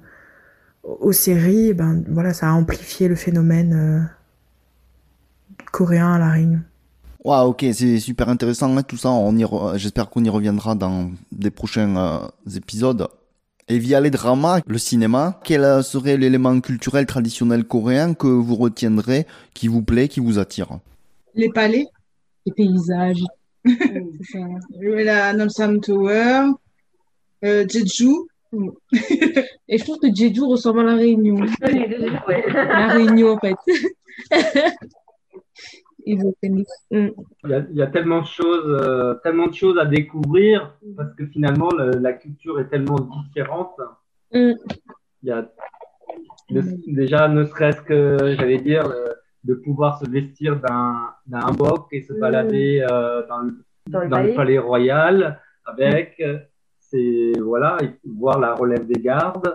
aux 0.84 1.14
séries, 1.14 1.74
ben 1.74 2.04
voilà, 2.10 2.34
ça 2.34 2.50
a 2.50 2.52
amplifié 2.52 3.08
le 3.08 3.16
phénomène 3.16 3.74
euh, 3.74 5.64
coréen 5.72 6.12
à 6.12 6.20
La 6.20 6.32
Réunion. 6.32 6.60
Ouais, 7.28 7.40
ok, 7.44 7.66
c'est 7.74 8.00
super 8.00 8.30
intéressant 8.30 8.78
hein, 8.78 8.84
tout 8.84 8.96
ça. 8.96 9.10
On 9.10 9.36
y 9.36 9.44
re- 9.44 9.78
J'espère 9.78 10.10
qu'on 10.10 10.24
y 10.24 10.30
reviendra 10.30 10.76
dans 10.76 11.12
des 11.34 11.52
prochains 11.52 11.98
euh, 11.98 12.56
épisodes. 12.56 13.10
Et 13.68 13.80
via 13.80 14.00
les 14.00 14.12
dramas, 14.12 14.62
le 14.66 14.78
cinéma, 14.78 15.38
quel 15.44 15.66
euh, 15.66 15.82
serait 15.82 16.16
l'élément 16.16 16.58
culturel 16.62 17.06
traditionnel 17.06 17.66
coréen 17.66 18.14
que 18.14 18.28
vous 18.28 18.56
retiendrez, 18.56 19.28
qui 19.54 19.68
vous 19.68 19.82
plaît, 19.82 20.08
qui 20.08 20.22
vous 20.22 20.40
attire? 20.40 20.80
Les 21.36 21.50
palais, 21.50 21.86
Les 22.46 22.54
paysages. 22.54 23.26
ça. 24.32 24.40
la 24.80 25.34
Namsam 25.34 25.82
Tower, 25.82 26.44
euh, 27.44 27.66
Jeju. 27.68 28.14
Et 29.68 29.78
je 29.78 29.84
trouve 29.84 30.00
que 30.00 30.08
Jeju 30.16 30.44
ressemble 30.46 30.80
à 30.80 30.84
la 30.84 30.96
Réunion. 30.96 31.46
La 31.60 32.88
Réunion 32.88 33.34
en 33.34 33.40
fait. 33.40 33.58
Ils 36.12 36.22
ont 36.26 36.34
fait- 36.40 36.50
Mm. 36.50 37.10
Il 37.44 37.50
y 37.50 37.54
a, 37.54 37.60
il 37.74 37.78
y 37.82 37.82
a 37.88 37.88
tellement 37.96 38.22
de 38.22 38.32
choses, 38.40 38.66
euh, 38.82 39.14
tellement 39.24 39.48
de 39.48 39.58
choses 39.64 39.78
à 39.78 39.86
découvrir 39.86 40.56
parce 40.98 41.14
que 41.18 41.26
finalement 41.36 41.70
le- 41.80 41.98
la 42.08 42.14
culture 42.14 42.56
est 42.62 42.70
tellement 42.74 43.00
différente. 43.24 43.76
Mm. 44.34 44.54
Il 45.24 45.30
y 45.30 45.32
a 45.32 45.40
ne- 46.56 46.96
déjà 47.02 47.28
ne 47.28 47.44
serait-ce 47.52 47.82
que 47.82 48.00
j'allais 48.38 48.62
dire 48.70 48.86
euh, 48.90 49.08
de 49.44 49.54
pouvoir 49.66 49.92
se 50.02 50.10
vestir 50.10 50.52
d'un 50.66 50.88
d'un 51.32 51.42
hanbok 51.50 51.88
et 51.92 52.02
se 52.08 52.14
Mm. 52.14 52.20
balader 52.24 52.72
euh, 52.90 53.26
dans, 53.30 53.40
le, 53.46 53.52
Dans 53.94 54.02
le 54.02 54.10
dans 54.10 54.18
le 54.20 54.24
palais. 54.24 54.36
palais 54.36 54.60
royal 54.60 55.42
avec 55.66 56.10
c'est 56.80 57.32
voilà 57.52 57.72
et 57.84 57.90
voir 58.22 58.36
la 58.40 58.52
relève 58.62 58.86
des 58.94 59.02
gardes 59.10 59.50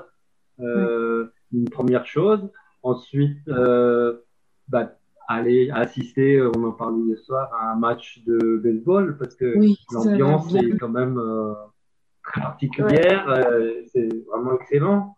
euh, 0.61 1.21
une 1.53 1.69
première 1.77 2.07
chose. 2.07 2.43
Ensuite 2.83 3.47
euh, 3.49 4.19
bah, 4.69 4.87
aller 5.33 5.71
assister, 5.71 6.43
on 6.43 6.65
en 6.65 6.73
parlait 6.73 7.03
hier 7.03 7.19
soir, 7.19 7.51
à 7.59 7.73
un 7.73 7.77
match 7.77 8.23
de 8.25 8.61
baseball 8.63 9.17
parce 9.19 9.35
que 9.35 9.59
Oui, 9.59 9.79
l'ambiance 9.93 10.55
est 10.55 10.77
quand 10.79 10.89
même 10.89 11.19
euh, 11.19 11.55
très 12.23 12.41
particulière, 12.41 13.29
euh, 13.29 13.73
c'est 13.93 14.09
vraiment 14.27 14.59
excellent. 14.61 15.17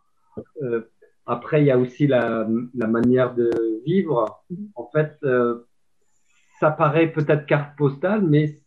Euh, 0.62 0.82
après, 1.26 1.62
il 1.62 1.66
y 1.66 1.70
a 1.70 1.78
aussi 1.78 2.06
la, 2.06 2.46
la 2.74 2.86
manière 2.86 3.34
de 3.34 3.50
vivre. 3.86 4.44
En 4.74 4.90
fait, 4.92 5.16
euh, 5.24 5.66
ça 6.60 6.70
paraît 6.70 7.12
peut-être 7.12 7.46
carte 7.46 7.76
postale, 7.76 8.22
mais 8.22 8.60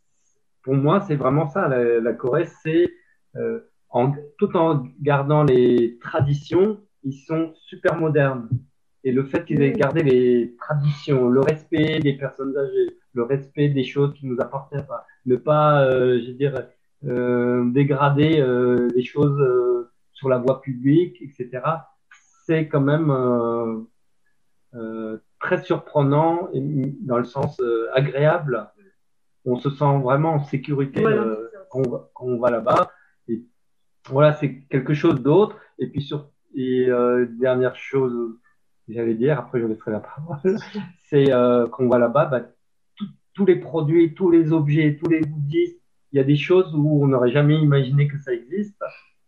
pour 0.64 0.76
moi, 0.76 1.02
c'est 1.02 1.16
vraiment 1.16 1.48
ça. 1.48 1.68
La, 1.68 2.00
la 2.00 2.14
Corée, 2.14 2.48
c'est 2.64 2.90
euh, 3.36 3.60
en, 3.90 4.14
tout 4.38 4.56
en 4.58 4.88
gardant 5.02 5.44
les 5.44 5.98
traditions, 6.00 6.80
ils 7.04 7.14
sont 7.14 7.54
super 7.56 7.98
modernes. 7.98 8.50
Et 9.08 9.14
le 9.14 9.24
fait 9.24 9.46
qu'ils 9.46 9.62
aient 9.62 9.72
gardé 9.72 10.04
les 10.04 10.54
traditions, 10.60 11.30
le 11.30 11.40
respect 11.40 12.00
des 12.00 12.12
personnes 12.12 12.58
âgées, 12.58 12.98
le 13.14 13.24
respect 13.24 13.70
des 13.70 13.86
choses 13.86 14.14
qui 14.16 14.26
nous 14.26 14.36
appartiennent 14.42 14.86
pas, 14.86 15.06
ne 15.26 15.38
pas, 15.38 15.86
euh, 15.86 16.20
je 16.22 16.28
veux 16.28 16.34
dire, 16.34 16.68
euh, 17.06 17.64
dégrader 17.72 18.42
euh, 18.42 18.90
les 18.94 19.06
choses 19.06 19.40
euh, 19.40 19.90
sur 20.12 20.28
la 20.28 20.40
voie 20.40 20.60
publique, 20.60 21.22
etc. 21.22 21.62
C'est 22.44 22.68
quand 22.68 22.82
même 22.82 23.10
euh, 24.76 25.18
très 25.40 25.64
surprenant 25.64 26.50
et 26.52 26.60
dans 26.60 27.18
le 27.18 27.24
sens 27.24 27.62
agréable. 27.94 28.68
On 29.46 29.56
se 29.56 29.70
sent 29.70 30.00
vraiment 30.04 30.34
en 30.34 30.44
sécurité 30.44 31.00
Voilà, 31.00 31.34
quand 31.70 31.82
on 32.20 32.38
va, 32.38 32.50
va 32.50 32.58
là-bas. 32.58 32.92
Voilà, 34.10 34.34
c'est 34.34 34.64
quelque 34.70 34.94
chose 34.94 35.22
d'autre. 35.22 35.56
Et 35.80 35.88
puis 35.88 36.02
sur 36.02 36.30
et 36.56 36.90
dernière 37.40 37.78
chose, 37.78 38.38
j'allais 38.88 39.16
dire, 39.16 39.40
après 39.40 39.60
je 39.60 39.66
laisserai 39.66 39.92
la 39.92 40.00
parole, 40.00 40.58
c'est 41.10 41.32
euh, 41.32 41.68
quand 41.68 41.84
on 41.84 41.90
va 41.90 42.00
là-bas, 42.00 42.26
bah, 42.26 42.42
tous 43.34 43.46
les 43.46 43.58
produits, 43.58 44.14
tous 44.14 44.32
les 44.32 44.52
objets, 44.52 44.98
tous 45.02 45.10
les 45.10 45.22
goodies 45.22 45.78
il 46.12 46.18
y 46.18 46.20
a 46.20 46.24
des 46.24 46.36
choses 46.38 46.74
où 46.74 47.04
on 47.04 47.08
n'aurait 47.08 47.32
jamais 47.32 47.58
imaginé 47.58 48.08
que 48.08 48.18
ça 48.20 48.34
existe. 48.34 48.82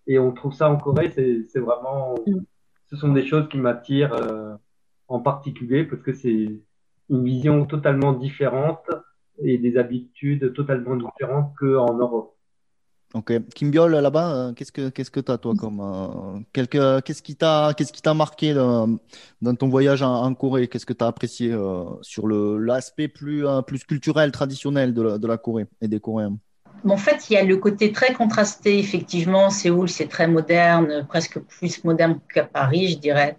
Et 0.07 0.17
on 0.17 0.31
trouve 0.31 0.53
ça 0.53 0.69
en 0.69 0.77
Corée, 0.77 1.11
c'est 1.11 1.43
c'est 1.49 1.59
vraiment, 1.59 2.15
Mm. 2.25 2.39
ce 2.87 2.95
sont 2.95 3.13
des 3.13 3.25
choses 3.25 3.47
qui 3.49 3.57
m'attirent 3.57 4.13
euh, 4.13 4.55
en 5.07 5.19
particulier 5.19 5.83
parce 5.83 6.01
que 6.01 6.13
c'est 6.13 6.47
une 7.09 7.23
vision 7.23 7.65
totalement 7.65 8.13
différente 8.13 8.89
et 9.43 9.57
des 9.57 9.77
habitudes 9.77 10.53
totalement 10.53 10.95
différentes 10.95 11.53
qu'en 11.57 11.93
Europe. 11.95 12.35
Ok. 13.15 13.33
Kimbiol, 13.55 13.91
là-bas, 13.95 14.49
euh, 14.49 14.53
qu'est-ce 14.53 14.71
que 14.71 14.89
qu'est-ce 14.89 15.09
que 15.09 15.19
t'as 15.19 15.39
toi 15.39 15.55
comme 15.55 15.79
euh, 15.81 16.39
quelque- 16.53 16.99
qu'est-ce 17.01 17.23
qui 17.23 17.35
t'a 17.35 17.73
qu'est-ce 17.75 17.91
qui 17.91 18.03
t'a 18.03 18.13
marqué 18.13 18.53
là, 18.53 18.85
dans 19.41 19.55
ton 19.55 19.67
voyage 19.67 20.03
en, 20.03 20.13
en 20.25 20.35
Corée? 20.35 20.67
Qu'est-ce 20.67 20.85
que 20.85 20.93
t'as 20.93 21.07
apprécié 21.07 21.51
euh, 21.51 21.85
sur 22.03 22.27
le 22.27 22.59
l'aspect 22.59 23.07
plus 23.07 23.47
euh, 23.47 23.63
plus 23.63 23.83
culturel, 23.83 24.31
traditionnel 24.31 24.93
de 24.93 25.01
la, 25.01 25.17
de 25.17 25.25
la 25.27 25.37
Corée 25.39 25.65
et 25.81 25.87
des 25.87 25.99
Coréens? 25.99 26.37
En 26.87 26.97
fait, 26.97 27.29
il 27.29 27.33
y 27.33 27.37
a 27.37 27.43
le 27.43 27.57
côté 27.57 27.91
très 27.91 28.13
contrasté. 28.13 28.79
Effectivement, 28.79 29.49
Séoul, 29.49 29.89
c'est 29.89 30.07
très 30.07 30.27
moderne, 30.27 31.05
presque 31.07 31.39
plus 31.39 31.83
moderne 31.83 32.19
qu'à 32.33 32.45
Paris, 32.45 32.89
je 32.89 32.97
dirais. 32.99 33.37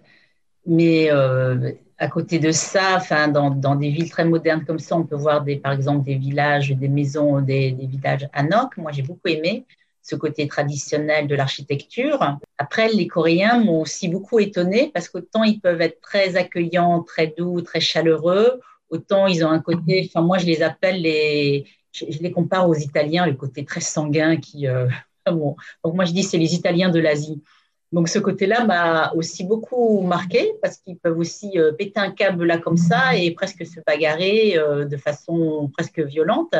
Mais 0.65 1.11
euh, 1.11 1.71
à 2.01 2.07
côté 2.07 2.39
de 2.39 2.51
ça, 2.51 2.95
enfin, 2.95 3.27
dans, 3.27 3.75
des 3.75 3.91
villes 3.91 4.09
très 4.09 4.25
modernes 4.25 4.65
comme 4.65 4.79
ça, 4.79 4.97
on 4.97 5.03
peut 5.03 5.15
voir 5.15 5.43
des, 5.43 5.57
par 5.57 5.71
exemple 5.71 6.03
des 6.03 6.15
villages, 6.15 6.71
des 6.71 6.87
maisons, 6.87 7.41
des, 7.41 7.73
villages 7.79 8.27
hanok. 8.33 8.75
Moi, 8.77 8.91
j'ai 8.91 9.03
beaucoup 9.03 9.27
aimé 9.27 9.67
ce 10.01 10.15
côté 10.15 10.47
traditionnel 10.47 11.27
de 11.27 11.35
l'architecture. 11.35 12.37
Après, 12.57 12.89
les 12.89 13.05
Coréens 13.05 13.59
m'ont 13.59 13.81
aussi 13.81 14.07
beaucoup 14.07 14.39
étonné 14.39 14.89
parce 14.91 15.09
qu'autant 15.09 15.43
ils 15.43 15.59
peuvent 15.59 15.79
être 15.79 16.01
très 16.01 16.37
accueillants, 16.37 17.03
très 17.03 17.27
doux, 17.27 17.61
très 17.61 17.79
chaleureux, 17.79 18.59
autant 18.89 19.27
ils 19.27 19.45
ont 19.45 19.51
un 19.51 19.59
côté, 19.59 20.09
enfin 20.09 20.25
moi 20.25 20.39
je 20.39 20.47
les 20.47 20.63
appelle 20.63 21.03
les, 21.03 21.67
je, 21.91 22.05
je 22.09 22.17
les 22.17 22.31
compare 22.31 22.67
aux 22.67 22.73
Italiens, 22.73 23.27
le 23.27 23.35
côté 23.35 23.63
très 23.63 23.79
sanguin 23.79 24.37
qui, 24.37 24.67
euh, 24.67 24.87
bon. 25.31 25.55
donc 25.83 25.93
moi 25.93 26.05
je 26.05 26.13
dis 26.13 26.23
c'est 26.23 26.39
les 26.39 26.55
Italiens 26.55 26.89
de 26.89 26.99
l'Asie. 26.99 27.43
Donc 27.91 28.07
ce 28.07 28.19
côté-là 28.19 28.63
m'a 28.63 29.11
aussi 29.13 29.43
beaucoup 29.43 30.01
marqué 30.01 30.53
parce 30.61 30.77
qu'ils 30.77 30.97
peuvent 30.97 31.17
aussi 31.17 31.59
euh, 31.59 31.73
péter 31.73 31.99
un 31.99 32.11
câble 32.11 32.45
là 32.45 32.57
comme 32.57 32.77
ça 32.77 33.15
et 33.17 33.31
presque 33.31 33.65
se 33.65 33.79
bagarrer 33.85 34.57
euh, 34.57 34.85
de 34.85 34.97
façon 34.97 35.69
presque 35.73 35.99
violente, 35.99 36.55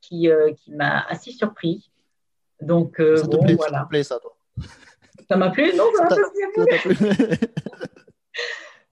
qui, 0.00 0.28
euh, 0.28 0.52
qui 0.52 0.72
m'a 0.72 1.00
assez 1.08 1.30
surpris. 1.30 1.90
Donc 2.60 2.96
Ça 2.98 3.22
bon, 3.26 3.42
plaît, 3.42 3.52
ça 3.52 3.56
voilà. 3.56 3.82
te 3.84 3.88
plaît 3.88 4.02
ça, 4.02 4.18
toi? 4.18 4.34
Ça 5.28 5.36
m'a 5.36 5.50
plu? 5.50 5.72
Non, 5.76 5.84
ça 5.96 6.04
m'a 6.04 6.10
Ça 6.10 6.16
plu. 6.84 6.94
ça 6.94 7.06
plu? 7.36 7.48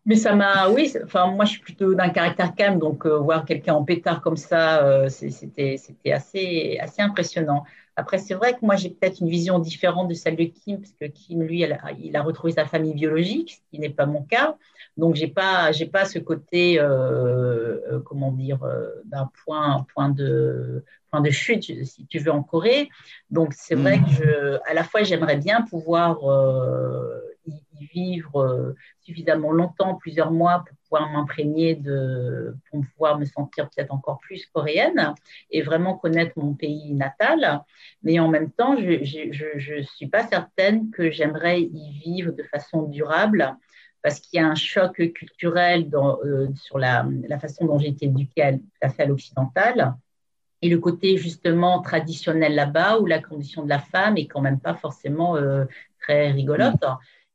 Mais 0.07 0.17
ça 0.17 0.35
m'a, 0.35 0.69
oui, 0.71 0.93
enfin, 1.05 1.27
moi 1.29 1.45
je 1.45 1.53
suis 1.53 1.61
plutôt 1.61 1.95
d'un 1.95 2.09
caractère 2.09 2.55
calme, 2.55 2.79
donc 2.79 3.07
euh, 3.07 3.19
voir 3.19 3.45
quelqu'un 3.45 3.75
en 3.75 3.85
pétard 3.85 4.23
comme 4.23 4.37
ça, 4.37 4.83
euh, 4.85 5.09
c'était 5.09 5.77
assez, 6.11 6.79
assez 6.81 7.03
impressionnant. 7.03 7.65
Après, 8.01 8.19
c'est 8.27 8.35
vrai 8.41 8.51
que 8.57 8.63
moi 8.69 8.77
j'ai 8.81 8.91
peut-être 8.91 9.19
une 9.21 9.29
vision 9.39 9.57
différente 9.71 10.09
de 10.09 10.15
celle 10.23 10.37
de 10.43 10.45
Kim, 10.45 10.75
parce 10.83 10.95
que 11.01 11.07
Kim, 11.19 11.43
lui, 11.49 11.59
elle 11.65 11.75
il 12.07 12.15
a 12.21 12.23
retrouvé 12.23 12.53
sa 12.61 12.65
famille 12.73 12.95
biologique, 13.03 13.51
ce 13.59 13.61
qui 13.71 13.79
n'est 13.83 13.95
pas 14.01 14.07
mon 14.15 14.23
cas. 14.35 14.49
Donc 14.97 15.15
j'ai 15.21 15.29
pas, 15.41 15.73
j'ai 15.77 15.87
pas 15.97 16.05
ce 16.15 16.19
côté, 16.31 16.63
euh, 16.81 16.85
euh, 17.91 18.01
comment 18.09 18.33
dire, 18.33 18.63
euh, 18.65 18.89
d'un 19.13 19.27
point, 19.45 19.87
point 19.95 20.09
de, 20.21 20.85
point 21.11 21.21
de 21.29 21.31
chute, 21.31 21.65
si 21.93 22.07
tu 22.11 22.19
veux, 22.19 22.33
en 22.33 22.43
Corée. 22.43 22.89
Donc 23.37 23.49
c'est 23.55 23.79
vrai 23.83 23.97
Mm. 23.99 24.05
que 24.05 24.11
je, 24.19 24.31
à 24.71 24.75
la 24.75 24.85
fois 24.85 25.01
j'aimerais 25.09 25.37
bien 25.47 25.59
pouvoir 25.73 26.11
euh, 26.29 27.21
y, 27.47 27.55
y 27.81 27.87
vivre. 27.95 28.37
euh, 28.43 28.75
suffisamment 29.07 29.51
longtemps, 29.61 29.95
plusieurs 29.97 30.31
mois, 30.31 30.57
pour 30.67 30.77
pouvoir 30.91 31.11
m'imprégner 31.11 31.77
de, 31.77 32.57
pour 32.71 32.85
pouvoir 32.93 33.19
me 33.19 33.25
sentir 33.25 33.71
peut-être 33.71 33.93
encore 33.93 34.19
plus 34.19 34.47
coréenne 34.47 35.15
et 35.51 35.63
vraiment 35.63 35.97
connaître 35.97 36.33
mon 36.37 36.55
pays 36.55 36.93
natal. 36.95 37.63
Mais 38.03 38.19
en 38.19 38.29
même 38.29 38.51
temps, 38.51 38.77
je 38.77 39.77
ne 39.77 39.83
suis 39.83 40.09
pas 40.09 40.27
certaine 40.27 40.91
que 40.91 41.11
j'aimerais 41.11 41.63
y 41.63 41.93
vivre 42.05 42.33
de 42.33 42.43
façon 42.43 42.83
durable 42.83 43.57
parce 44.03 44.19
qu'il 44.19 44.41
y 44.41 44.43
a 44.43 44.49
un 44.49 44.55
choc 44.55 44.95
culturel 45.13 45.89
dans, 45.91 46.19
euh, 46.25 46.49
sur 46.55 46.79
la, 46.79 47.07
la, 47.29 47.39
façon 47.39 47.67
dont 47.67 47.79
j'ai 47.79 47.89
été 47.89 48.07
éduquée 48.07 48.43
à, 48.43 48.89
à 48.99 49.05
l'occidental 49.05 49.95
et 50.63 50.69
le 50.69 50.79
côté 50.79 51.19
justement 51.19 51.81
traditionnel 51.83 52.55
là-bas 52.55 52.99
où 52.99 53.07
la 53.07 53.21
condition 53.21 53.63
de 53.63 53.69
la 53.69 53.79
femme 53.79 54.17
est 54.17 54.27
quand 54.27 54.41
même 54.41 54.59
pas 54.59 54.75
forcément 54.75 55.37
euh, 55.37 55.67
très 56.01 56.31
rigolote. 56.31 56.83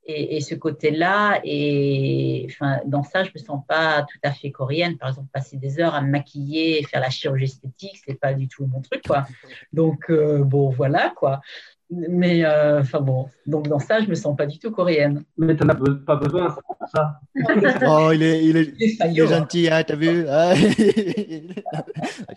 Et, 0.08 0.38
et, 0.38 0.42
ce 0.42 0.54
côté-là, 0.54 1.42
et 1.44 2.46
enfin, 2.48 2.80
dans 2.86 3.02
ça, 3.02 3.24
je 3.24 3.32
me 3.34 3.40
sens 3.40 3.64
pas 3.68 4.04
tout 4.04 4.20
à 4.24 4.32
fait 4.32 4.52
coréenne. 4.52 4.98
Par 4.98 5.10
exemple, 5.10 5.30
passer 5.34 5.58
des 5.58 5.80
heures 5.80 5.96
à 5.96 6.02
me 6.02 6.12
maquiller 6.12 6.80
et 6.80 6.84
faire 6.84 7.02
la 7.02 7.10
chirurgie 7.10 7.46
esthétique, 7.46 8.00
c'est 8.06 8.20
pas 8.20 8.36
du 8.36 8.48
tout 8.48 8.68
mon 8.68 8.82
truc, 8.82 9.02
quoi. 9.08 9.26
Donc 9.74 10.12
euh, 10.12 10.44
bon, 10.44 10.70
voilà, 10.70 11.12
quoi. 11.16 11.42
Mais 11.90 12.44
euh, 12.46 12.82
enfin 12.82 13.00
bon, 13.00 13.30
donc 13.46 13.68
dans 13.68 13.80
ça, 13.80 14.02
je 14.02 14.08
me 14.08 14.16
sens 14.16 14.36
pas 14.36 14.48
du 14.48 14.60
tout 14.60 14.72
coréenne. 14.72 15.24
Mais 15.38 15.56
tu 15.56 15.64
n'en 15.64 15.70
as 15.70 15.76
pas 16.06 16.16
besoin, 16.16 16.56
c'est 16.56 16.64
pour 16.66 16.78
ça. 16.88 17.20
oh, 17.88 18.12
il 18.12 18.24
est, 18.24 18.44
il 18.44 18.58
est, 18.58 18.74
il 18.80 18.84
est, 18.84 18.98
il 19.12 19.20
est 19.20 19.28
gentil, 19.28 19.70
hein, 19.70 19.84
t'as 19.84 19.96
vu 19.96 20.26
ah, 20.30 20.54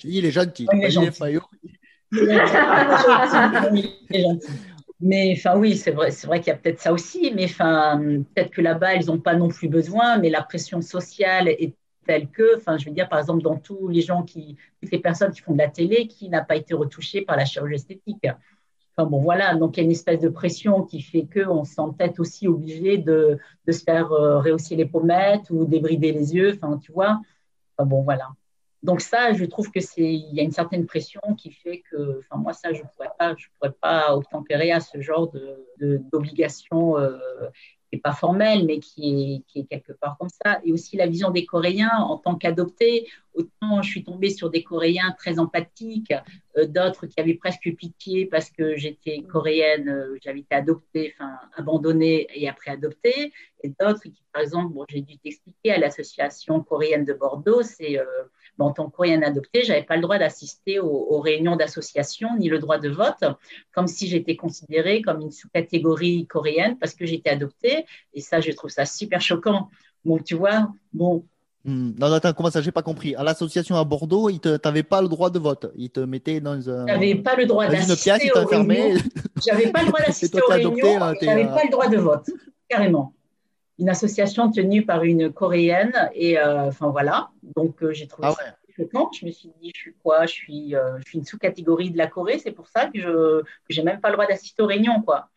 Il 0.05 0.25
est 0.25 0.31
gentil. 0.31 0.67
il 0.73 0.85
est 0.85 0.91
gentil. 0.91 1.23
Il 2.13 2.31
est 4.11 4.23
gentil. 4.23 4.49
Mais 5.01 5.33
enfin 5.37 5.57
oui, 5.59 5.77
c'est 5.77 5.93
vrai, 5.93 6.11
c'est 6.11 6.27
vrai 6.27 6.41
qu'il 6.41 6.49
y 6.49 6.51
a 6.51 6.57
peut-être 6.59 6.81
ça 6.81 6.93
aussi, 6.93 7.33
mais 7.35 7.45
enfin 7.45 8.01
peut-être 8.35 8.51
que 8.51 8.61
là-bas 8.61 8.97
ils 8.97 9.07
n'ont 9.07 9.21
pas 9.21 9.37
non 9.37 9.49
plus 9.49 9.69
besoin, 9.69 10.19
mais 10.19 10.29
la 10.29 10.43
pression 10.43 10.81
sociale 10.83 11.49
est 11.49 11.77
telle 12.05 12.29
que, 12.31 12.57
enfin 12.57 12.79
je 12.79 12.87
veux 12.87 12.91
dire 12.91 13.09
par 13.09 13.21
exemple 13.21 13.43
dans 13.43 13.57
tous 13.59 13.87
les 13.89 14.01
gens 14.01 14.25
qui, 14.25 14.57
toutes 14.83 14.91
les 14.91 14.99
personnes 14.99 15.31
qui 15.31 15.41
font 15.41 15.53
de 15.53 15.59
la 15.59 15.69
télé, 15.69 16.09
qui 16.09 16.29
n'a 16.29 16.43
pas 16.45 16.57
été 16.57 16.75
retouchée 16.75 17.23
par 17.23 17.37
la 17.37 17.45
chirurgie 17.45 17.77
esthétique. 17.77 18.27
Enfin 18.97 19.09
bon 19.09 19.21
voilà, 19.23 19.55
donc 19.57 19.77
il 19.77 19.81
y 19.81 19.83
a 19.83 19.85
une 19.85 19.93
espèce 19.93 20.21
de 20.21 20.29
pression 20.29 20.83
qui 20.85 21.03
fait 21.03 21.27
que 21.27 21.47
on 21.49 21.65
se 21.65 21.75
sent 21.75 21.83
peut-être 21.99 22.21
aussi 22.21 22.49
obligé 22.49 22.99
de, 22.99 23.39
de 23.67 23.73
se 23.73 23.85
faire 23.85 24.13
euh, 24.13 24.41
rehausser 24.41 24.77
les 24.77 24.87
pommettes 24.87 25.51
ou 25.51 25.65
débrider 25.67 26.13
les 26.13 26.35
yeux, 26.35 26.55
enfin 26.61 26.79
tu 26.79 26.93
vois. 26.93 27.21
Enfin 27.79 27.87
bon 27.89 28.03
voilà. 28.03 28.31
Donc 28.83 29.01
ça, 29.01 29.33
je 29.33 29.45
trouve 29.45 29.71
que 29.71 29.81
c'est, 29.81 30.03
il 30.03 30.35
y 30.35 30.41
a 30.41 30.43
une 30.43 30.53
certaine 30.53 30.87
pression 30.87 31.21
qui 31.37 31.51
fait 31.51 31.83
que, 31.91 32.21
enfin 32.21 32.41
moi 32.41 32.53
ça, 32.53 32.73
je 32.73 32.83
pourrais 32.83 33.11
pas, 33.19 33.35
je 33.37 33.47
pourrais 33.59 33.73
pas 33.73 34.15
obtempérer 34.17 34.71
à 34.71 34.81
ce 34.81 35.01
genre 35.01 35.31
de, 35.33 36.01
d'obligation 36.13 36.97
euh, 36.97 37.19
qui 37.89 37.97
n'est 37.97 38.01
pas 38.01 38.13
formelle, 38.13 38.67
mais 38.67 38.79
qui 38.79 39.35
est, 39.35 39.43
qui 39.49 39.61
est 39.61 39.65
quelque 39.65 39.93
part 39.93 40.17
comme 40.19 40.29
ça. 40.29 40.61
Et 40.65 40.73
aussi 40.73 40.97
la 40.97 41.07
vision 41.07 41.31
des 41.31 41.45
Coréens 41.45 41.99
en 41.99 42.19
tant 42.19 42.37
qu'adoptés. 42.37 43.09
Autant 43.39 43.83
je 43.83 43.91
suis 43.91 44.05
tombée 44.05 44.31
sur 44.31 44.51
des 44.51 44.63
Coréens 44.63 45.15
très 45.17 45.39
empathiques, 45.39 46.13
euh, 46.57 46.67
d'autres 46.67 47.07
qui 47.07 47.21
avaient 47.21 47.35
presque 47.35 47.73
pitié 47.77 48.27
parce 48.27 48.51
que 48.51 48.77
j'étais 48.77 49.21
coréenne, 49.23 49.89
euh, 49.89 50.19
j'avais 50.23 50.41
été 50.41 50.55
adoptée, 50.55 51.15
enfin 51.17 51.39
abandonnée 51.55 52.27
et 52.35 52.49
après 52.49 52.73
adoptée, 52.73 53.33
et 53.63 53.69
d'autres 53.81 54.03
qui, 54.03 54.23
par 54.33 54.43
exemple, 54.43 54.75
bon, 54.75 54.85
j'ai 54.89 55.01
dû 55.01 55.17
t'expliquer 55.19 55.73
à 55.73 55.79
l'association 55.79 56.61
coréenne 56.63 57.05
de 57.05 57.13
Bordeaux, 57.13 57.63
c'est 57.63 57.99
en 58.59 58.73
tant 58.73 58.91
que 58.91 58.97
coréenne 58.97 59.25
adoptée, 59.25 59.63
je 59.63 59.69
n'avais 59.69 59.85
pas 59.85 59.97
le 59.97 60.03
droit 60.03 60.19
d'assister 60.19 60.81
aux, 60.81 60.87
aux, 60.87 61.21
réunions 61.21 61.57
d'association 61.57 62.37
ni 62.39 62.49
le 62.49 62.59
droit 62.59 62.79
de 62.79 62.89
vote, 62.89 63.25
comme 63.73 63.87
si 63.87 64.09
j'étais 64.09 64.37
considérée 64.37 65.03
comme 65.03 65.21
une 65.21 65.31
sous-catégorie 65.31 66.27
coréenne 66.27 66.79
parce 66.79 66.95
que 66.95 67.07
j'étais 67.07 67.31
adoptée. 67.31 67.87
Et 68.15 68.21
ça, 68.21 68.41
je 68.41 68.51
trouve 68.53 68.71
ça 68.71 68.85
super 68.85 69.21
choquant. 69.21 69.69
Donc, 70.05 70.25
tu 70.25 70.35
vois, 70.35 70.73
bon. 70.93 71.25
Mmh. 71.65 71.93
Non, 71.99 72.13
attends, 72.13 72.33
comment 72.33 72.51
ça 72.51 72.63
J'ai 72.63 72.73
pas 72.73 72.83
compris. 72.83 73.15
À 73.15 73.23
l'association 73.23 73.77
à 73.77 73.85
Bordeaux, 73.85 74.31
tu 74.31 74.49
n'avais 74.65 74.83
pas 74.83 75.03
le 75.03 75.09
droit 75.09 75.29
de 75.29 75.39
vote. 75.39 75.73
Ils 75.77 75.91
te 75.91 76.01
mettaient 76.01 76.41
dans 76.41 76.71
un. 76.71 76.87
J'avais 76.87 77.17
pas 77.17 77.37
le 77.37 77.47
droit 77.47 77.67
d'assister 77.67 78.19
pièce, 78.19 78.33
aux 78.35 78.47
réunions. 78.47 78.99
J'avais 79.47 79.71
pas 79.71 79.83
le 79.83 79.89
droit 79.89 80.01
d'assister 80.07 80.41
aux 80.41 80.51
réunions. 80.51 81.15
J'avais 81.21 81.47
pas 81.47 81.65
le 81.65 81.71
droit 81.71 81.89
de 81.89 81.97
vote, 81.99 82.31
carrément 82.69 83.13
une 83.79 83.89
association 83.89 84.51
tenue 84.51 84.85
par 84.85 85.05
une 85.05 85.33
coréenne 85.33 86.11
et 86.15 86.39
euh, 86.39 86.67
enfin 86.67 86.89
voilà 86.89 87.31
donc 87.43 87.83
euh, 87.83 87.93
j'ai 87.93 88.09
trouvé 88.09 88.29
ah 88.29 88.33
ça 88.33 88.57
choquant 88.77 89.11
je 89.13 89.25
me 89.27 89.31
suis 89.31 89.51
dit 89.61 89.73
je 89.75 89.81
suis 89.81 89.95
quoi? 90.03 90.27
Je 90.27 90.33
suis 90.33 90.75
euh, 90.75 90.99
je 90.99 91.09
suis 91.09 91.19
une 91.19 91.25
sous-catégorie 91.25 91.91
de 91.91 91.99
la 91.99 92.07
Corée 92.07 92.39
c'est 92.39 92.51
pour 92.51 92.69
ça 92.69 92.87
que 92.87 93.01
je 93.01 93.43
j'ai 93.69 93.83
même 93.83 94.01
pas 94.01 94.09
le 94.09 94.15
droit 94.15 94.27
d'assister 94.27 94.63
aux 94.63 94.67
réunions 94.67 95.03
quoi 95.03 95.31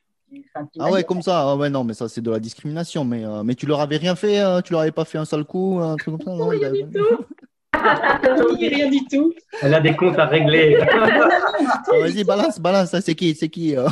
enfin, 0.55 0.67
ah 0.79 0.91
ouais 0.91 1.03
comme 1.03 1.21
ça 1.21 1.41
ah 1.41 1.55
ouais 1.55 1.69
non 1.69 1.83
mais 1.83 1.93
ça 1.93 2.07
c'est 2.07 2.21
de 2.21 2.31
la 2.31 2.39
discrimination 2.39 3.03
mais 3.03 3.25
euh, 3.25 3.43
mais 3.43 3.55
tu 3.55 3.65
leur 3.65 3.81
avais 3.81 3.97
rien 3.97 4.15
fait 4.15 4.41
tu 4.63 4.73
leur 4.73 4.81
avais 4.81 4.91
pas 4.91 5.05
fait 5.05 5.17
un 5.17 5.25
sale 5.25 5.45
coup 5.45 5.79
un 5.81 5.95
truc 5.95 6.17
comme 6.17 6.25
ça 6.25 6.31
non, 6.35 6.47
rien 6.47 6.71
du 6.71 6.83
tout 6.89 7.25
rien 8.59 8.89
du 8.89 9.05
tout. 9.05 9.33
Elle 9.61 9.73
a 9.73 9.79
des 9.79 9.95
comptes 9.95 10.19
à 10.19 10.25
régler. 10.25 10.77
ah, 10.91 11.79
Vas-y, 11.99 12.23
balance, 12.23 12.59
balance. 12.59 12.95
C'est 12.99 13.15
qui 13.15 13.33
C'est 13.35 13.49
qui 13.49 13.75
euh... 13.75 13.87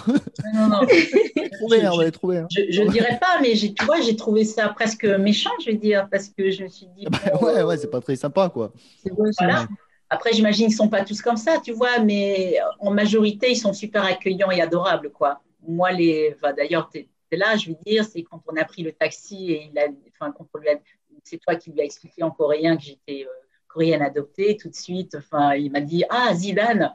Non, 0.54 0.68
non. 0.68 0.80
trouver, 1.60 1.88
on 1.88 1.98
va 1.98 2.04
les 2.06 2.12
trouver. 2.12 2.38
Hein. 2.40 2.48
Je, 2.52 2.62
je 2.70 2.84
dirais 2.84 3.20
pas, 3.20 3.40
mais 3.42 3.54
tu 3.54 3.86
vois, 3.86 4.00
j'ai 4.02 4.16
trouvé 4.16 4.46
ça 4.46 4.70
presque 4.70 5.06
méchant, 5.06 5.52
je 5.66 5.72
veux 5.72 5.78
dire, 5.78 6.08
parce 6.10 6.30
que 6.30 6.52
je 6.52 6.64
me 6.64 6.68
suis 6.70 6.88
dit. 6.98 7.06
Bon, 7.06 7.46
ouais, 7.46 7.64
ouais, 7.64 7.78
c'est 7.78 7.90
pas 7.90 8.02
très 8.02 8.16
sympa, 8.16 8.50
quoi. 8.50 8.72
Voilà. 9.40 9.68
Après, 10.10 10.34
j'imagine 10.34 10.68
qu'ils 10.68 10.76
sont 10.76 10.90
pas 10.90 11.04
tous 11.04 11.22
comme 11.22 11.38
ça, 11.38 11.58
tu 11.64 11.72
vois, 11.72 12.00
mais 12.00 12.58
en 12.80 12.92
majorité, 12.92 13.52
ils 13.52 13.58
sont 13.58 13.74
super 13.74 14.04
accueillants 14.04 14.52
et 14.52 14.62
adorables, 14.62 15.12
quoi. 15.12 15.42
Moi, 15.68 15.92
les, 15.92 16.36
enfin, 16.36 16.54
d'ailleurs, 16.54 16.90
tu 16.90 17.00
es 17.32 17.36
là, 17.38 17.56
je 17.58 17.70
veux 17.70 17.78
dire, 17.86 18.04
c'est 18.06 18.24
quand 18.24 18.42
on 18.48 18.56
a 18.56 18.66
pris 18.66 18.82
le 18.84 18.92
taxi 18.92 19.52
et 19.52 19.70
il 19.72 19.78
a, 19.80 19.88
enfin, 20.10 20.32
quand 20.32 20.48
on 20.54 20.58
lui 20.58 20.70
a, 20.70 20.76
c'est 21.24 21.38
toi 21.38 21.56
qui 21.56 21.72
lui 21.72 21.82
as 21.82 21.86
expliqué 21.86 22.24
en 22.24 22.32
coréen 22.32 22.76
que 22.78 22.84
j'étais 22.84 23.26
euh, 23.26 23.30
coréenne 23.68 24.02
adoptée, 24.02 24.58
tout 24.58 24.70
de 24.70 24.76
suite, 24.76 25.16
enfin, 25.16 25.54
il 25.54 25.72
m'a 25.72 25.82
dit 25.82 26.04
Ah, 26.10 26.34
Zidane 26.34 26.92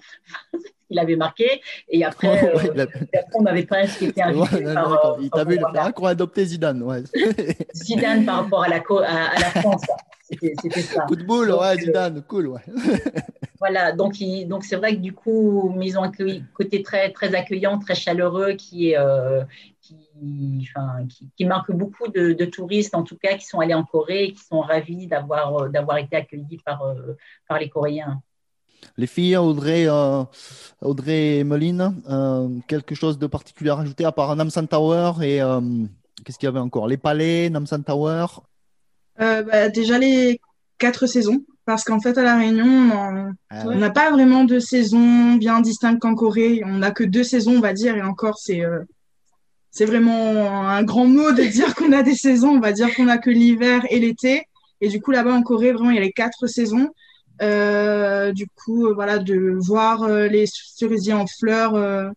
qu'il 0.89 0.99
avait 0.99 1.15
marqué. 1.17 1.61
Et 1.89 2.05
après, 2.05 2.49
euh, 2.53 2.57
Ouais, 2.57 2.71
il 2.75 2.81
a- 2.81 2.85
après, 2.85 3.07
on 3.35 3.43
m'avait 3.43 3.67
pas 3.67 3.85
été 3.85 4.07
invité 4.23 4.57
Ouais, 4.67 4.75
par, 4.75 5.07
euh, 5.13 5.19
Il 5.21 5.31
t'a 5.31 5.45
vu, 5.45 5.55
il 5.55 5.61
voilà, 5.61 5.85
ah, 5.85 5.93
qu'on 5.93 6.07
a 6.07 6.11
adopté 6.11 6.45
Zidane. 6.45 6.83
Ouais. 6.83 7.03
Zidane 7.75 8.25
par 8.25 8.43
rapport 8.43 8.65
à 8.65 8.69
la, 8.69 8.77
à 8.79 9.39
la 9.41 9.51
France. 9.61 9.83
C'était 10.61 10.83
ça. 10.83 11.03
Coup 11.03 11.17
de 11.17 11.25
boule, 11.25 11.49
Donc, 11.49 11.61
ouais, 11.61 11.75
euh, 11.77 11.81
Zidane, 11.81 12.23
cool, 12.23 12.47
ouais. 12.49 12.61
Voilà, 13.61 13.93
donc 13.93 14.21
il- 14.21 14.47
donc 14.47 14.63
c'est 14.65 14.77
vrai 14.77 14.95
que 14.97 15.01
du 15.01 15.15
coup, 15.15 15.73
mais 15.75 15.87
ils 15.87 15.99
ont 15.99 16.03
un 16.03 16.13
côté 16.53 16.83
très 16.83 17.11
très 17.13 17.35
accueillant, 17.35 17.79
très 17.79 17.95
chaleureux, 17.95 18.53
qui 18.53 18.91
est 18.91 18.99
euh, 18.99 19.43
qui, 19.81 19.97
enfin, 20.69 21.07
qui, 21.09 21.31
qui 21.37 21.45
marque 21.47 21.73
beaucoup 21.73 22.09
de, 22.09 22.33
de 22.35 22.45
touristes 22.45 22.95
en 22.95 23.05
tout 23.05 23.17
cas 23.17 23.37
qui 23.39 23.47
sont 23.47 23.61
allés 23.61 23.73
en 23.75 23.85
Corée 23.85 24.25
et 24.25 24.33
qui 24.33 24.43
sont 24.45 24.61
ravis 24.61 25.07
d'avoir 25.07 25.57
euh, 25.57 25.69
d'avoir 25.69 25.97
été 25.99 26.17
accueillis 26.17 26.61
par 26.65 26.83
euh, 26.83 27.17
par 27.49 27.59
les 27.59 27.71
Coréens. 27.71 28.21
Les 28.99 29.07
filles, 29.07 29.37
Audrey, 29.39 29.87
euh, 29.89 30.25
Audrey 30.83 31.39
et 31.39 31.45
Meline, 31.45 32.03
euh, 32.11 32.49
quelque 32.69 32.95
chose 32.95 33.19
de 33.19 33.27
particulier 33.27 33.71
à 33.71 33.77
rajouter 33.77 34.05
à 34.05 34.13
part 34.13 34.37
Namsan 34.37 34.67
Tower 34.67 35.13
et 35.23 35.41
euh, 35.41 35.61
qu'est-ce 36.23 36.39
qu'il 36.39 36.47
y 36.47 36.49
avait 36.49 36.59
encore? 36.61 36.87
Les 36.87 36.99
palais, 36.99 37.49
Namsan 37.49 37.83
Tower. 37.83 38.27
Euh, 39.21 39.43
bah, 39.43 39.69
déjà 39.69 39.99
les 39.99 40.41
quatre 40.79 41.07
saisons, 41.07 41.45
parce 41.67 41.85
qu'en 41.85 42.01
fait 42.01 42.19
à 42.19 42.23
La 42.23 42.37
Réunion, 42.37 42.65
on 42.67 43.33
Ah 43.51 43.67
ouais. 43.67 43.77
n'a 43.77 43.91
pas 43.91 44.11
vraiment 44.11 44.45
de 44.45 44.59
saison 44.59 45.35
bien 45.35 45.61
distincte 45.61 46.01
qu'en 46.01 46.15
Corée. 46.15 46.63
On 46.65 46.79
n'a 46.79 46.91
que 46.91 47.05
deux 47.05 47.25
saisons, 47.25 47.57
on 47.57 47.61
va 47.61 47.73
dire, 47.73 47.97
et 47.97 48.03
encore 48.03 48.39
c'est 48.39 48.65
euh, 48.65 48.81
c'est 49.71 49.87
vraiment 49.87 50.69
un 50.69 50.83
grand 50.85 51.07
mot 51.07 51.33
de 51.33 51.43
dire 51.43 51.75
qu'on 51.75 51.93
a 51.93 52.03
des 52.03 52.15
saisons. 52.15 52.51
On 52.51 52.61
va 52.61 52.73
dire 52.73 52.95
qu'on 52.95 53.09
a 53.09 53.19
que 53.19 53.31
l'hiver 53.31 53.83
et 53.91 53.99
l'été. 53.99 54.43
Et 54.81 54.89
du 54.89 55.01
coup 55.01 55.11
là-bas 55.11 55.35
en 55.35 55.43
Corée, 55.43 55.73
vraiment 55.73 55.91
il 55.91 55.97
y 55.97 55.99
a 55.99 56.03
les 56.03 56.13
quatre 56.13 56.47
saisons. 56.47 56.91
Euh, 57.43 58.33
du 58.33 58.47
coup, 58.47 58.87
euh, 58.87 58.95
voilà, 58.95 59.19
de 59.19 59.57
voir 59.59 60.05
euh, 60.05 60.29
les 60.29 60.47
cerisiers 60.47 61.15
en 61.15 61.27
fleurs, 61.27 61.75
euh, 61.75 62.09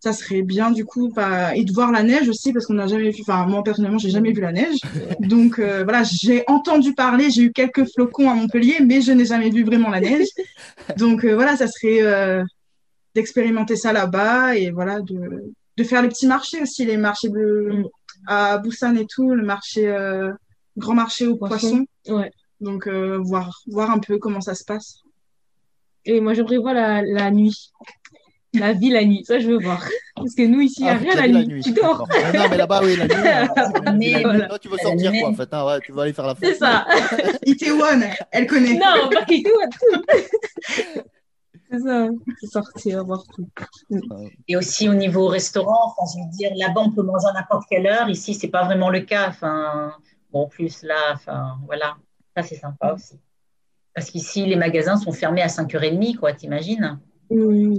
ça 0.00 0.12
serait 0.12 0.42
bien 0.42 0.70
du 0.70 0.84
coup, 0.84 1.10
bah, 1.14 1.56
et 1.56 1.64
de 1.64 1.72
voir 1.72 1.90
la 1.90 2.02
neige 2.02 2.28
aussi 2.28 2.52
parce 2.52 2.66
qu'on 2.66 2.74
n'a 2.74 2.86
jamais 2.86 3.10
vu. 3.10 3.22
Enfin, 3.22 3.46
moi 3.46 3.64
personnellement, 3.64 3.98
j'ai 3.98 4.10
jamais 4.10 4.32
vu 4.32 4.40
la 4.40 4.52
neige. 4.52 4.78
Donc 5.20 5.58
euh, 5.58 5.82
voilà, 5.82 6.02
j'ai 6.04 6.44
entendu 6.46 6.94
parler, 6.94 7.30
j'ai 7.30 7.42
eu 7.42 7.52
quelques 7.52 7.84
flocons 7.92 8.30
à 8.30 8.34
Montpellier, 8.34 8.76
mais 8.80 9.00
je 9.00 9.12
n'ai 9.12 9.24
jamais 9.24 9.50
vu 9.50 9.64
vraiment 9.64 9.90
la 9.90 10.00
neige. 10.00 10.28
Donc 10.96 11.24
euh, 11.24 11.34
voilà, 11.34 11.56
ça 11.56 11.66
serait 11.66 12.02
euh, 12.02 12.44
d'expérimenter 13.14 13.74
ça 13.74 13.92
là-bas 13.92 14.56
et 14.56 14.70
voilà 14.70 15.00
de, 15.00 15.52
de 15.76 15.84
faire 15.84 16.02
les 16.02 16.08
petits 16.08 16.26
marchés 16.28 16.62
aussi, 16.62 16.84
les 16.84 16.96
marchés 16.96 17.28
de, 17.28 17.82
à 18.28 18.58
Busan 18.58 18.94
et 18.96 19.06
tout, 19.06 19.34
le 19.34 19.44
marché 19.44 19.92
grand 20.76 20.94
marché 20.94 21.26
aux 21.26 21.36
Poisson. 21.36 21.84
poissons. 22.04 22.16
Ouais. 22.20 22.30
Donc 22.60 22.86
voir 22.88 23.62
voir 23.66 23.90
un 23.90 23.98
peu 23.98 24.18
comment 24.18 24.40
ça 24.40 24.54
se 24.54 24.64
passe. 24.64 25.02
Et 26.04 26.20
moi, 26.20 26.32
j'aimerais 26.32 26.56
voir 26.56 26.72
la, 26.72 27.02
la 27.02 27.30
nuit. 27.30 27.70
La 28.54 28.72
vie 28.72 28.90
la 28.90 29.04
nuit. 29.04 29.24
Ça, 29.26 29.38
je 29.38 29.46
veux 29.48 29.58
voir. 29.58 29.84
Parce 30.16 30.34
que 30.34 30.42
nous, 30.46 30.60
ici, 30.60 30.76
il 30.80 30.84
n'y 30.84 30.90
a 30.90 30.94
Ah, 30.94 30.96
rien 30.98 31.14
la 31.14 31.28
nuit. 31.28 31.46
nuit. 31.46 31.62
Tu 31.62 31.72
dors. 31.72 32.06
D'accord. 32.06 32.08
Ah 32.10 32.32
non, 32.38 32.44
mais 32.50 32.56
là-bas, 32.56 32.80
oui, 32.82 32.96
la 32.96 33.06
nuit. 33.06 33.14
euh, 33.14 33.92
Mais- 33.94 34.22
la 34.22 34.32
nuit, 34.32 34.48
toi, 34.48 34.58
tu 34.58 34.68
veux 34.68 34.78
sortir, 34.78 35.12
quoi, 35.20 35.28
en 35.30 35.34
fait. 35.34 35.48
hein, 35.52 35.66
ouais, 35.66 35.80
tu 35.80 35.92
veux 35.92 36.00
aller 36.00 36.12
faire 36.14 36.26
la 36.26 36.34
C'est 36.40 36.46
fête. 36.46 36.58
ça. 36.58 36.86
Itaewon, 37.46 38.00
elle 38.32 38.46
connaît. 38.46 38.74
Non, 38.74 39.08
pas 39.12 39.24
qu'il 39.24 39.42
tout. 39.42 39.50
C'est 41.70 41.80
ça. 41.80 42.08
C'est 42.40 42.46
sortir, 42.46 43.04
voir 43.04 43.22
tout. 43.34 43.46
Et 44.48 44.56
aussi 44.56 44.88
au 44.88 44.94
niveau 44.94 45.26
restaurant, 45.26 45.76
enfin, 45.96 46.10
je 46.16 46.24
veux 46.24 46.30
dire, 46.30 46.50
là-bas 46.56 46.80
on 46.86 46.92
peut 46.92 47.02
manger 47.02 47.26
à 47.30 47.34
n'importe 47.34 47.64
quelle 47.68 47.86
heure. 47.86 48.08
Ici 48.08 48.32
c'est 48.32 48.48
pas 48.48 48.64
vraiment 48.64 48.88
le 48.88 49.00
cas. 49.00 49.28
Enfin, 49.28 49.92
bon, 50.32 50.44
en 50.44 50.46
plus 50.48 50.82
là, 50.82 50.94
enfin 51.12 51.58
voilà, 51.66 51.96
ça 52.34 52.42
c'est 52.42 52.54
sympa 52.56 52.94
aussi. 52.94 53.20
Parce 53.94 54.10
qu'ici 54.10 54.46
les 54.46 54.56
magasins 54.56 54.96
sont 54.96 55.12
fermés 55.12 55.42
à 55.42 55.48
5h30, 55.48 56.16
quoi, 56.16 56.32
t'imagines? 56.32 56.98
Oui. 57.30 57.78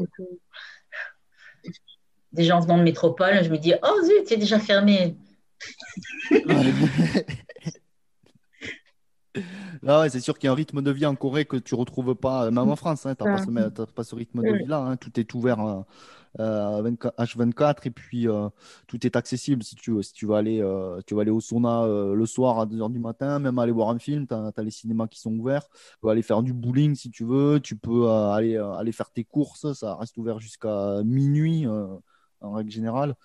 Des 2.31 2.43
gens 2.43 2.59
venant 2.59 2.77
de 2.77 2.83
métropole, 2.83 3.43
je 3.43 3.49
me 3.49 3.57
dis, 3.57 3.73
oh 3.83 4.01
zut, 4.03 4.27
c'est 4.27 4.37
déjà 4.37 4.59
fermé. 4.59 5.15
Là, 9.81 10.01
ouais, 10.01 10.09
c'est 10.09 10.19
sûr 10.19 10.37
qu'il 10.37 10.47
y 10.47 10.49
a 10.49 10.51
un 10.51 10.55
rythme 10.55 10.81
de 10.81 10.91
vie 10.91 11.05
en 11.05 11.15
Corée 11.15 11.45
que 11.45 11.55
tu 11.55 11.73
retrouves 11.75 12.15
pas, 12.15 12.45
euh, 12.45 12.51
même 12.51 12.69
en 12.69 12.75
France, 12.75 13.05
hein, 13.05 13.15
tu 13.15 13.23
n'as 13.23 13.35
Ah. 13.35 13.37
pas, 13.37 13.43
ce- 13.45 13.69
t'as 13.69 13.85
pas 13.85 14.03
ce 14.03 14.15
rythme 14.15 14.41
de 14.41 14.57
vie-là. 14.57 14.79
hein, 14.79 14.97
tout 14.97 15.17
est 15.19 15.33
ouvert 15.33 15.57
24 15.57 15.85
H24 16.37 17.85
et 17.87 17.91
puis 17.91 18.27
euh, 18.27 18.49
tout 18.87 19.05
est 19.05 19.15
accessible 19.15 19.63
si 19.63 19.75
tu 19.75 19.91
veux. 19.91 20.01
Si 20.03 20.13
tu 20.13 20.25
vas 20.25 20.37
aller, 20.37 20.61
euh, 20.61 21.01
tu 21.05 21.15
vas 21.15 21.21
aller 21.21 21.31
au 21.31 21.39
sauna 21.41 21.83
euh, 21.83 22.13
le 22.13 22.25
soir 22.25 22.59
à 22.59 22.65
2h 22.65 22.89
du 22.89 22.99
matin, 22.99 23.39
même 23.39 23.57
aller 23.59 23.71
voir 23.71 23.89
un 23.89 23.99
film, 23.99 24.27
tu 24.27 24.33
as, 24.33 24.51
les 24.63 24.71
cinémas 24.71 25.07
qui 25.07 25.19
sont 25.19 25.33
ouverts. 25.37 25.67
Tu 25.69 25.97
peux 26.01 26.09
aller 26.09 26.21
faire 26.21 26.43
du 26.43 26.53
bowling 26.53 26.95
si 26.95 27.09
tu 27.09 27.23
veux, 27.25 27.59
tu 27.59 27.75
peux 27.75 28.07
euh, 28.09 28.31
aller, 28.31 28.55
euh, 28.57 28.73
aller 28.73 28.91
faire 28.91 29.09
tes 29.11 29.23
courses, 29.23 29.73
ça 29.73 29.95
reste 29.95 30.17
ouvert 30.17 30.39
jusqu'à 30.39 31.01
minuit. 31.03 31.65
euh, 31.67 31.87
en 32.41 32.53
règle 32.53 32.71
générale. 32.71 33.15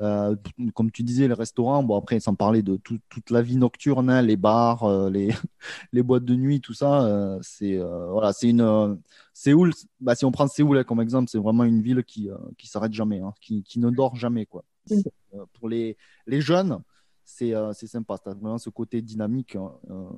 Euh, 0.00 0.34
comme 0.74 0.90
tu 0.90 1.02
disais, 1.02 1.28
les 1.28 1.34
restaurants, 1.34 1.82
bon 1.82 1.96
après, 1.98 2.20
sans 2.20 2.34
parler 2.34 2.62
de 2.62 2.76
tout- 2.76 2.98
toute 3.08 3.30
la 3.30 3.42
vie 3.42 3.56
nocturne, 3.56 4.10
hein, 4.10 4.22
les 4.22 4.36
bars, 4.36 4.84
euh, 4.84 5.10
les, 5.10 5.28
les 5.92 6.02
boîtes 6.02 6.24
de 6.24 6.34
nuit, 6.36 6.60
tout 6.60 6.74
ça, 6.74 7.04
euh, 7.04 7.38
c'est 7.42 7.78
euh, 7.78 8.06
voilà, 8.10 8.32
c'est 8.32 8.48
une 8.48 8.60
euh, 8.62 8.94
Séoul. 9.32 9.72
Bah, 10.00 10.14
si 10.14 10.24
on 10.24 10.32
prend 10.32 10.46
Séoul 10.46 10.78
hein, 10.78 10.84
comme 10.84 11.00
exemple, 11.00 11.28
c'est 11.30 11.38
vraiment 11.38 11.64
une 11.64 11.82
ville 11.82 12.02
qui 12.04 12.30
euh, 12.30 12.36
qui 12.58 12.66
s'arrête 12.66 12.92
jamais, 12.92 13.20
hein, 13.20 13.32
qui, 13.40 13.62
qui 13.62 13.78
ne 13.78 13.90
dort 13.90 14.16
jamais 14.16 14.46
quoi. 14.46 14.64
Mm. 14.90 14.94
C'est, 14.96 15.12
euh, 15.34 15.44
pour 15.54 15.68
les 15.68 15.96
les 16.26 16.40
jeunes, 16.40 16.78
c'est 17.24 17.54
euh, 17.54 17.72
c'est 17.72 17.86
sympa. 17.86 18.18
T'as 18.18 18.34
vraiment 18.34 18.58
ce 18.58 18.70
côté 18.70 19.02
dynamique. 19.02 19.56
euh. 19.56 20.08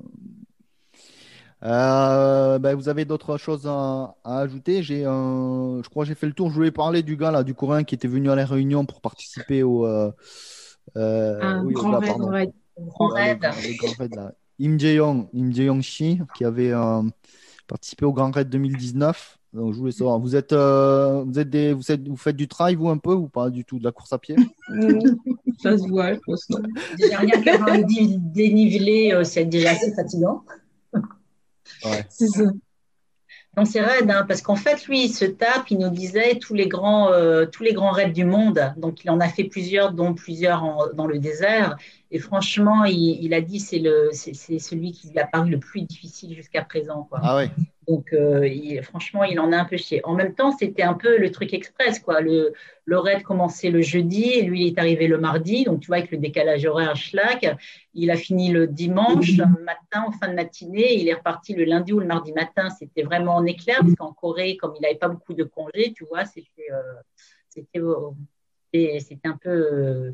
Euh, 1.63 2.59
ben, 2.59 2.75
vous 2.75 2.89
avez 2.89 3.05
d'autres 3.05 3.37
choses 3.37 3.65
à, 3.65 4.15
à 4.23 4.39
ajouter? 4.39 4.83
J'ai, 4.83 5.05
euh, 5.05 5.81
je 5.81 5.89
crois 5.89 6.03
que 6.03 6.09
j'ai 6.09 6.15
fait 6.15 6.27
le 6.27 6.33
tour. 6.33 6.49
Je 6.49 6.53
voulais 6.55 6.69
parler 6.71 7.01
du 7.01 7.15
gars 7.15 7.31
là, 7.31 7.43
du 7.43 7.55
Coréen 7.55 7.83
qui 7.83 7.95
était 7.95 8.09
venu 8.09 8.29
à 8.29 8.35
la 8.35 8.45
Réunion 8.45 8.85
pour 8.85 9.01
participer 9.01 9.63
au, 9.63 9.85
euh, 9.87 10.11
euh, 10.97 11.39
Un 11.41 11.63
oui, 11.65 11.73
grand 11.73 11.97
raid. 11.97 12.13
Grand 12.17 12.27
raid. 12.27 12.51
le, 12.77 12.77
le 12.77 13.77
Grand 13.77 13.93
Raid, 13.97 14.15
là. 14.15 14.33
Im 14.61 14.77
Jae-young, 14.77 15.27
Im 15.33 15.51
Jae-young 15.51 15.81
Shi, 15.81 16.19
qui 16.35 16.45
avait 16.45 16.71
euh, 16.71 17.01
participé 17.67 18.05
au 18.05 18.13
Grand 18.13 18.31
Raid 18.31 18.49
2019. 18.49 19.37
Donc, 19.53 19.73
je 19.73 19.79
voulais 19.79 19.91
savoir, 19.93 20.19
vous 20.19 20.35
êtes, 20.35 20.51
euh, 20.51 21.23
vous 21.25 21.39
êtes 21.39 21.49
des, 21.49 21.71
vous 21.73 21.89
êtes, 21.91 22.05
vous 22.07 22.17
faites 22.17 22.35
du 22.35 22.47
trail, 22.47 22.75
vous, 22.75 22.89
un 22.89 22.97
peu, 22.97 23.13
ou 23.13 23.29
pas 23.29 23.49
du 23.49 23.63
tout, 23.63 23.79
de 23.79 23.85
la 23.85 23.91
course 23.93 24.11
à 24.11 24.17
pied? 24.17 24.35
Ça 25.63 25.77
se 25.77 25.87
voit, 25.87 26.13
je 26.13 26.19
pense. 26.25 26.49
non. 26.49 26.59
Déjà 26.97 27.19
rien 27.19 27.31
un 27.65 27.81
dénivelé, 27.81 29.13
euh, 29.13 29.23
c'est 29.23 29.45
déjà 29.45 29.71
assez 29.71 29.93
fatigant. 29.93 30.43
C'est 32.09 32.27
ça. 32.27 32.43
Non, 33.57 33.63
c'est 33.63 33.79
raide, 33.79 34.11
hein, 34.11 34.25
parce 34.27 34.41
qu'en 34.41 34.57
fait, 34.57 34.85
lui, 34.87 35.05
il 35.05 35.09
se 35.09 35.23
tape, 35.23 35.71
il 35.71 35.77
nous 35.77 35.89
disait 35.89 36.35
tous 36.39 36.53
les 36.53 36.67
grands, 36.67 37.09
euh, 37.13 37.45
tous 37.45 37.63
les 37.63 37.71
grands 37.71 37.91
raids 37.91 38.11
du 38.11 38.25
monde. 38.25 38.73
Donc, 38.75 39.05
il 39.05 39.09
en 39.09 39.21
a 39.21 39.29
fait 39.29 39.45
plusieurs, 39.45 39.93
dont 39.93 40.13
plusieurs 40.13 40.61
en- 40.65 40.91
dans 40.93 41.07
le 41.07 41.19
désert. 41.19 41.77
Et 42.15 42.19
franchement, 42.19 42.85
il, 42.85 43.23
il 43.25 43.33
a 43.33 43.41
dit 43.41 43.59
c'est 43.59 43.79
le, 43.79 44.09
c'est 44.13 44.33
celui 44.59 44.93
qui 44.93 45.09
lui 45.09 45.19
a 45.19 45.27
paru 45.27 45.49
le 45.49 45.59
plus 45.59 45.81
difficile 45.81 46.33
jusqu'à 46.33 46.63
présent, 46.63 47.03
quoi. 47.09 47.19
Ah 47.21 47.35
ouais. 47.35 47.49
Donc, 47.89 48.13
euh, 48.13 48.47
il- 48.47 48.81
franchement, 48.83 49.25
il 49.25 49.37
en 49.37 49.51
a 49.51 49.57
un 49.57 49.65
peu 49.65 49.75
chié. 49.75 49.99
En 50.05 50.13
même 50.13 50.33
temps, 50.33 50.51
c'était 50.57 50.83
un 50.83 50.93
peu 50.93 51.17
le 51.17 51.29
truc 51.29 51.53
express, 51.53 51.99
quoi. 51.99 52.21
Le, 52.21 52.53
le 52.85 52.97
raid 52.97 53.21
commençait 53.23 53.69
le 53.69 53.81
jeudi 53.81 54.23
et 54.23 54.43
lui, 54.43 54.61
il 54.61 54.67
est 54.67 54.79
arrivé 54.79 55.07
le 55.07 55.17
mardi. 55.17 55.65
Donc, 55.65 55.81
tu 55.81 55.87
vois, 55.87 55.97
avec 55.97 56.09
le 56.09 56.17
décalage 56.17 56.65
horaire, 56.65 56.95
schlack, 56.95 57.53
il 57.93 58.09
a 58.11 58.15
fini 58.15 58.49
le 58.49 58.65
dimanche 58.65 59.31
matin, 59.71 60.05
en 60.07 60.11
fin 60.11 60.29
de 60.29 60.35
matinée. 60.35 60.93
Il 61.01 61.09
est 61.09 61.13
reparti 61.15 61.53
le 61.53 61.65
lundi 61.65 61.91
ou 61.91 61.99
le 61.99 62.07
mardi 62.07 62.31
matin. 62.31 62.69
C'était 62.69 63.03
vraiment 63.03 63.35
en 63.35 63.45
éclair, 63.45 63.79
parce 63.81 63.95
qu'en 63.95 64.13
Corée, 64.13 64.55
comme 64.55 64.73
il 64.77 64.81
n'avait 64.83 64.95
pas 64.95 65.09
beaucoup 65.09 65.33
de 65.33 65.43
congés, 65.43 65.91
tu 65.93 66.05
vois, 66.05 66.23
c'était 66.23 66.71
euh, 66.71 66.81
c'était 67.49 67.79
euh, 67.79 68.11
c'était- 68.99 69.27
un 69.27 69.37
peu 69.37 70.11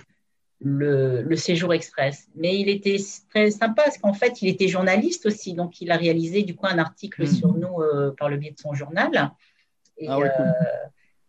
le, 0.64 1.22
le 1.24 1.36
séjour 1.36 1.74
express. 1.74 2.28
Mais 2.36 2.60
il 2.60 2.70
était 2.70 2.98
très 3.30 3.50
sympa, 3.52 3.84
parce 3.84 3.98
qu'en 3.98 4.14
fait, 4.14 4.42
il 4.42 4.48
était 4.50 4.68
journaliste 4.68 5.26
aussi. 5.26 5.54
Donc, 5.54 5.82
il 5.82 5.92
a 5.92 5.98
réalisé 5.98 6.44
du 6.44 6.56
coup 6.56 6.68
un 6.68 6.78
article 6.78 7.24
Mm. 7.24 7.28
sur 7.28 7.54
nous 7.54 7.82
euh, 7.82 8.14
par 8.18 8.30
le 8.30 8.38
biais 8.38 8.52
de 8.52 8.60
son 8.60 8.74
journal. 8.74 9.32
Et, 9.98 10.08
Ah 10.08 10.20
ouais, 10.20 10.32
cool. 10.36 10.46
euh, 10.46 10.88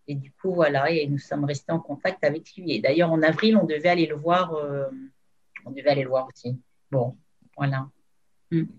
et 0.08 0.14
du 0.16 0.32
coup, 0.32 0.52
voilà, 0.54 0.90
et 0.90 1.06
nous 1.06 1.18
sommes 1.18 1.44
restés 1.44 1.72
en 1.72 1.78
contact 1.78 2.24
avec 2.24 2.54
lui. 2.56 2.72
Et 2.72 2.80
d'ailleurs, 2.80 3.10
en 3.12 3.22
avril, 3.22 3.56
on 3.56 3.64
devait 3.64 3.88
aller 3.88 4.06
le 4.06 4.16
voir. 4.16 4.54
euh, 4.54 4.84
on 5.64 5.70
devait 5.70 5.90
aller 5.90 6.02
le 6.02 6.08
voir 6.08 6.26
aussi. 6.34 6.58
Bon, 6.90 7.16
voilà. 7.56 7.86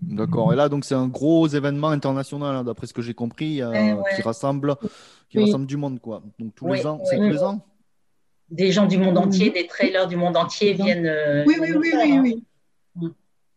D'accord. 0.02 0.52
Et 0.52 0.56
là, 0.56 0.68
donc, 0.68 0.84
c'est 0.84 0.94
un 0.94 1.08
gros 1.08 1.48
événement 1.48 1.88
international, 1.88 2.54
hein, 2.54 2.62
d'après 2.62 2.86
ce 2.86 2.92
que 2.94 3.02
j'ai 3.02 3.14
compris, 3.14 3.64
ouais. 3.64 3.96
qui 4.14 4.22
rassemble, 4.22 4.76
qui 5.28 5.38
Oui. 5.38 5.44
rassemble 5.46 5.66
du 5.66 5.76
monde, 5.76 5.98
quoi. 5.98 6.22
Donc, 6.38 6.54
tous 6.54 6.66
Oui, 6.68 6.78
les 6.78 6.86
ans, 6.86 6.98
oui. 7.00 7.06
c'est 7.10 7.16
tous 7.16 7.22
les 7.30 7.42
ans? 7.42 7.66
Des 8.50 8.72
gens 8.72 8.86
du 8.86 8.98
monde 8.98 9.14
Mhm. 9.16 9.22
entier, 9.24 9.50
des 9.50 9.66
trailers 9.66 10.06
du 10.06 10.16
monde 10.16 10.36
entier 10.36 10.74
viennent. 10.74 11.06
euh, 11.06 11.44
Oui, 11.46 11.54
viennent 11.56 11.76
oui, 11.76 11.78
oui, 11.82 11.90
faire, 11.90 12.02
oui, 12.04 12.12
hein. 12.12 12.22
oui. 13.00 13.08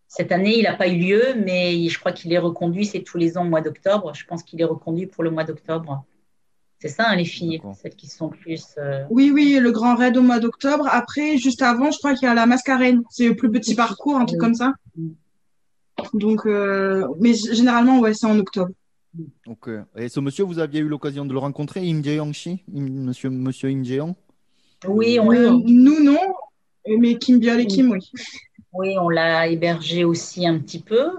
Cette 0.08 0.32
année, 0.32 0.58
il 0.58 0.64
n'a 0.64 0.74
pas 0.76 0.88
eu 0.88 0.98
lieu, 0.98 1.22
mais 1.36 1.88
je 1.90 2.00
crois 2.00 2.14
qu'il 2.14 2.32
est 2.32 2.38
reconduit. 2.38 2.86
C'est 2.86 3.02
tous 3.04 3.18
les 3.18 3.38
ans 3.38 3.46
au 3.46 3.50
mois 3.50 3.62
d'octobre. 3.62 4.14
Je 4.16 4.26
pense 4.26 4.42
qu'il 4.44 4.62
est 4.62 4.66
reconduit 4.66 5.06
pour 5.06 5.24
le 5.24 5.30
mois 5.32 5.44
d'octobre. 5.44 6.06
C'est 6.80 6.88
ça, 6.90 7.10
hein, 7.10 7.16
les 7.16 7.26
filles, 7.26 7.60
celles 7.82 7.96
qui 7.96 8.08
sont 8.08 8.30
plus. 8.30 8.76
euh, 8.78 9.04
Oui, 9.10 9.32
oui, 9.34 9.58
le 9.60 9.72
grand 9.72 9.96
raid 9.96 10.16
au 10.16 10.22
mois 10.22 10.40
d'octobre. 10.40 10.88
Après, 10.90 11.38
juste 11.38 11.62
avant, 11.62 11.92
je 11.92 11.98
crois 11.98 12.14
qu'il 12.14 12.28
y 12.28 12.32
a 12.32 12.34
la 12.34 12.46
mascarène. 12.46 13.02
C'est 13.10 13.28
le 13.28 13.36
plus 13.36 13.52
petit 13.52 13.76
parcours, 13.76 14.16
un 14.16 14.26
truc 14.26 14.40
Oui. 14.40 14.46
comme 14.46 14.54
ça. 14.56 14.74
Mm. 14.96 15.10
Donc, 16.14 16.46
euh, 16.46 17.06
mais 17.20 17.34
généralement, 17.34 18.00
ouais, 18.00 18.14
c'est 18.14 18.28
en 18.28 18.38
octobre. 18.40 18.72
Ok. 19.48 19.70
Et 19.98 20.08
ce 20.10 20.20
monsieur, 20.20 20.44
vous 20.46 20.60
aviez 20.60 20.80
eu 20.82 20.88
l'occasion 20.88 21.26
de 21.26 21.34
le 21.34 21.40
rencontrer, 21.40 21.82
Im 21.82 22.02
Jae-young 22.04 22.32
Shi 22.34 22.64
Monsieur, 22.72 23.30
monsieur 23.32 23.70
Im 23.70 23.84
Jae-young? 23.84 24.14
Oui, 24.88 25.20
on, 25.20 25.32
nous, 25.32 26.04
non, 26.04 26.20
mais 27.00 27.18
Kim 27.18 27.42
et 27.44 27.66
Kim, 27.68 27.92
oui. 27.92 28.12
oui, 28.74 28.96
on 29.00 29.10
l'a 29.10 29.48
hébergé 29.48 30.04
aussi 30.04 30.46
un 30.48 30.60
petit 30.60 30.80
peu. 30.82 31.12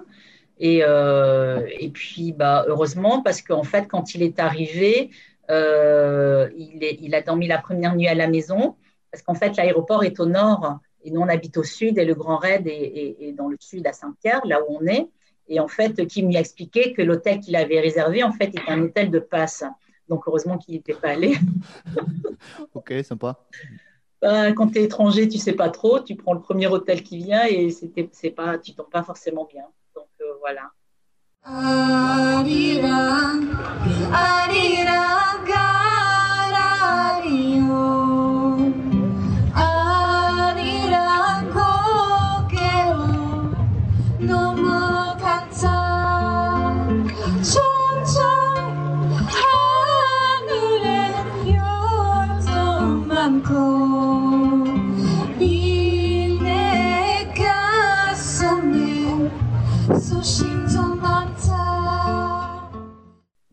Et, 0.60 0.80
euh, 0.82 1.66
et 1.78 1.88
puis, 1.90 2.32
bah, 2.32 2.64
heureusement, 2.68 3.22
parce 3.22 3.42
qu'en 3.42 3.62
fait, 3.64 3.86
quand 3.86 4.14
il 4.14 4.22
est 4.22 4.38
arrivé, 4.40 5.10
euh, 5.50 6.48
il, 6.56 6.82
est- 6.82 6.98
il 7.00 7.14
a 7.14 7.22
dormi 7.22 7.46
la 7.46 7.58
première 7.58 7.94
nuit 7.96 8.08
à 8.08 8.14
la 8.14 8.28
maison, 8.28 8.76
parce 9.10 9.22
qu'en 9.22 9.34
fait, 9.34 9.56
l'aéroport 9.56 10.04
est 10.04 10.18
au 10.20 10.26
nord 10.26 10.78
et 11.04 11.10
nous, 11.10 11.20
on 11.20 11.28
habite 11.28 11.56
au 11.56 11.62
sud 11.62 11.96
et 11.98 12.04
le 12.04 12.14
Grand 12.14 12.36
Raid 12.38 12.66
est, 12.66 12.70
est- 12.72 13.16
est 13.20 13.32
dans 13.32 13.48
le 13.48 13.56
sud 13.60 13.86
à 13.86 13.92
Saint-Pierre, 13.92 14.40
là 14.46 14.60
où 14.68 14.78
on 14.80 14.86
est. 14.86 15.06
Et 15.48 15.60
en 15.60 15.68
fait, 15.68 16.06
Kim 16.06 16.28
lui 16.28 16.36
a 16.36 16.40
expliqué 16.40 16.92
que 16.92 17.02
l'hôtel 17.02 17.40
qu'il 17.40 17.56
avait 17.56 17.80
réservé, 17.80 18.22
en 18.22 18.32
fait, 18.32 18.48
était 18.48 18.60
un 18.68 18.82
hôtel 18.82 19.10
de 19.10 19.18
passe. 19.18 19.64
Donc, 20.08 20.24
heureusement 20.26 20.58
qu'il 20.58 20.74
n'était 20.74 20.94
pas 20.94 21.10
allé. 21.10 21.36
Ok, 22.72 22.92
sympa. 23.02 23.36
Ben, 24.20 24.52
quand 24.54 24.68
tu 24.68 24.78
es 24.78 24.84
étranger, 24.84 25.28
tu 25.28 25.38
sais 25.38 25.52
pas 25.52 25.68
trop, 25.70 26.00
tu 26.00 26.16
prends 26.16 26.32
le 26.32 26.40
premier 26.40 26.66
hôtel 26.66 27.02
qui 27.02 27.18
vient 27.18 27.44
et 27.46 27.70
c'était, 27.70 28.08
c'est 28.12 28.30
pas, 28.30 28.58
tu 28.58 28.74
tombes 28.74 28.90
pas 28.90 29.02
forcément 29.04 29.48
bien. 29.50 29.64
Donc 29.94 30.08
euh, 30.20 30.34
voilà. 30.40 30.72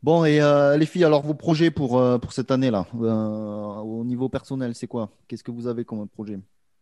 Bon, 0.05 0.23
et 0.23 0.39
euh, 0.39 0.77
les 0.77 0.85
filles, 0.85 1.03
alors 1.03 1.23
vos 1.23 1.33
projets 1.33 1.71
pour, 1.71 1.97
euh, 1.97 2.19
pour 2.19 2.31
cette 2.31 2.51
année-là, 2.51 2.85
euh, 3.01 3.77
au 3.81 4.05
niveau 4.05 4.29
personnel, 4.29 4.75
c'est 4.75 4.85
quoi? 4.85 5.09
Qu'est-ce 5.27 5.43
que 5.43 5.49
vous 5.49 5.65
avez 5.65 5.83
comme 5.83 6.07
projet? 6.07 6.37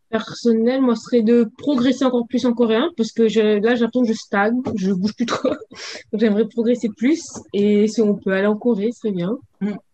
Personnel, 0.09 0.81
moi, 0.81 0.97
ce 0.97 1.03
serait 1.03 1.21
de 1.21 1.49
progresser 1.57 2.03
encore 2.03 2.27
plus 2.27 2.45
en 2.45 2.51
coréen 2.51 2.89
parce 2.97 3.13
que 3.13 3.29
je, 3.29 3.39
là, 3.61 3.75
j'ai 3.75 3.83
l'impression 3.85 4.01
que 4.01 4.09
je 4.09 4.13
stagne, 4.13 4.61
je 4.75 4.91
bouge 4.91 5.13
plus 5.15 5.25
trop. 5.25 5.51
Donc, 6.11 6.19
j'aimerais 6.19 6.45
progresser 6.49 6.89
plus. 6.89 7.23
Et 7.53 7.87
si 7.87 8.01
on 8.01 8.13
peut 8.15 8.33
aller 8.33 8.45
en 8.45 8.57
Corée, 8.57 8.91
ce 8.91 8.99
serait 8.99 9.13
bien. 9.13 9.37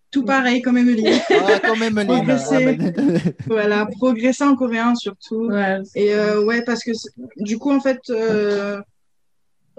Tout 0.09 0.25
pareil 0.25 0.63
comme 0.63 0.79
Emeline. 0.79 1.19
Ah, 1.29 1.59
quand 1.63 1.77
même, 1.77 1.97
Lynn. 1.97 2.07
Progresser. 2.07 2.79
Ah, 2.79 2.89
ben- 2.89 3.33
Voilà, 3.45 3.85
progresser 3.85 4.43
en 4.43 4.55
coréen 4.55 4.95
surtout. 4.95 5.49
Ouais, 5.49 5.77
Et 5.93 6.15
euh, 6.15 6.43
ouais, 6.45 6.63
parce 6.63 6.83
que 6.83 6.91
du 7.37 7.59
coup, 7.59 7.71
en 7.71 7.79
fait, 7.79 7.99
euh, 8.09 8.81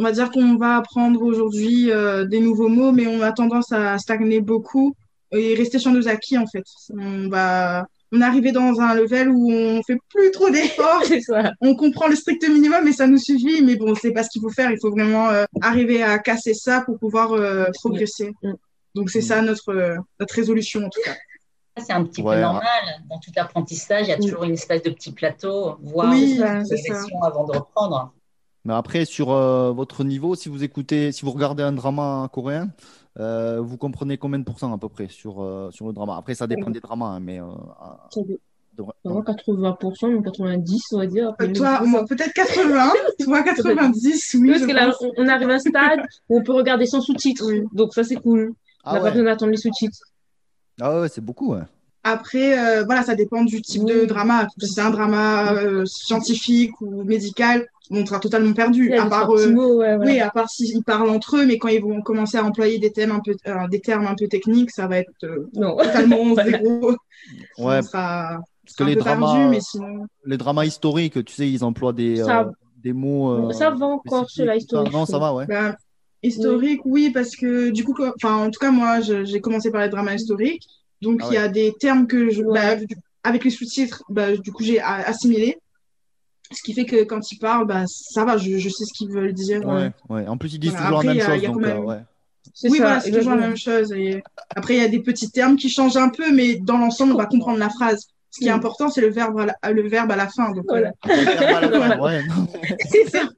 on 0.01 0.03
va 0.03 0.13
dire 0.13 0.31
qu'on 0.31 0.57
va 0.57 0.77
apprendre 0.79 1.21
aujourd'hui 1.23 1.91
euh, 1.91 2.25
des 2.25 2.41
nouveaux 2.41 2.69
mots, 2.69 2.91
mais 2.91 3.07
on 3.07 3.21
a 3.21 3.33
tendance 3.33 3.71
à 3.71 3.99
stagner 3.99 4.41
beaucoup 4.41 4.95
et 5.31 5.55
rester 5.55 5.79
sur 5.79 5.93
nos 5.93 6.09
acquis, 6.09 6.39
en 6.39 6.47
fait. 6.47 6.65
On 6.99 7.29
va, 7.29 7.87
on 8.11 8.23
est 8.23 8.25
arrivé 8.25 8.51
dans 8.51 8.81
un 8.81 8.95
level 8.95 9.29
où 9.29 9.53
on 9.53 9.83
fait 9.83 9.99
plus 10.09 10.31
trop 10.31 10.49
d'efforts. 10.49 11.03
c'est 11.05 11.21
ça. 11.21 11.53
On 11.61 11.77
comprend 11.77 12.09
le 12.09 12.17
strict 12.17 12.49
minimum 12.49 12.89
et 12.89 12.93
ça 12.93 13.07
nous 13.07 13.19
suffit, 13.19 13.63
mais 13.63 13.77
bon, 13.77 13.95
c'est 13.95 14.13
pas 14.13 14.23
ce 14.23 14.31
qu'il 14.31 14.41
faut 14.41 14.49
faire. 14.49 14.71
Il 14.71 14.79
faut 14.81 14.91
vraiment 14.91 15.29
euh, 15.29 15.45
arriver 15.61 16.03
à 16.03 16.19
casser 16.19 16.55
ça 16.55 16.81
pour 16.81 16.99
pouvoir 16.99 17.33
euh, 17.33 17.67
progresser. 17.75 18.33
Mm. 18.43 18.53
Donc 18.95 19.11
c'est 19.11 19.21
ça 19.21 19.43
notre, 19.43 19.71
euh, 19.71 19.97
notre 20.19 20.35
résolution 20.35 20.81
en 20.81 20.89
tout 20.89 21.03
cas. 21.05 21.15
C'est 21.77 21.93
un 21.93 22.05
petit 22.05 22.23
Ouais. 22.23 22.37
peu 22.37 22.41
normal. 22.41 22.65
Dans 23.09 23.19
tout 23.19 23.31
apprentissage, 23.37 24.07
il 24.07 24.11
y 24.11 24.13
a 24.13 24.17
toujours 24.19 24.45
une 24.45 24.55
espèce 24.55 24.83
de 24.83 24.91
petit 24.91 25.13
plateau, 25.13 25.77
voire 25.83 26.11
Oui, 26.11 26.39
une 26.39 26.65
progression 26.65 27.23
avant 27.23 27.45
de 27.45 27.53
reprendre. 27.59 28.13
Mais 28.65 28.75
après, 28.75 29.05
sur 29.05 29.31
euh, 29.33 29.73
votre 29.73 30.05
niveau, 30.05 30.35
si 30.35 30.49
vous 30.49 30.63
écoutez, 30.65 31.13
si 31.13 31.25
vous 31.25 31.31
regardez 31.33 31.63
un 31.63 31.73
drama 31.73 32.29
coréen, 32.33 32.71
euh, 33.19 33.61
vous 33.61 33.77
comprenez 33.77 34.19
combien 34.19 34.39
de 34.39 34.45
pourcents 34.45 34.73
à 34.73 34.79
peu 34.79 34.89
près 34.89 35.09
sur, 35.09 35.43
euh, 35.43 35.71
sur 35.71 35.87
le 35.87 35.93
drama? 35.93 36.17
Après, 36.17 36.35
ça 36.35 36.47
dépend 36.47 36.71
des 36.71 36.81
dramas, 36.81 37.07
hein, 37.07 37.21
mais 37.21 37.41
euh, 37.41 37.45
à- 37.81 38.09
Ça 38.11 38.21
dé- 38.23 38.39
de- 38.77 38.85
Vraiment 39.05 39.23
80%, 39.23 40.09
même 40.09 40.23
90%, 40.23 40.97
on 40.97 40.99
va 40.99 41.07
dire. 41.07 41.29
Après, 41.31 41.49
Euh, 41.49 41.53
toi, 41.53 41.81
peut-être 42.09 42.33
80, 42.35 42.93
toi 43.25 43.43
90, 43.43 44.37
oui. 44.41 44.51
Parce 44.51 44.67
que 44.67 44.73
là, 44.73 44.93
on 45.01 45.11
on 45.25 45.29
arrive 45.29 45.51
à 45.51 45.55
un 45.55 45.59
stade 45.59 46.01
où 46.29 46.39
on 46.39 46.43
peut 46.43 46.53
regarder 46.53 46.87
sans 46.87 47.01
sous-titres. 47.01 47.45
Oui. 47.47 47.63
Donc, 47.73 47.95
ça, 47.95 48.05
c'est 48.05 48.17
cool. 48.17 48.53
On 48.85 48.93
Ah 48.93 48.95
n'a 48.95 49.01
pas 49.01 49.05
ouais, 49.07 49.11
besoin 49.11 49.25
d'attendre 49.25 49.53
les 49.53 49.57
sous-titres. 49.59 49.99
ah 50.81 51.01
ouais, 51.01 51.09
c'est 51.09 51.21
beaucoup, 51.25 51.53
ouais. 51.55 51.63
Après, 52.03 52.59
euh, 52.59 52.85
voilà, 52.85 53.03
ça 53.03 53.15
dépend 53.15 53.45
du 53.45 53.61
type 53.61 53.85
de 53.85 54.07
drama. 54.07 54.47
Si 54.59 54.69
c'est 54.69 54.81
un 54.81 54.91
drama 54.91 55.53
euh, 55.53 55.85
scientifique 55.85 56.81
ou 56.81 57.05
médical, 57.05 57.67
on 57.91 58.07
sera 58.07 58.21
totalement 58.21 58.53
perdu. 58.53 58.87
Il 58.87 58.91
y 58.93 58.95
a 58.95 59.05
À 59.05 59.09
part, 59.09 59.31
euh, 59.31 59.51
mots, 59.51 59.79
ouais, 59.79 59.97
voilà. 59.97 60.11
oui, 60.13 60.21
à 60.21 60.31
part 60.31 60.49
s'ils 60.49 60.83
parlent 60.85 61.11
entre 61.11 61.37
eux, 61.39 61.47
mais 61.47 61.59
quand 61.59 61.69
ils 61.69 61.83
vont 61.83 62.01
commencer 62.03 62.39
à 62.39 62.45
employer 62.45 62.79
des 62.79 62.93
thèmes 62.93 63.11
un 63.13 63.21
peu, 63.21 63.35
euh, 63.49 63.69
des 63.69 63.81
termes 63.81 64.07
un 64.07 64.15
peu 64.15 64.29
techniques, 64.29 64.71
ça 64.71 64.87
va 64.87 64.99
être 64.99 65.11
euh, 65.25 65.49
Non. 65.55 65.77
totalement 65.83 66.35
Voilà. 66.35 66.51
zéro. 66.59 66.91
Ouais, 67.59 67.79
On 67.79 67.83
sera, 67.83 68.41
parce 68.65 68.77
que 68.77 68.85
les 68.85 68.95
peu 68.97 69.03
perdu, 69.05 69.21
dramas, 69.21 69.49
mais 69.49 69.61
sinon. 69.61 70.07
les 70.25 70.37
dramas 70.37 70.65
historiques, 70.65 71.25
tu 71.25 71.35
sais, 71.35 71.51
ils 71.51 71.65
emploient 71.65 71.93
des, 71.93 72.17
Ça- 72.17 72.43
euh, 72.43 72.51
des 72.83 72.93
mots. 72.93 73.33
euh, 73.49 73.53
Ça 73.53 73.71
va 73.71 73.87
encore, 73.87 74.27
tout 74.27 74.45
ça. 74.45 74.57
historiques, 74.57 74.93
Non, 74.93 75.05
ça 75.07 75.19
va, 75.19 75.35
ouais. 75.35 75.47
Bah, 75.47 75.75
historique, 76.23 76.81
oui, 76.85 77.11
parce 77.11 77.35
que 77.37 77.71
du 77.71 77.85
coup, 77.85 77.95
enfin, 78.17 78.37
en 78.47 78.51
tout 78.51 78.59
cas, 78.61 78.71
moi, 78.71 79.01
j'ai 79.01 79.41
commencé 79.41 79.71
par 79.71 79.83
les 79.83 79.89
dramas 79.89 80.15
historiques. 80.15 80.67
Donc, 81.03 81.21
Ah 81.23 81.27
il 81.31 81.35
y 81.35 81.39
a 81.39 81.49
des 81.49 81.73
termes 81.81 82.07
que 82.07 82.31
je, 82.31 82.43
Ouais. 82.43 82.55
bah, 82.55 82.77
du- 82.77 82.95
avec 83.25 83.45
les 83.45 83.51
sous-titres, 83.51 84.03
bah, 84.11 84.37
du 84.37 84.53
coup, 84.53 84.63
j'ai 84.63 84.81
assimilé. 84.81 85.59
Ce 86.53 86.63
qui 86.63 86.75
fait 86.75 86.85
que 86.85 87.05
quand 87.05 87.31
ils 87.31 87.39
parlent, 87.39 87.67
bah, 87.67 87.85
ça 87.87 88.25
va, 88.25 88.37
je, 88.37 88.59
je 88.59 88.69
sais 88.69 88.85
ce 88.85 88.93
qu'ils 88.93 89.11
veulent 89.11 89.33
dire. 89.33 89.65
Ouais, 89.65 89.91
ouais. 90.09 90.27
En 90.27 90.37
plus, 90.37 90.55
ils 90.55 90.59
disent 90.59 90.73
Voilà, 90.73 90.87
toujours 90.87 90.99
après, 91.01 91.09
la 91.09 91.15
même 91.15 91.23
a- 91.31 91.35
chose, 91.35 91.43
donc, 91.47 91.57
euh, 91.57 91.61
même- 91.75 91.85
ouais. 91.85 91.99
C'est 92.55 92.69
Oui, 92.71 92.79
ça, 92.79 92.85
voilà, 92.85 93.01
c'est 93.01 93.13
toujours 93.13 93.31
la 93.35 93.37
même 93.47 93.57
chose. 93.57 93.93
Et 93.93 94.23
après, 94.57 94.75
il 94.75 94.81
y 94.83 94.85
a 94.85 94.89
des 94.89 94.99
petits 95.01 95.31
termes 95.31 95.57
qui 95.57 95.69
changent 95.69 95.97
un 95.97 96.09
peu, 96.09 96.33
mais 96.33 96.57
dans 96.57 96.79
l'ensemble, 96.79 97.13
on 97.13 97.17
va 97.19 97.27
comprendre 97.27 97.59
la 97.59 97.69
phrase. 97.71 98.09
Ce 98.31 98.39
qui 98.41 98.49
est 98.49 98.51
Mm. 98.53 98.55
important, 98.57 98.89
c'est 98.91 99.01
le 99.01 99.11
verbe 99.11 99.39
à 99.41 99.47
la, 99.47 99.73
le 99.73 99.89
verbe 99.89 100.11
à 100.11 100.17
la 100.17 100.29
fin. 100.29 100.51
Donc, 100.53 100.65
Voilà. 100.69 100.89
euh, 100.89 101.03
Ouais, 102.01 102.19
à 102.19 102.23
c'est 102.91 103.09
ça. 103.11 103.29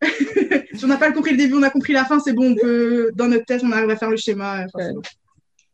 si 0.74 0.84
on 0.84 0.88
n'a 0.88 0.96
pas 0.96 1.12
compris 1.12 1.32
le 1.32 1.36
début, 1.36 1.54
on 1.54 1.62
a 1.62 1.70
compris 1.70 1.92
la 1.92 2.04
fin, 2.04 2.18
c'est 2.20 2.32
bon, 2.32 2.52
on 2.52 2.54
peut, 2.56 3.10
dans 3.14 3.28
notre 3.28 3.44
tête, 3.44 3.62
on 3.64 3.70
arrive 3.72 3.90
à 3.90 3.96
faire 3.96 4.10
le 4.10 4.16
schéma. 4.16 4.64
enfin, 4.74 4.92
bon. 4.94 5.02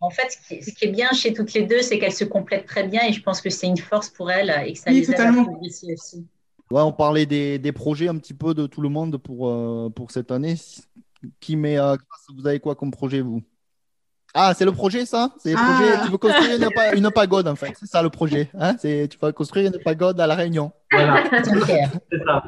En 0.00 0.10
fait, 0.10 0.28
ce 0.30 0.36
qui, 0.54 0.62
ce 0.62 0.70
qui 0.74 0.84
est 0.84 0.88
bien 0.88 1.10
chez 1.12 1.32
toutes 1.32 1.54
les 1.54 1.62
deux, 1.62 1.80
c'est 1.80 1.98
qu'elles 1.98 2.12
se 2.12 2.24
complètent 2.24 2.66
très 2.66 2.86
bien 2.86 3.00
et 3.08 3.12
je 3.12 3.22
pense 3.22 3.40
que 3.40 3.48
c'est 3.48 3.66
une 3.66 3.78
force 3.78 4.10
pour 4.10 4.30
elles 4.30 4.52
et 4.66 4.74
que 4.74 4.78
ça 4.78 4.90
Oui, 4.90 4.96
les 5.00 5.04
aide 5.04 5.10
à 5.10 5.12
totalement. 5.16 5.44
progresser 5.46 5.94
aussi. 5.94 6.26
Ouais, 6.74 6.82
on 6.82 6.90
parlait 6.92 7.24
des, 7.24 7.60
des 7.60 7.70
projets 7.70 8.08
un 8.08 8.16
petit 8.18 8.34
peu 8.34 8.52
de 8.52 8.66
tout 8.66 8.80
le 8.80 8.88
monde 8.88 9.16
pour, 9.18 9.48
euh, 9.48 9.90
pour 9.94 10.10
cette 10.10 10.32
année. 10.32 10.56
Qui 11.38 11.54
met, 11.54 11.78
euh, 11.78 11.94
vous 12.36 12.46
avez 12.48 12.58
quoi 12.58 12.74
comme 12.74 12.90
projet, 12.90 13.20
vous? 13.20 13.42
Ah, 14.34 14.52
c'est 14.54 14.64
le 14.64 14.72
projet, 14.72 15.06
ça? 15.06 15.30
C'est 15.38 15.52
le 15.52 15.56
Ah. 15.56 15.64
projet, 15.64 16.04
tu 16.04 16.10
veux 16.10 16.18
construire 16.18 16.56
une, 16.60 16.68
pa- 16.74 16.94
une 16.96 17.10
pagode, 17.12 17.46
en 17.46 17.54
fait. 17.54 17.72
C'est 17.78 17.86
ça 17.86 18.02
le 18.02 18.10
projet. 18.10 18.50
Hein? 18.58 18.74
C'est, 18.80 19.06
tu 19.06 19.16
vas 19.20 19.30
construire 19.32 19.72
une 19.72 19.80
pagode 19.84 20.18
à 20.20 20.26
La 20.26 20.34
Réunion. 20.34 20.72
Voilà, 20.90 21.22
c'est 21.44 22.24
ça. 22.26 22.42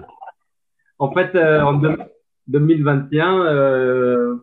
En 0.98 1.12
fait, 1.14 1.32
euh, 1.36 1.60
en 1.62 1.74
deux- 1.74 1.96
2021, 2.48 3.44
euh, 3.44 4.36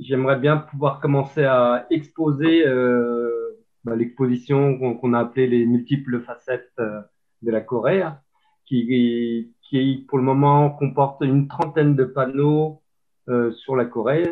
j'aimerais 0.00 0.38
bien 0.38 0.56
pouvoir 0.56 1.00
commencer 1.00 1.44
à 1.44 1.86
exposer 1.90 2.66
euh, 2.66 3.58
bah, 3.84 3.94
l'exposition 3.94 4.78
qu'on 4.78 4.94
qu'on 4.96 5.12
a 5.12 5.20
appelée 5.20 5.48
les 5.48 5.66
multiples 5.66 6.22
facettes 6.22 6.72
euh, 6.78 7.00
de 7.42 7.50
la 7.50 7.60
Corée, 7.60 8.00
hein, 8.00 8.18
qui, 8.68 9.52
qui 9.62 10.04
pour 10.08 10.18
le 10.18 10.24
moment 10.24 10.70
comporte 10.70 11.22
une 11.22 11.48
trentaine 11.48 11.94
de 11.96 12.04
panneaux 12.04 12.82
euh, 13.28 13.50
sur 13.52 13.76
la 13.76 13.84
Corée, 13.86 14.28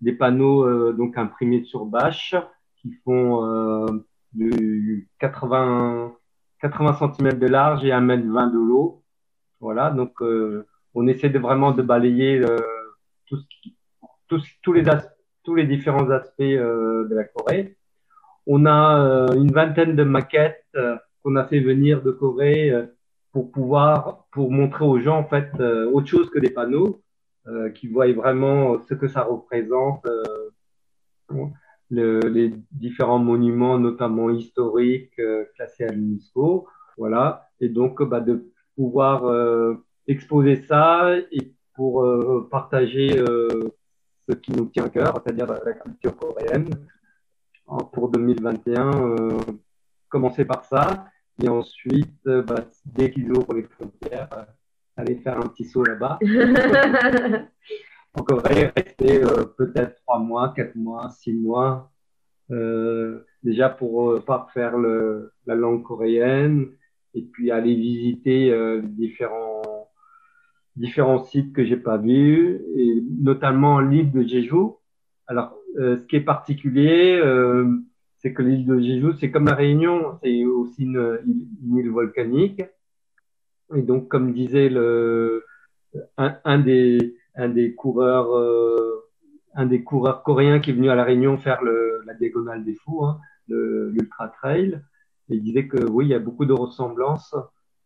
des 0.00 0.12
panneaux 0.12 0.64
euh, 0.66 0.92
donc 0.92 1.16
imprimés 1.16 1.64
sur 1.64 1.86
bâche 1.86 2.34
qui 2.82 2.92
font 3.04 3.44
euh, 3.46 3.86
du 4.32 5.08
80 5.20 6.14
80 6.60 7.12
cm 7.16 7.38
de 7.38 7.46
large 7.46 7.84
et 7.84 7.92
1 7.92 8.08
m 8.08 8.32
20 8.32 8.46
de 8.48 8.58
haut. 8.58 9.02
Voilà, 9.60 9.90
donc 9.90 10.12
euh, 10.22 10.66
on 10.94 11.06
essaie 11.06 11.30
de 11.30 11.38
vraiment 11.38 11.72
de 11.72 11.82
balayer 11.82 12.38
euh, 12.40 12.58
tout 13.26 13.36
ce 13.38 13.44
qui- 13.62 13.76
tous, 14.28 14.44
tous, 14.62 14.72
les 14.72 14.88
as- 14.88 15.08
tous 15.44 15.54
les 15.54 15.66
différents 15.66 16.10
aspects 16.10 16.40
euh, 16.40 17.06
de 17.08 17.14
la 17.14 17.24
Corée. 17.24 17.76
On 18.46 18.64
a 18.66 19.28
une 19.34 19.50
vingtaine 19.52 19.96
de 19.96 20.04
maquettes 20.04 20.64
qu'on 21.22 21.36
a 21.36 21.44
fait 21.46 21.60
venir 21.60 22.02
de 22.02 22.10
Corée 22.12 22.70
pour 23.36 23.50
pouvoir, 23.52 24.24
pour 24.32 24.50
montrer 24.50 24.86
aux 24.86 24.98
gens 24.98 25.18
en 25.18 25.24
fait 25.24 25.50
euh, 25.60 25.90
autre 25.90 26.06
chose 26.06 26.30
que 26.30 26.38
des 26.38 26.48
panneaux, 26.48 27.02
euh, 27.46 27.68
qui 27.68 27.86
voient 27.86 28.10
vraiment 28.10 28.82
ce 28.88 28.94
que 28.94 29.08
ça 29.08 29.22
représente, 29.24 30.06
euh, 30.06 31.44
le- 31.90 32.20
les 32.20 32.54
différents 32.72 33.18
monuments, 33.18 33.78
notamment 33.78 34.30
historiques, 34.30 35.18
euh, 35.18 35.44
classés 35.54 35.84
à 35.84 35.92
l'UNESCO. 35.92 36.66
Voilà, 36.96 37.46
et 37.60 37.68
donc 37.68 38.02
bah, 38.02 38.20
de 38.20 38.34
pouvoir 38.74 39.18
exposer 40.06 40.56
ça 40.70 41.14
et 41.30 41.52
pour 41.74 41.92
partager 42.50 43.08
ce 44.28 44.34
qui 44.34 44.52
nous 44.52 44.64
tient 44.72 44.86
à 44.86 44.88
cœur, 44.88 45.12
c'est-à-dire 45.22 45.46
la 45.46 45.74
culture 45.74 46.16
coréenne. 46.16 46.70
En- 47.66 47.84
Pour 47.84 48.08
2021, 48.08 48.90
euh, 49.10 49.38
commencer 50.08 50.46
par 50.46 50.64
ça, 50.64 51.04
et 51.42 51.48
ensuite, 51.48 52.26
euh, 52.26 52.42
bah, 52.42 52.64
dès 52.84 53.10
qu'ils 53.10 53.30
ouvrent 53.30 53.54
les 53.54 53.64
frontières, 53.64 54.28
euh, 54.36 54.44
aller 54.96 55.16
faire 55.16 55.38
un 55.38 55.46
petit 55.48 55.64
saut 55.64 55.84
là-bas. 55.84 56.18
En 58.18 58.22
Corée, 58.22 58.72
rester 58.74 59.22
euh, 59.22 59.44
peut-être 59.58 59.96
trois 59.96 60.18
mois, 60.18 60.54
quatre 60.56 60.74
mois, 60.74 61.10
six 61.10 61.34
mois, 61.34 61.92
euh, 62.50 63.26
déjà 63.42 63.68
pour 63.68 64.10
euh, 64.10 64.20
parfaire 64.20 64.78
le, 64.78 65.32
la 65.44 65.54
langue 65.54 65.82
coréenne, 65.82 66.68
et 67.12 67.20
puis 67.20 67.50
aller 67.50 67.74
visiter 67.74 68.50
euh, 68.50 68.80
différents 68.82 69.90
différents 70.76 71.24
sites 71.24 71.52
que 71.52 71.64
j'ai 71.64 71.76
pas 71.76 71.98
vus, 71.98 72.62
et 72.76 73.02
notamment 73.20 73.80
l'île 73.80 74.12
de 74.12 74.22
Jeju. 74.22 74.72
Alors, 75.26 75.54
euh, 75.78 75.96
ce 75.96 76.06
qui 76.06 76.16
est 76.16 76.20
particulier, 76.20 77.18
euh, 77.22 77.66
c'est 78.26 78.32
que 78.32 78.42
l'île 78.42 78.66
de 78.66 78.76
Jeju, 78.80 79.12
c'est 79.20 79.30
comme 79.30 79.44
la 79.44 79.54
Réunion, 79.54 80.18
c'est 80.20 80.44
aussi 80.44 80.82
une, 80.82 81.20
une 81.64 81.76
île 81.76 81.90
volcanique. 81.90 82.60
Et 83.76 83.82
donc, 83.82 84.08
comme 84.08 84.32
disait 84.32 84.68
le, 84.68 85.44
un, 86.18 86.36
un 86.44 86.58
des, 86.58 87.14
un 87.36 87.48
des 87.48 87.76
coureurs, 87.76 88.36
euh, 88.36 89.04
un 89.54 89.66
des 89.66 89.84
coureurs 89.84 90.24
coréens 90.24 90.58
qui 90.58 90.70
est 90.70 90.72
venu 90.72 90.90
à 90.90 90.96
la 90.96 91.04
Réunion 91.04 91.38
faire 91.38 91.62
le, 91.62 92.00
la 92.04 92.14
diagonale 92.14 92.64
des 92.64 92.74
fous, 92.74 93.04
hein, 93.04 93.20
l'ultra 93.46 94.26
trail, 94.26 94.80
il 95.28 95.40
disait 95.40 95.68
que 95.68 95.88
oui, 95.88 96.06
il 96.06 96.08
y 96.08 96.14
a 96.14 96.18
beaucoup 96.18 96.46
de 96.46 96.52
ressemblances 96.52 97.36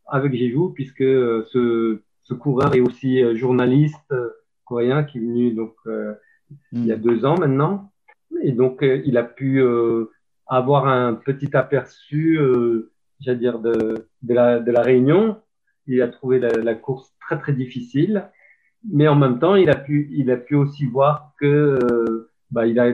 avec 0.07 0.33
Jeju, 0.33 0.73
puisque 0.75 1.03
euh, 1.03 1.45
ce, 1.51 2.01
ce 2.23 2.33
coureur 2.33 2.75
est 2.75 2.81
aussi 2.81 3.23
euh, 3.23 3.37
journaliste 3.37 4.11
euh, 4.13 4.31
coréen 4.65 5.05
qui 5.05 5.19
est 5.19 5.21
venu 5.21 5.53
donc 5.53 5.75
euh, 5.87 6.15
il 6.73 6.87
y 6.87 6.93
a 6.93 6.97
deux 6.97 7.27
ans 7.27 7.37
maintenant, 7.39 7.93
et 8.43 8.53
donc 8.53 8.83
euh, 8.83 9.03
il 9.05 9.19
a 9.19 9.23
pu 9.23 9.61
euh, 9.61 10.07
avoir 10.51 10.87
un 10.89 11.15
petit 11.15 11.57
aperçu, 11.57 12.39
euh, 12.39 12.91
j'allais 13.21 13.39
dire 13.39 13.59
de, 13.61 14.07
de 14.23 14.35
la 14.35 14.59
de 14.61 14.71
la 14.71 14.83
Réunion. 14.83 15.41
Il 15.87 16.03
a 16.03 16.09
trouvé 16.09 16.39
la, 16.39 16.51
la 16.51 16.75
course 16.75 17.13
très 17.21 17.39
très 17.39 17.53
difficile, 17.53 18.29
mais 18.91 19.09
en 19.09 19.17
même 19.17 19.39
temps, 19.39 19.55
il 19.57 19.71
a 19.71 19.77
pu 19.77 20.11
il 20.13 20.31
a 20.31 20.37
pu 20.37 20.55
aussi 20.57 20.87
voir 20.87 21.33
que 21.41 21.47
euh, 21.47 22.31
bah, 22.51 22.67
il 22.67 22.79
a 22.81 22.93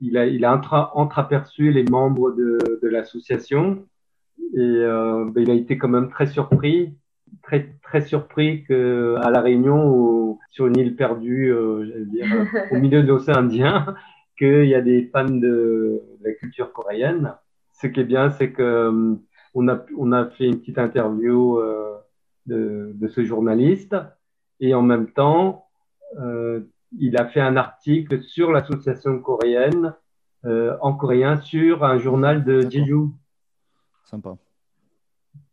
il 0.00 0.16
a 0.18 0.26
il 0.26 0.44
a 0.44 0.52
intra- 0.52 0.90
entreaperçu 0.94 1.70
les 1.72 1.84
membres 1.84 2.32
de 2.32 2.58
de 2.82 2.88
l'association 2.88 3.86
et 4.54 4.58
euh, 4.60 5.26
bah, 5.32 5.40
il 5.42 5.50
a 5.50 5.54
été 5.54 5.78
quand 5.78 5.88
même 5.88 6.08
très 6.10 6.26
surpris 6.26 6.96
très 7.42 7.76
très 7.82 8.00
surpris 8.00 8.64
que 8.64 9.16
à 9.22 9.30
la 9.30 9.40
Réunion 9.40 9.78
au- 9.88 10.38
sur 10.50 10.66
une 10.66 10.76
île 10.78 10.96
perdue 10.96 11.52
euh, 11.52 11.84
j'allais 11.86 12.06
dire 12.06 12.26
au 12.72 12.76
milieu 12.78 13.02
de 13.02 13.08
l'océan 13.08 13.36
Indien 13.36 13.94
qu'il 14.40 14.64
y 14.64 14.74
a 14.74 14.80
des 14.80 15.10
fans 15.12 15.24
de, 15.24 16.02
de 16.18 16.24
la 16.24 16.32
culture 16.32 16.72
coréenne 16.72 17.34
ce 17.72 17.86
qui 17.86 18.00
est 18.00 18.04
bien 18.04 18.30
c'est 18.30 18.52
que 18.52 18.62
euh, 18.62 19.14
on 19.54 19.68
a 19.68 19.84
on 19.98 20.12
a 20.12 20.30
fait 20.30 20.46
une 20.46 20.58
petite 20.60 20.78
interview 20.78 21.58
euh, 21.58 21.98
de, 22.46 22.92
de 22.94 23.08
ce 23.08 23.22
journaliste 23.22 23.94
et 24.60 24.74
en 24.74 24.82
même 24.82 25.10
temps 25.10 25.66
euh, 26.18 26.60
il 26.98 27.16
a 27.18 27.26
fait 27.26 27.40
un 27.40 27.56
article 27.56 28.22
sur 28.22 28.50
l'association 28.50 29.20
coréenne 29.20 29.94
euh, 30.46 30.76
en 30.80 30.94
coréen 30.94 31.36
sur 31.36 31.84
un 31.84 31.98
journal 31.98 32.44
de. 32.44 32.62
Jeju 32.62 33.10
Sympa. 34.04 34.36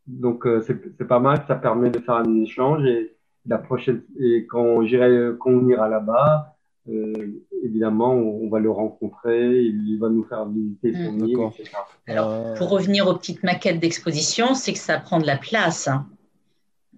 donc 0.08 0.48
c'est 0.62 1.08
pas 1.08 1.20
mal, 1.20 1.44
ça 1.48 1.56
permet 1.56 1.92
de 1.92 2.00
faire 2.00 2.16
un 2.16 2.36
échange 2.42 2.86
et 2.86 3.18
la 3.46 3.58
prochaine 3.58 4.02
et 4.20 4.48
quand 4.48 4.84
j'irai 4.84 5.34
quand 5.40 5.52
on 5.52 5.68
ira 5.68 5.88
là-bas, 5.90 6.57
euh, 6.90 7.44
évidemment 7.64 8.12
on, 8.14 8.50
va 8.50 8.60
le 8.60 8.72
rencontrer, 8.72 9.62
il 9.62 9.98
va 10.00 10.10
nous 10.10 10.24
faire 10.24 10.46
visiter 10.46 10.94
son 10.94 11.12
Mm. 11.14 11.28
île, 11.28 11.40
etc. 11.54 11.70
Alors, 12.08 12.30
Euh, 12.30 12.56
pour 12.56 12.70
revenir 12.70 13.08
aux 13.08 13.16
petites 13.16 13.44
maquettes 13.44 13.80
d'exposition, 13.80 14.54
c'est 14.54 14.74
que 14.74 14.80
ça 14.80 14.98
prend 15.00 15.20
de 15.20 15.26
la 15.28 15.38
place 15.38 15.88
hein, 15.88 16.08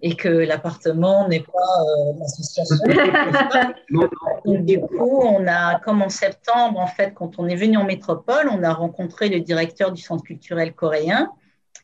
et 0.02 0.14
que 0.16 0.28
l'appartement 0.28 1.28
n'est 1.28 1.40
pas 1.40 1.74
euh, 1.82 2.12
l'association. 2.18 2.76
Donc, 4.44 4.64
du 4.64 4.80
coup, 4.80 5.20
on 5.22 5.46
a, 5.46 5.78
comme 5.80 6.02
en 6.02 6.08
septembre, 6.08 6.78
en 6.78 6.86
fait, 6.86 7.12
quand 7.14 7.38
on 7.38 7.46
est 7.46 7.56
venu 7.56 7.76
en 7.76 7.84
métropole, 7.84 8.48
on 8.50 8.62
a 8.62 8.72
rencontré 8.72 9.28
le 9.28 9.40
directeur 9.40 9.92
du 9.92 10.00
centre 10.00 10.22
culturel 10.24 10.72
coréen 10.74 11.30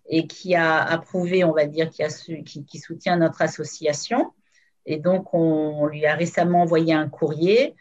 et 0.09 0.27
qui 0.27 0.55
a 0.55 0.81
approuvé, 0.83 1.45
on 1.45 1.53
va 1.53 1.67
dire, 1.67 1.91
qui, 1.91 2.03
a 2.03 2.11
su- 2.11 2.43
qui, 2.45 2.65
qui 2.65 2.79
soutient 2.79 3.17
notre 3.17 3.43
association. 3.43 4.33
Et 4.87 4.99
donc, 4.99 5.35
on, 5.35 5.87
lui 5.87 6.07
a 6.07 6.15
récemment 6.15 6.63
envoyé 6.63 6.95
un 6.95 7.09
courrier 7.09 7.71
euh, 7.71 7.73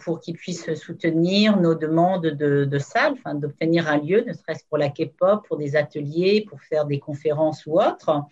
pour 0.00 0.20
qu'il 0.20 0.36
puisse 0.36 0.72
soutenir 0.74 1.58
nos 1.58 1.74
demandes 1.74 2.26
de, 2.26 2.64
de 2.64 2.78
salle, 2.78 3.14
enfin, 3.14 3.34
d'obtenir 3.34 3.88
un 3.88 3.98
lieu, 3.98 4.22
ne 4.24 4.32
serait-ce 4.32 4.64
pour 4.68 4.78
la 4.78 4.88
K-pop, 4.88 5.46
pour 5.48 5.56
des 5.56 5.74
ateliers, 5.74 6.46
pour 6.48 6.60
faire 6.60 6.84
des 6.84 7.00
conférences 7.00 7.66
ou 7.66 7.80
autres 7.80 8.24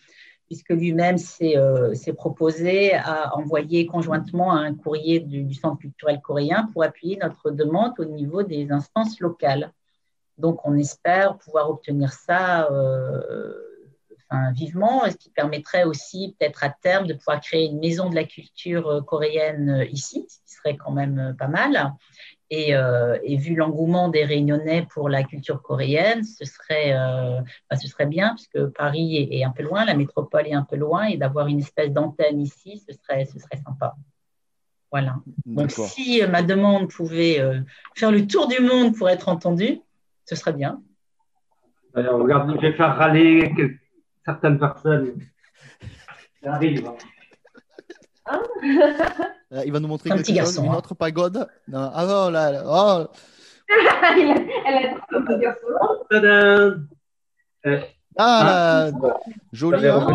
puisque 0.47 0.71
lui-même 0.71 1.19
s'est 1.19 1.57
euh, 1.57 1.93
proposé 2.17 2.95
à 2.95 3.37
envoyer 3.37 3.87
conjointement 3.87 4.53
un 4.53 4.75
courrier 4.75 5.21
du, 5.21 5.43
du 5.43 5.55
Centre 5.55 5.79
culturel 5.79 6.21
coréen 6.21 6.69
pour 6.73 6.85
appuyer 6.85 7.19
notre 7.21 7.51
demande 7.51 7.95
au 7.99 8.05
niveau 8.05 8.43
des 8.43 8.71
instances 8.71 9.21
locales. 9.21 9.73
Donc, 10.39 10.61
on 10.65 10.77
espère 10.77 11.37
pouvoir 11.39 11.71
obtenir 11.71 12.13
ça 12.13 12.71
euh, 12.71 13.55
enfin, 14.29 14.53
vivement, 14.53 15.03
ce 15.11 15.17
qui 15.17 15.31
permettrait 15.31 15.85
aussi 15.85 16.35
peut-être 16.39 16.65
à 16.65 16.71
terme 16.71 17.07
de 17.07 17.15
pouvoir 17.15 17.41
créer 17.41 17.67
une 17.67 17.79
maison 17.79 18.11
de 18.11 18.15
la 18.15 18.25
culture 18.25 18.89
euh, 18.89 19.01
coréenne 19.03 19.71
euh, 19.71 19.85
ici, 19.87 20.27
ce 20.29 20.39
qui 20.45 20.55
serait 20.55 20.77
quand 20.77 20.93
même 20.93 21.19
euh, 21.19 21.33
pas 21.33 21.49
mal. 21.49 21.93
Et, 22.49 22.77
euh, 22.77 23.19
et 23.25 23.37
vu 23.37 23.57
l'engouement 23.57 24.09
des 24.09 24.25
Réunionnais 24.25 24.87
pour 24.95 25.09
la 25.09 25.25
culture 25.25 25.63
coréenne, 25.63 26.23
ce 26.23 26.45
serait, 26.45 26.93
euh, 26.93 27.41
bah, 27.69 27.77
ce 27.77 27.89
serait 27.89 28.07
bien, 28.07 28.37
puisque 28.37 28.67
Paris 28.67 29.17
est, 29.17 29.39
est 29.39 29.45
un 29.45 29.51
peu 29.51 29.65
loin, 29.65 29.85
la 29.85 29.95
métropole 29.95 30.47
est 30.47 30.55
un 30.55 30.63
peu 30.63 30.77
loin, 30.77 31.07
et 31.07 31.17
d'avoir 31.17 31.49
une 31.49 31.59
espèce 31.59 31.91
d'antenne 31.91 32.41
ici, 32.41 32.81
ce 32.89 32.95
serait, 32.95 33.25
ce 33.25 33.41
serait 33.41 33.61
sympa. 33.67 33.97
Voilà. 34.93 35.17
Donc, 35.45 35.73
si 35.73 36.23
euh, 36.23 36.29
ma 36.29 36.43
demande 36.43 36.89
pouvait 36.89 37.41
euh, 37.41 37.61
faire 37.97 38.13
le 38.13 38.25
tour 38.29 38.47
du 38.47 38.61
monde 38.61 38.95
pour 38.95 39.09
être 39.09 39.29
entendue, 39.29 39.81
ce 40.25 40.37
serait 40.37 40.53
bien. 40.53 40.81
Alors, 41.97 42.21
regarde, 42.21 42.55
je 42.55 42.61
vais 42.61 42.73
faire 42.75 42.95
râler 42.95 43.53
certaines 44.27 44.59
personnes. 44.59 45.15
Ça 46.43 46.53
arrive. 46.53 46.87
hein. 46.87 46.97
Euh, 49.53 49.63
il 49.65 49.73
va 49.73 49.79
nous 49.81 49.87
montrer 49.89 50.11
Un 50.11 50.15
quelque 50.17 50.25
petit 50.27 50.33
chose, 50.33 50.39
garçon, 50.57 50.65
une 50.65 50.73
hein. 50.73 50.77
autre 50.79 50.95
pagode. 50.95 51.49
Non, 51.69 51.91
ah 51.95 52.05
non, 52.07 52.29
là, 52.31 52.51
là, 52.51 52.63
oh, 52.67 53.07
Elle 54.19 54.31
a- 54.77 54.95
trop 55.09 55.21
de 55.21 55.39
garçon. 55.41 55.67
Ah, 58.19 58.91
là, 58.93 59.19
joli, 59.53 59.87
hein. 59.87 60.07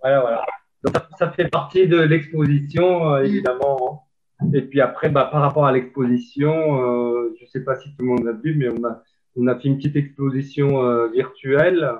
Voilà, 0.00 0.20
voilà. 0.20 0.44
Donc, 0.84 0.94
ça- 1.18 1.30
fait 1.30 1.48
partie 1.48 1.86
de 1.88 1.98
l'exposition, 2.00 3.14
euh, 3.14 3.22
évidemment. 3.24 4.04
hein. 4.42 4.48
Et 4.54 4.62
puis 4.62 4.80
après, 4.80 5.08
bah, 5.08 5.28
par 5.30 5.40
rapport 5.42 5.66
à 5.66 5.72
l'exposition, 5.72 6.82
euh, 6.82 7.34
je 7.40 7.46
sais 7.46 7.60
pas 7.62 7.76
si 7.76 7.90
tout 7.94 8.02
le 8.02 8.08
monde 8.08 8.24
l'a 8.24 8.32
vu, 8.32 8.56
mais 8.56 8.68
on 8.68 8.82
a, 8.84 9.00
on 9.36 9.46
a 9.46 9.58
fait 9.58 9.68
une 9.68 9.76
petite 9.78 9.96
exposition 9.96 10.82
euh, 10.84 11.08
virtuelle 11.08 11.90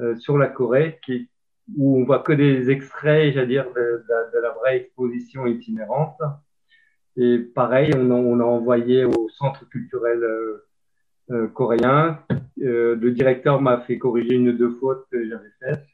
euh, 0.00 0.16
sur 0.16 0.38
la 0.38 0.48
Corée 0.48 0.98
qui, 1.04 1.28
où 1.76 1.98
on 2.00 2.04
voit 2.04 2.18
que 2.20 2.32
des 2.32 2.70
extraits, 2.70 3.32
j'allais 3.34 3.46
dire, 3.46 3.66
de, 3.74 3.80
de- 3.80 4.36
de 4.36 4.42
la 4.42 4.50
vraie 4.52 4.76
exposition 4.78 5.46
itinérante. 5.46 6.18
Et 7.16 7.38
pareil, 7.38 7.92
on 7.96 8.10
a, 8.10 8.14
on 8.14 8.40
a 8.40 8.44
envoyé 8.44 9.04
au 9.04 9.28
centre 9.28 9.68
culturel 9.68 10.22
euh, 10.22 10.64
euh, 11.30 11.46
coréen. 11.48 12.18
Euh, 12.62 12.96
le 12.96 13.10
directeur 13.12 13.60
m'a 13.60 13.80
fait 13.82 13.98
corriger 13.98 14.34
une 14.34 14.48
ou 14.50 14.52
deux 14.52 14.70
fautes 14.80 15.06
que 15.10 15.28
j'avais 15.28 15.50
faites. 15.60 15.84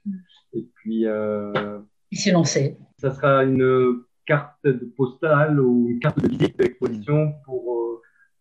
Et 0.55 0.67
puis, 0.77 1.07
euh, 1.07 1.81
Il 2.11 2.19
s'est 2.19 2.31
lancé. 2.33 2.79
ça 2.99 3.11
sera 3.13 3.45
une 3.45 4.03
carte 4.27 4.57
de 4.65 4.93
postale 4.97 5.59
ou 5.61 5.89
une 5.91 5.99
carte 6.01 6.21
de 6.23 6.29
visite 6.29 6.57
de 6.59 6.63
l'exposition 6.65 7.33
pour, 7.45 7.79
euh, 7.79 7.98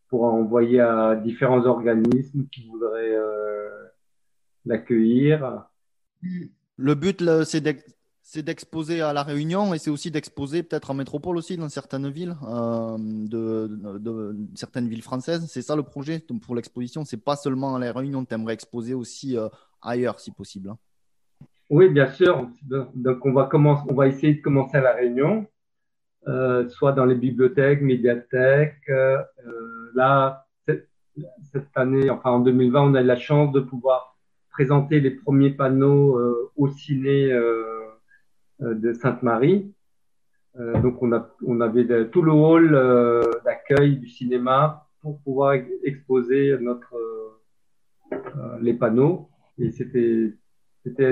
pour 0.09 0.23
envoyer 0.25 0.79
à 0.79 1.15
différents 1.15 1.65
organismes 1.65 2.45
qui 2.51 2.67
voudraient 2.67 3.15
euh, 3.15 3.69
l'accueillir. 4.65 5.63
Le 6.77 6.95
but, 6.95 7.23
c'est 7.43 7.61
d'ex- 7.61 7.93
c'est 8.21 8.43
d'exposer 8.43 9.01
à 9.01 9.13
La 9.13 9.23
Réunion 9.23 9.73
et 9.73 9.77
c'est 9.79 9.89
aussi 9.89 10.11
d'exposer 10.11 10.61
peut-être 10.61 10.91
en 10.91 10.93
métropole 10.93 11.37
aussi, 11.37 11.55
dans 11.55 11.69
certaines 11.69 12.09
villes, 12.09 12.35
euh, 12.45 12.97
de, 12.99 13.67
de- 13.67 13.97
de 13.99 14.35
certaines 14.55 14.89
villes 14.89 15.01
françaises. 15.01 15.45
C'est 15.49 15.61
ça 15.61 15.75
le 15.77 15.83
projet 15.83 16.21
pour 16.41 16.55
l'exposition. 16.55 17.05
C'est 17.05 17.23
pas 17.23 17.37
seulement 17.37 17.75
à 17.75 17.79
La 17.79 17.93
Réunion, 17.93 18.25
tu 18.25 18.33
aimerais 18.33 18.53
exposer 18.53 18.93
aussi 18.93 19.37
euh, 19.37 19.47
ailleurs 19.81 20.19
si 20.19 20.31
possible. 20.31 20.69
hein. 20.69 20.77
Oui, 21.69 21.89
bien 21.89 22.09
sûr. 22.11 22.49
Donc, 22.95 23.25
on 23.25 23.33
va, 23.33 23.45
commencer, 23.45 23.83
on 23.89 23.93
va 23.93 24.07
essayer 24.07 24.35
de 24.35 24.41
commencer 24.41 24.77
à 24.77 24.81
La 24.81 24.93
Réunion, 24.93 25.45
euh, 26.27 26.67
soit 26.69 26.93
dans 26.93 27.05
les 27.05 27.15
bibliothèques, 27.15 27.81
médiathèques. 27.81 28.89
Là, 29.93 30.47
cette, 31.51 31.65
année, 31.75 32.09
enfin 32.09 32.31
en 32.31 32.39
2020, 32.39 32.91
on 32.91 32.93
a 32.95 33.01
eu 33.01 33.05
la 33.05 33.15
chance 33.15 33.51
de 33.51 33.59
pouvoir 33.59 34.17
présenter 34.51 34.99
les 34.99 35.11
premiers 35.11 35.51
panneaux 35.51 36.17
euh, 36.17 36.51
au 36.55 36.67
ciné 36.67 37.31
euh, 37.31 37.63
euh, 38.61 38.73
de 38.73 38.93
Sainte-Marie. 38.93 39.73
Donc 40.81 41.03
on, 41.03 41.61
avait 41.61 42.09
tout 42.09 42.23
le 42.23 42.31
hall 42.31 42.71
d'accueil 43.45 43.97
du 43.97 44.07
cinéma 44.07 44.87
pour 45.01 45.21
pouvoir 45.21 45.53
ex- 45.53 45.69
exposer 45.83 46.57
les 48.59 48.73
panneaux. 48.73 49.29
Et 49.59 49.69
c'était 49.69 50.33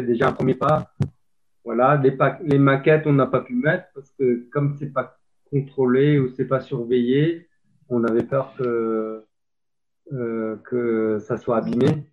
déjà 0.02 0.30
un 0.30 0.32
premier 0.32 0.56
pas. 0.56 0.92
Voilà, 1.64 1.96
les, 2.04 2.18
les 2.42 2.58
maquettes, 2.58 3.06
on 3.06 3.14
n'a 3.14 3.28
pas 3.28 3.42
pu 3.42 3.54
mettre 3.54 3.86
parce 3.94 4.10
que 4.18 4.50
comme 4.52 4.74
c'est 4.80 4.92
pas 4.92 5.16
contrôlé 5.52 6.18
ou 6.18 6.30
c'est 6.30 6.48
pas 6.48 6.60
surveillé, 6.60 7.48
on 7.90 8.04
avait 8.04 8.24
peur 8.24 8.54
que, 8.58 9.24
euh, 10.14 10.56
que 10.64 11.20
ça 11.20 11.38
soit 11.38 11.58
abîmé. 11.58 12.08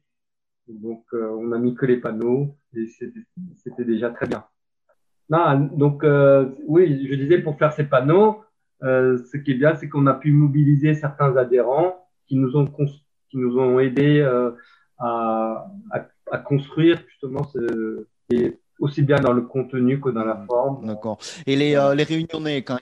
Donc, 0.69 1.05
euh, 1.13 1.29
on 1.39 1.53
a 1.53 1.59
mis 1.59 1.75
que 1.75 1.87
les 1.87 1.99
panneaux 1.99 2.57
et 2.75 2.87
c'était 2.87 3.85
déjà 3.85 4.11
très 4.11 4.27
bien. 4.27 4.45
Non, 5.29 5.59
donc, 5.59 6.05
euh, 6.05 6.51
oui, 6.67 7.07
je 7.09 7.15
disais 7.15 7.39
pour 7.39 7.59
faire 7.59 7.73
ces 7.73 7.85
panneaux, 7.85 8.43
euh, 8.83 9.19
ce 9.31 9.37
qui 9.37 9.53
est 9.53 9.55
bien, 9.55 9.75
c'est 9.77 9.89
qu'on 9.89 10.07
a 10.07 10.15
pu 10.15 10.31
mobiliser 10.33 10.95
certains 10.95 11.37
adhérents 11.37 12.07
qui 12.27 12.37
nous 12.37 12.57
ont, 12.57 12.67
qui 12.67 13.37
nous 13.39 13.59
ont 13.59 13.79
aidés 13.81 14.21
euh, 14.21 14.51
à, 14.99 15.67
à, 15.91 16.07
à 16.31 16.39
construire 16.39 17.03
justement 17.09 17.45
ce, 17.45 18.07
et 18.31 18.59
aussi 18.79 19.03
bien 19.03 19.19
dans 19.21 19.33
le 19.33 19.43
contenu 19.43 20.01
que 20.01 20.11
dans 20.11 20.25
la 20.25 20.45
forme. 20.47 20.87
D'accord. 20.87 21.19
Et 21.47 21.57
les, 21.57 21.77
euh, 21.77 21.95
les 21.95 22.05
réunionnais, 22.05 22.63
quand 22.63 22.79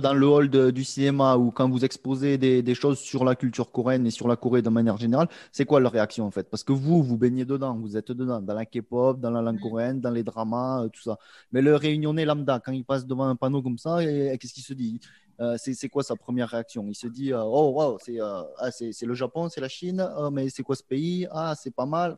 dans 0.00 0.14
le 0.14 0.26
hall 0.26 0.48
de- 0.48 0.70
du 0.70 0.84
cinéma 0.84 1.36
ou 1.36 1.50
quand 1.50 1.68
vous 1.68 1.84
exposez 1.84 2.38
des, 2.38 2.62
des 2.62 2.74
choses 2.74 2.98
sur 2.98 3.24
la 3.24 3.34
culture 3.34 3.70
coréenne 3.70 4.06
et 4.06 4.10
sur 4.10 4.28
la 4.28 4.36
Corée 4.36 4.62
de 4.62 4.68
manière 4.70 4.96
générale, 4.96 5.28
c'est 5.52 5.64
quoi 5.64 5.80
leur 5.80 5.92
réaction 5.92 6.24
en 6.26 6.30
fait? 6.30 6.48
Parce 6.50 6.64
que 6.64 6.72
vous, 6.72 7.02
vous 7.02 7.18
baignez 7.18 7.44
dedans, 7.44 7.76
vous 7.76 7.96
êtes 7.96 8.12
dedans, 8.12 8.40
dans 8.40 8.54
la 8.54 8.64
K-pop, 8.66 9.20
dans 9.20 9.30
la 9.30 9.42
langue 9.42 9.60
coréenne, 9.60 10.00
dans 10.00 10.10
les 10.10 10.22
dramas, 10.22 10.84
euh, 10.84 10.88
tout 10.88 11.02
ça. 11.02 11.18
Mais 11.52 11.62
le 11.62 11.74
réunionnais 11.76 12.24
lambda, 12.24 12.60
quand 12.64 12.72
il 12.72 12.84
passe 12.84 13.06
devant 13.06 13.24
un 13.24 13.36
panneau 13.36 13.62
comme 13.62 13.78
ça, 13.78 14.02
et- 14.02 14.32
et 14.32 14.38
qu'est-ce 14.38 14.54
qu'il 14.54 14.62
se 14.62 14.74
dit? 14.74 15.00
Euh, 15.40 15.56
c'est 15.58 15.88
quoi 15.88 16.02
sa 16.02 16.16
première 16.16 16.48
réaction? 16.48 16.84
Il 16.88 16.94
se 16.96 17.06
dit, 17.06 17.32
euh, 17.32 17.42
oh 17.44 17.72
wow, 17.76 17.98
c'est 18.00 18.20
euh, 18.20 18.42
ah, 18.58 18.70
le 19.02 19.14
Japon, 19.14 19.48
c'est 19.48 19.60
la 19.60 19.68
Chine, 19.68 20.04
mais 20.32 20.48
c'est 20.48 20.62
quoi 20.62 20.74
ce 20.76 20.82
pays? 20.82 21.28
Ah, 21.30 21.54
c'est 21.56 21.74
pas 21.74 21.86
mal. 21.86 22.16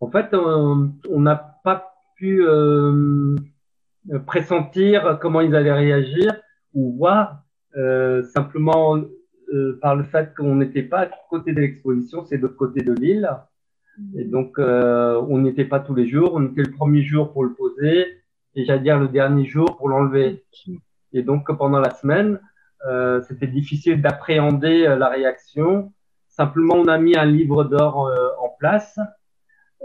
En 0.00 0.10
fait, 0.10 0.34
on 0.34 1.20
n'a 1.20 1.36
pas 1.64 1.94
pu 2.16 2.44
pressentir 4.26 5.18
comment 5.22 5.40
ils 5.40 5.54
allaient 5.54 5.72
réagir 5.72 6.32
ou 6.74 6.96
voir 6.96 7.44
euh, 7.76 8.22
simplement 8.22 8.96
euh, 9.52 9.78
par 9.80 9.96
le 9.96 10.04
fait 10.04 10.34
qu'on 10.36 10.56
n'était 10.56 10.82
pas 10.82 11.02
à 11.02 11.10
côté 11.30 11.52
de 11.52 11.60
l'exposition, 11.60 12.24
c'est 12.24 12.36
de 12.36 12.42
l'autre 12.42 12.56
côté 12.56 12.82
de 12.82 12.92
l'île. 12.92 13.30
Et 14.16 14.24
donc, 14.24 14.58
euh, 14.58 15.20
on 15.28 15.38
n'était 15.38 15.64
pas 15.64 15.80
tous 15.80 15.94
les 15.94 16.08
jours. 16.08 16.32
On 16.34 16.44
était 16.46 16.62
le 16.62 16.72
premier 16.72 17.02
jour 17.02 17.32
pour 17.32 17.44
le 17.44 17.54
poser 17.54 18.06
et 18.56 18.64
j'allais 18.64 18.82
dire 18.82 18.98
le 18.98 19.08
dernier 19.08 19.44
jour 19.44 19.76
pour 19.76 19.88
l'enlever. 19.88 20.44
Et 21.12 21.22
donc, 21.22 21.46
pendant 21.56 21.80
la 21.80 21.90
semaine, 21.90 22.40
euh, 22.86 23.20
c'était 23.22 23.46
difficile 23.46 24.02
d'appréhender 24.02 24.86
euh, 24.86 24.96
la 24.96 25.08
réaction. 25.08 25.92
Simplement, 26.28 26.74
on 26.74 26.88
a 26.88 26.98
mis 26.98 27.16
un 27.16 27.24
livre 27.24 27.64
d'or 27.64 28.06
euh, 28.06 28.28
en 28.40 28.48
place. 28.58 28.98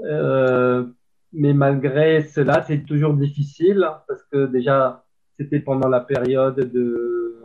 Euh, 0.04 0.86
mais 1.32 1.54
malgré 1.54 2.24
cela, 2.24 2.64
c'est 2.64 2.86
toujours 2.86 3.14
difficile 3.14 3.88
parce 4.08 4.24
que 4.32 4.48
déjà, 4.48 5.04
c'était 5.40 5.60
pendant 5.60 5.88
la 5.88 6.02
période 6.02 6.58
de, 6.58 7.40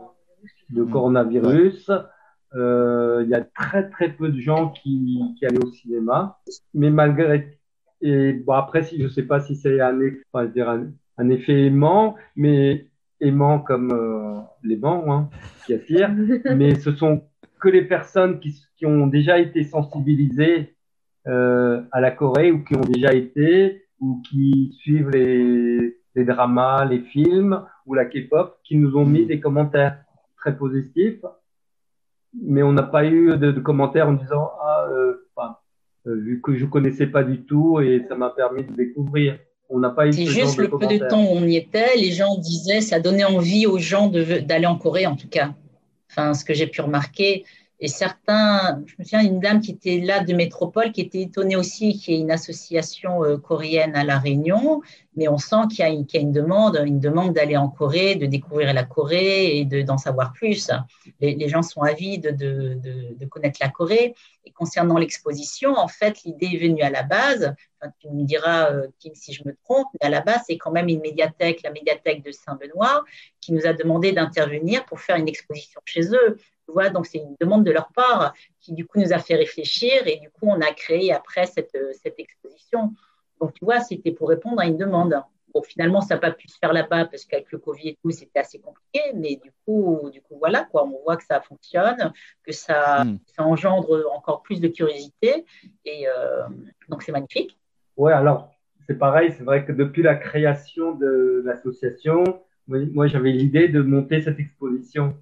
de 0.70 0.82
Mm. 0.82 0.90
coronavirus. 0.90 1.90
Euh, 2.54 3.22
Il 3.24 3.30
y 3.30 3.34
a 3.34 3.40
très 3.42 3.88
très 3.90 4.10
peu 4.12 4.28
de 4.28 4.40
gens 4.40 4.70
qui, 4.70 5.20
qui 5.38 5.46
allaient 5.46 5.64
au 5.64 5.70
cinéma. 5.70 6.38
Mais 6.72 6.90
malgré 6.90 7.58
et 8.00 8.32
bon 8.32 8.52
après, 8.52 8.82
si 8.82 9.00
je 9.00 9.08
sais 9.08 9.22
pas 9.22 9.40
si 9.40 9.56
c'est 9.56 9.80
un, 9.80 9.98
enfin, 10.32 11.28
effet 11.30 11.66
aimant, 11.66 12.16
mais 12.36 12.88
aimant 13.20 13.60
comme 13.60 13.92
euh, 13.92 14.40
les 14.62 14.76
bancs 14.76 15.04
hein, 15.08 15.30
qui 15.64 15.74
attirent. 15.74 16.14
mais 16.56 16.74
ce 16.74 16.92
sont 16.92 17.22
que 17.60 17.68
les 17.68 17.84
personnes 17.84 18.40
qui, 18.40 18.54
qui 18.76 18.84
ont 18.84 19.06
déjà 19.06 19.38
été 19.38 19.64
sensibilisées 19.64 20.74
euh, 21.26 21.80
à 21.92 22.00
la 22.00 22.10
Corée 22.10 22.52
ou 22.52 22.62
qui 22.62 22.76
ont 22.76 22.82
déjà 22.82 23.14
été 23.14 23.86
ou 24.00 24.20
qui 24.28 24.76
suivent 24.80 25.10
les, 25.10 25.96
les 26.14 26.24
dramas, 26.24 26.84
les 26.84 27.00
films 27.00 27.62
ou 27.86 27.94
la 27.94 28.04
K-pop, 28.04 28.58
qui 28.64 28.76
nous 28.76 28.96
ont 28.96 29.04
mis 29.04 29.26
des 29.26 29.40
commentaires 29.40 29.98
très 30.36 30.56
positifs. 30.56 31.24
Mais 32.42 32.62
on 32.62 32.72
n'a 32.72 32.82
pas 32.82 33.04
eu 33.04 33.36
de, 33.36 33.52
de 33.52 33.60
commentaires 33.60 34.08
en 34.08 34.14
disant 34.14 34.50
ah 34.60 34.86
euh, 34.90 35.28
enfin, 35.34 35.56
euh, 36.06 36.16
vu 36.16 36.40
que 36.40 36.56
je 36.56 36.66
connaissais 36.66 37.06
pas 37.06 37.22
du 37.22 37.44
tout 37.44 37.80
et 37.80 38.04
ça 38.08 38.16
m'a 38.16 38.30
permis 38.30 38.64
de 38.64 38.72
découvrir. 38.72 39.38
On 39.70 39.78
n'a 39.78 39.90
pas 39.90 40.06
eu 40.06 40.12
C'est 40.12 40.26
ce 40.26 40.30
genre 40.30 40.44
juste 40.44 40.58
de 40.58 40.62
le 40.62 40.70
peu 40.70 40.86
de 40.86 41.08
temps 41.08 41.22
où 41.22 41.28
on 41.28 41.44
y 41.44 41.56
était, 41.56 41.96
les 41.96 42.10
gens 42.10 42.36
disaient, 42.38 42.80
ça 42.80 43.00
donnait 43.00 43.24
envie 43.24 43.66
aux 43.66 43.78
gens 43.78 44.08
d'aller 44.08 44.66
en 44.66 44.76
Corée 44.76 45.06
en 45.06 45.16
tout 45.16 45.28
cas. 45.28 45.54
Enfin, 46.10 46.34
ce 46.34 46.44
que 46.44 46.54
j'ai 46.54 46.66
pu 46.66 46.80
remarquer. 46.80 47.44
Et 47.80 47.88
certains, 47.88 48.82
je 48.86 48.94
me 48.98 49.04
souviens 49.04 49.24
d'une 49.24 49.40
dame 49.40 49.60
qui 49.60 49.72
était 49.72 49.98
là 49.98 50.20
de 50.20 50.32
métropole, 50.32 50.92
qui 50.92 51.00
était 51.00 51.22
étonnée 51.22 51.56
aussi 51.56 51.98
qu'il 51.98 52.14
y 52.14 52.16
ait 52.16 52.20
une 52.20 52.30
association 52.30 53.24
euh, 53.24 53.36
coréenne 53.36 53.96
à 53.96 54.04
La 54.04 54.18
Réunion, 54.18 54.80
mais 55.16 55.28
on 55.28 55.38
sent 55.38 55.68
qu'il 55.70 55.80
y 55.80 55.82
a 55.82 55.88
une, 55.88 56.32
demande, 56.32 56.80
une 56.86 57.00
demande 57.00 57.34
d'aller 57.34 57.56
en 57.56 57.68
Corée, 57.68 58.14
de 58.14 58.26
découvrir 58.26 58.72
la 58.72 58.84
Corée 58.84 59.58
et 59.58 59.64
de- 59.64 59.82
d'en 59.82 59.98
savoir 59.98 60.32
plus. 60.32 60.70
Les, 61.20 61.48
gens 61.48 61.62
sont 61.62 61.82
avides 61.82 62.36
de, 62.36 63.24
connaître 63.26 63.58
la 63.60 63.68
Corée. 63.68 64.14
Et 64.44 64.50
concernant 64.50 64.98
l'exposition, 64.98 65.74
en 65.76 65.88
fait, 65.88 66.22
l'idée 66.24 66.50
est 66.52 66.58
venue 66.58 66.82
à 66.82 66.90
la 66.90 67.02
base, 67.02 67.54
tu 67.98 68.08
me 68.08 68.24
diras, 68.24 68.70
euh, 68.70 68.86
Kim, 68.98 69.14
si 69.14 69.32
je 69.32 69.42
me 69.44 69.54
trompe, 69.64 69.88
mais 69.94 70.06
à 70.06 70.10
la 70.10 70.20
base, 70.20 70.42
c'est 70.46 70.56
quand 70.56 70.70
même 70.70 70.88
une 70.88 71.00
médiathèque, 71.00 71.62
la 71.62 71.70
médiathèque 71.70 72.24
de 72.24 72.30
Saint-Benoît, 72.30 73.04
qui 73.40 73.52
nous 73.52 73.66
a 73.66 73.72
demandé 73.72 74.12
d'intervenir 74.12 74.84
pour 74.86 75.00
faire 75.00 75.16
une 75.16 75.28
exposition 75.28 75.80
chez 75.84 76.08
eux. 76.14 76.38
Tu 76.66 76.72
vois, 76.72 76.88
donc 76.90 77.06
c'est 77.06 77.18
une 77.18 77.36
demande 77.40 77.64
de 77.64 77.70
leur 77.70 77.88
part 77.92 78.34
qui, 78.60 78.72
du 78.72 78.86
coup, 78.86 78.98
nous 79.00 79.12
a 79.12 79.18
fait 79.18 79.34
réfléchir 79.34 80.06
et 80.06 80.16
du 80.18 80.30
coup, 80.30 80.46
on 80.48 80.60
a 80.60 80.72
créé 80.72 81.12
après 81.12 81.46
cette, 81.46 81.74
euh, 81.74 81.92
cette 82.02 82.18
exposition. 82.18 82.92
Donc, 83.40 83.52
tu 83.52 83.64
vois, 83.64 83.80
c'était 83.80 84.12
pour 84.12 84.28
répondre 84.30 84.60
à 84.60 84.66
une 84.66 84.78
demande. 84.78 85.14
Bon, 85.52 85.62
finalement, 85.62 86.00
ça 86.00 86.14
n'a 86.14 86.20
pas 86.20 86.30
pu 86.32 86.48
se 86.48 86.58
faire 86.58 86.72
là-bas 86.72 87.04
parce 87.04 87.24
qu'avec 87.26 87.52
le 87.52 87.58
Covid 87.58 87.90
et 87.90 87.98
tout, 88.02 88.10
c'était 88.10 88.40
assez 88.40 88.58
compliqué, 88.58 89.00
mais 89.14 89.36
du 89.36 89.52
coup, 89.64 90.08
du 90.10 90.20
coup, 90.20 90.36
voilà, 90.38 90.64
quoi, 90.64 90.84
on 90.84 91.00
voit 91.02 91.16
que 91.16 91.24
ça 91.24 91.40
fonctionne, 91.40 92.12
que 92.42 92.52
ça, 92.52 93.04
Mm. 93.04 93.18
ça 93.26 93.44
engendre 93.44 94.02
encore 94.12 94.42
plus 94.42 94.60
de 94.60 94.68
curiosité 94.68 95.44
et 95.84 96.08
euh, 96.08 96.42
donc 96.88 97.02
c'est 97.02 97.12
magnifique. 97.12 97.56
Ouais, 97.96 98.12
alors 98.12 98.50
c'est 98.86 98.98
pareil, 98.98 99.32
c'est 99.36 99.44
vrai 99.44 99.64
que 99.64 99.72
depuis 99.72 100.02
la 100.02 100.16
création 100.16 100.92
de 100.92 101.42
l'association, 101.44 102.42
moi, 102.66 102.78
moi, 102.92 103.06
j'avais 103.06 103.30
l'idée 103.30 103.68
de 103.68 103.80
monter 103.82 104.22
cette 104.22 104.38
exposition. 104.40 105.16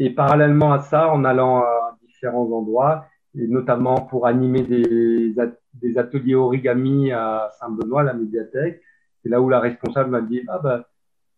Et 0.00 0.08
parallèlement 0.10 0.72
à 0.72 0.80
ça, 0.80 1.08
en 1.12 1.24
allant 1.24 1.58
à 1.58 1.96
différents 2.02 2.50
endroits, 2.50 3.04
et 3.38 3.46
notamment 3.46 4.00
pour 4.00 4.26
animer 4.26 4.62
des, 4.62 5.38
at- 5.38 5.58
des 5.74 5.98
ateliers 5.98 6.34
origami 6.34 7.12
à 7.12 7.50
Saint-Benoît, 7.60 8.02
la 8.02 8.14
médiathèque, 8.14 8.80
c'est 9.22 9.28
là 9.28 9.42
où 9.42 9.48
la 9.50 9.60
responsable 9.60 10.10
m'a 10.10 10.22
dit, 10.22 10.42
ah 10.48 10.58
bah, 10.58 10.88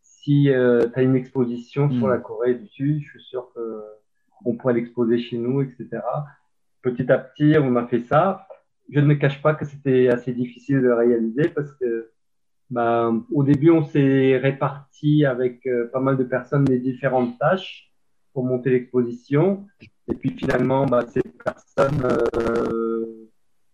si 0.01 0.45
tu 0.45 0.55
as 0.55 1.03
une 1.03 1.17
exposition 1.17 1.91
sur 1.91 2.07
la 2.07 2.19
Corée 2.19 2.55
du 2.55 2.69
Sud, 2.69 3.03
je 3.03 3.11
suis 3.11 3.23
sûr 3.23 3.51
que 3.55 3.83
on 4.45 4.57
pourrait 4.57 4.75
l'exposer 4.75 5.19
chez 5.19 5.39
nous, 5.39 5.61
etc. 5.63 6.01
Petit 6.83 7.11
à 7.11 7.19
petit, 7.19 7.57
on 7.61 7.75
a 7.77 7.87
fait 7.87 8.01
ça. 8.01 8.47
Je 8.91 9.01
ne 9.01 9.15
cache 9.15 9.43
pas 9.43 9.55
que 9.55 9.65
c'était 9.65 10.09
assez 10.09 10.33
difficile 10.33 10.81
de 10.83 10.91
réaliser 10.91 11.49
parce 11.49 11.73
que 11.75 12.11
bah, 12.71 13.13
au 13.33 13.43
début, 13.43 13.71
on 13.71 13.83
s'est 13.83 14.37
réparti 14.37 15.25
avec 15.25 15.67
euh, 15.67 15.91
pas 15.93 16.01
mal 16.01 16.17
de 16.17 16.25
personnes 16.25 16.65
les 16.65 16.79
différentes 16.79 17.39
tâches 17.39 17.92
pour 18.33 18.45
monter 18.45 18.71
l'exposition. 18.71 19.67
Et 20.09 20.15
puis 20.15 20.31
finalement, 20.31 20.87
bah, 20.87 21.05
ces 21.09 21.23
personnes 21.23 22.03
euh, 22.37 23.29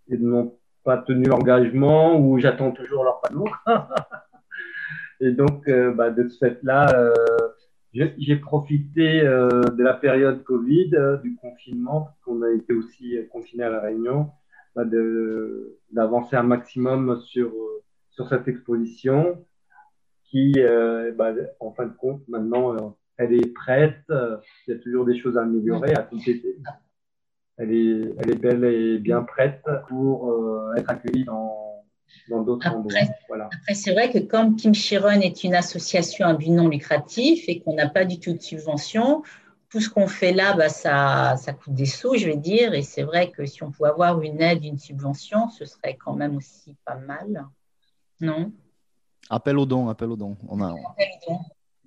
n'ont 0.08 0.58
pas 0.84 0.98
tenu 0.98 1.24
l'engagement 1.24 2.18
ou 2.18 2.38
j'attends 2.38 2.72
toujours 2.72 3.04
leur 3.04 3.20
panneau. 3.20 3.46
Et 5.20 5.32
donc, 5.32 5.68
euh, 5.68 5.92
bah, 5.92 6.10
de 6.10 6.28
ce 6.28 6.38
fait-là, 6.38 6.86
euh, 6.94 7.12
j'ai 7.92 8.36
profité 8.36 9.22
euh, 9.22 9.48
de 9.62 9.82
la 9.82 9.94
période 9.94 10.44
Covid, 10.44 10.90
euh, 10.94 11.16
du 11.18 11.34
confinement, 11.36 12.02
parce 12.02 12.20
qu'on 12.20 12.42
a 12.42 12.50
été 12.50 12.72
aussi 12.72 13.16
confiné 13.32 13.64
à 13.64 13.70
La 13.70 13.80
Réunion, 13.80 14.30
bah, 14.76 14.84
d'avancer 15.90 16.36
un 16.36 16.42
maximum 16.42 17.20
sur, 17.22 17.52
sur 18.10 18.28
cette 18.28 18.46
exposition 18.46 19.44
qui, 20.24 20.54
bah, 21.16 21.32
en 21.58 21.72
fin 21.72 21.86
de 21.86 21.94
compte, 21.94 22.22
maintenant, 22.28 22.96
elle 23.18 23.34
est 23.34 23.52
prête. 23.52 23.98
euh, 24.10 24.38
Il 24.66 24.74
y 24.74 24.76
a 24.76 24.80
toujours 24.80 25.04
des 25.04 25.18
choses 25.20 25.36
à 25.36 25.42
améliorer, 25.42 25.92
à 25.94 26.02
compléter. 26.02 26.56
Elle 27.56 27.72
est, 27.72 28.14
elle 28.18 28.30
est 28.30 28.38
belle 28.40 28.64
et 28.64 28.98
bien 28.98 29.22
prête 29.22 29.62
pour 29.88 30.30
euh, 30.30 30.74
être 30.76 30.88
accueillie 30.90 31.24
dans 31.24 31.64
dans 32.30 32.42
d'autres 32.42 32.66
Après- 32.66 32.78
endroits. 32.78 33.00
Voilà. 33.28 33.48
Après, 33.52 33.74
c'est 33.74 33.92
vrai 33.92 34.10
que 34.10 34.18
comme 34.18 34.56
Kim 34.56 34.72
Chiron 34.74 35.20
est 35.20 35.44
une 35.44 35.54
association 35.54 36.26
à 36.26 36.32
but 36.34 36.48
non 36.50 36.68
lucratif 36.68 37.44
et 37.48 37.60
qu'on 37.60 37.74
n'a 37.74 37.88
pas 37.88 38.04
du 38.06 38.18
tout 38.18 38.32
de 38.32 38.40
subvention, 38.40 39.22
tout 39.68 39.80
ce 39.80 39.90
qu'on 39.90 40.06
fait 40.06 40.32
là, 40.32 40.54
bah, 40.54 40.70
ça, 40.70 41.36
ça 41.36 41.52
coûte 41.52 41.74
des 41.74 41.84
sous, 41.84 42.14
je 42.16 42.26
vais 42.26 42.36
dire. 42.36 42.72
Et 42.72 42.80
c'est 42.82 43.02
vrai 43.02 43.30
que 43.30 43.44
si 43.44 43.62
on 43.62 43.70
pouvait 43.70 43.90
avoir 43.90 44.22
une 44.22 44.40
aide, 44.40 44.64
une 44.64 44.78
subvention, 44.78 45.50
ce 45.50 45.66
serait 45.66 45.96
quand 45.96 46.14
même 46.14 46.36
aussi 46.36 46.74
pas 46.86 46.96
mal. 46.96 47.46
Non? 48.22 48.52
Appel 49.28 49.58
aux 49.58 49.66
dons, 49.66 49.88
appel 49.88 50.08
aux 50.10 50.16
dons. 50.16 50.36
On 50.48 50.62
a, 50.62 50.72
Oui, 50.72 50.80
C'est 50.98 51.30
on, 51.30 51.40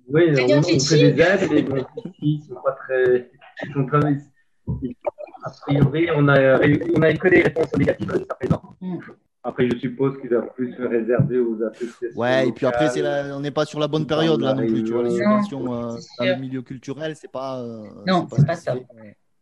bien 0.08 0.58
on 0.58 0.62
fait 0.62 0.76
Titi. 0.76 0.96
des 1.12 1.20
aides, 1.22 1.48
mais 1.50 1.62
bon, 1.62 1.84
ils 2.20 2.40
sont 2.42 2.54
pas 2.62 2.72
très. 2.72 3.30
Ils 3.64 3.72
sont 3.72 3.86
très 3.86 3.98
a 5.44 5.50
priori, 5.66 6.08
on 6.14 6.28
a, 6.28 6.58
on 6.96 7.02
a 7.02 7.12
que 7.14 7.28
des 7.28 7.42
réponses 7.42 7.76
négatives 7.76 8.10
jusqu'à 8.12 8.34
présent. 8.34 8.62
Mm. 8.80 8.98
Après, 9.42 9.68
je 9.68 9.76
suppose 9.78 10.20
qu'ils 10.20 10.30
doivent 10.30 10.52
plus 10.54 10.72
se 10.74 10.82
réserver 10.82 11.40
aux 11.40 11.60
associations. 11.64 12.16
Ouais, 12.20 12.46
et 12.48 12.52
puis 12.52 12.64
après, 12.64 12.88
c'est 12.90 13.02
la- 13.02 13.36
on 13.36 13.40
n'est 13.40 13.50
pas 13.50 13.64
sur 13.64 13.80
la 13.80 13.88
bonne 13.88 14.06
période 14.06 14.40
là 14.40 14.54
non 14.54 14.64
plus. 14.64 14.84
Tu 14.84 14.92
vois, 14.92 15.02
les 15.02 15.10
subventions 15.10 15.74
euh, 15.74 15.96
c'est 15.98 16.24
dans 16.24 16.34
le 16.36 16.40
milieu 16.40 16.62
culturel, 16.62 17.16
c'est 17.16 17.30
pas. 17.30 17.60
euh, 17.60 17.82
Non, 18.06 18.28
ce 18.30 18.36
c'est 18.36 18.46
pas 18.46 18.54
ça. 18.54 18.74
fait, 18.74 18.86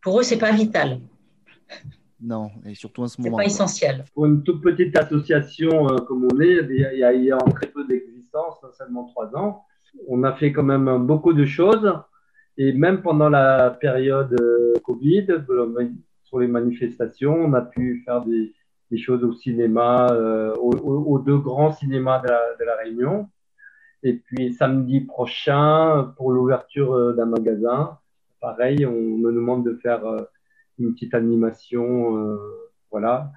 Pour 0.00 0.18
eux, 0.20 0.22
c'est 0.22 0.38
pas 0.38 0.52
vital. 0.52 1.00
Non, 2.22 2.50
et 2.66 2.74
surtout 2.74 3.02
en 3.02 3.08
ce 3.08 3.16
C'est 3.16 3.22
moment. 3.22 3.36
pas 3.38 3.44
essentiel. 3.44 4.04
Pour 4.14 4.24
une 4.26 4.42
toute 4.42 4.62
petite 4.62 4.96
association 4.96 5.88
euh, 5.90 5.96
comme 5.98 6.26
on 6.32 6.40
est, 6.40 6.60
il 6.70 6.76
y 6.80 6.84
a, 6.84 6.92
il 6.94 6.98
y 6.98 7.04
a- 7.04 7.12
il 7.12 7.24
y 7.24 7.30
a 7.32 7.36
en 7.36 7.50
très 7.50 7.66
peu 7.66 7.86
d'existence, 7.86 8.56
seulement 8.78 9.04
trois 9.04 9.34
ans, 9.36 9.64
on 10.08 10.22
a 10.24 10.32
fait 10.32 10.52
quand 10.52 10.62
même 10.62 11.06
beaucoup 11.06 11.32
de 11.32 11.44
choses. 11.44 11.92
Et 12.56 12.72
même 12.72 13.02
pendant 13.02 13.28
la 13.28 13.70
période 13.70 14.36
euh, 14.40 14.74
Covid, 14.84 15.26
la- 15.26 15.86
sur 16.24 16.38
les 16.38 16.46
manifestations, 16.46 17.34
on 17.34 17.52
a 17.54 17.62
pu 17.62 18.02
faire 18.04 18.24
des, 18.24 18.52
choses 18.98 19.22
au 19.24 19.32
cinéma, 19.32 20.08
euh, 20.10 20.52
aux, 20.56 21.18
deux 21.20 21.38
grands 21.38 21.72
cinémas 21.72 22.20
de 22.20 22.64
la, 22.64 22.76
Réunion. 22.82 23.28
Et 24.02 24.14
puis 24.14 24.52
samedi 24.52 25.00
prochain, 25.00 26.12
pour 26.16 26.32
l'ouverture 26.32 26.94
euh, 26.94 27.12
d'un 27.12 27.26
magasin, 27.26 27.98
pareil, 28.40 28.84
on 28.86 29.18
me 29.18 29.32
demande 29.32 29.64
de 29.64 29.74
faire 29.76 30.04
euh, 30.06 30.22
une 30.78 30.92
petite 30.92 31.14
animation, 31.14 32.16
euh, 32.16 32.36
voilà 32.90 33.30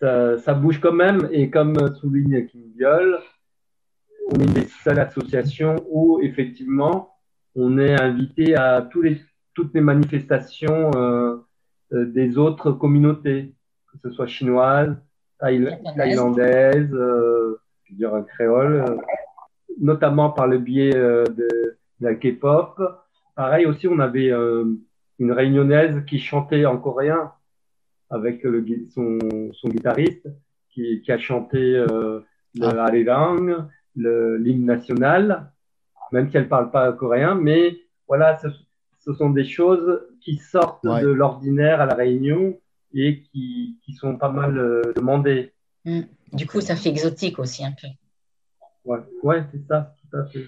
ça, 0.00 0.38
ça 0.38 0.54
bouge 0.54 0.80
quand 0.80 0.92
même. 0.92 1.28
Et 1.30 1.50
comme 1.50 1.94
souligne 1.96 2.46
Kim 2.46 2.62
Biol, 2.74 3.18
on 4.32 4.40
est 4.40 4.44
une 4.44 4.52
des 4.52 4.66
seules 4.84 5.00
associations 5.00 5.76
où 5.90 6.20
effectivement 6.22 7.14
on 7.56 7.78
est 7.78 8.00
invité 8.00 8.54
à 8.54 8.82
tous 8.82 9.02
les, 9.02 9.20
toutes 9.54 9.74
les 9.74 9.80
manifestations 9.80 10.90
euh, 10.94 11.36
euh, 11.92 12.04
des 12.06 12.38
autres 12.38 12.70
communautés, 12.72 13.54
que 13.92 13.98
ce 14.02 14.10
soit 14.10 14.26
chinoises, 14.28 14.96
thaï- 15.40 15.64
Japonaises. 15.68 15.96
thaïlandaises, 15.96 16.92
euh, 16.94 17.60
je 17.84 17.92
veux 17.92 17.96
dire 17.98 18.24
créole, 18.28 18.84
euh, 18.88 18.96
notamment 19.80 20.30
par 20.30 20.46
le 20.46 20.58
biais 20.58 20.92
de, 20.94 21.24
de 21.28 21.76
la 22.00 22.14
K-pop. 22.14 22.80
Pareil 23.34 23.66
aussi, 23.66 23.88
on 23.88 23.98
avait 23.98 24.30
une 25.18 25.32
réunionnaise 25.32 26.04
qui 26.06 26.18
chantait 26.18 26.66
en 26.66 26.76
coréen 26.78 27.32
avec 28.10 28.42
le, 28.42 28.64
son, 28.94 29.18
son 29.52 29.68
guitariste 29.68 30.28
qui, 30.70 31.00
qui 31.02 31.10
a 31.12 31.18
chanté 31.18 31.58
euh, 31.76 32.20
le 32.54 32.66
Ah. 32.66 33.68
L'hymne 34.38 34.64
national, 34.66 35.52
même 36.12 36.30
si 36.30 36.36
elle 36.36 36.48
parle 36.48 36.70
pas 36.70 36.92
coréen, 36.92 37.34
mais 37.34 37.76
voilà, 38.08 38.36
ce, 38.38 38.48
ce 38.98 39.12
sont 39.14 39.30
des 39.30 39.44
choses 39.44 40.00
qui 40.20 40.36
sortent 40.36 40.84
Ouais. 40.84 41.02
de 41.02 41.08
l'ordinaire 41.08 41.80
à 41.80 41.86
la 41.86 41.94
Réunion 41.94 42.58
et 42.92 43.22
qui, 43.22 43.78
qui 43.82 43.92
sont 43.94 44.16
pas 44.16 44.30
mal 44.30 44.58
euh, 44.58 44.92
demandées. 44.96 45.52
Du 46.32 46.46
coup, 46.46 46.60
ça 46.60 46.76
fait 46.76 46.88
exotique 46.90 47.38
aussi 47.38 47.64
un 47.64 47.72
peu. 47.72 47.88
Ouais, 48.84 48.98
ouais 49.22 49.44
c'est 49.52 49.64
ça, 49.68 49.94
tout 50.10 50.16
à 50.16 50.24
fait. 50.26 50.44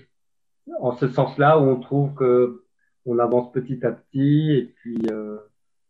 En 0.80 0.96
ce 0.96 1.08
sens-là, 1.08 1.58
où 1.58 1.62
on 1.62 1.80
trouve 1.80 2.14
que 2.14 2.64
on 3.04 3.18
avance 3.18 3.50
petit 3.52 3.84
à 3.84 3.90
petit 3.92 4.52
et 4.52 4.62
puis 4.76 4.96
euh, 5.10 5.38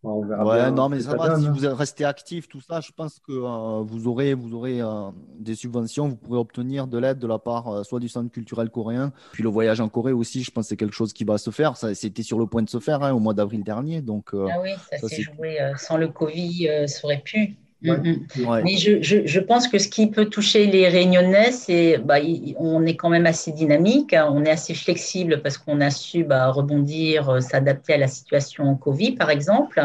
on 0.05 0.25
verra 0.25 0.45
Ouais, 0.45 0.57
bien 0.59 0.71
non, 0.73 0.87
ce 0.87 0.91
mais 0.91 1.01
ça 1.01 1.17
va. 1.17 1.29
donne, 1.29 1.41
Si 1.41 1.47
hein. 1.67 1.71
vous 1.71 1.77
restez 1.77 2.05
actif, 2.05 2.49
tout 2.49 2.61
ça, 2.61 2.81
je 2.81 2.91
pense 2.93 3.19
que 3.21 3.33
euh, 3.33 3.83
vous 3.83 4.09
aurez, 4.09 4.35
vous 4.35 4.55
aurez 4.55 4.81
euh, 4.81 5.11
des 5.39 5.55
subventions, 5.55 6.09
vous 6.09 6.17
pourrez 6.17 6.39
obtenir 6.39 6.87
de 6.87 6.99
l'aide 6.99 7.19
de 7.19 7.27
la 7.27 7.39
part 7.39 7.69
euh, 7.69 7.83
soit 7.85 8.01
du 8.01 8.09
Centre 8.09 8.31
culturel 8.31 8.71
coréen, 8.71 9.13
puis 9.33 9.43
le 9.43 9.49
voyage 9.49 9.81
en 9.81 9.89
Corée 9.89 10.13
aussi. 10.13 10.43
Je 10.43 10.51
pense 10.51 10.65
que 10.65 10.69
c'est 10.71 10.77
quelque 10.77 10.95
chose 10.95 11.13
qui 11.13 11.25
va 11.25 11.39
se 11.39 11.51
faire. 11.51 11.77
Ça, 11.77 11.95
c'était 11.95 12.23
sur 12.23 12.39
le 12.39 12.47
point 12.47 12.63
de 12.63 12.71
se 12.71 12.81
faire 12.81 13.03
hein, 13.03 13.13
au 13.13 13.21
mois 13.21 13.35
d'avril 13.35 13.63
dernier. 13.63 14.01
Donc, 14.03 14.35
euh, 14.35 14.49
Ah 14.53 14.61
oui, 14.63 14.71
ça, 14.91 14.99
ça, 14.99 15.09
s'est 15.09 15.23
joué 15.23 15.61
euh, 15.61 15.75
sans 15.77 15.97
le 15.97 16.09
Covid, 16.09 16.69
euh, 16.69 16.87
ça 16.87 17.05
aurait 17.05 17.23
pu. 17.25 17.57
Mm, 17.83 17.91
mm. 18.37 18.47
ouais. 18.47 18.63
Mais 18.63 18.77
je, 18.77 19.03
je, 19.03 19.27
je 19.27 19.41
pense 19.41 19.69
que 19.69 19.79
ce 19.79 19.89
qui 19.89 20.09
peut 20.09 20.27
toucher 20.27 20.67
les 20.67 20.89
Réunionnais, 20.89 21.53
c'est 21.53 21.99
bah, 21.99 22.17
on 22.57 22.85
est 22.87 22.97
quand 22.97 23.09
même 23.09 23.27
assez 23.27 23.53
dynamique, 23.53 24.13
hein, 24.13 24.29
on 24.33 24.45
est 24.45 24.51
assez 24.51 24.75
flexible 24.75 25.43
parce 25.43 25.59
qu'on 25.59 25.81
a 25.81 25.91
su 25.91 26.25
bah, 26.25 26.51
rebondir, 26.51 27.29
euh, 27.29 27.41
s'adapter 27.41 27.95
à 27.95 27.99
la 27.99 28.09
situation 28.09 28.75
Covid, 28.77 29.13
par 29.13 29.31
exemple. 29.31 29.83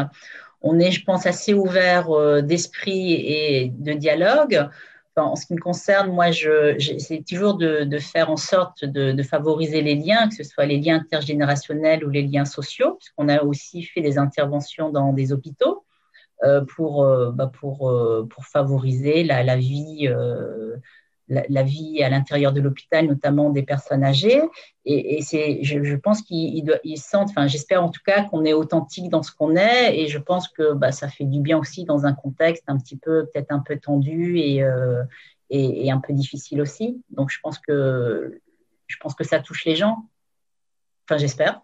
On 0.61 0.79
est, 0.79 0.91
je 0.91 1.03
pense, 1.03 1.25
assez 1.25 1.53
ouvert 1.53 2.09
euh, 2.11 2.41
d'esprit 2.41 3.13
et 3.13 3.71
de 3.77 3.93
dialogue. 3.93 4.67
Enfin, 5.15 5.29
en 5.29 5.35
ce 5.35 5.47
qui 5.47 5.53
me 5.53 5.59
concerne, 5.59 6.11
moi, 6.11 6.29
je, 6.29 6.75
j'essaie 6.77 7.23
toujours 7.27 7.55
de, 7.55 7.83
de 7.83 7.99
faire 7.99 8.29
en 8.29 8.37
sorte 8.37 8.85
de, 8.85 9.11
de 9.11 9.23
favoriser 9.23 9.81
les 9.81 9.95
liens, 9.95 10.29
que 10.29 10.35
ce 10.35 10.43
soit 10.43 10.65
les 10.65 10.77
liens 10.77 10.97
intergénérationnels 10.97 12.05
ou 12.05 12.09
les 12.09 12.21
liens 12.21 12.45
sociaux, 12.45 12.95
puisqu'on 12.99 13.29
a 13.29 13.41
aussi 13.41 13.81
fait 13.83 14.01
des 14.01 14.19
interventions 14.19 14.89
dans 14.89 15.13
des 15.13 15.31
hôpitaux 15.31 15.83
pour, 16.75 17.03
euh, 17.03 17.31
bah, 17.31 17.47
pour, 17.47 17.89
euh, 17.89 18.27
pour 18.29 18.45
favoriser 18.45 19.23
la, 19.23 19.43
la 19.43 19.57
vie, 19.57 20.07
euh, 20.07 20.75
la, 21.27 21.63
vie 21.63 22.01
à 22.03 22.09
l'intérieur 22.09 22.53
de 22.53 22.61
l'hôpital, 22.61 23.07
notamment 23.07 23.49
des 23.49 23.63
personnes 23.63 24.03
âgées. 24.03 24.41
Et, 24.85 25.21
c'est, 25.21 25.63
je, 25.63 25.83
je 25.83 25.95
pense 25.95 26.21
qu'ils 26.21 26.63
sentent, 26.97 27.29
enfin, 27.29 27.47
j'espère 27.47 27.83
en 27.83 27.89
tout 27.89 28.01
cas 28.05 28.23
qu'on 28.23 28.45
est 28.45 28.53
authentique 28.53 29.09
dans 29.09 29.23
ce 29.23 29.31
qu'on 29.31 29.55
est. 29.55 29.99
Et 29.99 30.07
je 30.07 30.17
pense 30.19 30.47
que 30.47 30.73
bah, 30.73 30.91
ça 30.91 31.09
fait 31.09 31.25
du 31.25 31.41
bien 31.41 31.57
aussi 31.57 31.83
dans 31.85 32.05
un 32.05 32.13
contexte 32.13 32.63
un 32.67 32.77
petit 32.77 32.97
peu, 32.97 33.25
peut-être 33.25 33.51
un 33.51 33.59
peu 33.59 33.77
tendu 33.77 34.37
et, 34.39 34.63
euh, 34.63 35.03
et, 35.49 35.87
et 35.87 35.91
un 35.91 35.99
peu 35.99 36.13
difficile 36.13 36.61
aussi. 36.61 37.01
Donc, 37.09 37.29
je 37.31 37.39
pense 37.41 37.59
que, 37.59 38.39
je 38.87 38.97
pense 38.97 39.15
que 39.15 39.23
ça 39.23 39.39
touche 39.39 39.65
les 39.65 39.75
gens. 39.75 40.07
Enfin, 41.05 41.17
j'espère. 41.17 41.61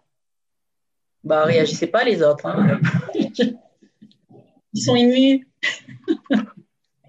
Bah, 1.22 1.44
réagissez 1.44 1.86
pas 1.86 2.04
les 2.04 2.22
autres. 2.22 2.44
hein. 2.44 2.80
Ils 4.74 4.82
sont 4.82 4.96
émus. 4.96 5.46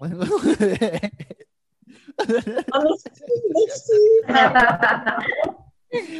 Ah 4.28 5.16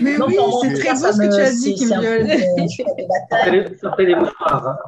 Mais 0.00 0.16
Non, 0.16 0.26
oui, 0.28 0.36
enfin, 0.38 0.68
c'est 0.68 0.74
très 0.78 0.92
beau 0.92 1.12
ce 1.12 1.18
que 1.20 1.34
tu 1.34 1.40
as 1.42 1.50
dit, 1.50 1.76
c'est 1.76 1.92
un 1.94 2.00
peu- 2.00 2.16
Kim 2.18 2.26
Biol. 2.26 2.68
je 2.70 2.76
fais 2.76 2.94
des 2.96 3.06
batailles. 3.06 3.30
Sortez 3.30 3.50
les, 3.50 3.78
sortez 3.78 4.06
les 4.06 4.14
mouchoirs. 4.14 4.66
hein. 4.68 4.78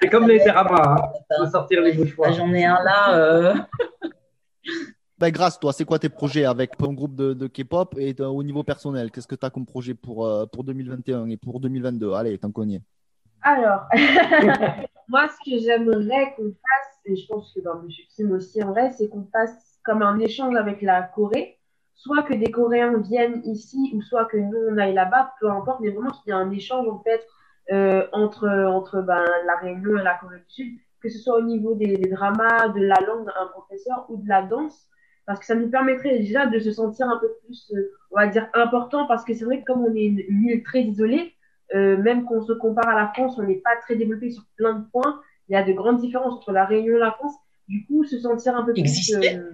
C'est 0.00 0.08
comme 0.08 0.28
les 0.28 0.38
dramas. 0.38 0.98
Hein. 1.00 1.36
Faut 1.38 1.46
sortir 1.50 1.80
les 1.82 1.92
Ah, 1.92 1.98
mouchoirs. 1.98 2.32
J'en 2.34 2.52
ai 2.52 2.64
un 2.64 2.82
là. 2.84 3.16
euh, 3.18 3.54
Ben, 5.18 5.30
grâce, 5.30 5.58
toi, 5.58 5.72
c'est 5.72 5.84
quoi 5.84 5.98
tes 5.98 6.10
projets 6.10 6.44
avec 6.44 6.76
ton 6.76 6.92
groupe 6.92 7.16
de, 7.16 7.32
de 7.32 7.48
K-pop 7.48 7.96
et 7.98 8.14
de- 8.14 8.22
au 8.24 8.42
niveau 8.44 8.62
personnel 8.62 9.10
Qu'est-ce 9.10 9.26
que 9.26 9.34
tu 9.34 9.44
as 9.44 9.50
comme 9.50 9.66
projet 9.66 9.94
pour, 9.94 10.24
euh, 10.26 10.46
pour 10.46 10.62
2021 10.62 11.26
et 11.28 11.36
pour 11.36 11.58
2022 11.58 12.12
Allez, 12.12 12.38
t'en 12.38 12.52
connais. 12.52 12.80
Alors, 13.42 13.86
moi, 15.08 15.28
ce 15.28 15.50
que 15.50 15.58
j'aimerais 15.58 16.34
qu'on 16.36 16.50
fasse, 16.50 17.00
et 17.04 17.16
je 17.16 17.26
pense 17.26 17.52
que 17.54 17.60
dans 17.60 17.74
le 17.74 17.88
film 18.14 18.32
aussi 18.32 18.62
en 18.62 18.70
vrai, 18.70 18.90
c'est 18.92 19.08
qu'on 19.08 19.26
fasse 19.32 19.78
comme 19.84 20.02
un 20.02 20.18
échange 20.18 20.56
avec 20.56 20.82
la 20.82 21.02
Corée, 21.02 21.58
soit 21.94 22.22
que 22.22 22.34
des 22.34 22.50
Coréens 22.50 22.98
viennent 22.98 23.42
ici, 23.44 23.92
ou 23.94 24.02
soit 24.02 24.26
que 24.26 24.36
nous, 24.36 24.58
on 24.70 24.78
aille 24.78 24.94
là-bas, 24.94 25.34
peu 25.40 25.50
importe, 25.50 25.80
mais 25.80 25.90
vraiment 25.90 26.10
qu'il 26.10 26.28
y 26.28 26.30
ait 26.30 26.40
un 26.40 26.50
échange, 26.50 26.86
en 26.88 27.00
fait, 27.00 27.26
euh, 27.72 28.06
entre, 28.12 28.48
entre 28.48 29.02
ben, 29.02 29.24
la 29.46 29.56
Réunion 29.56 29.98
et 29.98 30.02
la 30.02 30.14
Corée 30.14 30.38
du 30.38 30.44
Sud, 30.48 30.78
que 31.00 31.08
ce 31.08 31.18
soit 31.18 31.38
au 31.38 31.42
niveau 31.42 31.74
des, 31.74 31.96
des 31.96 32.10
dramas, 32.10 32.68
de 32.68 32.80
la 32.80 33.00
langue 33.06 33.26
d'un 33.26 33.46
professeur 33.52 34.06
ou 34.08 34.16
de 34.16 34.28
la 34.28 34.42
danse, 34.42 34.88
parce 35.26 35.40
que 35.40 35.46
ça 35.46 35.54
nous 35.54 35.70
permettrait 35.70 36.18
déjà 36.18 36.46
de 36.46 36.58
se 36.58 36.72
sentir 36.72 37.08
un 37.08 37.18
peu 37.18 37.28
plus, 37.44 37.72
euh, 37.74 37.92
on 38.10 38.16
va 38.16 38.26
dire, 38.26 38.48
important, 38.54 39.06
parce 39.06 39.24
que 39.24 39.34
c'est 39.34 39.44
vrai 39.44 39.60
que 39.60 39.64
comme 39.66 39.84
on 39.84 39.94
est 39.94 40.04
une, 40.04 40.20
une 40.28 40.48
île 40.48 40.62
très 40.62 40.82
isolée, 40.82 41.34
même 41.74 42.24
qu'on 42.24 42.42
se 42.42 42.52
compare 42.52 42.88
à 42.88 42.94
la 42.94 43.08
France, 43.08 43.38
on 43.38 43.42
n'est 43.42 43.56
pas 43.62 43.76
très 43.82 43.96
développé 43.96 44.30
sur 44.30 44.42
plein 44.56 44.74
de 44.74 44.84
points. 44.90 45.20
Il 45.48 45.52
y 45.52 45.56
a 45.56 45.62
de 45.62 45.72
grandes 45.72 45.98
différences 46.00 46.34
entre 46.34 46.52
la 46.52 46.64
Réunion 46.64 46.96
et 46.96 47.00
la 47.00 47.12
France. 47.12 47.34
Du 47.68 47.84
coup, 47.86 48.04
se 48.04 48.18
sentir 48.18 48.56
un 48.56 48.62
peu 48.64 48.72
plus, 48.72 49.14
euh, 49.14 49.50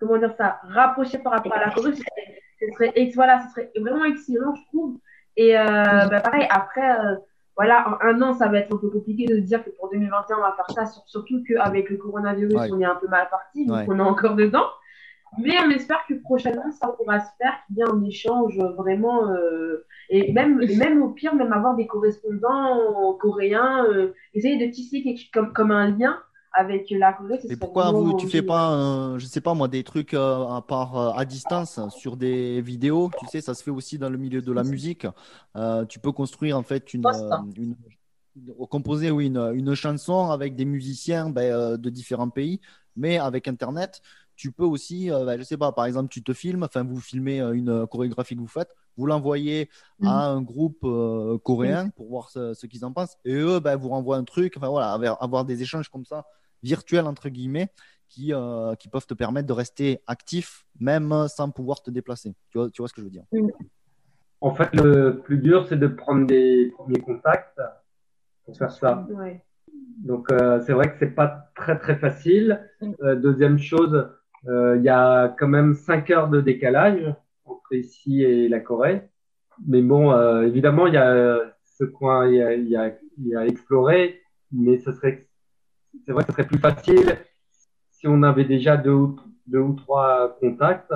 comment 0.00 0.16
dire 0.18 0.34
ça, 0.38 0.60
rapproché 0.62 1.18
par 1.18 1.32
rapport 1.32 1.52
à 1.54 1.60
la 1.66 1.70
Corée, 1.70 1.92
ce 1.92 1.98
serait, 1.98 2.42
ce 2.60 2.66
serait, 2.74 3.10
voilà, 3.14 3.40
ce 3.42 3.50
serait 3.50 3.70
vraiment 3.78 4.04
excellent, 4.04 4.54
je 4.54 4.62
trouve. 4.68 4.98
Et 5.36 5.58
euh, 5.58 5.64
bah, 5.64 6.20
pareil, 6.20 6.46
après, 6.50 6.90
euh, 6.98 7.16
voilà, 7.56 7.86
en 8.00 8.06
un 8.06 8.22
an, 8.22 8.32
ça 8.34 8.48
va 8.48 8.58
être 8.58 8.74
un 8.74 8.78
peu 8.78 8.88
compliqué 8.88 9.26
de 9.26 9.36
se 9.36 9.40
dire 9.42 9.62
que 9.64 9.70
pour 9.70 9.90
2021, 9.90 10.36
on 10.38 10.40
va 10.40 10.54
faire 10.56 10.70
ça, 10.74 10.86
sur- 10.86 11.02
surtout 11.06 11.42
qu'avec 11.46 11.90
le 11.90 11.96
coronavirus, 11.98 12.54
Ouais. 12.54 12.68
on 12.72 12.80
est 12.80 12.84
un 12.84 12.94
peu 12.96 13.08
mal 13.08 13.28
parti, 13.30 13.66
donc 13.66 13.76
Ouais. 13.76 13.84
on 13.88 13.98
est 13.98 14.02
encore 14.02 14.34
dedans. 14.36 14.66
Mais 15.38 15.54
on 15.64 15.70
espère 15.70 16.04
que 16.08 16.14
prochainement, 16.14 16.70
ça 16.72 16.88
pourra 16.88 17.20
se 17.20 17.30
faire, 17.40 17.54
qu'il 17.66 17.78
y 17.78 17.80
ait 17.80 17.84
un 17.84 18.02
échange 18.04 18.56
vraiment. 18.76 19.28
euh, 19.30 19.84
et 20.10 20.32
même, 20.32 20.60
et 20.62 20.76
même 20.76 21.02
au 21.02 21.10
pire, 21.10 21.34
même 21.34 21.52
avoir 21.52 21.74
des 21.76 21.86
correspondants 21.86 23.14
coréens, 23.20 23.84
euh, 23.86 24.12
essayer 24.34 24.64
de 24.64 24.70
tisser 24.72 25.02
quelque, 25.02 25.30
comme, 25.32 25.52
comme 25.52 25.70
un 25.70 25.90
lien 25.96 26.18
avec 26.52 26.88
la 26.90 27.12
Corée. 27.12 27.40
serait 27.40 27.56
pourquoi 27.56 27.90
vous, 27.90 28.12
tu 28.14 28.26
fais 28.28 28.42
pas, 28.42 28.74
euh, 28.74 29.18
je 29.18 29.26
sais 29.26 29.40
pas 29.40 29.54
moi, 29.54 29.68
des 29.68 29.82
trucs 29.84 30.14
euh, 30.14 30.46
à 30.48 30.62
part 30.62 30.96
euh, 30.96 31.10
à 31.12 31.24
distance 31.24 31.80
sur 31.90 32.16
des 32.16 32.60
vidéos? 32.60 33.10
Tu 33.16 33.26
sais, 33.26 33.40
ça 33.40 33.54
se 33.54 33.62
fait 33.62 33.70
aussi 33.70 33.98
dans 33.98 34.08
le 34.10 34.18
milieu 34.18 34.40
de 34.40 34.52
la 34.52 34.62
musique. 34.64 35.06
Euh, 35.56 35.84
tu 35.86 35.98
peux 35.98 36.12
construire 36.12 36.56
en 36.58 36.62
fait 36.62 36.94
une, 36.94 37.08
une, 37.56 37.76
une- 38.36 38.54
composer 38.68 39.10
oui, 39.10 39.26
une, 39.26 39.38
une 39.54 39.74
chanson 39.74 40.30
avec 40.30 40.56
des 40.56 40.64
musiciens 40.64 41.30
ben, 41.30 41.52
euh, 41.52 41.76
de 41.76 41.90
différents 41.90 42.30
pays, 42.30 42.60
mais 42.96 43.18
avec 43.18 43.48
Internet, 43.48 44.00
tu 44.36 44.52
peux 44.52 44.64
aussi, 44.64 45.10
euh, 45.10 45.24
bah, 45.24 45.36
je 45.38 45.42
sais 45.42 45.56
pas, 45.56 45.72
par 45.72 45.86
exemple, 45.86 46.08
tu 46.08 46.22
te 46.22 46.32
filmes, 46.32 46.62
enfin, 46.64 46.82
vous 46.84 47.00
filmez 47.00 47.40
euh, 47.40 47.52
une 47.52 47.68
euh, 47.68 47.86
chorégraphie 47.86 48.34
que 48.34 48.40
vous 48.40 48.46
faites, 48.46 48.70
vous 48.96 49.06
l'envoyez 49.06 49.68
Mhm. 50.00 50.08
à 50.08 50.26
un 50.26 50.42
groupe 50.42 50.84
euh, 50.84 51.38
coréen 51.38 51.88
pour 51.90 52.08
voir 52.08 52.30
ce, 52.30 52.54
ce 52.54 52.66
qu'ils 52.66 52.84
en 52.84 52.92
pensent, 52.92 53.16
et 53.24 53.34
eux, 53.34 53.60
bah, 53.60 53.76
vous 53.76 53.88
renvoient 53.88 54.16
un 54.16 54.24
truc, 54.24 54.54
enfin 54.56 54.68
voilà, 54.68 54.92
avoir, 54.92 55.22
avoir 55.22 55.44
des 55.44 55.62
échanges 55.62 55.88
comme 55.88 56.04
ça, 56.04 56.24
virtuels 56.62 57.06
entre 57.06 57.28
guillemets, 57.28 57.68
qui, 58.08 58.32
euh, 58.32 58.74
qui 58.76 58.88
peuvent 58.88 59.06
te 59.06 59.14
permettre 59.14 59.46
de 59.48 59.52
rester 59.52 60.00
actif, 60.06 60.66
même 60.78 61.26
sans 61.28 61.50
pouvoir 61.50 61.82
te 61.82 61.90
déplacer. 61.90 62.34
Tu 62.50 62.58
vois, 62.58 62.70
tu 62.70 62.82
vois 62.82 62.88
ce 62.88 62.94
que 62.94 63.00
je 63.00 63.06
veux 63.06 63.10
dire? 63.10 63.24
En 64.40 64.54
fait, 64.54 64.74
le 64.74 65.20
plus 65.20 65.38
dur, 65.38 65.66
c'est 65.68 65.78
de 65.78 65.86
prendre 65.86 66.26
des 66.26 66.70
premiers 66.76 67.00
contacts 67.00 67.60
pour 68.44 68.56
faire 68.56 68.70
ça. 68.70 69.06
Ouais. 69.10 69.44
Donc, 69.98 70.30
euh, 70.30 70.60
c'est 70.66 70.72
vrai 70.72 70.92
que 70.92 70.98
c'est 70.98 71.14
pas 71.14 71.50
très 71.56 71.78
très 71.78 71.96
facile. 71.96 72.70
Euh, 73.02 73.16
deuxième 73.16 73.58
chose, 73.58 74.08
il 74.46 74.82
y 74.82 74.88
a 74.88 75.28
quand 75.38 75.48
même 75.48 75.74
cinq 75.74 76.10
heures 76.10 76.28
de 76.28 76.40
décalage 76.40 77.14
entre 77.44 77.74
ici 77.74 78.22
et 78.22 78.48
la 78.48 78.60
Corée. 78.60 79.02
Mais 79.66 79.82
bon, 79.82 80.12
euh, 80.12 80.42
évidemment, 80.42 80.86
il 80.86 80.94
y 80.94 80.98
a 80.98 81.38
ce 81.64 81.84
coin, 81.84 82.28
il 82.28 82.36
y 82.36 82.42
a, 82.42 82.54
il 82.54 82.68
y 82.68 82.76
a, 82.76 82.88
il 83.18 83.28
y 83.28 83.34
a 83.36 83.40
à 83.40 83.46
explorer, 83.46 84.20
mais 84.52 84.78
ce 84.78 84.92
serait, 84.92 85.28
c'est 86.04 86.12
vrai 86.12 86.24
que 86.24 86.30
ce 86.30 86.36
serait 86.36 86.46
plus 86.46 86.58
facile 86.58 87.18
si 87.90 88.08
on 88.08 88.22
avait 88.22 88.44
déjà 88.44 88.76
deux 88.76 88.92
ou, 88.92 89.16
deux 89.46 89.60
ou 89.60 89.72
trois 89.74 90.36
contacts, 90.40 90.92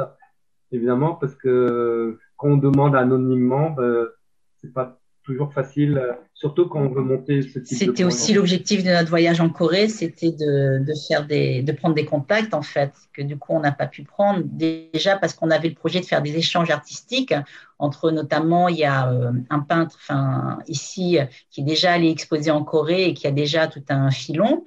évidemment, 0.73 1.15
parce 1.15 1.35
que 1.35 2.19
quand 2.37 2.49
on 2.49 2.57
demande 2.57 2.95
anonymement, 2.95 3.71
ben, 3.71 4.09
c'est 4.57 4.73
pas 4.73 5.01
toujours 5.29 5.53
facile, 5.53 5.99
euh, 5.99 6.15
surtout 6.33 6.69
quand 6.69 6.81
on 6.81 6.89
veut 6.89 7.03
monter 7.03 7.43
ce 7.43 7.59
type 7.59 7.79
de 7.79 7.85
C'était 7.85 8.05
aussi 8.05 8.33
l'objectif 8.33 8.83
de 8.83 8.89
notre 8.89 9.11
voyage 9.11 9.43
en 9.43 9.51
Corée, 9.51 9.89
c'était 9.89 10.33
de, 10.33 10.83
de 10.83 10.93
faire 11.07 11.27
des, 11.27 11.63
de 11.63 11.71
prendre 11.73 11.95
des 11.95 12.07
contacts 12.07 12.55
en 12.55 12.63
fait, 12.63 12.93
que 13.13 13.21
du 13.21 13.37
coup 13.37 13.53
on 13.53 13.61
n'a 13.61 13.73
pas 13.73 13.87
pu 13.87 14.05
prendre. 14.05 14.41
Déjà 14.45 15.19
parce 15.19 15.35
qu'on 15.35 15.51
avait 15.51 15.69
le 15.69 15.75
projet 15.75 16.01
de 16.01 16.07
faire 16.07 16.23
des 16.23 16.35
échanges 16.35 16.71
artistiques 16.71 17.35
entre 17.79 18.11
notamment 18.11 18.69
il 18.69 18.79
y 18.79 18.85
a 18.85 19.13
euh, 19.13 19.33
un 19.51 19.61
peintre, 19.61 19.97
enfin 20.01 20.61
ici 20.67 21.19
qui 21.51 21.61
est 21.61 21.65
déjà 21.65 21.93
allé 21.93 22.09
exposer 22.09 22.51
en 22.51 22.65
Corée 22.65 23.05
et 23.05 23.15
qui 23.15 23.27
a 23.27 23.31
déjà 23.31 23.67
tout 23.67 23.85
un 23.91 24.11
filon 24.11 24.65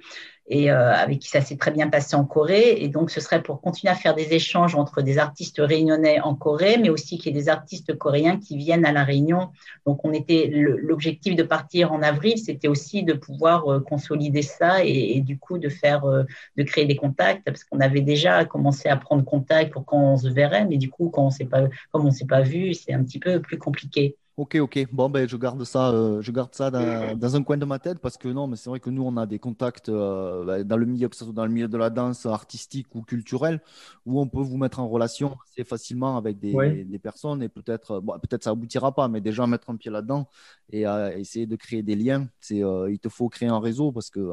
et 0.48 0.70
euh, 0.70 0.92
avec 0.92 1.20
qui 1.20 1.28
ça 1.28 1.40
s'est 1.40 1.56
très 1.56 1.70
bien 1.70 1.88
passé 1.88 2.16
en 2.16 2.24
Corée. 2.24 2.76
Et 2.82 2.88
donc, 2.88 3.10
ce 3.10 3.20
serait 3.20 3.42
pour 3.42 3.60
continuer 3.60 3.92
à 3.92 3.94
faire 3.94 4.14
des 4.14 4.34
échanges 4.34 4.74
entre 4.74 5.02
des 5.02 5.18
artistes 5.18 5.60
réunionnais 5.60 6.20
en 6.20 6.34
Corée, 6.34 6.78
mais 6.78 6.90
aussi 6.90 7.18
qu'il 7.18 7.34
y 7.34 7.38
ait 7.38 7.40
des 7.40 7.48
artistes 7.48 7.96
coréens 7.96 8.38
qui 8.38 8.56
viennent 8.56 8.84
à 8.84 8.92
La 8.92 9.04
Réunion. 9.04 9.50
Donc, 9.86 10.04
on 10.04 10.12
était 10.12 10.50
l'objectif 10.52 11.36
de 11.36 11.42
partir 11.42 11.92
en 11.92 12.02
avril, 12.02 12.38
c'était 12.38 12.68
aussi 12.68 13.02
de 13.02 13.12
pouvoir 13.12 13.68
euh, 13.68 13.80
consolider 13.80 14.42
ça 14.42 14.84
et, 14.84 15.16
et 15.16 15.20
du 15.20 15.38
coup 15.38 15.58
de 15.58 15.68
faire, 15.68 16.04
euh, 16.04 16.24
de 16.56 16.62
créer 16.62 16.86
des 16.86 16.96
contacts, 16.96 17.44
parce 17.44 17.64
qu'on 17.64 17.80
avait 17.80 18.00
déjà 18.00 18.44
commencé 18.44 18.88
à 18.88 18.96
prendre 18.96 19.24
contact 19.24 19.72
pour 19.72 19.84
quand 19.84 20.00
on 20.00 20.16
se 20.16 20.28
verrait, 20.28 20.66
mais 20.66 20.76
du 20.76 20.90
coup, 20.90 21.10
quand 21.10 21.26
on 21.26 21.30
s'est 21.30 21.44
pas, 21.44 21.62
comme 21.92 22.06
on 22.06 22.10
s'est 22.10 22.26
pas 22.26 22.42
vu, 22.42 22.74
c'est 22.74 22.92
un 22.92 23.02
petit 23.04 23.18
peu 23.18 23.40
plus 23.40 23.58
compliqué. 23.58 24.16
Ok, 24.42 24.56
ok. 24.56 24.88
Bon, 24.90 25.08
ben, 25.08 25.28
je 25.28 25.36
garde 25.36 25.62
ça, 25.62 25.90
euh, 25.92 26.20
je 26.20 26.32
garde 26.32 26.52
ça 26.52 26.68
dans, 26.68 27.16
dans 27.16 27.36
un 27.36 27.44
coin 27.44 27.56
de 27.56 27.64
ma 27.64 27.78
tête 27.78 28.00
parce 28.00 28.16
que 28.16 28.26
non, 28.26 28.48
mais 28.48 28.56
c'est 28.56 28.68
vrai 28.70 28.80
que 28.80 28.90
nous, 28.90 29.04
on 29.04 29.16
a 29.16 29.24
des 29.24 29.38
contacts 29.38 29.88
euh, 29.88 30.44
ben, 30.44 30.64
dans 30.64 30.76
le 30.76 30.84
milieu, 30.84 31.08
que 31.08 31.14
ce 31.14 31.24
soit 31.24 31.32
dans 31.32 31.46
le 31.46 31.52
milieu 31.52 31.68
de 31.68 31.76
la 31.76 31.90
danse 31.90 32.26
artistique 32.26 32.92
ou 32.96 33.02
culturelle, 33.02 33.60
où 34.04 34.20
on 34.20 34.26
peut 34.26 34.40
vous 34.40 34.56
mettre 34.56 34.80
en 34.80 34.88
relation 34.88 35.36
assez 35.44 35.62
facilement 35.62 36.16
avec 36.16 36.40
des, 36.40 36.98
personnes 37.00 37.40
et 37.44 37.48
peut-être, 37.48 37.92
euh, 37.92 38.00
bon, 38.00 38.18
peut-être 38.18 38.42
ça 38.42 38.50
aboutira 38.50 38.92
pas, 38.92 39.06
mais 39.06 39.20
déjà 39.20 39.46
mettre 39.46 39.70
un 39.70 39.76
pied 39.76 39.92
là-dedans 39.92 40.28
et 40.70 40.88
euh, 40.88 41.16
essayer 41.16 41.46
de 41.46 41.54
créer 41.54 41.84
des 41.84 41.94
liens. 41.94 42.28
C'est, 42.40 42.62
il 42.88 42.98
te 42.98 43.08
faut 43.08 43.28
créer 43.28 43.48
un 43.48 43.60
réseau 43.60 43.92
parce 43.92 44.10
que 44.10 44.28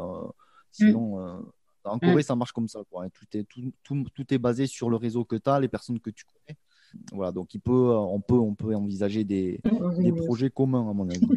sinon, 0.72 1.20
euh, 1.20 1.40
en 1.84 2.00
Corée, 2.00 2.24
ça 2.24 2.36
marche 2.36 2.52
comme 2.52 2.68
ça, 2.68 2.80
quoi. 2.90 3.04
hein. 3.06 3.10
Tout 3.14 3.38
est, 3.38 3.44
tout, 3.44 3.72
tout, 3.84 4.04
tout 4.16 4.34
est 4.34 4.40
basé 4.40 4.66
sur 4.66 4.90
le 4.90 4.96
réseau 4.96 5.24
que 5.24 5.36
tu 5.36 5.52
as, 5.52 5.60
les 5.60 5.68
personnes 5.68 6.00
que 6.00 6.10
tu 6.10 6.26
connais. 6.26 6.58
Voilà, 7.12 7.32
donc 7.32 7.54
il 7.54 7.60
peut, 7.62 7.72
euh, 7.72 7.98
on 7.98 8.20
peut, 8.20 8.36
on 8.36 8.54
peut 8.56 8.74
envisager 8.76 9.24
des, 9.24 9.60
des 10.00 10.12
projets 10.14 10.50
communs, 10.50 10.90
à 10.90 10.94
mon 10.94 11.10
avis. 11.10 11.20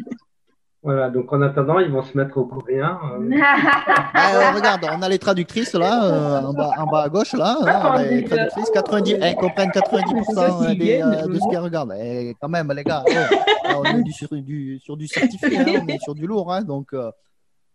Voilà, 0.85 1.09
donc 1.09 1.31
en 1.31 1.41
attendant, 1.41 1.79
ils 1.79 1.89
vont 1.89 2.03
se 2.03 2.17
mettre 2.17 2.37
au 2.37 2.43
coréen. 2.45 2.99
euh, 3.13 3.29
Ah, 3.41 4.35
euh, 4.35 4.51
regarde, 4.53 4.85
on 4.91 5.01
a 5.01 5.07
les 5.07 5.17
traductrices 5.17 5.71
là, 5.75 6.03
euh, 6.03 6.41
en, 6.41 6.51
bas, 6.53 6.71
en 6.77 6.87
bas 6.87 7.03
à 7.03 7.07
gauche 7.09 7.31
là. 7.31 7.55
hein, 7.61 7.81
on 7.85 7.91
a 7.91 8.03
les 8.03 8.25
traductrices, 8.25 8.69
90, 8.69 9.13
elles 9.21 9.35
comprennent 9.35 9.69
90% 9.69 10.77
des, 10.77 11.01
euh, 11.01 11.25
de 11.25 11.39
ce 11.39 11.49
qu'elles 11.49 11.59
regardent. 11.59 11.93
Et 11.97 12.35
quand 12.37 12.49
même, 12.49 12.69
les 12.73 12.83
gars, 12.83 13.01
oh, 13.07 13.13
là, 13.13 13.79
on 13.79 13.85
est 13.97 14.03
du, 14.03 14.11
sur, 14.11 14.27
du, 14.29 14.77
sur 14.79 14.97
du 14.97 15.07
certifié, 15.07 15.57
hein, 15.57 15.73
on 15.81 15.87
est 15.87 16.01
sur 16.01 16.15
du 16.15 16.27
lourd. 16.27 16.51
hein, 16.51 16.63
donc, 16.63 16.91
euh, 16.93 17.09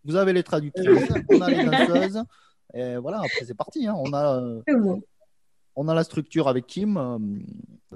vous 0.05 0.15
avez 0.15 0.31
les 0.31 0.43
traductrices, 0.43 1.11
on 1.31 1.41
a 1.41 1.49
les 1.49 1.65
danseuses. 1.65 2.21
Et 2.75 2.95
voilà, 2.97 3.21
après 3.21 3.43
c'est 3.43 3.57
parti. 3.57 3.87
hein, 3.87 3.95
on, 3.97 4.13
a, 4.13 4.35
euh, 4.39 4.61
C'est 4.67 4.75
bon. 4.79 5.01
On 5.79 5.87
a 5.87 5.93
la 5.95 6.03
structure 6.03 6.47
avec 6.49 6.67
Kim. 6.67 6.97
euh, 6.97 7.17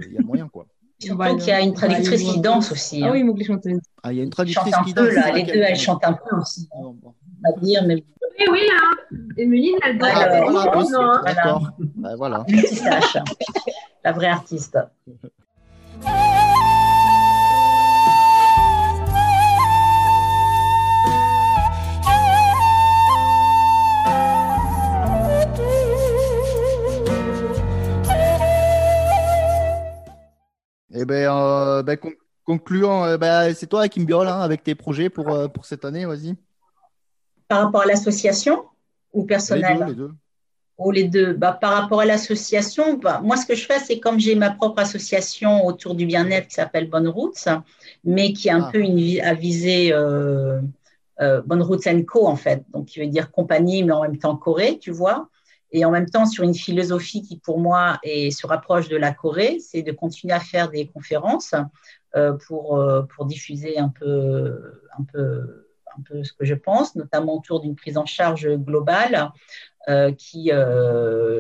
Il 0.07 0.13
y 0.13 0.17
a 0.17 0.21
moyen 0.21 0.47
quoi. 0.47 0.65
Surtout 0.99 1.37
qu'il 1.37 1.47
y 1.47 1.51
a 1.51 1.59
une 1.59 1.73
traductrice 1.73 2.23
qui 2.23 2.39
danse 2.39 2.71
aussi. 2.71 3.01
Ah 3.03 3.07
hein. 3.07 3.11
oui, 3.11 3.25
il 3.37 3.45
chanteuses. 3.45 3.81
Ah, 4.01 4.13
il 4.13 4.19
y 4.19 4.21
a 4.21 4.23
une 4.23 4.29
traductrice 4.29 4.73
un 4.73 4.83
qui 4.83 4.93
peu 4.93 5.13
danse. 5.13 5.33
les 5.35 5.43
deux, 5.43 5.59
elles 5.59 5.75
chantent 5.75 6.05
un 6.05 6.13
peu 6.13 6.37
aussi. 6.37 6.69
Bon. 6.73 6.95
On 7.03 7.51
va 7.51 7.59
dire, 7.59 7.83
mais 7.85 7.95
Oui, 7.95 8.45
oui, 8.51 8.59
hein. 8.71 9.17
Emeline, 9.37 9.75
elle 9.83 9.97
danse. 9.97 10.11
Ah, 10.13 10.39
hein. 10.97 11.21
d'accord. 11.25 11.71
Ben 11.79 12.15
voilà. 12.15 12.45
multitâche, 12.47 13.17
la 14.05 14.11
vraie 14.13 14.27
artiste. 14.29 14.77
Eh 30.93 31.05
ben, 31.05 31.27
euh, 31.31 31.83
ben, 31.83 31.97
con- 31.97 32.13
concluons. 32.45 33.03
euh, 33.05 33.17
ben, 33.17 33.53
c'est 33.55 33.67
toi, 33.67 33.87
Kim 33.89 34.05
Biol, 34.05 34.27
hein, 34.27 34.39
avec 34.41 34.63
tes 34.63 34.75
projets 34.75 35.09
pour, 35.09 35.33
euh, 35.33 35.47
pour 35.47 35.65
cette 35.65 35.85
année, 35.85 36.05
vas-y. 36.05 36.35
Par 37.47 37.63
rapport 37.63 37.81
à 37.81 37.85
l'association 37.85 38.63
ou 39.13 39.23
Les 39.23 39.27
personnel? 39.27 39.77
deux, 39.79 39.83
les 39.83 39.95
deux. 39.95 40.11
Ou 40.79 40.91
les 40.91 41.03
deux 41.05 41.33
bah, 41.33 41.53
Par 41.53 41.73
rapport 41.73 42.01
à 42.01 42.05
l'association, 42.05 42.95
bah, 42.97 43.21
moi, 43.23 43.37
ce 43.37 43.45
que 43.45 43.55
je 43.55 43.65
fais, 43.65 43.79
c'est 43.79 43.99
comme 43.99 44.19
j'ai 44.19 44.35
ma 44.35 44.51
propre 44.51 44.79
association 44.79 45.65
autour 45.65 45.95
du 45.95 46.05
bien-être 46.05 46.47
qui 46.47 46.55
s'appelle 46.55 46.89
Bonne 46.89 47.07
Routes, 47.07 47.47
mais 48.03 48.33
qui 48.33 48.49
a 48.49 48.55
un 48.57 48.61
Ah. 48.63 48.71
peu 48.71 48.79
une 48.79 49.19
à 49.21 49.33
viser 49.35 49.93
euh, 49.93 50.59
euh, 51.21 51.41
Bonne 51.45 51.61
Routes 51.61 51.87
Co, 52.07 52.27
en 52.27 52.35
fait. 52.35 52.63
Donc, 52.73 52.87
qui 52.87 52.99
veut 52.99 53.07
dire 53.07 53.31
compagnie, 53.31 53.83
mais 53.83 53.93
en 53.93 54.01
même 54.01 54.17
temps 54.17 54.35
Corée, 54.37 54.79
tu 54.79 54.91
vois. 54.91 55.29
Et 55.75 55.85
en 55.85 55.91
même 55.91 56.07
temps, 56.07 56.27
sur 56.27 56.43
une 56.43 56.53
philosophie 56.53 57.23
qui, 57.23 57.37
pour 57.37 57.59
moi, 57.59 57.99
se 58.03 58.47
rapproche 58.47 58.89
de 58.89 58.95
la 58.95 59.11
Corée, 59.11 59.57
c'est 59.59 59.81
de 59.81 59.91
continuer 59.91 60.33
à 60.33 60.39
faire 60.39 60.69
des 60.69 60.85
conférences 60.87 61.55
euh, 62.15 62.33
pour, 62.47 62.77
euh, 62.77 63.01
pour 63.01 63.25
diffuser 63.25 63.79
un 63.79 63.89
peu, 63.89 64.55
ce 66.23 66.31
que 66.33 66.45
je 66.45 66.53
pense, 66.53 66.95
notamment 66.95 67.35
autour 67.35 67.59
d'une 67.59 67.75
prise 67.75 67.97
en 67.97 68.05
charge 68.05 68.47
globale 68.55 69.31
euh, 69.89 70.13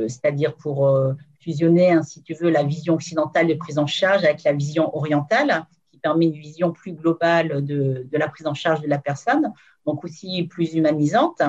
c'est-à-dire 0.09 0.55
pour 0.55 0.91
fusionner, 1.39 1.91
hein, 1.91 2.01
si 2.01 2.23
tu 2.23 2.33
veux, 2.33 2.49
la 2.49 2.63
vision 2.63 2.95
occidentale 2.95 3.47
de 3.47 3.53
prise 3.53 3.77
en 3.77 3.87
charge 3.87 4.25
avec 4.25 4.43
la 4.43 4.53
vision 4.53 4.95
orientale, 4.97 5.65
qui 5.91 5.99
permet 5.99 6.25
une 6.25 6.33
vision 6.33 6.71
plus 6.71 6.93
globale 6.93 7.63
de 7.63 8.17
la 8.17 8.27
prise 8.27 8.47
en 8.47 8.55
charge 8.55 8.81
de 8.81 8.87
la 8.87 8.97
personne, 8.97 9.53
donc 9.85 10.03
aussi 10.03 10.43
plus 10.43 10.73
humanisante. 10.73 11.41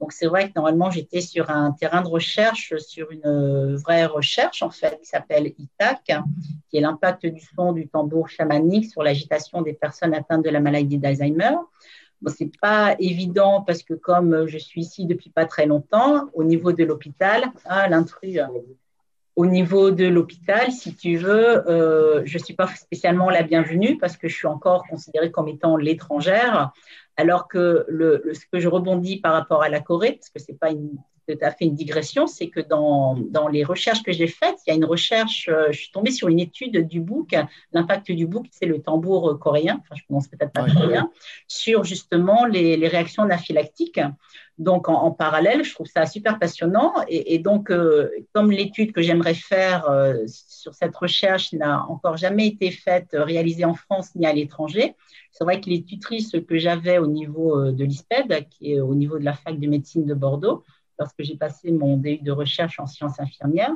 Donc 0.00 0.12
c'est 0.12 0.26
vrai 0.26 0.48
que 0.48 0.52
normalement 0.56 0.90
j'étais 0.90 1.20
sur 1.20 1.50
un 1.50 1.72
terrain 1.72 2.00
de 2.00 2.08
recherche, 2.08 2.74
sur 2.78 3.10
une 3.10 3.26
euh, 3.26 3.76
vraie 3.76 4.06
recherche 4.06 4.62
en 4.62 4.70
fait, 4.70 4.98
qui 5.00 5.06
s'appelle 5.06 5.52
ITAC, 5.58 6.12
qui 6.68 6.76
est 6.78 6.80
l'impact 6.80 7.26
du 7.26 7.40
son 7.54 7.72
du 7.72 7.86
tambour 7.86 8.28
chamanique 8.28 8.90
sur 8.90 9.02
l'agitation 9.02 9.60
des 9.60 9.74
personnes 9.74 10.14
atteintes 10.14 10.44
de 10.44 10.50
la 10.50 10.60
maladie 10.60 10.98
d'Alzheimer. 10.98 11.56
Bon, 12.22 12.32
c'est 12.34 12.50
pas 12.60 12.96
évident 12.98 13.62
parce 13.62 13.82
que 13.82 13.94
comme 13.94 14.46
je 14.46 14.58
suis 14.58 14.82
ici 14.82 15.06
depuis 15.06 15.30
pas 15.30 15.46
très 15.46 15.66
longtemps, 15.66 16.28
au 16.34 16.44
niveau 16.44 16.72
de 16.72 16.84
l'hôpital, 16.84 17.44
ah 17.64 17.88
l'intrus, 17.88 18.38
au 19.40 19.46
niveau 19.46 19.90
de 19.90 20.04
l'hôpital, 20.04 20.70
si 20.70 20.94
tu 20.94 21.16
veux, 21.16 21.66
euh, 21.66 22.20
je 22.26 22.36
suis 22.36 22.52
pas 22.52 22.66
spécialement 22.66 23.30
la 23.30 23.42
bienvenue 23.42 23.96
parce 23.96 24.18
que 24.18 24.28
je 24.28 24.36
suis 24.36 24.46
encore 24.46 24.86
considérée 24.86 25.30
comme 25.30 25.48
étant 25.48 25.78
l'étrangère, 25.78 26.72
alors 27.16 27.48
que 27.48 27.86
le, 27.88 28.22
ce 28.34 28.44
que 28.52 28.60
je 28.60 28.68
rebondis 28.68 29.18
par 29.18 29.32
rapport 29.32 29.62
à 29.62 29.70
la 29.70 29.80
Corée, 29.80 30.12
parce 30.12 30.28
que 30.28 30.40
c'est 30.40 30.58
pas 30.58 30.70
une 30.70 30.90
tout 31.36 31.44
à 31.44 31.50
fait 31.50 31.64
une 31.64 31.74
digression, 31.74 32.26
c'est 32.26 32.48
que 32.48 32.60
dans, 32.60 33.16
dans 33.30 33.48
les 33.48 33.64
recherches 33.64 34.02
que 34.02 34.12
j'ai 34.12 34.26
faites, 34.26 34.56
il 34.66 34.70
y 34.70 34.72
a 34.72 34.76
une 34.76 34.84
recherche, 34.84 35.48
euh, 35.48 35.68
je 35.70 35.78
suis 35.78 35.92
tombée 35.92 36.10
sur 36.10 36.28
une 36.28 36.40
étude 36.40 36.86
du 36.86 37.00
book, 37.00 37.34
l'impact 37.72 38.12
du 38.12 38.26
book, 38.26 38.46
c'est 38.50 38.66
le 38.66 38.80
tambour 38.80 39.30
euh, 39.30 39.34
coréen, 39.36 39.78
enfin 39.80 39.94
je 39.96 40.04
prononce 40.04 40.28
peut-être 40.28 40.52
pas 40.52 40.64
très 40.64 40.86
bien, 40.86 41.10
sur 41.48 41.84
justement 41.84 42.46
les, 42.46 42.76
les 42.76 42.88
réactions 42.88 43.22
anaphylactiques. 43.22 44.00
Donc 44.58 44.90
en, 44.90 44.94
en 45.04 45.10
parallèle, 45.10 45.64
je 45.64 45.72
trouve 45.72 45.86
ça 45.86 46.04
super 46.04 46.38
passionnant. 46.38 46.92
Et, 47.08 47.34
et 47.34 47.38
donc, 47.38 47.70
euh, 47.70 48.10
comme 48.34 48.50
l'étude 48.50 48.92
que 48.92 49.00
j'aimerais 49.00 49.32
faire 49.32 49.88
euh, 49.88 50.18
sur 50.26 50.74
cette 50.74 50.94
recherche 50.94 51.54
n'a 51.54 51.86
encore 51.88 52.18
jamais 52.18 52.46
été 52.46 52.70
faite, 52.70 53.08
réalisée 53.12 53.64
en 53.64 53.74
France 53.74 54.14
ni 54.16 54.26
à 54.26 54.34
l'étranger, 54.34 54.96
c'est 55.32 55.44
vrai 55.44 55.62
que 55.62 55.70
les 55.70 55.82
tutrices 55.82 56.36
que 56.46 56.58
j'avais 56.58 56.98
au 56.98 57.06
niveau 57.06 57.70
de 57.70 57.84
l'ISPED, 57.84 58.48
qui 58.50 58.72
est 58.72 58.80
au 58.80 58.94
niveau 58.94 59.18
de 59.18 59.24
la 59.24 59.32
fac 59.32 59.58
de 59.58 59.66
médecine 59.66 60.04
de 60.04 60.12
Bordeaux, 60.12 60.64
lorsque 61.00 61.22
j'ai 61.22 61.36
passé 61.36 61.72
mon 61.72 61.96
DU 61.96 62.18
de 62.18 62.30
recherche 62.30 62.78
en 62.78 62.86
sciences 62.86 63.18
infirmières. 63.18 63.74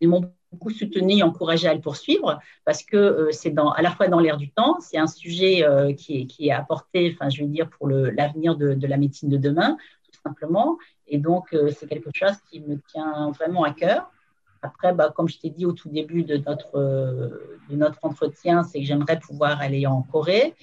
Ils 0.00 0.08
m'ont 0.08 0.32
beaucoup 0.52 0.70
soutenu 0.70 1.18
et 1.18 1.22
encouragé 1.22 1.66
à 1.68 1.74
le 1.74 1.80
poursuivre 1.80 2.40
parce 2.64 2.82
que 2.84 2.96
euh, 2.96 3.32
c'est 3.32 3.54
à 3.58 3.82
la 3.82 3.90
fois 3.90 4.06
dans 4.06 4.20
l'air 4.20 4.36
du 4.36 4.50
temps, 4.50 4.78
c'est 4.80 4.98
un 4.98 5.08
sujet 5.08 5.64
euh, 5.64 5.92
qui, 5.92 6.28
est, 6.38 6.50
apporté, 6.52 7.12
enfin, 7.12 7.28
je 7.28 7.42
veux 7.42 7.48
dire, 7.48 7.68
pour 7.68 7.88
l'avenir 7.88 8.56
de, 8.56 8.86
la 8.86 8.96
médecine 8.96 9.28
de 9.28 9.36
demain, 9.36 9.76
tout 10.04 10.20
simplement. 10.24 10.78
Et 11.08 11.18
donc, 11.18 11.52
euh, 11.52 11.70
c'est 11.76 11.88
quelque 11.88 12.10
chose 12.14 12.36
qui 12.48 12.60
me 12.60 12.76
tient 12.92 13.30
vraiment 13.32 13.64
à 13.64 13.72
cœur. 13.72 14.10
Après, 14.62 14.94
bah, 14.94 15.12
comme 15.14 15.28
je 15.28 15.38
t'ai 15.38 15.50
dit 15.50 15.66
au 15.66 15.72
tout 15.72 15.90
début 15.90 16.22
de 16.22 16.36
notre, 17.70 17.98
entretien, 18.02 18.62
c'est 18.62 18.78
que 18.78 18.86
j'aimerais 18.86 19.18
pouvoir 19.18 19.60
aller 19.60 19.86
en 19.86 20.02
Corée 20.02 20.54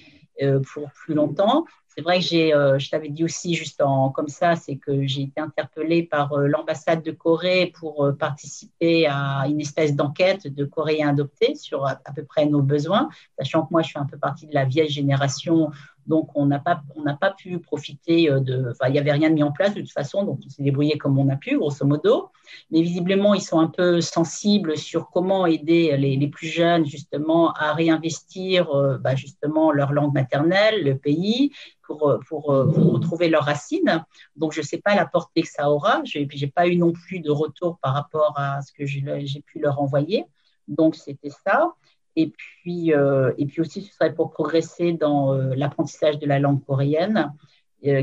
pour 0.72 0.90
plus 0.90 1.14
longtemps. 1.14 1.66
C'est 1.94 2.02
vrai 2.02 2.20
que 2.20 2.24
j'ai, 2.24 2.54
euh, 2.54 2.78
je 2.78 2.88
t'avais 2.88 3.10
dit 3.10 3.22
aussi 3.22 3.54
juste 3.54 3.82
en, 3.82 4.08
comme 4.08 4.28
ça, 4.28 4.56
c'est 4.56 4.76
que 4.76 5.06
j'ai 5.06 5.22
été 5.22 5.40
interpellée 5.42 6.02
par 6.02 6.32
euh, 6.32 6.46
l'ambassade 6.46 7.02
de 7.02 7.10
Corée 7.10 7.70
pour 7.78 8.06
euh, 8.06 8.12
participer 8.12 9.06
à 9.06 9.44
une 9.46 9.60
espèce 9.60 9.94
d'enquête 9.94 10.46
de 10.46 10.64
Coréens 10.64 11.10
adoptés 11.10 11.54
sur 11.54 11.86
à, 11.86 11.96
peu 12.16 12.24
près 12.24 12.46
nos 12.46 12.62
besoins, 12.62 13.10
sachant 13.38 13.66
que 13.66 13.68
moi 13.72 13.82
je 13.82 13.90
fais 13.92 13.98
un 13.98 14.06
peu 14.06 14.16
partie 14.16 14.46
de 14.46 14.54
la 14.54 14.64
vieille 14.64 14.88
génération, 14.88 15.70
donc 16.06 16.30
on 16.34 16.46
n'a 16.46 16.58
pas, 16.58 16.82
on 16.96 17.02
n'a 17.02 17.14
pas 17.14 17.30
pu 17.30 17.58
profiter 17.58 18.28
de, 18.28 18.70
enfin 18.70 18.88
il 18.88 18.92
n'y 18.92 18.98
avait 18.98 19.12
rien 19.12 19.28
de 19.28 19.34
mis 19.34 19.42
en 19.44 19.52
place 19.52 19.74
de 19.74 19.80
toute 19.80 19.92
façon, 19.92 20.24
donc 20.24 20.40
on 20.44 20.48
s'est 20.48 20.62
débrouillé 20.62 20.98
comme 20.98 21.16
on 21.18 21.28
a 21.28 21.36
pu, 21.36 21.58
grosso 21.58 21.86
modo. 21.86 22.30
Mais 22.70 22.82
visiblement 22.82 23.34
ils 23.34 23.40
sont 23.40 23.60
un 23.60 23.68
peu 23.68 24.00
sensibles 24.00 24.76
sur 24.76 25.10
comment 25.10 25.46
aider 25.46 25.96
les, 25.96 26.28
plus 26.28 26.48
jeunes 26.48 26.86
justement 26.86 27.52
à 27.52 27.72
réinvestir 27.72 28.68
bah, 29.00 29.14
justement 29.14 29.70
leur 29.70 29.92
langue 29.92 30.12
maternelle, 30.12 30.82
le 30.82 30.96
pays, 30.96 31.52
pour, 31.96 32.10
euh, 32.10 32.18
euh, 32.50 32.64
retrouver 32.64 33.28
leurs 33.28 33.44
racines. 33.44 34.04
Donc, 34.36 34.52
je 34.52 34.60
ne 34.60 34.64
sais 34.64 34.78
pas 34.78 34.94
la 34.94 35.06
portée 35.06 35.42
que 35.42 35.48
ça 35.48 35.70
aura. 35.70 36.02
Je 36.04 36.18
n'ai 36.18 36.46
pas 36.48 36.66
eu 36.66 36.76
non 36.76 36.92
plus 36.92 37.20
de 37.20 37.30
retour 37.30 37.78
par 37.82 37.94
rapport 37.94 38.34
à 38.36 38.60
ce 38.62 38.72
que 38.72 38.86
j'ai 38.86 39.40
pu 39.42 39.58
leur 39.58 39.80
envoyer. 39.80 40.24
Donc, 40.68 40.94
c'était 40.94 41.30
ça. 41.44 41.72
Et 42.16 42.28
puis, 42.28 42.92
euh, 42.92 43.32
et 43.38 43.46
puis 43.46 43.60
aussi, 43.60 43.82
ce 43.82 43.92
serait 43.94 44.14
pour 44.14 44.30
progresser 44.30 44.92
dans 44.92 45.32
l'apprentissage 45.32 46.18
de 46.18 46.26
la 46.26 46.38
langue 46.38 46.64
coréenne, 46.64 47.32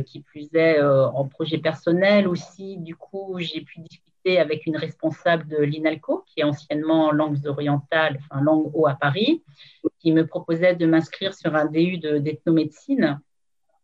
qui 0.05 0.21
plus 0.21 0.49
est 0.55 0.81
en 0.81 1.25
projet 1.27 1.57
personnel 1.57 2.27
aussi. 2.27 2.77
Du 2.77 2.95
coup, 2.95 3.35
j'ai 3.39 3.61
pu 3.61 3.79
discuter 3.79 4.09
avec 4.39 4.65
une 4.65 4.77
responsable 4.77 5.47
de 5.47 5.57
l'INALCO, 5.57 6.23
qui 6.27 6.41
est 6.41 6.43
anciennement 6.43 7.11
langues 7.11 7.45
orientales, 7.45 8.19
enfin 8.19 8.41
langue 8.41 8.69
haut 8.73 8.87
à 8.87 8.95
Paris, 8.95 9.43
qui 9.99 10.11
me 10.11 10.25
proposait 10.25 10.75
de 10.75 10.85
m'inscrire 10.85 11.33
sur 11.33 11.55
un 11.55 11.65
DU 11.65 11.97
de- 11.97 12.17
d'ethnomédecine 12.17 13.19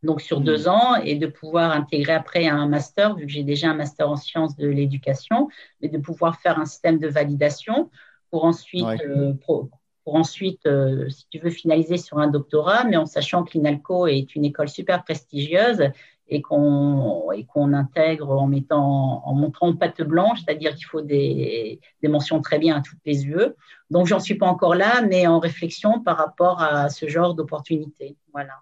donc 0.03 0.21
sur 0.21 0.41
deux 0.41 0.67
ans, 0.67 0.95
et 0.95 1.15
de 1.15 1.27
pouvoir 1.27 1.71
intégrer 1.71 2.13
après 2.13 2.47
un 2.47 2.67
master, 2.67 3.15
vu 3.15 3.25
que 3.25 3.31
j'ai 3.31 3.43
déjà 3.43 3.69
un 3.69 3.75
master 3.75 4.09
en 4.09 4.15
sciences 4.15 4.55
de 4.55 4.67
l'éducation, 4.67 5.49
mais 5.81 5.89
de 5.89 5.97
pouvoir 5.97 6.37
faire 6.39 6.59
un 6.59 6.65
système 6.65 6.99
de 6.99 7.07
validation 7.07 7.89
pour 8.29 8.45
ensuite, 8.45 8.83
Ouais. 8.83 8.97
euh, 9.07 9.33
pour, 9.45 9.69
pour 10.03 10.15
ensuite 10.15 10.65
euh, 10.67 11.09
si 11.09 11.27
tu 11.29 11.39
veux, 11.39 11.49
finaliser 11.49 11.97
sur 11.97 12.19
un 12.19 12.27
doctorat, 12.27 12.83
mais 12.83 12.97
en 12.97 13.05
sachant 13.07 13.43
que 13.43 13.53
l'INALCO 13.53 14.07
est 14.07 14.35
une 14.35 14.45
école 14.45 14.69
super 14.69 15.03
prestigieuse 15.03 15.89
et 16.27 16.41
qu'on 16.41 17.73
intègre 17.73 18.31
en 18.31 18.47
mettant 18.47 19.21
en 19.25 19.33
montrant 19.35 19.75
patte 19.75 20.01
blanche, 20.01 20.39
c'est-à-dire 20.43 20.73
qu'il 20.75 20.85
faut 20.85 21.01
des, 21.01 21.79
des 22.01 22.07
mentions 22.07 22.41
très 22.41 22.57
bien 22.57 22.77
à 22.77 22.81
toutes 22.81 22.99
les 23.05 23.27
UE. 23.27 23.53
Donc 23.91 24.07
j'en 24.07 24.19
suis 24.19 24.35
pas 24.35 24.47
encore 24.47 24.75
là, 24.75 25.01
mais 25.03 25.27
en 25.27 25.39
réflexion 25.39 26.01
par 26.01 26.17
rapport 26.17 26.61
à 26.61 26.89
ce 26.89 27.07
genre 27.07 27.35
d'opportunité. 27.35 28.17
Voilà. 28.33 28.53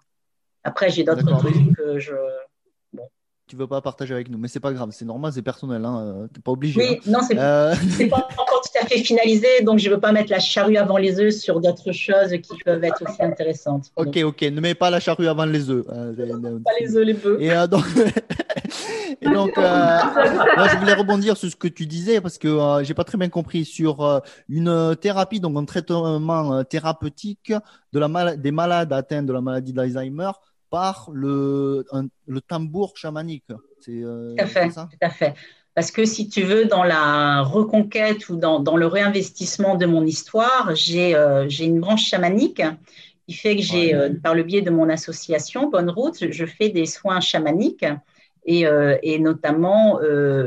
Après, 0.64 0.90
j'ai 0.90 1.04
d'autres 1.04 1.36
trucs 1.38 1.76
que 1.76 1.98
je. 1.98 2.12
Tu 3.46 3.56
veux 3.56 3.66
pas 3.66 3.82
partager 3.82 4.14
avec 4.14 4.30
nous, 4.30 4.38
mais 4.38 4.48
c'est 4.48 4.58
pas 4.58 4.72
grave, 4.72 4.88
c'est 4.92 5.04
normal, 5.04 5.30
c'est 5.34 5.42
personnel, 5.42 5.84
hein, 5.84 6.00
euh, 6.00 6.26
t'es 6.28 6.40
pas 6.40 6.52
obligé. 6.52 6.80
Oui, 6.80 6.96
hein. 6.98 7.10
non, 7.10 7.18
c'est 7.20 7.38
Euh, 7.38 7.74
pas 8.10 8.26
encore 8.38 8.62
tout 8.62 8.78
à 8.82 8.86
fait 8.86 9.04
finalisé, 9.04 9.46
donc 9.62 9.78
je 9.78 9.90
veux 9.90 10.00
pas 10.00 10.12
mettre 10.12 10.30
la 10.30 10.40
charrue 10.40 10.78
avant 10.78 10.96
les 10.96 11.20
œufs 11.20 11.34
sur 11.34 11.60
d'autres 11.60 11.92
choses 11.92 12.30
qui 12.30 12.56
peuvent 12.64 12.82
être 12.82 13.02
aussi 13.06 13.22
intéressantes. 13.22 13.90
ok, 13.96 14.16
ok, 14.24 14.42
ne 14.42 14.60
mets 14.62 14.74
pas 14.74 14.88
la 14.88 14.98
charrue 14.98 15.28
avant 15.28 15.44
les 15.44 15.68
œufs. 15.68 15.84
euh, 15.92 16.58
Pas 16.64 16.70
les 16.80 16.96
œufs, 16.96 17.04
les 17.04 17.12
bœufs. 17.12 17.36
Et 17.38 17.50
euh, 17.52 17.66
donc, 17.66 17.84
et 19.20 19.28
donc 19.28 19.58
euh, 19.58 19.98
moi, 20.56 20.68
je 20.68 20.76
voulais 20.78 20.94
rebondir 20.94 21.36
sur 21.36 21.50
ce 21.50 21.56
que 21.56 21.68
tu 21.68 21.84
disais 21.84 22.22
parce 22.22 22.38
que 22.38 22.48
euh, 22.48 22.82
j'ai 22.82 22.94
pas 22.94 23.04
très 23.04 23.18
bien 23.18 23.28
compris 23.28 23.66
sur 23.66 24.00
euh, 24.02 24.20
une 24.48 24.96
thérapie, 25.00 25.38
donc 25.40 25.54
un 25.58 25.66
traitement 25.66 26.64
thérapeutique 26.64 27.52
de 27.92 27.98
la 27.98 28.08
mal- 28.08 28.40
des 28.40 28.52
malades 28.52 28.92
atteints 28.94 29.22
de 29.22 29.34
la 29.34 29.42
maladie 29.42 29.74
d'Alzheimer 29.74 30.30
par 30.74 31.08
le, 31.12 31.86
un- 31.92 32.08
le 32.26 32.40
tambour 32.40 32.96
chamanique. 32.96 33.44
C'est 33.80 34.02
euh, 34.02 34.34
Tout 34.36 34.42
à 34.42 34.46
fait, 34.46 34.70
ça? 34.70 34.88
tout 34.90 34.98
à 35.02 35.08
fait. 35.08 35.34
Parce 35.76 35.92
que 35.92 36.04
si 36.04 36.28
tu 36.28 36.42
veux, 36.42 36.64
dans 36.64 36.82
la 36.82 37.42
reconquête 37.42 38.28
ou 38.28 38.34
dans, 38.34 38.58
dans 38.58 38.76
le 38.76 38.88
réinvestissement 38.88 39.76
de 39.76 39.86
mon 39.86 40.04
histoire, 40.04 40.74
j'ai 40.74 41.14
euh, 41.14 41.48
j'ai 41.48 41.66
une 41.66 41.78
branche 41.78 42.06
chamanique 42.06 42.60
qui 43.28 43.34
fait 43.34 43.54
que 43.54 43.62
j'ai, 43.62 43.94
euh, 43.94 44.12
par 44.20 44.34
le 44.34 44.42
biais 44.42 44.62
de 44.62 44.70
mon 44.70 44.88
association 44.88 45.70
Bonne 45.70 45.90
Route, 45.90 46.18
je, 46.28 46.44
fais 46.44 46.70
des 46.70 46.86
soins 46.86 47.20
chamaniques. 47.20 47.86
Et, 48.44 48.66
euh, 48.66 48.98
et 49.02 49.20
notamment, 49.20 50.00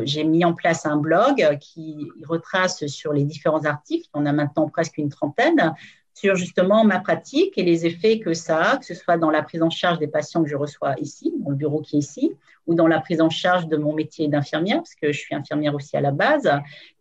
j'ai 0.04 0.26
mis 0.26 0.44
en 0.44 0.54
place 0.54 0.86
un 0.86 0.98
blog 0.98 1.58
qui 1.62 2.10
retrace 2.28 2.86
sur 2.88 3.14
les 3.14 3.24
différents 3.24 3.64
articles, 3.64 4.10
on 4.14 4.26
a 4.26 4.34
maintenant 4.34 4.68
presque 4.68 4.98
une 4.98 5.10
trentaine, 5.10 5.74
sur 6.18 6.35
justement 6.35 6.84
ma 6.84 6.99
pratique 6.99 7.60
et 7.60 7.64
les 7.64 7.85
effets 7.85 8.19
que 8.19 8.34
ça 8.34 8.72
a, 8.72 8.77
que 8.77 8.85
ce 8.85 8.95
soit 8.95 9.19
dans 9.19 9.30
la 9.30 9.44
prise 9.44 9.61
en 9.61 9.69
charge 9.69 9.99
des 9.99 10.07
patients 10.07 10.41
que 10.44 10.49
je 10.49 10.56
reçois 10.56 10.95
ici, 10.99 11.31
dans 11.38 11.52
le 11.52 11.56
bureau 11.56 11.80
qui 11.80 11.98
est 11.98 11.99
ici, 11.99 12.31
ou 12.65 12.73
dans 12.73 12.88
la 12.88 12.99
prise 12.99 13.22
en 13.22 13.30
charge 13.30 13.68
de 13.68 13.77
mon 13.77 13.94
métier 13.94 14.27
d'infirmière, 14.27 14.77
parce 14.77 14.95
que 14.95 15.11
je 15.11 15.19
suis 15.19 15.35
infirmière 15.35 15.76
aussi 15.76 15.95
à 15.95 16.02
la 16.02 16.10
base. 16.10 16.49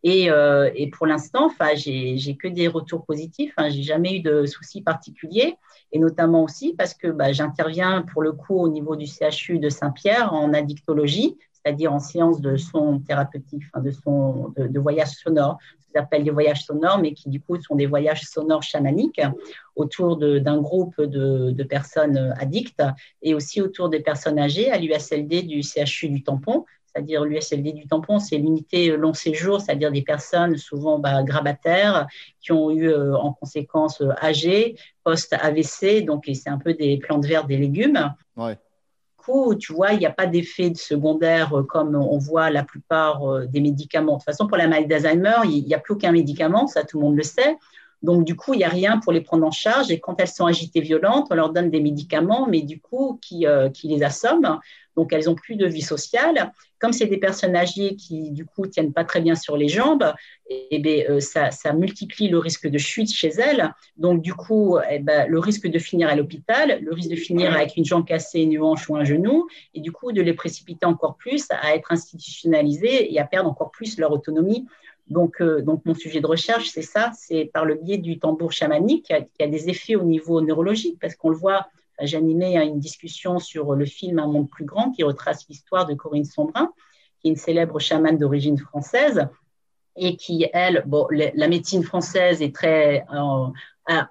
Et, 0.03 0.31
euh, 0.31 0.71
et 0.75 0.91
pour 0.91 1.07
l'instant, 1.07 1.51
j'ai 1.77 2.37
que 2.37 2.47
des 2.47 2.69
retours 2.69 3.07
positifs. 3.07 3.55
Hein, 3.57 3.71
j'ai 3.71 3.83
jamais 3.83 4.17
eu 4.17 4.21
de 4.21 4.45
soucis 4.45 4.83
particuliers, 4.83 5.57
et 5.93 5.99
notamment 5.99 6.43
aussi 6.43 6.75
parce 6.75 6.93
que 6.93 7.09
bah, 7.09 7.33
j'interviens 7.33 8.03
pour 8.03 8.23
le 8.23 8.33
coup 8.33 8.59
au 8.59 8.69
niveau 8.69 8.97
du 8.97 9.07
CHU 9.07 9.59
de 9.59 9.71
Saint-Pierre 9.71 10.35
en 10.35 10.53
addictologie, 10.53 11.39
c'est-à-dire 11.55 11.91
en 11.93 12.01
séance 12.01 12.43
de 12.43 12.59
son 12.59 13.01
thérapeutique, 13.01 13.63
de 13.77 13.91
son 13.91 14.53
de 14.59 14.79
voyage 14.79 15.13
sonore, 15.13 15.59
ce 15.87 15.93
qu'on 15.93 16.01
appelle 16.01 16.25
des 16.25 16.31
voyages 16.31 16.65
sonores, 16.65 16.99
mais 16.99 17.13
qui 17.13 17.29
du 17.29 17.41
coup 17.41 17.61
sont 17.61 17.77
des 17.77 17.87
voyages 17.87 18.23
sonores 18.23 18.63
chamaniques 18.63 19.21
autour 19.75 20.17
d'un 20.17 20.59
groupe 20.59 21.01
de, 21.01 21.51
de 21.51 21.65
personnes 21.65 22.35
addictes 22.39 22.83
et 23.23 23.35
aussi 23.35 23.61
autour 23.61 23.89
des 23.89 24.01
personnes 24.01 24.39
âgées 24.39 24.71
à 24.71 24.79
l'USLD 24.79 25.43
du 25.43 25.63
CHU 25.63 26.09
du 26.09 26.23
Tampon. 26.23 26.65
C'est-à-dire 26.97 27.25
l'USLD 27.25 27.75
du 27.75 27.87
Tampon, 27.87 28.19
c'est 28.19 28.39
l'unité 28.39 28.97
long 28.97 29.13
séjour, 29.13 29.61
c'est-à-dire 29.61 29.93
des 29.93 30.01
personnes 30.01 30.57
souvent 30.57 30.99
bah, 30.99 31.23
grabataires 31.23 32.07
qui 32.41 32.53
ont 32.53 32.71
eu 32.71 32.89
euh, 32.89 33.15
en 33.17 33.35
conséquence 33.35 34.01
euh, 34.01 34.13
âgées, 34.23 34.77
post-AVC, 35.05 36.07
donc 36.07 36.25
c'est 36.33 36.49
un 36.49 36.57
peu 36.57 36.73
des 36.73 36.97
plantes 36.97 37.27
vertes, 37.27 37.49
des 37.49 37.59
légumes. 37.59 38.15
Coup, 39.27 39.55
tu 39.55 39.73
vois, 39.73 39.93
il 39.93 39.99
n'y 39.99 40.07
a 40.07 40.13
pas 40.13 40.27
d'effet 40.27 40.73
secondaire 40.75 41.53
euh, 41.59 41.63
comme 41.63 41.95
on 41.97 42.19
voit 42.19 42.51
la 42.51 42.63
plupart 42.63 43.25
euh, 43.25 43.47
des 43.47 43.61
médicaments. 43.61 44.15
De 44.15 44.19
toute 44.19 44.25
façon, 44.25 44.47
pour 44.47 44.57
la 44.57 44.69
maladie 44.69 44.87
d'Alzheimer, 44.87 45.37
il 45.45 45.65
n'y 45.65 45.75
a 45.75 45.79
plus 45.79 45.95
aucun 45.95 46.13
médicament, 46.13 46.67
ça 46.67 46.85
tout 46.85 46.99
le 46.99 47.05
monde 47.07 47.17
le 47.17 47.23
sait. 47.23 47.57
Donc, 48.03 48.25
du 48.25 48.37
coup, 48.37 48.55
il 48.55 48.59
n'y 48.59 48.65
a 48.65 48.69
rien 48.69 48.99
pour 48.99 49.13
les 49.13 49.21
prendre 49.21 49.47
en 49.47 49.51
charge. 49.51 49.91
Et 49.91 49.99
quand 49.99 50.21
elles 50.21 50.29
sont 50.29 50.47
agitées 50.47 50.81
violentes, 50.81 51.27
on 51.31 51.35
leur 51.35 51.53
donne 51.53 51.71
des 51.71 51.81
médicaments, 51.81 52.47
mais 52.49 52.63
du 52.63 52.81
coup, 52.81 53.19
qui, 53.21 53.47
euh, 53.47 53.69
qui 53.69 53.89
les 53.89 54.03
assomment. 54.03 54.61
Donc, 54.97 55.13
elles 55.13 55.27
n'ont 55.27 55.35
plus 55.35 55.57
de 55.57 55.67
vie 55.67 55.83
sociale. 55.83 56.53
Comme 56.79 56.93
c'est 56.93 57.07
des 57.07 57.19
personnes 57.19 57.57
âgées 57.57 57.97
qui, 57.97 58.31
du 58.31 58.45
coup, 58.45 58.67
tiennent 58.67 58.93
pas 58.93 59.05
très 59.05 59.21
bien 59.21 59.35
sur 59.35 59.57
les 59.57 59.69
jambes, 59.69 60.13
eh 60.49 60.79
bien, 60.79 61.05
euh, 61.09 61.21
ça, 61.21 61.51
ça 61.51 61.73
multiplie 61.73 62.29
le 62.29 62.39
risque 62.39 62.67
de 62.67 62.79
chute 62.79 63.11
chez 63.13 63.29
elles. 63.29 63.73
Donc, 63.97 64.23
du 64.23 64.35
coup, 64.35 64.79
eh 64.91 64.99
ben, 64.99 65.29
le 65.29 65.39
risque 65.39 65.67
de 65.69 65.79
finir 65.79 66.09
à 66.09 66.17
l'hôpital, 66.17 66.81
le 66.83 66.93
risque 66.93 67.11
de 67.11 67.17
finir 67.17 67.53
avec 67.53 67.77
une 67.77 67.85
jambe 67.85 68.07
cassée, 68.07 68.41
une 68.41 68.61
hanche 68.61 68.89
ou 68.89 68.97
un 68.97 69.05
genou, 69.05 69.47
et 69.75 69.81
du 69.81 69.93
coup, 69.93 70.13
de 70.13 70.23
les 70.23 70.35
précipiter 70.35 70.87
encore 70.87 71.17
plus 71.17 71.47
à 71.51 71.75
être 71.75 71.93
institutionnalisées 71.93 73.13
et 73.13 73.19
à 73.19 73.25
perdre 73.25 73.51
encore 73.51 73.71
plus 73.71 73.99
leur 73.99 74.13
autonomie. 74.13 74.67
Donc, 75.09 75.41
euh, 75.41 75.63
donc 75.63 75.85
mon 75.85 75.95
sujet 75.95 76.21
de 76.21 76.27
recherche, 76.27 76.69
c'est 76.71 76.83
ça, 76.83 77.13
c'est 77.17 77.45
par 77.53 77.65
le 77.65 77.77
biais 77.77 77.99
du 77.99 78.19
tambour 78.19 78.53
chamanique 78.53 79.07
qui 79.07 79.13
a, 79.13 79.23
qui 79.23 79.43
a 79.43 79.47
des 79.47 79.69
effets 79.69 79.95
au 79.95 80.03
niveau 80.03 80.41
neurologique, 80.41 80.99
parce 81.01 81.15
qu'on 81.15 81.31
le 81.31 81.37
voit, 81.37 81.69
j'ai 82.01 82.17
animé 82.17 82.57
une 82.59 82.79
discussion 82.79 83.39
sur 83.39 83.75
le 83.75 83.85
film 83.85 84.19
Un 84.19 84.27
monde 84.27 84.51
plus 84.51 84.65
grand 84.65 84.91
qui 84.91 85.03
retrace 85.03 85.47
l'histoire 85.49 85.87
de 85.87 85.95
Corinne 85.95 86.25
Sombrin, 86.25 86.73
qui 87.21 87.29
est 87.29 87.31
une 87.31 87.37
célèbre 87.37 87.79
chamane 87.79 88.19
d'origine 88.19 88.59
française 88.59 89.29
et 89.97 90.17
qui, 90.17 90.47
elle, 90.53 90.85
la, 91.11 91.49
médecine 91.49 91.83
française 91.83 92.43
est 92.43 92.55
très 92.55 93.07
en, 93.11 93.53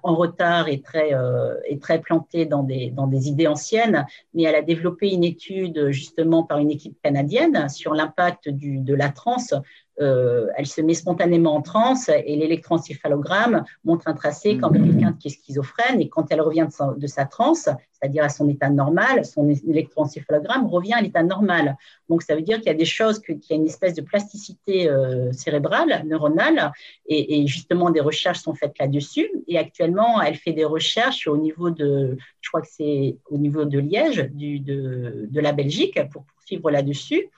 retard 0.02 0.68
et 0.68 0.80
très, 0.80 1.14
euh, 1.14 1.54
très 1.80 2.00
plantée 2.00 2.44
dans 2.46 2.62
des, 2.62 2.90
dans 2.90 3.06
des 3.06 3.28
idées 3.28 3.46
anciennes, 3.46 4.06
mais 4.34 4.44
elle 4.44 4.54
a 4.54 4.62
développé 4.62 5.10
une 5.10 5.22
étude 5.22 5.90
justement 5.90 6.42
par 6.42 6.58
une 6.58 6.70
équipe 6.70 6.98
canadienne 7.02 7.68
sur 7.68 7.94
l'impact 7.94 8.48
de 8.48 8.94
la 8.94 9.10
transe 9.10 9.54
euh, 10.00 10.48
elle 10.56 10.66
se 10.66 10.80
met 10.80 10.94
spontanément 10.94 11.54
en 11.54 11.62
transe 11.62 12.08
et 12.08 12.36
l'électroencéphalogramme 12.36 13.64
montre 13.84 14.08
un 14.08 14.14
tracé 14.14 14.58
comme 14.58 14.72
quelqu'un 14.72 15.12
qui 15.14 15.28
est 15.28 15.30
schizophrène 15.30 16.00
et 16.00 16.08
quand 16.08 16.26
elle 16.30 16.40
revient 16.40 16.66
de 16.68 16.72
sa, 16.72 16.94
de 16.96 17.06
sa 17.06 17.24
transe, 17.24 17.68
c'est-à-dire 17.92 18.24
à 18.24 18.28
son 18.28 18.48
état 18.48 18.68
normal, 18.68 19.24
son 19.24 19.48
électroencéphalogramme 19.48 20.66
revient 20.66 20.92
à 20.92 21.00
l'état 21.00 21.22
normal. 21.22 21.76
Donc 22.10 22.22
ça 22.22 22.34
veut 22.34 22.42
dire 22.42 22.58
qu'il 22.58 22.66
y 22.66 22.70
a 22.70 22.74
des 22.74 22.84
choses, 22.84 23.20
qu'il 23.20 23.38
y 23.48 23.52
a 23.52 23.56
une 23.56 23.66
espèce 23.66 23.94
de 23.94 24.02
plasticité 24.02 24.88
euh, 24.88 25.32
cérébrale, 25.32 26.02
neuronale, 26.06 26.72
et, 27.06 27.40
et 27.40 27.46
justement 27.46 27.90
des 27.90 28.00
recherches 28.00 28.40
sont 28.40 28.54
faites 28.54 28.78
là-dessus. 28.78 29.30
Et 29.48 29.56
actuellement, 29.58 30.20
elle 30.20 30.36
fait 30.36 30.52
des 30.52 30.64
recherches 30.64 31.26
au 31.26 31.38
niveau 31.38 31.70
de, 31.70 32.18
je 32.42 32.50
crois 32.50 32.60
que 32.60 32.68
c'est 32.70 33.16
au 33.30 33.38
niveau 33.38 33.64
de 33.64 33.78
Liège, 33.78 34.30
du, 34.32 34.60
de, 34.60 35.26
de 35.30 35.40
la 35.40 35.52
Belgique, 35.52 35.98
pour 36.12 36.24
poursuivre 36.24 36.70
là-dessus, 36.70 37.28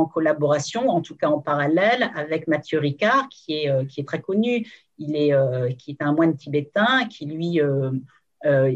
en 0.00 0.06
collaboration, 0.06 0.88
en 0.88 1.00
tout 1.00 1.14
cas 1.16 1.28
en 1.28 1.38
parallèle, 1.40 2.10
avec 2.16 2.48
Mathieu 2.48 2.78
Ricard, 2.78 3.28
qui 3.30 3.54
est, 3.54 3.68
euh, 3.70 3.84
qui 3.84 4.00
est 4.00 4.04
très 4.06 4.20
connu. 4.20 4.66
Il 4.98 5.16
est, 5.16 5.32
euh, 5.34 5.70
qui 5.78 5.90
est 5.92 6.02
un 6.02 6.12
moine 6.12 6.36
tibétain 6.36 7.06
qui, 7.08 7.26
lui, 7.26 7.60
euh, 7.60 7.90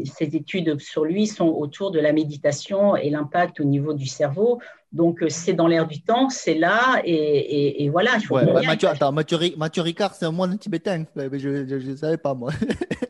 ses 0.05 0.35
études 0.35 0.79
sur 0.79 1.03
lui 1.03 1.27
sont 1.27 1.47
autour 1.49 1.91
de 1.91 1.99
la 1.99 2.13
méditation 2.13 2.95
et 2.95 3.09
l'impact 3.09 3.59
au 3.59 3.65
niveau 3.65 3.93
du 3.93 4.05
cerveau. 4.05 4.59
Donc, 4.93 5.25
c'est 5.27 5.51
dans 5.53 5.67
l'air 5.67 5.85
du 5.85 6.01
temps, 6.01 6.29
c'est 6.29 6.53
là, 6.53 7.01
et, 7.03 7.13
et- 7.13 7.83
et 7.83 7.89
voilà. 7.89 8.11
Il 8.15 8.21
faut 8.25 8.35
Ouais, 8.35 8.45
Mathieu, 8.65 8.87
attends, 8.87 9.11
Mathieu, 9.11 9.35
Ri- 9.37 9.55
Mathieu 9.57 9.81
Ricard, 9.81 10.13
c'est 10.15 10.25
un 10.25 10.31
moine 10.31 10.57
tibétain. 10.57 11.03
Je 11.15 11.89
ne 11.89 11.95
savais 11.97 12.15
pas, 12.17 12.33
moi. 12.33 12.51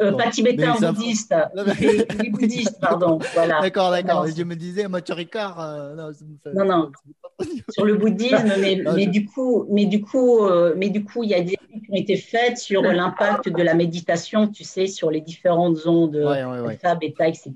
euh, 0.00 0.12
pas 0.12 0.30
tibétain, 0.30 0.74
ça- 0.76 0.92
bouddhiste. 0.92 1.34
Non, 1.56 1.64
mais- 1.66 2.30
bouddhiste, 2.30 2.80
pardon. 2.80 3.18
Voilà. 3.34 3.60
D'accord, 3.60 3.90
d'accord. 3.90 4.26
Je 4.26 4.42
me 4.42 4.54
disais, 4.56 4.88
Mathieu 4.88 5.14
Ricard. 5.14 5.60
euh, 5.60 5.94
non, 5.94 6.10
ça 6.12 6.52
Non, 6.52 6.64
non. 6.64 6.92
sur 7.70 7.84
le 7.84 7.96
bouddhisme, 7.96 8.52
mais, 8.60 8.82
Ah, 8.86 8.92
mais 8.94 9.04
je- 9.04 9.10
du 9.10 9.26
coup, 9.26 9.66
mais 9.70 9.86
du 9.86 10.02
coup, 10.02 10.44
euh, 10.44 10.74
mais 10.76 10.90
du 10.90 11.04
coup, 11.04 11.22
il 11.24 11.30
y 11.30 11.34
a 11.34 11.40
des 11.40 11.52
études 11.54 11.82
qui 11.86 11.90
ont 11.90 11.94
été 11.96 12.16
faites 12.16 12.58
sur 12.58 12.82
l'impact 12.82 13.48
de 13.48 13.62
la 13.62 13.74
méditation, 13.74 14.48
tu 14.48 14.64
sais, 14.64 14.86
sur 14.86 15.10
les 15.10 15.20
différentes 15.20 15.86
ondes 15.86 16.16
Ouais, 16.16 16.44
ouais, 16.44 16.60
ouais. 16.60 16.70
alpha, 16.72 16.94
bêta, 16.94 17.28
etc., 17.28 17.52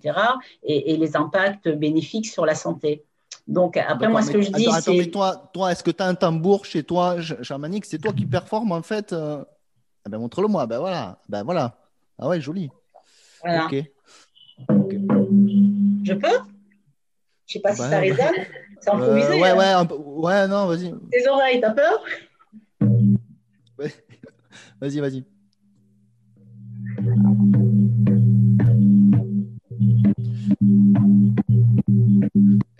et, 0.62 0.93
et 0.93 0.97
les 0.97 1.16
impacts 1.16 1.69
bénéfiques 1.69 2.27
sur 2.27 2.47
la 2.47 2.55
santé. 2.55 3.05
Donc 3.47 3.77
après, 3.77 4.09
moi, 4.09 4.23
ce 4.23 4.33
que 4.33 4.43
je 4.43 4.51
dis, 4.51 4.66
attends, 4.66 4.74
attends, 4.77 4.95
mais 4.95 5.07
toi, 5.07 5.51
toi 5.55 5.70
est-ce 5.70 5.85
que 5.85 5.93
tu 5.93 6.03
as 6.03 6.07
un 6.07 6.16
tambour 6.16 6.65
chez 6.65 6.83
toi, 6.83 7.15
ch- 7.23 7.41
chamanique 7.43 7.85
C'est 7.85 7.99
toi 7.99 8.12
qui 8.12 8.27
performe 8.27 8.73
en 8.73 8.83
fait 8.83 9.12
euh 9.12 9.45
Eh 10.07 10.09
ben, 10.09 10.19
montre-le 10.19 10.47
moi. 10.49 10.66
Ben 10.66 10.78
voilà. 10.78 11.19
Ben 11.28 11.43
voilà. 11.43 11.77
Ah 12.19 12.28
ouais, 12.28 12.41
joli. 12.41 12.70
voilà. 13.43 13.66
Ok. 13.66 13.74
Je 16.05 16.12
peux? 16.15 16.28
Je 17.47 17.53
sais 17.53 17.61
pas 17.61 17.73
si 17.74 17.81
Bah, 17.83 17.91
ça 17.91 18.01
ouais. 18.01 18.11
résonne. 18.11 18.35
C'est 18.81 18.91
Euh, 18.91 18.95
improvisé. 18.95 19.41
ouais, 19.41 19.51
hein. 19.51 19.57
ouais, 19.59 19.65
un 19.65 19.87
peu- 19.87 19.95
ouais, 19.97 20.47
non, 20.49 20.66
vas-y. 20.66 20.95
Tes 21.11 21.28
oreilles, 21.28 21.61
t'as 21.61 21.73
peur? 21.73 22.05
Vas-y, 24.81 25.01
vas-y. 25.01 25.24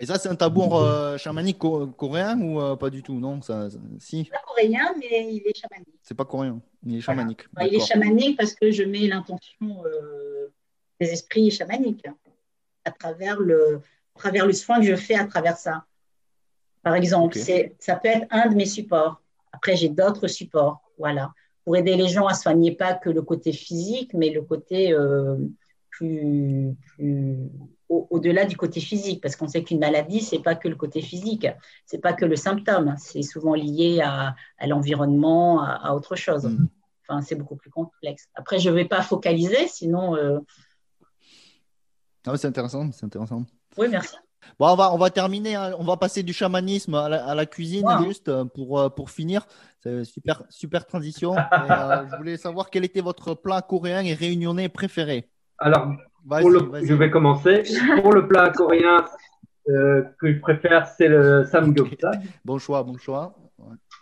Ça, 0.07 0.17
c'est 0.17 0.29
un 0.29 0.35
tambour 0.35 0.77
euh, 0.79 1.17
chamanique 1.17 1.59
co- 1.59 1.87
coréen 1.87 2.39
ou 2.41 2.59
euh, 2.59 2.75
pas 2.75 2.89
du 2.89 3.03
tout? 3.03 3.19
Non, 3.19 3.41
ça, 3.41 3.69
ça- 3.69 3.77
si, 3.99 4.23
pas 4.25 4.41
coréen, 4.47 4.93
mais 4.99 5.33
il 5.33 5.43
est 5.45 5.55
chamanique. 5.57 5.99
c'est 6.01 6.15
pas 6.15 6.25
coréen. 6.25 6.61
Il 6.85 6.97
est 6.97 7.01
chamanique. 7.01 7.41
Enfin, 7.55 7.67
il 7.67 7.75
est 7.75 7.85
chamanique 7.85 8.37
parce 8.37 8.53
que 8.53 8.71
je 8.71 8.83
mets 8.83 9.07
l'intention 9.07 9.83
euh, 9.85 10.47
des 10.99 11.11
esprits 11.11 11.51
chamaniques 11.51 12.05
à 12.85 12.91
travers 12.91 13.39
le, 13.39 13.81
à 14.15 14.19
travers 14.19 14.45
le 14.47 14.53
soin 14.53 14.79
que 14.79 14.85
je 14.85 14.95
fais 14.95 15.15
à 15.15 15.25
travers 15.25 15.57
ça. 15.57 15.85
Par 16.83 16.95
exemple, 16.95 17.37
c'est, 17.37 17.75
ça 17.79 17.95
peut 17.97 18.07
être 18.09 18.27
un 18.31 18.47
de 18.49 18.55
mes 18.55 18.65
supports. 18.65 19.21
Après, 19.51 19.75
j'ai 19.75 19.89
d'autres 19.89 20.27
supports, 20.27 20.81
voilà, 20.97 21.33
pour 21.65 21.75
aider 21.75 21.95
les 21.95 22.07
gens 22.07 22.27
à 22.27 22.33
soigner 22.33 22.71
pas 22.71 22.93
que 22.93 23.09
le 23.09 23.21
côté 23.21 23.51
physique, 23.51 24.13
mais 24.13 24.29
le 24.29 24.41
côté 24.41 24.93
euh, 24.93 25.35
plus, 25.89 26.73
au- 27.89 28.07
au-delà 28.09 28.45
du 28.45 28.57
côté 28.57 28.79
physique, 28.79 29.21
parce 29.21 29.35
qu'on 29.35 29.47
sait 29.47 29.63
qu'une 29.63 29.79
maladie, 29.79 30.21
c'est 30.21 30.39
pas 30.39 30.55
que 30.55 30.67
le 30.67 30.75
côté 30.75 31.01
physique, 31.01 31.47
c'est 31.85 31.99
pas 32.01 32.13
que 32.13 32.25
le 32.25 32.35
symptôme, 32.35 32.95
c'est 32.97 33.21
souvent 33.21 33.53
lié 33.53 34.01
à, 34.03 34.35
à 34.57 34.67
l'environnement, 34.67 35.61
à, 35.61 35.71
à 35.89 35.93
autre 35.93 36.15
chose. 36.15 36.45
Mm. 36.45 36.67
Enfin, 37.07 37.21
c'est 37.21 37.35
beaucoup 37.35 37.55
plus 37.55 37.69
complexe. 37.69 38.27
Après, 38.35 38.59
je 38.59 38.69
ne 38.69 38.75
vais 38.75 38.85
pas 38.85 39.01
focaliser, 39.01 39.67
sinon. 39.67 40.15
euh, 40.15 40.39
Ah 42.25 42.35
c'est 42.37 42.47
intéressant, 42.47 42.91
c'est 42.91 43.05
intéressant. 43.05 43.45
Oui, 43.77 43.87
merci. 43.89 44.15
Bon, 44.59 44.67
on 44.67 44.75
va, 44.75 44.93
on 44.93 44.97
va 44.97 45.09
terminer, 45.09 45.55
hein. 45.55 45.73
on 45.79 45.83
va 45.83 45.97
passer 45.97 46.23
du 46.23 46.31
chamanisme 46.33 46.93
à 46.95 47.09
la, 47.09 47.25
à 47.25 47.35
la 47.35 47.45
cuisine 47.45 47.85
Wow. 47.85 48.03
juste 48.05 48.29
euh, 48.29 48.45
pour, 48.45 48.79
euh, 48.79 48.89
pour 48.89 49.09
finir. 49.09 49.45
C'est 49.81 50.03
super, 50.05 50.43
super 50.49 50.85
transition. 50.85 51.35
Et, 51.35 51.41
euh, 51.71 52.07
je 52.09 52.15
voulais 52.17 52.37
savoir 52.37 52.69
quel 52.69 52.83
était 52.85 53.01
votre 53.01 53.33
plat 53.33 53.61
coréen 53.61 54.01
et 54.05 54.13
réunionnais 54.13 54.69
préféré. 54.69 55.29
Alors, 55.59 55.91
le- 56.29 56.59
vas-y. 56.69 56.85
je 56.87 56.93
vais 56.93 57.09
commencer. 57.09 57.63
Pour 58.01 58.13
le 58.13 58.27
plat 58.27 58.49
coréen 58.49 59.05
euh, 59.69 60.03
que 60.19 60.31
je 60.33 60.39
préfère, 60.39 60.87
c'est 60.87 61.07
le 61.07 61.43
samgyeopsal. 61.45 62.21
Bon 62.45 62.57
choix, 62.57 62.83
bon 62.83 62.97
choix. 62.97 63.35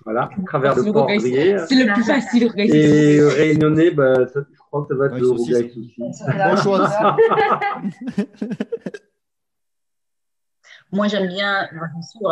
Voilà, 0.04 0.30
travers 0.46 0.76
de 0.76 0.82
Le 0.84 0.92
porc 0.92 1.08
grillé. 1.08 1.58
C'est 1.68 1.76
le 1.76 1.92
plus 1.94 2.04
facile, 2.04 2.44
le 2.44 2.50
rougail. 2.50 2.70
Et 2.72 3.18
euh, 3.20 3.30
réunionnais, 3.30 3.92
bah, 3.92 4.28
ça- 4.28 4.42
je 4.52 4.58
crois 4.60 4.86
que 4.86 4.94
ça 4.94 5.00
va 5.00 5.06
être 5.08 5.14
Ouais, 5.14 5.20
le 5.22 5.30
rougail 5.30 5.70
saucisse. 5.74 5.96
Bon 5.98 6.56
choix. 6.58 7.18
Moi, 10.92 11.08
j'aime 11.08 11.28
bien. 11.28 11.68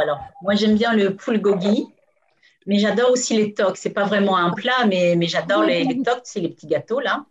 alors, 0.02 0.20
moi, 0.42 0.54
j'aime 0.56 0.76
bien 0.76 0.94
le 0.94 1.10
bulgogi, 1.10 1.88
mais 2.66 2.78
j'adore 2.78 3.12
aussi 3.12 3.36
les 3.36 3.54
tocs. 3.54 3.78
C'est 3.78 3.90
pas 3.90 4.06
vraiment 4.06 4.38
un 4.38 4.52
plat, 4.52 4.86
mais, 4.88 5.16
mais 5.18 5.28
j'adore 5.28 5.64
les, 5.64 5.84
les 5.84 6.02
tocs, 6.02 6.22
c'est 6.24 6.40
les 6.40 6.50
petits 6.50 6.68
gâteaux 6.68 7.00
là. 7.00 7.26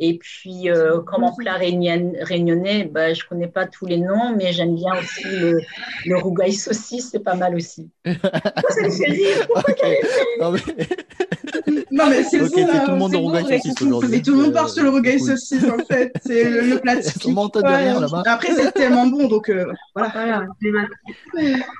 Et 0.00 0.16
puis, 0.18 0.70
euh, 0.70 1.00
comme 1.00 1.24
en 1.24 1.34
plat 1.34 1.54
réunion- 1.56 2.12
réunionnais, 2.20 2.84
bah, 2.84 3.12
je 3.14 3.24
connais 3.28 3.48
pas 3.48 3.66
tous 3.66 3.84
les 3.86 3.96
noms, 3.98 4.34
mais 4.36 4.52
j'aime 4.52 4.74
bien 4.76 4.92
aussi 4.98 5.24
le, 5.24 5.58
le 6.06 6.16
rougail 6.18 6.52
saucisse, 6.52 7.08
c'est 7.10 7.18
pas 7.24 7.34
mal 7.34 7.56
aussi. 7.56 7.90
Ça 8.04 8.12
te 8.12 8.90
fait 8.90 9.10
rire 9.10 9.46
Pourquoi 9.52 9.72
Ok. 9.72 9.96
Non, 10.40 10.50
mais- 10.52 10.60
Non, 11.90 12.04
mais 12.08 12.22
c'est 12.22 12.40
Ok, 12.40 12.50
ça. 12.50 12.66
c'est 12.72 12.84
tout 12.84 12.90
le 12.92 12.96
monde 12.96 13.10
c'est 13.10 13.16
au 13.16 13.20
rougail 13.22 13.42
bon, 13.42 13.48
saucisse 13.50 13.82
aujourd'hui. 13.82 14.10
Mais 14.10 14.22
tout 14.22 14.30
le 14.34 14.42
monde 14.42 14.52
part 14.52 14.66
Euh, 14.66 14.68
sur 14.68 14.82
le 14.84 14.90
rougail 14.90 15.18
saucisse, 15.18 15.64
en 15.64 15.84
fait. 15.84 16.12
C'est 16.24 16.44
le, 16.44 16.60
le 16.60 16.78
plat 16.78 16.92
Tout 16.96 17.02
le 17.04 17.10
typique. 17.12 17.34
monde 17.34 17.46
entend 17.46 17.62
derrière, 17.62 17.98
là-bas. 18.00 18.22
Après, 18.26 18.52
c'est 18.54 18.70
tellement 18.72 19.06
bon, 19.06 19.26
donc 19.26 19.48
euh, 19.50 19.64
voilà. 19.94 20.12
Voilà, 20.14 20.46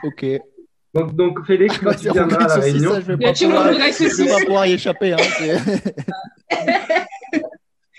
Ok. 0.04 0.24
Donc, 0.94 1.14
donc 1.14 1.46
Félix, 1.46 1.78
quand 1.78 1.94
tu 1.94 2.10
viendras 2.10 2.44
à 2.44 2.48
la 2.48 2.54
Réunion, 2.56 2.94
ça, 2.94 3.00
je 3.00 3.06
vais 3.06 3.14
Il 3.14 3.22
y 3.22 3.24
a 3.26 3.28
pas 3.28 3.34
toujours 3.38 4.38
le 4.40 4.44
pouvoir- 4.46 4.66
y 4.66 4.72
échapper. 4.72 5.12
hein, 5.12 5.16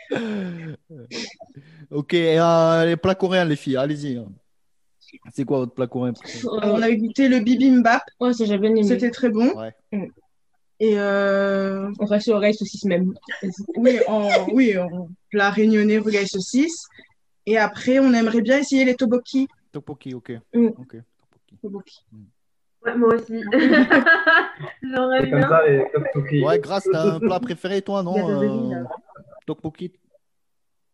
ok, 1.92 2.14
euh, 2.14 2.86
les 2.86 2.98
plats 2.98 3.16
coréens, 3.16 3.46
les 3.46 3.56
filles, 3.56 3.78
allez-y. 3.78 4.18
hein. 4.18 4.28
C'est 5.34 5.44
quoi 5.46 5.60
votre 5.60 5.74
plat 5.74 5.88
coréen 5.88 6.14
préféré? 6.14 6.44
On 6.62 6.82
avait 6.82 6.98
goûté 6.98 7.28
le 7.30 7.40
bibimbap, 7.40 8.04
Ouais, 8.20 8.34
ça, 8.34 8.46
j'ai 8.46 8.58
bien 8.58 8.70
aimé. 8.72 8.84
c'était 8.84 9.10
très 9.12 9.30
bon. 9.30 9.52
Ouais. 9.58 9.74
Et 10.80 10.94
euh, 10.98 11.90
On 12.00 12.06
reste 12.06 12.28
le 12.28 12.36
rougail 12.36 12.54
saucisse 12.54 12.86
même. 12.86 13.14
oui, 13.76 14.00
en, 14.08 14.30
oui, 14.54 14.78
en 14.78 15.10
plat 15.30 15.50
réunionnais, 15.50 16.00
saucisse. 16.28 16.86
Et 17.46 17.58
après, 17.58 18.00
on 18.00 18.14
aimerait 18.14 18.42
bien 18.42 18.60
essayer 18.60 18.86
les 18.86 18.96
toboki. 18.96 19.48
Tteokbokki, 19.72 20.14
ok. 20.14 20.32
Mm. 20.54 20.68
Ok, 20.68 20.96
tteokbokki. 20.96 21.58
Toboki. 21.62 22.06
Ouais, 22.86 22.96
moi 22.96 23.16
aussi. 23.16 23.34
J'aurais 24.84 25.22
c'est 25.22 25.30
comme 25.32 25.40
bien. 25.40 25.50
ça, 25.50 25.62
les. 25.68 26.44
Ouais, 26.44 26.60
Grâce, 26.60 26.88
t'as 26.92 27.16
un 27.16 27.20
plat 27.20 27.40
préféré, 27.40 27.82
toi, 27.82 28.04
non 28.04 28.16
Tteokbokki 29.50 29.92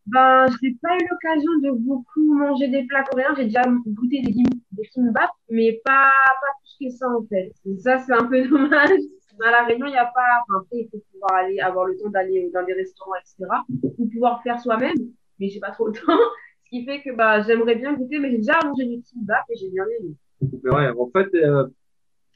Ben, 0.07 0.45
j'ai 0.61 0.75
pas 0.81 0.95
eu 0.95 1.07
l'occasion 1.09 1.51
de 1.63 1.71
beaucoup 1.71 2.33
manger 2.35 2.67
des 2.69 2.83
plats 2.83 3.03
coréens. 3.03 3.33
J'ai 3.35 3.45
déjà 3.45 3.63
goûté 3.63 4.21
des, 4.21 4.33
des 4.71 4.87
kimbap, 4.93 5.31
mais 5.49 5.81
pas, 5.83 6.11
pas 6.41 6.53
plus 6.61 6.87
que 6.87 6.95
ça, 6.95 7.07
en 7.09 7.25
fait. 7.27 7.51
Et 7.65 7.77
ça, 7.77 7.99
c'est 7.99 8.13
un 8.13 8.25
peu 8.25 8.47
dommage. 8.49 8.99
À 9.43 9.51
La 9.51 9.65
Réunion, 9.65 9.87
il 9.87 9.91
n'y 9.91 9.97
a 9.97 10.05
pas, 10.05 10.43
enfin, 10.43 10.61
après, 10.61 10.77
il 10.77 10.89
faut 10.89 11.03
pouvoir 11.11 11.33
aller, 11.33 11.59
avoir 11.59 11.85
le 11.85 11.97
temps 11.97 12.09
d'aller 12.09 12.49
dans 12.53 12.63
des 12.63 12.71
restaurants, 12.73 13.15
etc. 13.15 13.51
Ou 13.97 14.07
pouvoir 14.07 14.41
faire 14.43 14.59
soi-même, 14.61 14.95
mais 15.39 15.49
j'ai 15.49 15.59
pas 15.59 15.71
trop 15.71 15.87
le 15.87 15.93
temps. 16.05 16.17
Ce 16.63 16.69
qui 16.69 16.85
fait 16.85 17.01
que, 17.01 17.13
bah, 17.13 17.41
j'aimerais 17.41 17.75
bien 17.75 17.93
goûter, 17.93 18.19
mais 18.19 18.31
j'ai 18.31 18.37
déjà 18.37 18.59
mangé 18.63 18.85
du 18.85 19.01
kimbap 19.01 19.43
et 19.49 19.57
j'ai 19.57 19.69
bien 19.69 19.83
aimé. 19.99 20.15
Mais 20.63 20.69
ouais, 20.69 20.89
en 20.89 21.09
fait, 21.09 21.27
euh, 21.35 21.67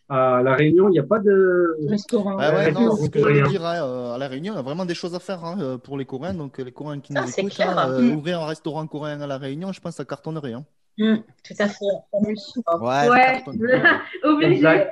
à 0.10 0.42
la 0.44 0.56
Réunion, 0.56 0.90
il 0.90 0.94
n'y 0.94 1.00
a 1.00 1.04
pas 1.04 1.20
de. 1.20 1.78
Restaurant. 1.88 2.38
Ouais, 2.38 2.50
Ouais, 2.52 2.72
non, 2.72 2.96
c'est 2.96 3.06
ce 3.06 3.10
que 3.10 3.20
veux 3.20 3.48
dire. 3.48 3.66
hein, 3.66 3.76
euh, 3.84 4.14
à 4.14 4.18
La 4.18 4.28
Réunion, 4.28 4.54
il 4.54 4.56
y 4.58 4.60
a 4.60 4.64
vraiment 4.64 4.86
des 4.86 4.96
choses 4.96 5.14
à 5.16 5.20
faire 5.20 5.44
hein, 5.46 5.58
euh, 5.62 5.78
pour 5.78 5.98
les 5.98 6.06
Coréens. 6.06 6.34
Donc, 6.34 6.60
euh, 6.60 6.64
les 6.64 6.72
Coréens 6.72 7.00
qui 7.00 7.14
nous 7.14 7.22
Ah, 7.22 7.30
écoutent, 7.30 7.60
hein, 7.60 7.90
euh, 7.92 8.02
Mm. 8.02 8.16
ouvrir 8.18 8.42
un 8.42 8.46
restaurant 8.48 8.86
coréen 8.88 9.22
à 9.22 9.28
La 9.28 9.38
Réunion, 9.38 9.72
je 9.72 9.80
pense 9.80 9.94
que 9.94 9.98
ça 9.98 10.06
cartonnerait. 10.06 10.54
Hein. 10.54 10.66
Hum, 11.00 11.24
tout 11.44 11.54
à 11.60 11.68
fait. 11.68 11.86
Ouais, 12.14 12.36
ça 12.36 13.10
Ouais. 13.10 13.20
cartonne. 13.46 13.62
Ouais. 13.62 13.82
Obligé. 14.24 14.88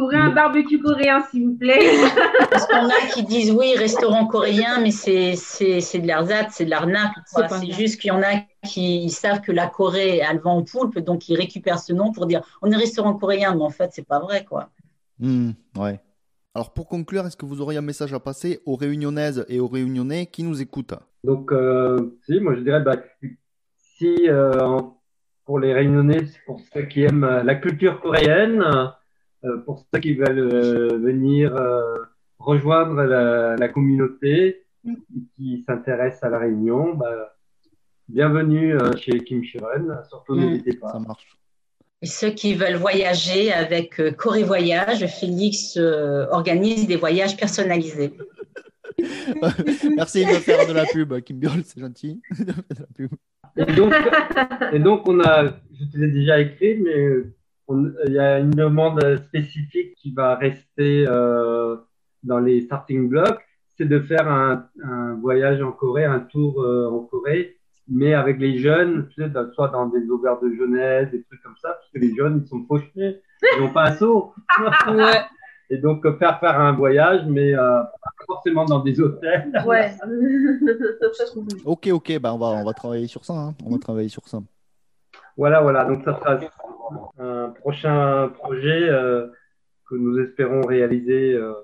Ouvrez 0.00 0.16
un 0.18 0.30
barbecue 0.30 0.80
coréen, 0.80 1.22
s'il 1.30 1.46
vous 1.46 1.56
plaît. 1.56 1.78
Parce 2.50 2.66
qu'on 2.66 2.88
a 2.88 3.06
qui 3.12 3.24
disent 3.24 3.50
oui, 3.52 3.74
restaurant 3.76 4.26
coréen, 4.26 4.80
mais 4.80 4.90
c'est 4.90 5.34
c'est 5.36 5.80
c'est 5.80 5.98
de 5.98 6.06
l'ersatz, 6.06 6.54
c'est 6.54 6.64
de 6.64 6.70
l'arnaque. 6.70 7.12
quoi. 7.34 7.48
C'est 7.48 7.70
juste 7.72 8.00
qu'il 8.00 8.08
y 8.08 8.12
en 8.12 8.22
a 8.22 8.40
qui 8.66 9.04
ils 9.04 9.10
savent 9.10 9.40
que 9.40 9.52
la 9.52 9.66
Corée 9.66 10.22
a 10.22 10.32
le 10.32 10.40
vent 10.40 10.58
au 10.58 10.62
poulpe, 10.64 10.98
donc 11.00 11.28
ils 11.28 11.36
récupèrent 11.36 11.78
ce 11.80 11.92
nom 11.92 12.12
pour 12.12 12.26
dire 12.26 12.42
on 12.62 12.70
est 12.70 12.76
restaurant 12.76 13.14
coréen, 13.14 13.54
mais 13.54 13.62
en 13.62 13.70
fait, 13.70 13.90
c'est 13.92 14.06
pas 14.06 14.20
vrai, 14.20 14.44
quoi. 14.44 14.70
Hmm, 15.18 15.50
ouais. 15.76 16.00
Alors 16.54 16.72
pour 16.72 16.88
conclure, 16.88 17.26
est-ce 17.26 17.36
que 17.36 17.46
vous 17.46 17.60
auriez 17.60 17.78
un 17.78 17.82
message 17.82 18.12
à 18.14 18.20
passer 18.20 18.60
aux 18.66 18.76
réunionnaises 18.76 19.44
et 19.48 19.60
aux 19.60 19.68
réunionnais 19.68 20.26
qui 20.26 20.42
nous 20.42 20.60
écoutent? 20.62 20.94
Donc, 21.24 21.52
euh, 21.52 22.16
si, 22.24 22.40
moi 22.40 22.54
je 22.54 22.60
dirais, 22.60 22.80
bah, 22.80 22.96
si 23.96 24.28
euh, 24.28 24.60
en- 24.60 24.94
pour 25.44 25.58
les 25.58 25.72
Réunionnais, 25.72 26.26
c'est 26.26 26.40
pour 26.46 26.60
ceux 26.72 26.82
qui 26.82 27.02
aiment 27.02 27.24
euh, 27.24 27.42
la 27.42 27.54
culture 27.54 28.00
coréenne, 28.00 28.60
euh, 28.62 28.86
pour 29.64 29.84
ceux 29.92 30.00
qui 30.00 30.14
veulent 30.14 30.38
euh, 30.38 30.98
venir 30.98 31.54
euh, 31.56 31.94
rejoindre 32.38 33.02
la, 33.04 33.56
la 33.56 33.68
communauté, 33.68 34.64
qui 35.36 35.62
s'intéressent 35.66 36.24
à 36.24 36.28
la 36.30 36.38
Réunion, 36.38 36.94
bah, 36.94 37.34
bienvenue 38.08 38.74
euh, 38.74 38.96
chez 38.96 39.18
Kim 39.20 39.42
Chiron. 39.42 39.88
Surtout, 40.08 40.34
Mm. 40.34 40.40
n'hésitez 40.40 40.76
pas. 40.76 40.92
Ça 40.92 40.98
marche. 41.00 41.36
Et 42.00 42.06
ceux 42.06 42.30
qui 42.30 42.54
veulent 42.54 42.76
voyager 42.76 43.52
avec 43.52 43.98
euh, 44.00 44.12
Corée 44.12 44.44
Voyage, 44.44 45.04
Félix 45.06 45.76
euh, 45.76 46.26
organise 46.30 46.86
des 46.86 46.96
voyages 46.96 47.36
personnalisés. 47.36 48.12
Merci 49.96 50.24
de 50.24 50.30
faire 50.34 50.66
de 50.66 50.72
la 50.72 50.84
pub, 50.86 51.20
Kim 51.22 51.38
Biol, 51.38 51.62
c'est 51.64 51.80
gentil. 51.80 52.20
de 52.30 52.44
faire 52.44 52.54
de 52.70 52.80
la 52.80 52.86
pub. 52.94 53.10
Et 53.56 53.72
donc, 53.74 53.92
et 54.72 54.78
donc, 54.78 55.08
on 55.08 55.18
a, 55.20 55.46
je 55.78 55.84
te 55.86 55.98
l'ai 55.98 56.08
déjà 56.08 56.38
écrit, 56.40 56.76
mais 56.78 57.24
il 57.70 58.12
y 58.12 58.18
a 58.18 58.38
une 58.38 58.50
demande 58.50 59.00
spécifique 59.26 59.94
qui 59.96 60.12
va 60.12 60.34
rester 60.36 61.04
euh, 61.08 61.76
dans 62.22 62.38
les 62.38 62.62
starting 62.62 63.08
blocks, 63.08 63.40
c'est 63.76 63.86
de 63.86 64.00
faire 64.00 64.26
un, 64.30 64.66
un 64.82 65.14
voyage 65.14 65.62
en 65.62 65.72
Corée, 65.72 66.04
un 66.04 66.20
tour 66.20 66.62
euh, 66.62 66.88
en 66.90 67.00
Corée, 67.00 67.56
mais 67.88 68.14
avec 68.14 68.38
les 68.40 68.58
jeunes, 68.58 69.08
tu 69.08 69.22
sais, 69.22 69.28
dans- 69.30 69.50
soit 69.52 69.68
dans 69.68 69.86
des 69.86 70.08
auberges 70.10 70.40
de 70.42 70.52
jeunesse, 70.54 71.10
des 71.10 71.22
trucs 71.24 71.42
comme 71.42 71.56
ça, 71.62 71.68
parce 71.70 71.88
que 71.92 71.98
les 71.98 72.14
jeunes, 72.14 72.42
ils 72.44 72.48
sont 72.48 72.64
fauchés, 72.66 73.22
ils 73.56 73.60
n'ont 73.60 73.72
pas 73.72 73.88
un 73.90 73.92
saut. 73.96 74.32
Ouais. 74.88 75.20
Et 75.70 75.76
donc, 75.76 76.04
euh, 76.06 76.16
faire 76.16 76.40
faire 76.40 76.58
un 76.58 76.72
voyage, 76.72 77.26
mais 77.28 77.52
euh, 77.54 77.82
pas 77.82 78.24
forcément 78.26 78.64
dans 78.64 78.80
des 78.80 78.98
hôtels. 79.00 79.52
Ouais. 79.66 79.92
Ok, 81.64 81.88
ok, 81.92 82.18
bah 82.20 82.32
on 82.32 82.38
va, 82.38 82.46
on 82.46 82.64
va 82.64 82.72
travailler 82.72 83.06
sur 83.06 83.24
ça. 83.24 83.34
hein. 83.34 83.54
On 83.64 83.70
va 83.70 83.78
travailler 83.78 84.08
sur 84.08 84.26
ça. 84.28 84.38
Voilà, 85.36 85.60
voilà. 85.60 85.84
Donc, 85.84 86.02
ça 86.04 86.18
sera 86.18 86.38
un 87.18 87.48
prochain 87.50 88.28
projet 88.34 88.88
euh, 88.88 89.26
que 89.88 89.94
nous 89.94 90.18
espérons 90.18 90.62
réaliser. 90.62 91.34
euh. 91.34 91.54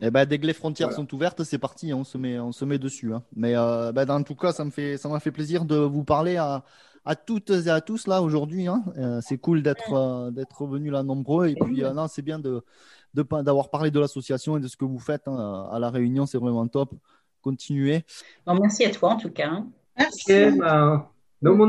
Et 0.00 0.10
ben 0.10 0.24
dès 0.24 0.38
que 0.38 0.46
les 0.46 0.54
frontières 0.54 0.92
sont 0.92 1.12
ouvertes, 1.14 1.42
c'est 1.44 1.58
parti, 1.58 1.92
hein, 1.92 1.96
on 1.98 2.04
se 2.04 2.16
met, 2.16 2.38
on 2.38 2.52
se 2.52 2.64
met 2.64 2.78
dessus. 2.78 3.12
hein. 3.12 3.22
Mais 3.34 3.54
euh, 3.56 3.92
ben, 3.92 4.04
dans 4.06 4.22
tout 4.22 4.36
cas, 4.36 4.52
ça 4.52 4.64
me 4.64 4.70
fait, 4.70 4.96
ça 4.96 5.08
m'a 5.08 5.20
fait 5.20 5.32
plaisir 5.32 5.64
de 5.66 5.76
vous 5.76 6.04
parler 6.04 6.36
à, 6.36 6.64
à 7.04 7.14
toutes 7.14 7.50
et 7.50 7.68
à 7.68 7.80
tous 7.82 8.06
là 8.06 8.22
aujourd'hui. 8.22 8.68
hein. 8.68 8.84
Euh, 8.96 9.20
c'est 9.22 9.36
cool 9.36 9.62
d'être, 9.62 9.92
euh, 9.92 10.30
d'être 10.30 10.62
revenus 10.62 10.92
là 10.92 11.02
nombreux. 11.02 11.48
Et 11.48 11.56
puis 11.56 11.84
euh, 11.84 11.92
non, 11.92 12.06
c'est 12.08 12.22
bien 12.22 12.38
de, 12.38 12.62
de 13.12 13.22
pas- 13.22 13.42
d'avoir 13.42 13.68
parlé 13.68 13.90
de 13.90 14.00
l'association 14.00 14.56
et 14.56 14.60
de 14.60 14.68
ce 14.68 14.76
que 14.76 14.84
vous 14.86 15.00
faites 15.00 15.28
hein, 15.28 15.68
à 15.70 15.78
la 15.78 15.90
Réunion. 15.90 16.24
C'est 16.24 16.38
vraiment 16.38 16.66
top. 16.68 16.94
Continuez. 17.42 18.04
Bon, 18.46 18.54
merci 18.54 18.84
à 18.84 18.90
toi 18.90 19.10
en 19.10 19.16
tout 19.16 19.30
cas. 19.30 19.62
Merci. 19.98 20.44
Ok, 20.44 20.58
ben, 20.58 21.06
너무 21.42 21.66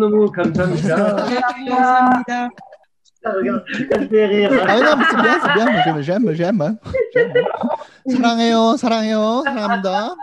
너무 3.22 3.44
감사합니다. 3.44 3.64
감사합니다. 3.64 3.94
Ça 3.94 4.08
fait 4.08 4.26
rire. 4.26 4.50
Ah 4.66 4.80
non, 4.80 4.96
mais 4.96 5.04
c'est 5.10 5.22
bien, 5.22 5.38
c'est 5.42 5.52
bien. 5.54 5.66
Moi, 5.70 5.82
J'aime, 5.84 6.02
j'aime, 6.02 6.32
j'aime. 6.34 6.60
hein. 6.60 6.76
J'aime, 7.14 7.32
hein. 7.36 7.68
사랑해요, 8.08 8.76
사랑해요, 8.76 9.42
사랑합니다. 9.44 10.14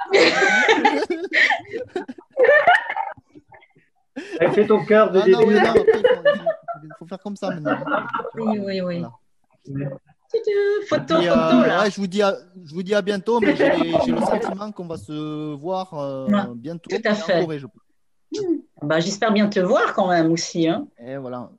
Elle 4.42 4.52
fait 4.52 4.68
ton 4.68 4.84
cœur 4.86 5.12
de 5.12 5.20
Ah 5.20 5.28
non, 5.28 5.40
début. 5.40 5.54
mais 5.54 5.62
non, 5.62 5.70
après, 5.70 5.84
il 5.86 6.02
faut, 6.02 6.24
il 6.84 6.90
faut 7.00 7.06
faire 7.06 7.20
comme 7.20 7.36
ça 7.36 7.50
maintenant. 7.52 7.78
Oui, 8.36 8.60
oui, 8.60 8.82
oui. 8.82 9.04
Voilà. 9.66 9.90
Photo, 10.88 11.22
Et, 11.22 11.30
euh, 11.30 11.36
photo 11.36 11.66
là. 11.66 11.82
ouais, 11.84 11.92
je, 11.92 11.96
vous 12.00 12.08
dis 12.08 12.22
à, 12.22 12.36
je 12.66 12.74
vous 12.74 12.84
dis 12.84 12.94
à 12.94 13.02
bientôt, 13.02 13.40
mais 13.40 13.56
j'ai 13.56 13.72
j'ai 14.06 14.12
le 14.12 14.22
sentiment 14.22 14.72
qu'on 14.72 14.86
va 14.88 14.98
se 14.98 15.56
voir 15.56 15.94
euh, 15.94 16.28
Ouais, 16.28 16.44
bientôt 16.56 16.90
tout 16.90 17.02
à 17.04 17.12
en 17.12 17.16
fait. 17.16 17.42
Corée, 17.42 17.60
je 17.60 17.66
pense. 17.68 18.44
Bah, 18.82 19.00
J'espère 19.00 19.32
bien 19.34 19.48
te 19.48 19.60
voir 19.60 19.94
quand 19.94 20.08
même 20.10 20.32
aussi. 20.32 20.68
Hein. 20.68 20.88
Et 21.00 21.18
voilà. 21.18 21.50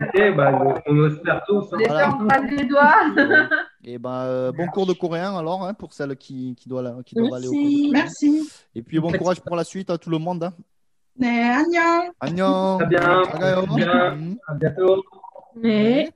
Ok, 0.00 0.12
ben, 0.36 0.74
on 0.86 1.06
espère 1.08 1.42
tous. 1.46 1.64
hein. 1.72 1.76
J'espère 1.78 2.10
qu'on 2.18 2.26
croise 2.28 2.50
les 2.50 2.64
doigts. 2.66 2.94
Et 3.84 3.98
ben, 3.98 4.10
euh, 4.24 4.52
bon 4.52 4.66
cours 4.66 4.86
de 4.86 4.92
coréen 4.92 5.36
alors 5.38 5.64
hein, 5.64 5.72
pour 5.74 5.92
celles 5.94 6.16
qui, 6.16 6.54
qui 6.54 6.68
doivent, 6.68 7.02
qui 7.04 7.14
doivent 7.14 7.32
aller 7.32 7.48
au 7.48 7.52
cours 7.52 7.60
de 7.60 7.92
Merci. 7.92 7.92
coréen. 7.92 8.02
Merci. 8.42 8.50
Et 8.74 8.82
puis 8.82 9.00
bon 9.00 9.08
Petit- 9.08 9.18
courage 9.18 9.40
pour 9.40 9.56
la 9.56 9.64
suite 9.64 9.88
à 9.90 9.96
tout 9.98 10.10
le 10.10 10.18
monde. 10.18 10.44
Hein. 10.44 10.52
네, 11.18 11.50
안녕. 11.50 12.12
Annyeong. 12.20 12.78
Très 12.80 12.88
bien. 12.88 13.24
Sagayo. 13.24 13.62
Très 13.66 13.76
bien. 13.76 14.14
Mhm. 14.16 14.36
À 14.48 14.54
bientôt. 14.54 15.02
Mais 15.56 16.10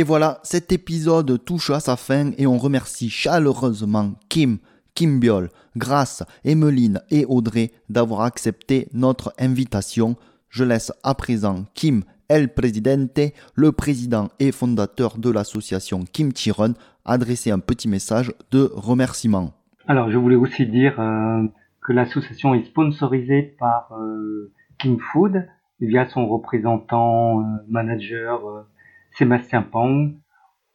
Et 0.00 0.02
voilà, 0.02 0.38
cet 0.44 0.72
épisode 0.72 1.44
touche 1.44 1.68
à 1.68 1.78
sa 1.78 1.94
fin 1.94 2.30
et 2.38 2.46
on 2.46 2.56
remercie 2.56 3.10
chaleureusement 3.10 4.14
Kim, 4.30 4.56
Kim 4.94 5.20
Biol, 5.20 5.50
Grace, 5.76 6.22
Emeline 6.42 7.02
et 7.10 7.26
Audrey 7.26 7.72
d'avoir 7.90 8.22
accepté 8.22 8.88
notre 8.94 9.34
invitation. 9.38 10.16
Je 10.48 10.64
laisse 10.64 10.90
à 11.02 11.14
présent 11.14 11.66
Kim, 11.74 12.04
El 12.30 12.54
Presidente, 12.54 13.20
le 13.54 13.72
président 13.72 14.30
et 14.38 14.52
fondateur 14.52 15.18
de 15.18 15.28
l'association 15.28 16.06
Kim 16.10 16.32
Chiron, 16.32 16.72
adresser 17.04 17.50
un 17.50 17.58
petit 17.58 17.86
message 17.86 18.32
de 18.52 18.70
remerciement. 18.72 19.52
Alors, 19.86 20.10
je 20.10 20.16
voulais 20.16 20.34
aussi 20.34 20.64
dire 20.64 20.98
euh, 20.98 21.42
que 21.82 21.92
l'association 21.92 22.54
est 22.54 22.64
sponsorisée 22.64 23.54
par 23.58 23.92
euh, 24.00 24.50
King 24.78 24.98
Food 25.12 25.46
via 25.78 26.08
son 26.08 26.26
représentant 26.26 27.40
euh, 27.40 27.44
manager 27.68 28.64
Sébastien 29.12 29.62
Pang. 29.62 30.12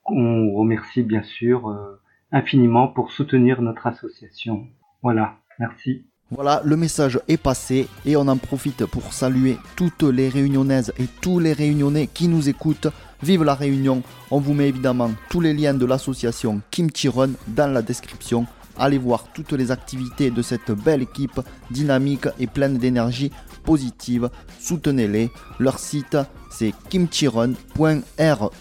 On 0.05 0.53
remercie 0.53 1.03
bien 1.03 1.23
sûr 1.23 1.69
euh, 1.69 1.99
infiniment 2.31 2.87
pour 2.87 3.11
soutenir 3.11 3.61
notre 3.61 3.87
association. 3.87 4.67
Voilà, 5.01 5.37
merci. 5.59 6.05
Voilà, 6.31 6.61
le 6.65 6.75
message 6.75 7.19
est 7.27 7.37
passé 7.37 7.87
et 8.03 8.17
on 8.17 8.27
en 8.27 8.37
profite 8.37 8.85
pour 8.87 9.13
saluer 9.13 9.57
toutes 9.75 10.03
les 10.03 10.27
réunionnaises 10.27 10.91
et 10.97 11.05
tous 11.21 11.37
les 11.39 11.53
réunionnais 11.53 12.07
qui 12.07 12.27
nous 12.27 12.49
écoutent. 12.49 12.87
Vive 13.21 13.43
la 13.43 13.53
Réunion 13.53 14.01
On 14.31 14.39
vous 14.39 14.55
met 14.55 14.69
évidemment 14.69 15.11
tous 15.29 15.39
les 15.39 15.53
liens 15.53 15.75
de 15.75 15.85
l'association 15.85 16.61
Kim 16.71 16.89
Chiron 16.91 17.33
dans 17.47 17.71
la 17.71 17.83
description. 17.83 18.47
Allez 18.77 18.97
voir 18.97 19.31
toutes 19.33 19.53
les 19.53 19.71
activités 19.71 20.31
de 20.31 20.41
cette 20.41 20.71
belle 20.71 21.03
équipe 21.03 21.39
dynamique 21.69 22.27
et 22.39 22.47
pleine 22.47 22.77
d'énergie 22.77 23.31
positive. 23.63 24.29
Soutenez-les. 24.59 25.29
Leur 25.59 25.79
site 25.79 26.17
c'est 26.57 26.73
kimchiron.re. 26.89 28.51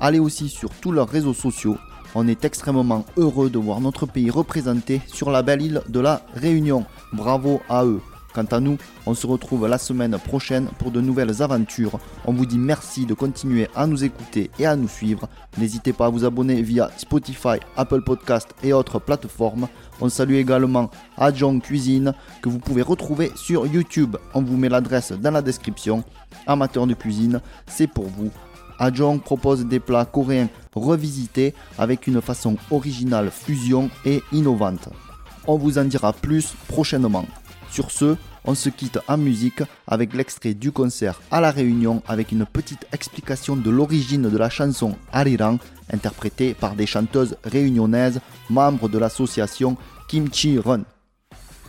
Allez 0.00 0.18
aussi 0.18 0.48
sur 0.48 0.70
tous 0.70 0.92
leurs 0.92 1.08
réseaux 1.08 1.34
sociaux. 1.34 1.76
On 2.14 2.26
est 2.26 2.44
extrêmement 2.44 3.04
heureux 3.16 3.50
de 3.50 3.58
voir 3.58 3.80
notre 3.80 4.06
pays 4.06 4.30
représenté 4.30 5.00
sur 5.06 5.30
la 5.30 5.42
belle 5.42 5.62
île 5.62 5.82
de 5.88 6.00
la 6.00 6.22
Réunion. 6.34 6.84
Bravo 7.12 7.60
à 7.68 7.84
eux. 7.84 8.00
Quant 8.34 8.44
à 8.44 8.60
nous, 8.60 8.76
on 9.06 9.14
se 9.14 9.26
retrouve 9.26 9.66
la 9.66 9.78
semaine 9.78 10.18
prochaine 10.18 10.68
pour 10.78 10.90
de 10.90 11.00
nouvelles 11.00 11.42
aventures. 11.42 11.98
On 12.26 12.32
vous 12.32 12.46
dit 12.46 12.58
merci 12.58 13.06
de 13.06 13.14
continuer 13.14 13.68
à 13.74 13.86
nous 13.86 14.04
écouter 14.04 14.50
et 14.58 14.66
à 14.66 14.76
nous 14.76 14.88
suivre. 14.88 15.28
N'hésitez 15.56 15.92
pas 15.92 16.06
à 16.06 16.08
vous 16.10 16.24
abonner 16.24 16.62
via 16.62 16.90
Spotify, 16.96 17.58
Apple 17.76 18.02
Podcast 18.02 18.54
et 18.62 18.72
autres 18.72 18.98
plateformes. 18.98 19.68
On 20.00 20.08
salue 20.08 20.34
également 20.34 20.90
Adjong 21.16 21.60
Cuisine 21.60 22.12
que 22.42 22.48
vous 22.48 22.58
pouvez 22.58 22.82
retrouver 22.82 23.32
sur 23.34 23.66
YouTube. 23.66 24.16
On 24.34 24.42
vous 24.42 24.56
met 24.56 24.68
l'adresse 24.68 25.12
dans 25.12 25.30
la 25.30 25.42
description. 25.42 26.04
Amateurs 26.46 26.86
de 26.86 26.94
cuisine, 26.94 27.40
c'est 27.66 27.86
pour 27.86 28.06
vous. 28.06 28.30
Ajong 28.78 29.20
propose 29.20 29.66
des 29.66 29.80
plats 29.80 30.04
coréens 30.04 30.48
revisités 30.74 31.54
avec 31.78 32.06
une 32.06 32.20
façon 32.20 32.56
originale, 32.70 33.30
fusion 33.30 33.90
et 34.04 34.22
innovante. 34.32 34.88
On 35.46 35.56
vous 35.56 35.78
en 35.78 35.84
dira 35.84 36.12
plus 36.12 36.54
prochainement. 36.68 37.24
Sur 37.78 37.92
ce, 37.92 38.16
On 38.44 38.56
se 38.56 38.70
quitte 38.70 38.98
en 39.06 39.16
musique 39.16 39.62
avec 39.86 40.12
l'extrait 40.12 40.52
du 40.52 40.72
concert 40.72 41.20
à 41.30 41.40
La 41.40 41.52
Réunion 41.52 42.02
avec 42.08 42.32
une 42.32 42.44
petite 42.44 42.84
explication 42.92 43.54
de 43.54 43.70
l'origine 43.70 44.28
de 44.28 44.36
la 44.36 44.50
chanson 44.50 44.96
Ariran, 45.12 45.58
interprétée 45.92 46.54
par 46.54 46.74
des 46.74 46.86
chanteuses 46.86 47.36
réunionnaises 47.44 48.20
membres 48.50 48.88
de 48.88 48.98
l'association 48.98 49.76
Kimchi 50.08 50.58
Run. 50.58 50.80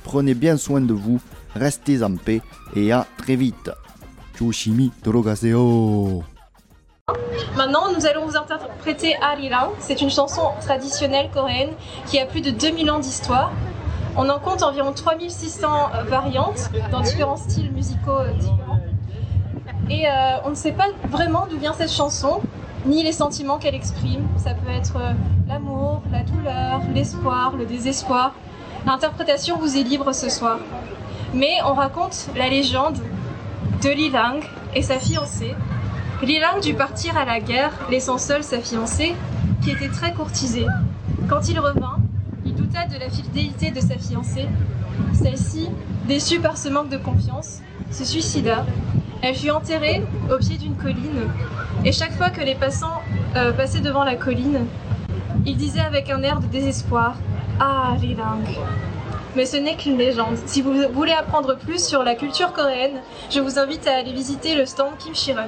Prenez 0.04 0.34
bien 0.34 0.58
soin 0.58 0.82
de 0.82 0.94
vous, 0.94 1.20
restez 1.54 2.02
en 2.02 2.16
paix 2.16 2.42
et 2.76 2.92
à 2.92 3.06
très 3.20 3.36
vite. 3.36 3.70
Chushimi 4.36 4.92
Dorogaseo. 5.04 6.24
Maintenant, 7.56 7.94
nous 7.96 8.08
allons 8.08 8.26
vous 8.26 8.36
interpréter 8.36 9.16
Arirang. 9.22 9.74
C'est 9.80 10.02
une 10.02 10.10
chanson 10.10 10.42
traditionnelle 10.62 11.30
coréenne 11.32 11.74
qui 12.08 12.18
a 12.18 12.26
plus 12.26 12.42
de 12.42 12.50
2000 12.50 12.90
ans 12.90 13.00
d'histoire. 13.00 13.52
On 14.16 14.28
en 14.30 14.40
compte 14.40 14.64
environ 14.64 14.92
3600 14.92 15.68
variantes 16.08 16.70
dans 16.92 17.02
différents 17.02 17.38
styles 17.38 17.72
musicaux 17.72 18.20
euh, 18.20 18.34
différents. 18.34 18.80
Et 19.90 20.08
euh, 20.08 20.38
on 20.46 20.50
ne 20.50 20.56
sait 20.56 20.72
pas 20.72 20.88
vraiment 21.10 21.48
d'où 21.50 21.58
vient 21.58 21.74
cette 21.74 21.92
chanson, 21.92 22.42
ni 22.86 23.04
les 23.04 23.12
sentiments 23.12 23.58
qu'elle 23.58 23.76
exprime. 23.76 24.28
Ça 24.38 24.54
peut 24.54 24.72
être 24.72 24.98
euh, 24.98 25.14
l'amour, 25.48 26.02
la 26.12 26.24
douleur, 26.24 26.82
l'espoir, 26.94 27.56
le 27.56 27.66
désespoir. 27.66 28.34
L'interprétation 28.86 29.58
vous 29.58 29.78
est 29.78 29.84
libre 29.84 30.14
ce 30.14 30.30
soir. 30.30 30.60
Mais 31.34 31.58
on 31.66 31.74
raconte 31.74 32.30
la 32.36 32.50
légende 32.50 32.98
de 33.84 33.90
Li 33.90 34.10
Lang 34.10 34.44
et 34.76 34.82
sa 34.82 35.00
fiancée. 35.00 35.54
Li 36.24 36.40
Lang 36.40 36.62
dut 36.62 36.74
partir 36.74 37.18
à 37.18 37.26
la 37.26 37.40
guerre, 37.40 37.72
laissant 37.90 38.18
seule 38.18 38.44
sa 38.44 38.60
fiancée, 38.60 39.16
qui 39.64 39.72
était 39.72 39.90
très 39.90 40.14
courtisée. 40.14 40.66
Quand 41.30 41.48
il 41.48 41.60
revint, 41.60 41.99
de 42.70 43.00
la 43.00 43.10
fidélité 43.10 43.72
de 43.72 43.80
sa 43.80 43.98
fiancée. 43.98 44.48
Celle-ci, 45.14 45.70
déçue 46.08 46.40
par 46.40 46.58
ce 46.58 46.70
manque 46.70 46.90
de 46.90 46.98
confiance, 46.98 47.62
se 47.92 48.06
suicida. 48.06 48.66
Elle 49.22 49.36
fut 49.36 49.50
enterrée 49.50 50.04
au 50.32 50.38
pied 50.38 50.58
d'une 50.58 50.76
colline, 50.76 51.28
et 51.84 51.92
chaque 51.92 52.14
fois 52.14 52.30
que 52.30 52.42
les 52.42 52.56
passants 52.56 53.02
euh, 53.36 53.52
passaient 53.52 53.82
devant 53.82 54.04
la 54.04 54.16
colline, 54.16 54.66
il 55.46 55.58
disait 55.58 55.82
avec 55.82 56.10
un 56.10 56.22
air 56.22 56.40
de 56.40 56.46
désespoir 56.46 57.16
Ah, 57.60 57.96
Li 58.00 58.16
Lang 58.16 58.46
mais 59.36 59.46
ce 59.46 59.58
n'est 59.58 59.76
qu'une 59.76 59.98
légende. 59.98 60.38
Si 60.48 60.64
vous 60.64 60.74
voulez 60.92 61.12
apprendre 61.12 61.56
plus 61.56 61.86
sur 61.86 62.04
la 62.04 62.16
culture 62.16 62.52
coréenne, 62.52 63.00
je 63.30 63.40
vous 63.40 63.60
invite 63.60 63.88
à 63.88 63.98
aller 63.98 64.12
visiter 64.12 64.56
le 64.56 64.66
stand 64.66 64.98
Kim 64.98 65.14
Shiran. 65.14 65.48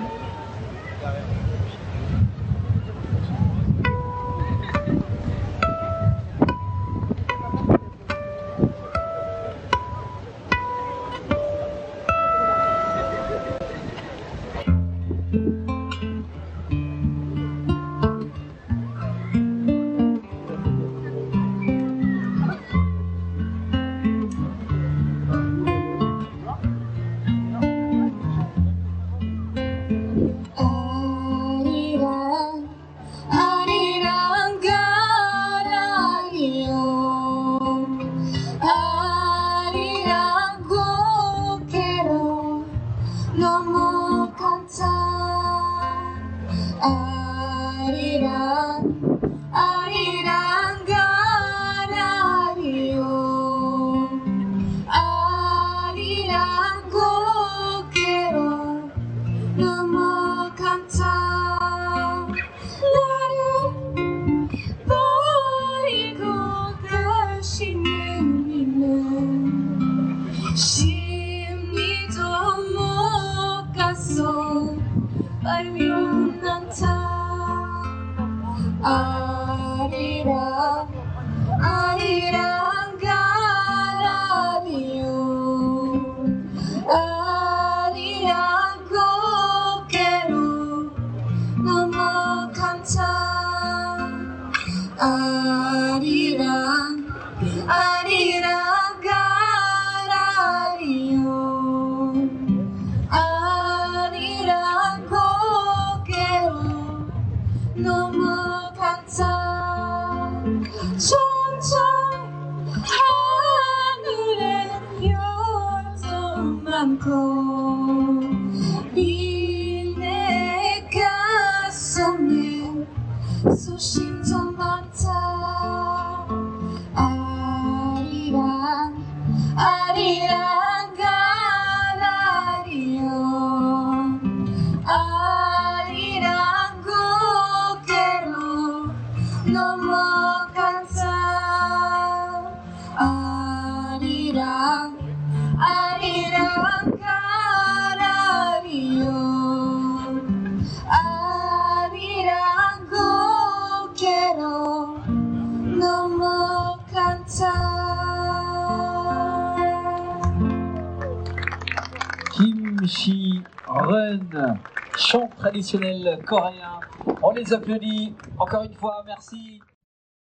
Coréen. 166.26 166.80
On 167.22 167.32
les 167.32 167.54
applaudit 167.54 168.14
encore 168.38 168.64
une 168.64 168.74
fois, 168.74 169.04
merci. 169.06 169.60